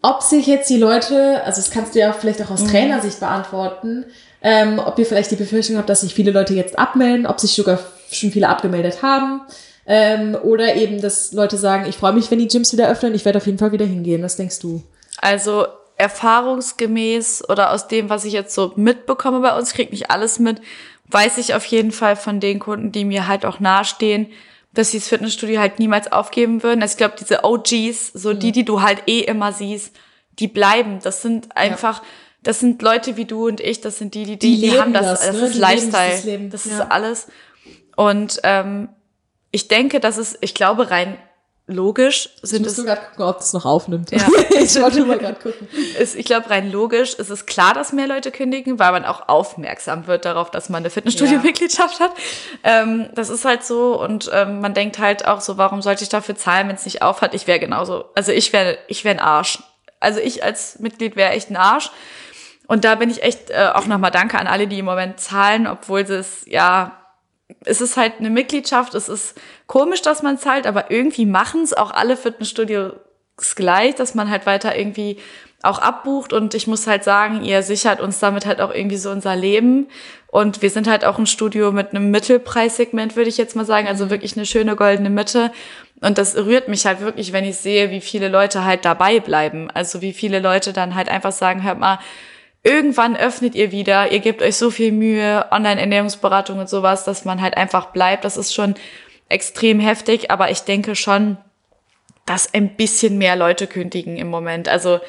ob 0.02 0.22
sich 0.24 0.48
jetzt 0.48 0.70
die 0.70 0.78
Leute, 0.78 1.42
also 1.46 1.62
das 1.62 1.72
kannst 1.72 1.94
du 1.96 2.00
ja 2.00 2.14
vielleicht 2.14 2.42
auch 2.42 2.50
aus 2.52 2.66
Trainersicht 2.66 3.20
beantworten, 3.20 4.06
ähm, 4.42 4.80
ob 4.80 4.98
ihr 5.00 5.06
vielleicht 5.06 5.32
die 5.32 5.36
Befürchtung 5.36 5.78
habt, 5.78 5.90
dass 5.90 6.02
sich 6.02 6.14
viele 6.14 6.32
Leute 6.32 6.54
jetzt 6.54 6.78
abmelden, 6.80 7.26
ob 7.26 7.40
sich 7.40 7.54
sogar 7.54 7.80
schon 8.12 8.32
viele 8.32 8.50
abgemeldet 8.50 9.02
haben. 9.02 9.42
Ähm, 9.86 10.38
oder 10.42 10.76
eben, 10.76 11.02
dass 11.02 11.34
Leute 11.34 11.58
sagen, 11.58 11.88
ich 11.90 11.98
freue 11.98 12.14
mich, 12.14 12.30
wenn 12.30 12.40
die 12.40 12.48
Gyms 12.48 12.72
wieder 12.72 12.90
öffnen, 12.90 13.16
ich 13.16 13.26
werde 13.26 13.38
auf 13.38 13.46
jeden 13.46 13.58
Fall 13.58 13.72
wieder 13.72 13.86
hingehen. 13.86 14.24
Was 14.24 14.38
denkst 14.38 14.60
du? 14.60 14.84
Also 15.20 15.66
erfahrungsgemäß 15.98 17.50
oder 17.50 17.72
aus 17.72 17.88
dem, 17.88 18.10
was 18.10 18.24
ich 18.24 18.34
jetzt 18.34 18.56
so 18.56 18.72
mitbekomme 18.76 19.42
bei 19.42 19.58
uns, 19.58 19.74
krieg 19.74 19.92
nicht 19.92 20.10
alles 20.12 20.40
mit, 20.40 20.62
weiß 21.08 21.38
ich 21.40 21.54
auf 21.54 21.66
jeden 21.66 21.92
Fall 21.92 22.16
von 22.16 22.40
den 22.40 22.60
Kunden, 22.60 22.92
die 22.92 23.04
mir 23.04 23.28
halt 23.28 23.46
auch 23.46 23.60
nahestehen, 23.60 24.28
dass 24.74 24.92
sie 24.92 25.00
das 25.00 25.08
Fitnessstudio 25.08 25.60
halt 25.60 25.80
niemals 25.80 26.12
aufgeben 26.12 26.64
würden. 26.64 26.82
Also 26.82 26.94
ich 26.94 26.98
glaube, 26.98 27.16
diese 27.20 27.44
OGs, 27.44 28.14
so 28.14 28.34
die, 28.34 28.52
die 28.52 28.64
du 28.64 28.82
halt 28.82 29.04
eh 29.08 29.22
immer 29.22 29.52
siehst, 29.52 29.96
die 30.38 30.48
bleiben. 30.48 31.00
Das 31.04 31.22
sind 31.22 31.56
einfach, 31.58 32.02
das 32.42 32.60
sind 32.60 32.82
Leute 32.82 33.18
wie 33.18 33.26
du 33.26 33.48
und 33.48 33.60
ich, 33.60 33.82
das 33.82 33.98
sind 33.98 34.14
die, 34.14 34.24
die, 34.24 34.40
die, 34.40 34.62
Die 34.62 34.70
die, 34.70 34.80
haben 34.80 34.94
das, 34.94 35.06
das, 35.06 35.22
das, 35.22 35.36
ne? 35.36 35.42
ist 35.42 35.56
Die 35.56 35.60
leben 35.60 35.62
Lifestyle. 35.62 36.10
dieses 36.10 36.26
Leben, 36.26 36.50
Das 36.50 36.66
ja. 36.66 36.74
ist 36.74 36.92
alles. 36.92 37.28
Und 37.96 38.40
ähm, 38.44 38.90
ich 39.52 39.68
denke, 39.68 40.00
dass 40.00 40.18
es, 40.18 40.38
ich 40.42 40.54
glaube, 40.54 40.90
rein 40.90 41.18
logisch 41.70 42.30
Ich 42.42 42.50
sind 42.50 42.64
muss 42.64 42.78
es 42.78 42.86
gerade 42.86 43.02
gucken, 43.10 43.26
ob 43.26 43.38
das 43.38 43.54
noch 43.54 43.66
aufnimmt. 43.66 44.12
Ja. 44.12 44.26
ich 44.60 44.82
wollte 44.82 45.06
mal 45.06 45.20
gerade 45.20 45.40
gucken. 45.40 45.68
ist, 46.00 46.16
ich 46.16 46.26
glaube, 46.26 46.50
rein 46.50 46.72
logisch 46.72 47.14
ist 47.14 47.30
es 47.30 47.46
klar, 47.46 47.74
dass 47.74 47.94
mehr 47.94 48.08
Leute 48.08 48.32
kündigen, 48.32 48.80
weil 48.80 48.92
man 48.92 49.06
auch 49.06 49.30
aufmerksam 49.30 50.08
wird 50.08 50.26
darauf, 50.26 50.50
dass 50.50 50.70
man 50.70 50.82
eine 50.82 50.90
Fitnessstudio-Mitgliedschaft 50.90 52.00
hat. 52.00 52.12
Ähm, 52.64 53.10
das 53.14 53.30
ist 53.30 53.46
halt 53.46 53.64
so 53.64 54.02
und 54.02 54.30
ähm, 54.34 54.62
man 54.62 54.74
denkt 54.74 54.98
halt 54.98 55.28
auch 55.28 55.42
so, 55.42 55.58
warum 55.58 55.82
sollte 55.82 56.04
ich 56.04 56.10
dafür 56.10 56.36
zahlen, 56.36 56.68
wenn 56.68 56.76
es 56.76 56.86
nicht 56.86 57.02
aufhat? 57.04 57.36
Ich 57.36 57.46
wäre 57.46 57.60
genauso, 57.60 58.06
also 58.16 58.32
ich 58.32 58.52
wäre 58.52 58.78
ich 58.88 59.04
wäre 59.04 59.16
ein 59.16 59.22
Arsch. 59.22 59.60
Also 60.00 60.20
ich 60.20 60.44
als 60.44 60.80
Mitglied 60.80 61.16
wäre 61.16 61.32
echt 61.32 61.52
ein 61.52 61.58
Arsch. 61.58 61.92
Und 62.70 62.86
da 62.86 62.94
bin 62.94 63.10
ich 63.10 63.24
echt 63.24 63.50
äh, 63.50 63.70
auch 63.74 63.88
nochmal 63.88 64.12
danke 64.12 64.38
an 64.38 64.46
alle, 64.46 64.68
die 64.68 64.78
im 64.78 64.86
Moment 64.86 65.20
zahlen, 65.20 65.66
obwohl 65.66 66.06
sie 66.06 66.18
es, 66.18 66.44
ja, 66.46 66.92
es 67.66 67.82
ist 67.82 67.98
halt 67.98 68.20
eine 68.20 68.30
Mitgliedschaft, 68.30 68.94
es 68.94 69.10
ist 69.10 69.36
komisch, 69.66 70.04
dass 70.04 70.22
man 70.22 70.38
zahlt, 70.38 70.68
aber 70.68 70.92
irgendwie 70.92 71.26
machen 71.26 71.64
es 71.64 71.74
auch 71.74 71.90
alle 71.90 72.16
Fitnessstudios 72.16 72.94
gleich, 73.56 73.96
dass 73.96 74.14
man 74.14 74.30
halt 74.30 74.46
weiter 74.46 74.78
irgendwie 74.78 75.18
auch 75.64 75.80
abbucht. 75.80 76.32
Und 76.32 76.54
ich 76.54 76.68
muss 76.68 76.86
halt 76.86 77.04
sagen, 77.04 77.44
ihr 77.44 77.64
sichert 77.64 78.02
uns 78.02 78.20
damit 78.20 78.46
halt 78.46 78.62
auch 78.62 78.72
irgendwie 78.72 78.98
so 78.98 79.10
unser 79.10 79.36
Leben. 79.36 79.88
Und 80.28 80.62
wir 80.62 80.70
sind 80.70 80.88
halt 80.88 81.06
auch 81.06 81.18
ein 81.18 81.26
Studio 81.26 81.72
mit 81.72 81.90
einem 81.90 82.12
Mittelpreissegment, 82.12 83.16
würde 83.16 83.30
ich 83.30 83.38
jetzt 83.38 83.56
mal 83.56 83.66
sagen, 83.66 83.88
also 83.88 84.12
wirklich 84.12 84.38
eine 84.38 84.46
schöne 84.46 84.76
goldene 84.76 85.10
Mitte. 85.10 85.52
Und 86.02 86.20
das 86.20 86.36
rührt 86.36 86.68
mich 86.68 86.86
halt 86.86 87.02
wirklich, 87.02 87.34
wenn 87.34 87.46
ich 87.46 87.58
sehe, 87.58 87.90
wie 87.90 88.00
viele 88.00 88.28
Leute 88.28 88.64
halt 88.64 88.86
dabei 88.86 89.20
bleiben, 89.20 89.72
also 89.72 90.02
wie 90.04 90.14
viele 90.14 90.40
Leute 90.40 90.72
dann 90.72 90.94
halt 90.94 91.10
einfach 91.10 91.32
sagen, 91.32 91.64
hört 91.64 91.80
mal, 91.80 91.98
irgendwann 92.64 93.16
öffnet 93.16 93.56
ihr 93.56 93.72
wieder, 93.72 94.12
ihr 94.12 94.20
gebt 94.20 94.42
euch 94.42 94.58
so 94.58 94.70
viel 94.70 94.92
Mühe, 94.92 95.46
Online-Ernährungsberatung 95.52 96.60
und 96.60 96.70
sowas, 96.70 97.04
dass 97.06 97.26
man 97.26 97.42
halt 97.42 97.56
einfach 97.58 97.88
bleibt. 97.88 98.26
Das 98.26 98.38
ist 98.38 98.54
schon 98.54 98.76
extrem 99.30 99.80
heftig, 99.80 100.32
aber 100.32 100.52
ich 100.52 100.62
denke 100.62 100.96
schon, 100.96 101.38
dass 102.26 102.54
ein 102.54 102.76
bisschen 102.76 103.18
mehr 103.18 103.36
Leute 103.36 103.68
kündigen 103.68 104.18
im 104.18 104.28
Moment. 104.28 104.68
Also 104.68 105.00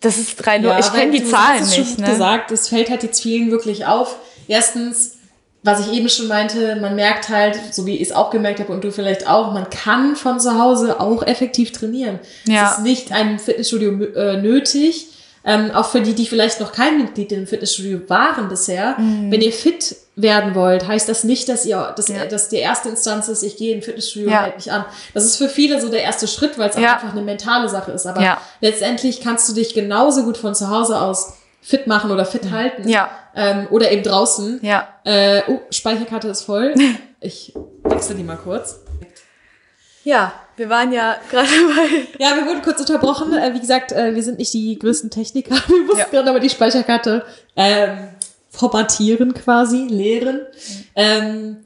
das 0.00 0.18
ist 0.18 0.46
rein 0.46 0.62
nur, 0.62 0.78
ich 0.78 0.92
kenne 0.92 1.12
die 1.12 1.24
Zahlen 1.24 1.60
hast 1.60 1.76
nicht. 1.76 1.96
schon 1.96 2.04
Ne? 2.04 2.10
gesagt, 2.10 2.50
es 2.50 2.68
fällt 2.68 2.90
halt 2.90 3.02
jetzt 3.02 3.22
vielen 3.22 3.50
wirklich 3.50 3.86
auf. 3.86 4.16
Erstens, 4.48 5.18
was 5.62 5.86
ich 5.86 5.92
eben 5.92 6.08
schon 6.08 6.28
meinte, 6.28 6.76
man 6.76 6.96
merkt 6.96 7.28
halt, 7.28 7.58
so 7.72 7.86
wie 7.86 7.96
ich 7.96 8.02
es 8.02 8.12
auch 8.12 8.30
gemerkt 8.30 8.58
habe 8.58 8.72
und 8.72 8.82
du 8.82 8.90
vielleicht 8.90 9.28
auch, 9.28 9.52
man 9.52 9.70
kann 9.70 10.16
von 10.16 10.40
zu 10.40 10.58
Hause 10.58 11.00
auch 11.00 11.22
effektiv 11.22 11.72
trainieren. 11.72 12.18
Ja. 12.46 12.70
Es 12.70 12.78
ist 12.78 12.84
nicht 12.84 13.12
ein 13.12 13.38
Fitnessstudio 13.38 14.02
äh, 14.14 14.36
nötig, 14.38 15.06
ähm, 15.44 15.70
auch 15.72 15.86
für 15.90 16.00
die, 16.00 16.14
die 16.14 16.26
vielleicht 16.26 16.60
noch 16.60 16.72
kein 16.72 16.98
Mitglied 16.98 17.32
im 17.32 17.46
Fitnessstudio 17.46 18.00
waren 18.08 18.48
bisher, 18.48 18.94
wenn 18.98 19.40
ihr 19.40 19.52
fit 19.52 19.96
werden 20.14 20.54
wollt, 20.54 20.86
heißt 20.86 21.08
das 21.08 21.24
nicht, 21.24 21.48
dass 21.48 21.64
ihr, 21.64 21.92
dass, 21.96 22.08
Ja. 22.08 22.26
dass 22.26 22.48
die 22.48 22.56
erste 22.58 22.90
Instanz 22.90 23.28
ist, 23.28 23.42
ich 23.42 23.56
gehe 23.56 23.74
in 23.74 23.82
Fitnessstudio 23.82 24.28
Ja. 24.30 24.38
und 24.38 24.42
halt 24.44 24.56
mich 24.56 24.70
an. 24.70 24.84
Das 25.14 25.24
ist 25.24 25.36
für 25.36 25.48
viele 25.48 25.80
so 25.80 25.88
der 25.88 26.02
erste 26.02 26.28
Schritt, 26.28 26.58
weil 26.58 26.68
es 26.70 26.76
Ja. 26.76 26.94
einfach 26.94 27.12
eine 27.12 27.22
mentale 27.22 27.68
Sache 27.68 27.92
ist. 27.92 28.06
Aber 28.06 28.38
letztendlich 28.60 29.20
kannst 29.20 29.48
du 29.48 29.54
dich 29.54 29.74
genauso 29.74 30.24
gut 30.24 30.36
von 30.36 30.54
zu 30.54 30.68
Hause 30.68 31.00
aus 31.00 31.34
fit 31.62 31.86
machen 31.86 32.10
oder 32.10 32.24
fit 32.26 32.50
halten. 32.50 32.88
Ja. 32.88 33.10
Ähm, 33.34 33.66
oder 33.70 33.90
eben 33.90 34.02
draußen. 34.02 34.60
Ja. 34.62 34.88
Äh, 35.04 35.42
oh, 35.48 35.60
Speicherkarte 35.70 36.28
ist 36.28 36.42
voll. 36.42 36.74
Ich 37.24 37.52
wechsle 37.84 38.16
die 38.16 38.24
mal 38.24 38.36
kurz. 38.36 38.80
Ja, 40.04 40.32
wir 40.62 40.68
waren 40.70 40.92
ja 40.92 41.16
gerade 41.28 41.48
bei. 41.76 42.22
Ja, 42.24 42.36
wir 42.36 42.46
wurden 42.46 42.62
kurz 42.62 42.78
unterbrochen. 42.78 43.32
Äh, 43.36 43.52
wie 43.52 43.58
gesagt, 43.58 43.90
äh, 43.90 44.14
wir 44.14 44.22
sind 44.22 44.38
nicht 44.38 44.54
die 44.54 44.78
größten 44.78 45.10
Techniker. 45.10 45.56
Wir 45.66 45.78
mussten 45.82 45.98
Ja. 45.98 46.04
gerade 46.08 46.30
aber 46.30 46.38
die 46.38 46.50
Speicherkarte 46.50 47.24
ähm, 47.56 48.08
formatieren 48.50 49.34
quasi, 49.34 49.86
leeren. 49.88 50.40
Ähm, 50.94 51.64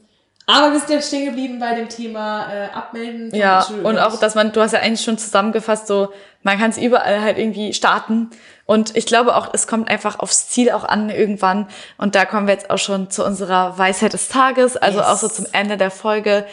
aber 0.49 0.71
wir 0.71 0.79
sind 0.79 0.89
ja 0.91 1.01
stehen 1.01 1.25
geblieben 1.25 1.59
bei 1.59 1.75
dem 1.75 1.89
Thema 1.89 2.47
äh, 2.51 2.69
Abmelden. 2.73 3.35
Ja, 3.35 3.59
Fitnessstudio 3.61 3.89
und 3.89 3.99
auch, 3.99 4.17
dass 4.19 4.33
man, 4.33 4.51
du 4.53 4.61
hast 4.61 4.71
ja 4.71 4.79
eigentlich 4.79 5.01
schon 5.03 5.17
zusammengefasst, 5.17 5.85
so, 5.87 6.07
man 6.41 6.57
kann 6.57 6.69
es 6.71 6.77
überall 6.77 7.21
halt 7.21 7.37
irgendwie 7.37 7.73
starten. 7.73 8.29
Und 8.65 8.95
ich 8.95 9.05
glaube 9.05 9.35
auch, 9.35 9.53
es 9.53 9.67
kommt 9.67 9.89
einfach 9.89 10.19
aufs 10.19 10.47
Ziel 10.49 10.71
auch 10.71 10.85
an 10.85 11.09
irgendwann. 11.09 11.67
Und 11.97 12.15
da 12.15 12.25
kommen 12.25 12.47
wir 12.47 12.53
jetzt 12.53 12.69
auch 12.71 12.77
schon 12.79 13.11
zu 13.11 13.23
unserer 13.25 13.77
Weisheit 13.77 14.13
des 14.13 14.29
Tages, 14.29 14.75
also 14.77 14.99
Yes. 14.99 15.07
auch 15.07 15.17
so 15.17 15.27
zum 15.27 15.45
Ende 15.51 15.75
der 15.77 15.91
Folge. 15.91 16.45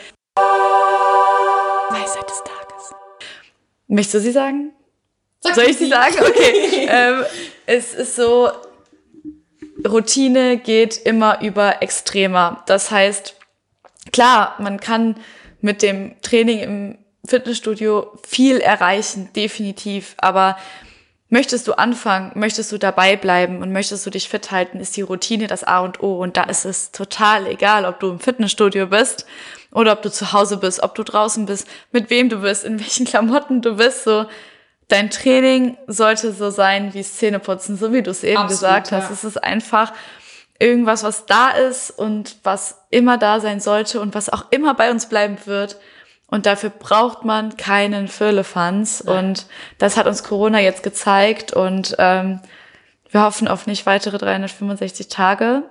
Weisheit 1.95 2.29
des 2.29 2.43
Tages. 2.43 2.95
Möchtest 3.87 4.15
du 4.15 4.21
sie 4.21 4.33
sagen? 4.33 4.73
Sag 5.41 5.55
Soll 5.55 5.65
ich 5.65 5.77
sie 5.77 5.89
sagen? 5.89 6.17
Okay. 6.19 6.87
ähm, 6.91 7.25
es 7.67 7.95
ist 7.95 8.17
so, 8.17 8.51
Routine 9.87 10.59
geht 10.59 10.97
immer 10.97 11.41
über 11.41 11.83
extremer. 11.83 12.65
Das 12.67 12.91
heißt, 12.91 13.37
klar, 14.13 14.57
man 14.59 14.81
kann 14.81 15.17
mit 15.61 15.83
dem 15.83 16.21
Training 16.21 16.59
im 16.61 16.99
Fitnessstudio 17.27 18.11
viel 18.27 18.59
erreichen, 18.59 19.31
definitiv. 19.37 20.15
Aber 20.19 20.57
möchtest 21.29 21.69
du 21.69 21.75
anfangen, 21.75 22.33
möchtest 22.35 22.73
du 22.73 22.79
dabei 22.79 23.17
bleiben 23.17 23.63
und 23.63 23.73
möchtest 23.73 24.05
du 24.05 24.11
dich 24.11 24.29
fit 24.29 24.51
halten, 24.51 24.81
ist 24.81 24.97
die 24.97 25.03
Routine 25.03 25.47
das 25.47 25.63
A 25.63 25.79
und 25.81 26.03
O. 26.03 26.21
Und 26.21 26.37
da 26.37 26.43
ist 26.45 26.65
es 26.65 26.91
total 26.91 27.47
egal, 27.47 27.85
ob 27.85 28.01
du 28.01 28.11
im 28.11 28.19
Fitnessstudio 28.19 28.89
bist 28.89 29.27
oder 29.75 29.93
ob 29.93 30.03
du 30.03 30.11
zu 30.11 30.33
Hause 30.33 30.57
bist, 30.57 30.83
ob 30.83 30.95
du 30.95 31.03
draußen 31.03 31.45
bist, 31.47 31.69
mit 31.93 32.09
wem 32.09 32.31
du 32.31 32.39
bist, 32.39 32.65
in 32.65 32.81
welchen 32.81 33.05
Klamotten 33.05 33.61
du 33.61 33.77
bist. 33.77 34.05
So, 34.05 34.25
dein 34.89 35.11
Training 35.11 35.77
sollte 35.87 36.33
so 36.33 36.51
sein 36.51 36.95
wie 36.95 37.03
Zähneputzen, 37.03 37.77
so 37.77 37.93
wie 37.93 38.03
du 38.03 38.11
es 38.11 38.23
eben 38.25 38.39
Absolut, 38.39 38.51
gesagt 38.51 38.93
hast. 38.93 39.09
ja. 39.09 39.13
Es 39.13 39.25
ist 39.25 39.43
einfach 39.43 39.93
irgendwas, 40.59 41.03
was 41.03 41.27
da 41.27 41.51
ist 41.51 41.91
und 41.91 42.37
was 42.45 42.83
immer 42.91 43.19
da 43.19 43.41
sein 43.41 43.61
sollte 43.61 44.01
und 44.01 44.15
was 44.15 44.31
auch 44.31 44.47
immer 44.51 44.75
bei 44.75 44.91
uns 44.91 45.09
bleiben 45.09 45.37
wird. 45.45 45.77
Und 46.29 46.47
dafür 46.47 46.71
braucht 46.71 47.25
man 47.25 47.57
keinen 47.57 48.09
Firlefanz. 48.09 49.05
Nein. 49.05 49.19
Und 49.27 49.47
das 49.79 49.97
hat 49.97 50.07
uns 50.07 50.23
Corona 50.23 50.61
jetzt 50.61 50.83
gezeigt. 50.83 51.53
Und 51.53 51.97
ähm, 51.99 52.41
wir 53.11 53.23
hoffen 53.23 53.49
auf 53.49 53.67
nicht 53.67 53.87
weitere 53.87 54.19
365 54.19 55.09
Tage. 55.09 55.65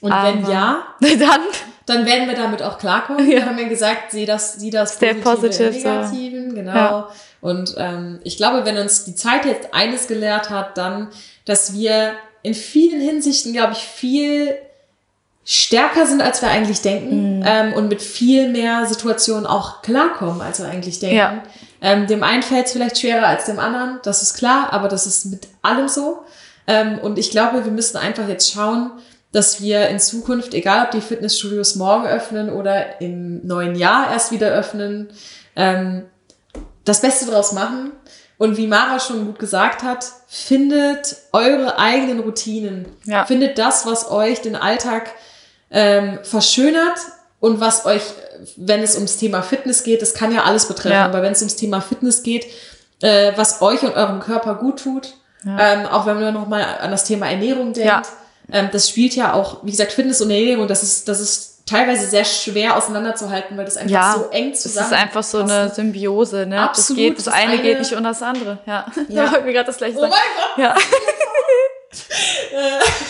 Und 0.00 0.10
wenn 0.12 0.44
aber- 0.44 0.52
ja, 0.52 0.82
Dann, 1.00 1.40
dann 1.86 2.06
werden 2.06 2.28
wir 2.28 2.36
damit 2.36 2.62
auch 2.62 2.78
klarkommen. 2.78 3.26
Wir 3.26 3.44
haben 3.46 3.58
ja 3.58 3.66
gesagt, 3.68 4.12
sieh 4.12 4.24
das, 4.26 4.54
sieh 4.54 4.70
das 4.70 4.94
Stay 4.94 5.14
Positive 5.14 5.70
positive, 5.70 5.72
so. 5.80 5.88
Negativen, 5.88 6.54
genau. 6.54 6.74
Ja. 6.74 7.08
Und 7.40 7.74
ähm, 7.78 8.20
ich 8.22 8.36
glaube, 8.36 8.64
wenn 8.64 8.76
uns 8.78 9.04
die 9.04 9.14
Zeit 9.14 9.44
jetzt 9.46 9.74
eines 9.74 10.06
gelehrt 10.06 10.50
hat, 10.50 10.76
dann, 10.78 11.08
dass 11.46 11.74
wir 11.74 12.12
in 12.42 12.54
vielen 12.54 13.00
Hinsichten, 13.00 13.52
glaube 13.52 13.72
ich, 13.72 13.78
viel 13.80 14.54
stärker 15.44 16.06
sind, 16.06 16.22
als 16.22 16.42
wir 16.42 16.50
eigentlich 16.50 16.80
denken 16.82 17.38
Mhm. 17.38 17.44
ähm, 17.46 17.72
und 17.72 17.88
mit 17.88 18.02
viel 18.02 18.48
mehr 18.48 18.86
Situationen 18.86 19.46
auch 19.46 19.82
klarkommen, 19.82 20.40
als 20.42 20.60
wir 20.60 20.68
eigentlich 20.68 21.00
denken. 21.00 21.16
Ja. 21.16 21.42
Ähm, 21.82 22.06
dem 22.06 22.22
einen 22.22 22.42
fällt 22.42 22.66
es 22.66 22.72
vielleicht 22.72 22.98
schwerer 23.00 23.26
als 23.26 23.46
dem 23.46 23.58
anderen, 23.58 23.98
das 24.04 24.22
ist 24.22 24.34
klar, 24.34 24.68
aber 24.72 24.88
das 24.88 25.06
ist 25.06 25.24
mit 25.26 25.48
allem 25.62 25.88
so. 25.88 26.22
Ähm, 26.66 26.98
und 26.98 27.18
ich 27.18 27.30
glaube, 27.30 27.64
wir 27.64 27.72
müssen 27.72 27.96
einfach 27.96 28.28
jetzt 28.28 28.52
schauen, 28.52 28.92
dass 29.32 29.60
wir 29.60 29.88
in 29.88 30.00
Zukunft, 30.00 30.54
egal 30.54 30.86
ob 30.86 30.90
die 30.90 31.00
Fitnessstudios 31.00 31.76
morgen 31.76 32.06
öffnen 32.06 32.50
oder 32.50 33.00
im 33.00 33.46
neuen 33.46 33.74
Jahr 33.76 34.10
erst 34.12 34.32
wieder 34.32 34.48
öffnen, 34.48 35.10
ähm, 35.56 36.04
das 36.84 37.00
Beste 37.00 37.26
draus 37.26 37.52
machen. 37.52 37.92
Und 38.38 38.56
wie 38.56 38.66
Mara 38.66 38.98
schon 38.98 39.26
gut 39.26 39.38
gesagt 39.38 39.82
hat, 39.82 40.04
findet 40.26 41.16
eure 41.32 41.78
eigenen 41.78 42.20
Routinen. 42.20 42.86
Ja. 43.04 43.26
Findet 43.26 43.58
das, 43.58 43.84
was 43.86 44.10
euch 44.10 44.40
den 44.40 44.56
Alltag 44.56 45.10
ähm, 45.70 46.18
verschönert 46.22 46.98
und 47.38 47.60
was 47.60 47.84
euch, 47.84 48.02
wenn 48.56 48.82
es 48.82 48.94
ums 48.96 49.18
Thema 49.18 49.42
Fitness 49.42 49.84
geht, 49.84 50.00
das 50.02 50.14
kann 50.14 50.34
ja 50.34 50.44
alles 50.44 50.66
betreffen, 50.66 50.92
Ja. 50.94 51.04
aber 51.04 51.22
wenn 51.22 51.32
es 51.32 51.40
ums 51.42 51.56
Thema 51.56 51.80
Fitness 51.82 52.22
geht, 52.22 52.46
äh, 53.02 53.32
was 53.36 53.60
euch 53.62 53.82
und 53.82 53.94
eurem 53.94 54.20
Körper 54.20 54.54
gut 54.54 54.82
tut, 54.82 55.14
ähm, 55.46 55.86
auch 55.86 56.04
wenn 56.06 56.20
man 56.20 56.34
nochmal 56.34 56.64
an 56.80 56.90
das 56.90 57.04
Thema 57.04 57.30
Ernährung 57.30 57.72
denkt, 57.72 57.88
Ja. 57.88 58.02
Ähm, 58.52 58.68
das 58.72 58.88
spielt 58.88 59.14
ja 59.16 59.32
auch, 59.34 59.64
wie 59.64 59.70
gesagt, 59.70 59.92
Fitness 59.92 60.20
und 60.20 60.30
Ernährung, 60.30 60.66
das 60.68 60.82
ist, 60.82 61.08
das 61.08 61.20
ist 61.20 61.66
teilweise 61.66 62.06
sehr 62.08 62.24
schwer 62.24 62.76
auseinanderzuhalten, 62.76 63.56
weil 63.56 63.64
das 63.64 63.76
einfach 63.76 63.92
ja, 63.92 64.14
so 64.18 64.30
eng 64.30 64.50
es 64.50 64.62
zusammen 64.62 64.86
ist 64.88 64.92
einfach 64.92 65.22
so 65.22 65.38
eine 65.38 65.68
Symbiose. 65.72 66.46
Ne? 66.46 66.60
Absolut, 66.60 66.88
Das, 66.90 66.96
geht, 66.96 67.18
das, 67.18 67.24
das 67.26 67.34
eine, 67.34 67.52
eine- 67.52 67.62
geht 67.62 67.78
nicht 67.78 67.92
ohne 67.92 68.08
das 68.08 68.22
andere. 68.22 68.58
Ja, 68.66 68.86
Ja. 69.08 69.24
da 69.26 69.32
wollten 69.32 69.46
wir 69.46 69.52
gerade 69.52 69.66
das 69.66 69.76
gleiche 69.76 69.96
Oh 69.96 70.00
sagen. 70.00 70.12
mein 70.12 70.20
Gott! 70.36 70.64
Ja. 70.64 70.76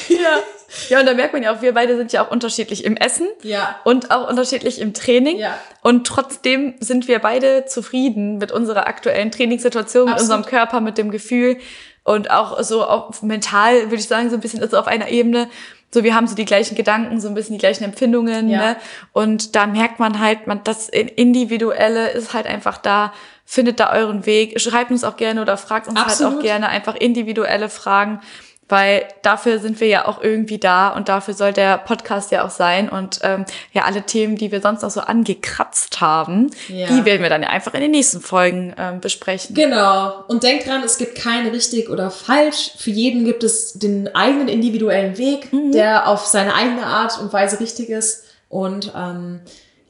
ja. 0.09 0.39
ja, 0.89 1.01
und 1.01 1.07
da 1.07 1.15
merkt 1.15 1.33
man 1.33 1.43
ja 1.43 1.55
auch, 1.55 1.63
wir 1.63 1.73
beide 1.75 1.97
sind 1.97 2.13
ja 2.13 2.25
auch 2.25 2.31
unterschiedlich 2.31 2.85
im 2.85 2.97
Essen 2.97 3.29
Ja. 3.43 3.77
und 3.85 4.11
auch 4.11 4.29
unterschiedlich 4.29 4.81
im 4.81 4.95
Training. 4.95 5.39
Ja. 5.39 5.59
Und 5.83 6.07
trotzdem 6.07 6.75
sind 6.81 7.09
wir 7.09 7.19
beide 7.19 7.67
zufrieden 7.67 8.39
mit 8.39 8.53
unserer 8.53 8.87
aktuellen 8.87 9.31
Trainingssituation, 9.31 10.05
mit 10.05 10.15
Absolut. 10.15 10.37
unserem 10.37 10.51
Körper, 10.51 10.81
mit 10.81 10.99
dem 10.99 11.11
Gefühl 11.11 11.59
und 12.05 12.31
auch 12.31 12.63
so 12.63 12.85
auf 12.85 13.23
mental, 13.23 13.85
würde 13.85 13.97
ich 13.97 14.09
sagen, 14.09 14.31
so 14.31 14.37
ein 14.37 14.41
bisschen 14.41 14.63
also 14.63 14.79
auf 14.79 14.87
einer 14.87 15.09
Ebene. 15.09 15.49
So, 15.93 16.05
wir 16.05 16.15
haben 16.15 16.29
so 16.29 16.37
die 16.37 16.45
gleichen 16.45 16.77
Gedanken, 16.77 17.21
so 17.21 17.27
ein 17.29 17.35
bisschen 17.35 17.55
die 17.55 17.59
gleichen 17.59 17.83
Empfindungen, 17.83 18.49
Ja. 18.49 18.59
ne? 18.59 18.77
Und 19.13 19.57
da 19.57 19.67
merkt 19.67 19.99
man 19.99 20.21
halt, 20.21 20.47
man, 20.47 20.63
das 20.63 20.89
Individuelle 20.89 22.11
ist 22.11 22.33
halt 22.33 22.47
einfach 22.47 22.79
da, 22.79 23.13
findet 23.45 23.81
da 23.81 23.93
euren 23.93 24.25
Weg. 24.27 24.61
Schreibt 24.61 24.93
uns 24.93 25.03
auch 25.03 25.17
gerne 25.17 25.43
oder 25.43 25.57
fragt 25.57 25.89
uns 25.89 25.99
halt 25.99 26.11
Absolut. 26.11 26.39
auch 26.39 26.43
gerne 26.43 26.69
einfach 26.69 26.95
individuelle 26.95 27.69
Fragen, 27.69 28.21
weil 28.71 29.07
dafür 29.23 29.59
sind 29.59 29.81
wir 29.81 29.89
ja 29.89 30.07
auch 30.07 30.23
irgendwie 30.23 30.59
da 30.59 30.89
und 30.91 31.09
dafür 31.09 31.35
soll 31.35 31.53
der 31.53 31.79
Podcast 31.79 32.31
ja 32.31 32.45
auch 32.45 32.51
sein. 32.51 32.89
Und 32.89 33.21
ähm, 33.23 33.45
ja, 33.73 33.83
alle 33.85 34.03
Themen, 34.03 34.37
die 34.37 34.51
wir 34.53 34.61
sonst 34.61 34.83
noch 34.83 34.91
so 34.91 35.01
angekratzt 35.01 36.01
haben, 36.01 36.51
Ja. 36.69 36.87
die 36.89 37.05
werden 37.05 37.23
wir 37.23 37.29
dann 37.31 37.43
ja 37.43 37.49
einfach 37.51 37.75
in 37.75 37.81
den 37.81 37.91
nächsten 37.91 38.21
Folgen 38.21 38.75
ähm, 38.79 39.01
besprechen. 39.01 39.55
Genau. 39.55 40.25
Und 40.29 40.43
denkt 40.43 40.67
dran, 40.67 40.83
es 40.85 40.99
gibt 40.99 41.17
kein 41.17 41.47
richtig 41.49 41.91
oder 41.91 42.11
falsch. 42.11 42.73
Für 42.79 42.91
jeden 42.91 43.25
gibt 43.25 43.45
es 43.45 43.75
den 43.75 44.15
eigenen 44.15 44.49
individuellen 44.49 45.19
Weg, 45.19 45.53
Mhm. 45.53 45.73
der 45.73 46.07
auf 46.09 46.27
seine 46.27 46.55
eigene 46.55 46.87
Art 46.87 47.19
und 47.21 47.33
Weise 47.33 47.61
richtig 47.61 47.89
ist. 47.91 48.25
Und 48.49 48.93
ähm, 48.97 49.41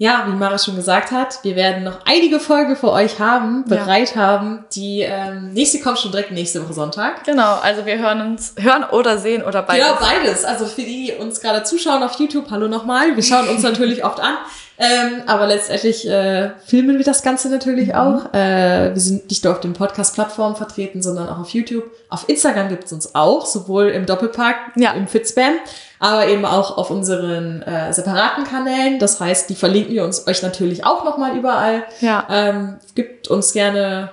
ja, 0.02 0.24
wie 0.26 0.32
Mara 0.34 0.58
schon 0.58 0.76
gesagt 0.76 1.10
hat, 1.10 1.40
wir 1.42 1.56
werden 1.56 1.84
noch 1.84 1.98
einige 2.06 2.40
Folgen 2.40 2.74
für 2.74 2.90
euch 2.90 3.18
haben, 3.20 3.66
Ja. 3.68 3.76
bereit 3.76 4.16
haben. 4.16 4.64
Die 4.74 5.02
ähm, 5.02 5.52
nächste 5.52 5.78
kommt 5.80 5.98
schon 5.98 6.10
direkt 6.10 6.30
nächste 6.30 6.64
Woche 6.64 6.72
Sonntag. 6.72 7.22
Genau, 7.24 7.56
also 7.62 7.84
wir 7.84 7.98
hören 7.98 8.22
uns, 8.22 8.54
hören 8.58 8.82
oder 8.92 9.18
sehen 9.18 9.42
oder 9.44 9.60
beides. 9.62 9.86
Genau, 9.86 9.98
beides. 10.00 10.44
Also 10.46 10.64
für 10.64 10.80
die, 10.80 11.06
die 11.08 11.12
uns 11.22 11.40
gerade 11.42 11.64
zuschauen 11.64 12.02
auf 12.02 12.18
YouTube, 12.18 12.50
hallo 12.50 12.66
nochmal. 12.66 13.14
Wir 13.14 13.22
schauen 13.22 13.46
uns 13.50 13.62
natürlich 13.70 14.02
oft 14.02 14.20
an. 14.20 14.36
Ähm, 14.78 15.24
aber 15.26 15.46
letztendlich 15.46 16.08
äh, 16.08 16.52
filmen 16.64 16.96
wir 16.96 17.04
das 17.04 17.22
Ganze 17.22 17.50
natürlich 17.50 17.88
Mhm. 17.88 17.94
auch. 17.94 18.32
Äh, 18.32 18.94
wir 18.94 19.00
sind 19.02 19.28
nicht 19.28 19.44
nur 19.44 19.52
auf 19.52 19.60
den 19.60 19.74
Podcast-Plattformen 19.74 20.56
vertreten, 20.56 21.02
sondern 21.02 21.28
auch 21.28 21.40
auf 21.40 21.50
YouTube. 21.50 21.84
Auf 22.08 22.26
Instagram 22.30 22.70
gibt 22.70 22.84
es 22.84 22.92
uns 22.94 23.14
auch, 23.14 23.44
sowohl 23.44 23.88
im 23.90 24.06
Doppelpark, 24.06 24.56
Ja. 24.76 24.92
im 24.92 25.06
Fitspam, 25.06 25.52
aber 26.00 26.26
eben 26.26 26.44
auch 26.46 26.76
auf 26.78 26.90
unseren 26.90 27.62
äh, 27.62 27.92
separaten 27.92 28.44
Kanälen. 28.44 28.98
Das 28.98 29.20
heißt, 29.20 29.48
die 29.50 29.54
verlinken 29.54 29.94
wir 29.94 30.02
uns 30.04 30.26
euch 30.26 30.42
natürlich 30.42 30.84
auch 30.84 31.04
nochmal 31.04 31.36
überall. 31.36 31.84
Ja. 32.00 32.26
Ähm, 32.30 32.78
gibt 32.94 33.28
uns 33.28 33.52
gerne, 33.52 34.10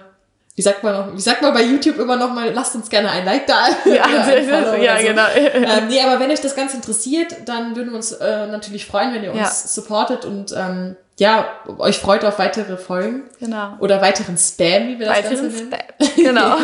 wie 0.55 0.61
sagt 0.61 0.83
man 0.83 0.93
noch, 0.93 1.13
wie 1.15 1.21
sagt 1.21 1.41
man 1.41 1.53
bei 1.53 1.63
YouTube 1.63 1.97
immer 1.97 2.17
nochmal, 2.17 2.51
lasst 2.53 2.75
uns 2.75 2.89
gerne 2.89 3.09
ein 3.09 3.23
Like 3.25 3.47
da. 3.47 3.67
Ja, 3.85 4.03
ein 4.05 4.81
ja, 4.83 4.99
so. 4.99 5.07
genau. 5.07 5.23
Ähm, 5.33 5.87
nee, 5.87 6.01
aber 6.01 6.19
wenn 6.19 6.29
euch 6.29 6.41
das 6.41 6.55
Ganze 6.55 6.75
interessiert, 6.75 7.33
dann 7.45 7.75
würden 7.77 7.89
wir 7.91 7.95
uns 7.95 8.11
äh, 8.11 8.47
natürlich 8.47 8.85
freuen, 8.85 9.13
wenn 9.13 9.23
ihr 9.23 9.31
uns 9.31 9.39
Ja. 9.39 9.49
supportet 9.49 10.25
und 10.25 10.53
ähm, 10.57 10.97
ja, 11.19 11.47
euch 11.79 11.97
freut 11.97 12.23
auf 12.23 12.37
weitere 12.39 12.77
Folgen 12.77 13.23
Genau. 13.39 13.73
oder 13.79 14.01
weiteren 14.01 14.37
Spam, 14.37 14.87
wie 14.87 14.99
wir 14.99 15.07
das 15.07 15.17
Weiteren 15.17 15.41
Ganze 15.41 15.63
nennen. 15.63 15.73
Step. 15.97 16.15
Genau. 16.15 16.57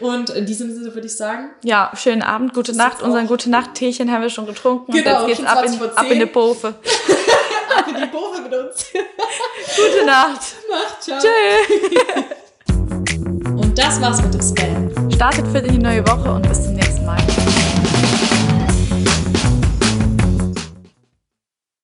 Und 0.00 0.30
in 0.30 0.46
diesem 0.46 0.72
Sinne 0.72 0.94
würde 0.94 1.06
ich 1.06 1.16
sagen, 1.16 1.50
Ja, 1.64 1.90
schönen 1.94 2.22
Abend, 2.22 2.54
gute 2.54 2.76
Nacht. 2.76 3.02
Unseren 3.02 3.26
gute 3.26 3.50
Nacht-Teechen 3.50 4.10
haben 4.12 4.22
wir 4.22 4.30
schon 4.30 4.46
getrunken. 4.46 4.92
Genau, 4.92 5.22
und 5.22 5.28
jetzt 5.28 5.38
geht's 5.38 5.50
ab 5.50 5.58
20 5.66 5.80
in, 5.80 5.88
ab 5.90 6.02
in 6.04 6.08
10. 6.10 6.18
die 6.20 6.26
Bofe. 6.26 6.68
ab 6.68 7.84
in 7.88 7.94
die 7.96 8.06
Bofe 8.06 8.42
mit 8.42 8.54
uns. 8.54 8.86
Gute 9.76 10.06
Nacht. 10.06 10.40
Macht, 10.70 11.02
ciao. 11.02 11.18
Tschüss. 11.18 12.76
Und 13.44 13.76
das 13.78 14.00
war's 14.00 14.22
mit 14.22 14.32
dem 14.34 14.40
Spam. 14.42 15.10
Startet 15.12 15.46
für 15.48 15.60
die 15.62 15.76
neue 15.78 16.06
Woche 16.06 16.30
und 16.32 16.48
bis 16.48 16.62
zum 16.64 16.74
nächsten 16.74 17.04
Mal. 17.04 17.18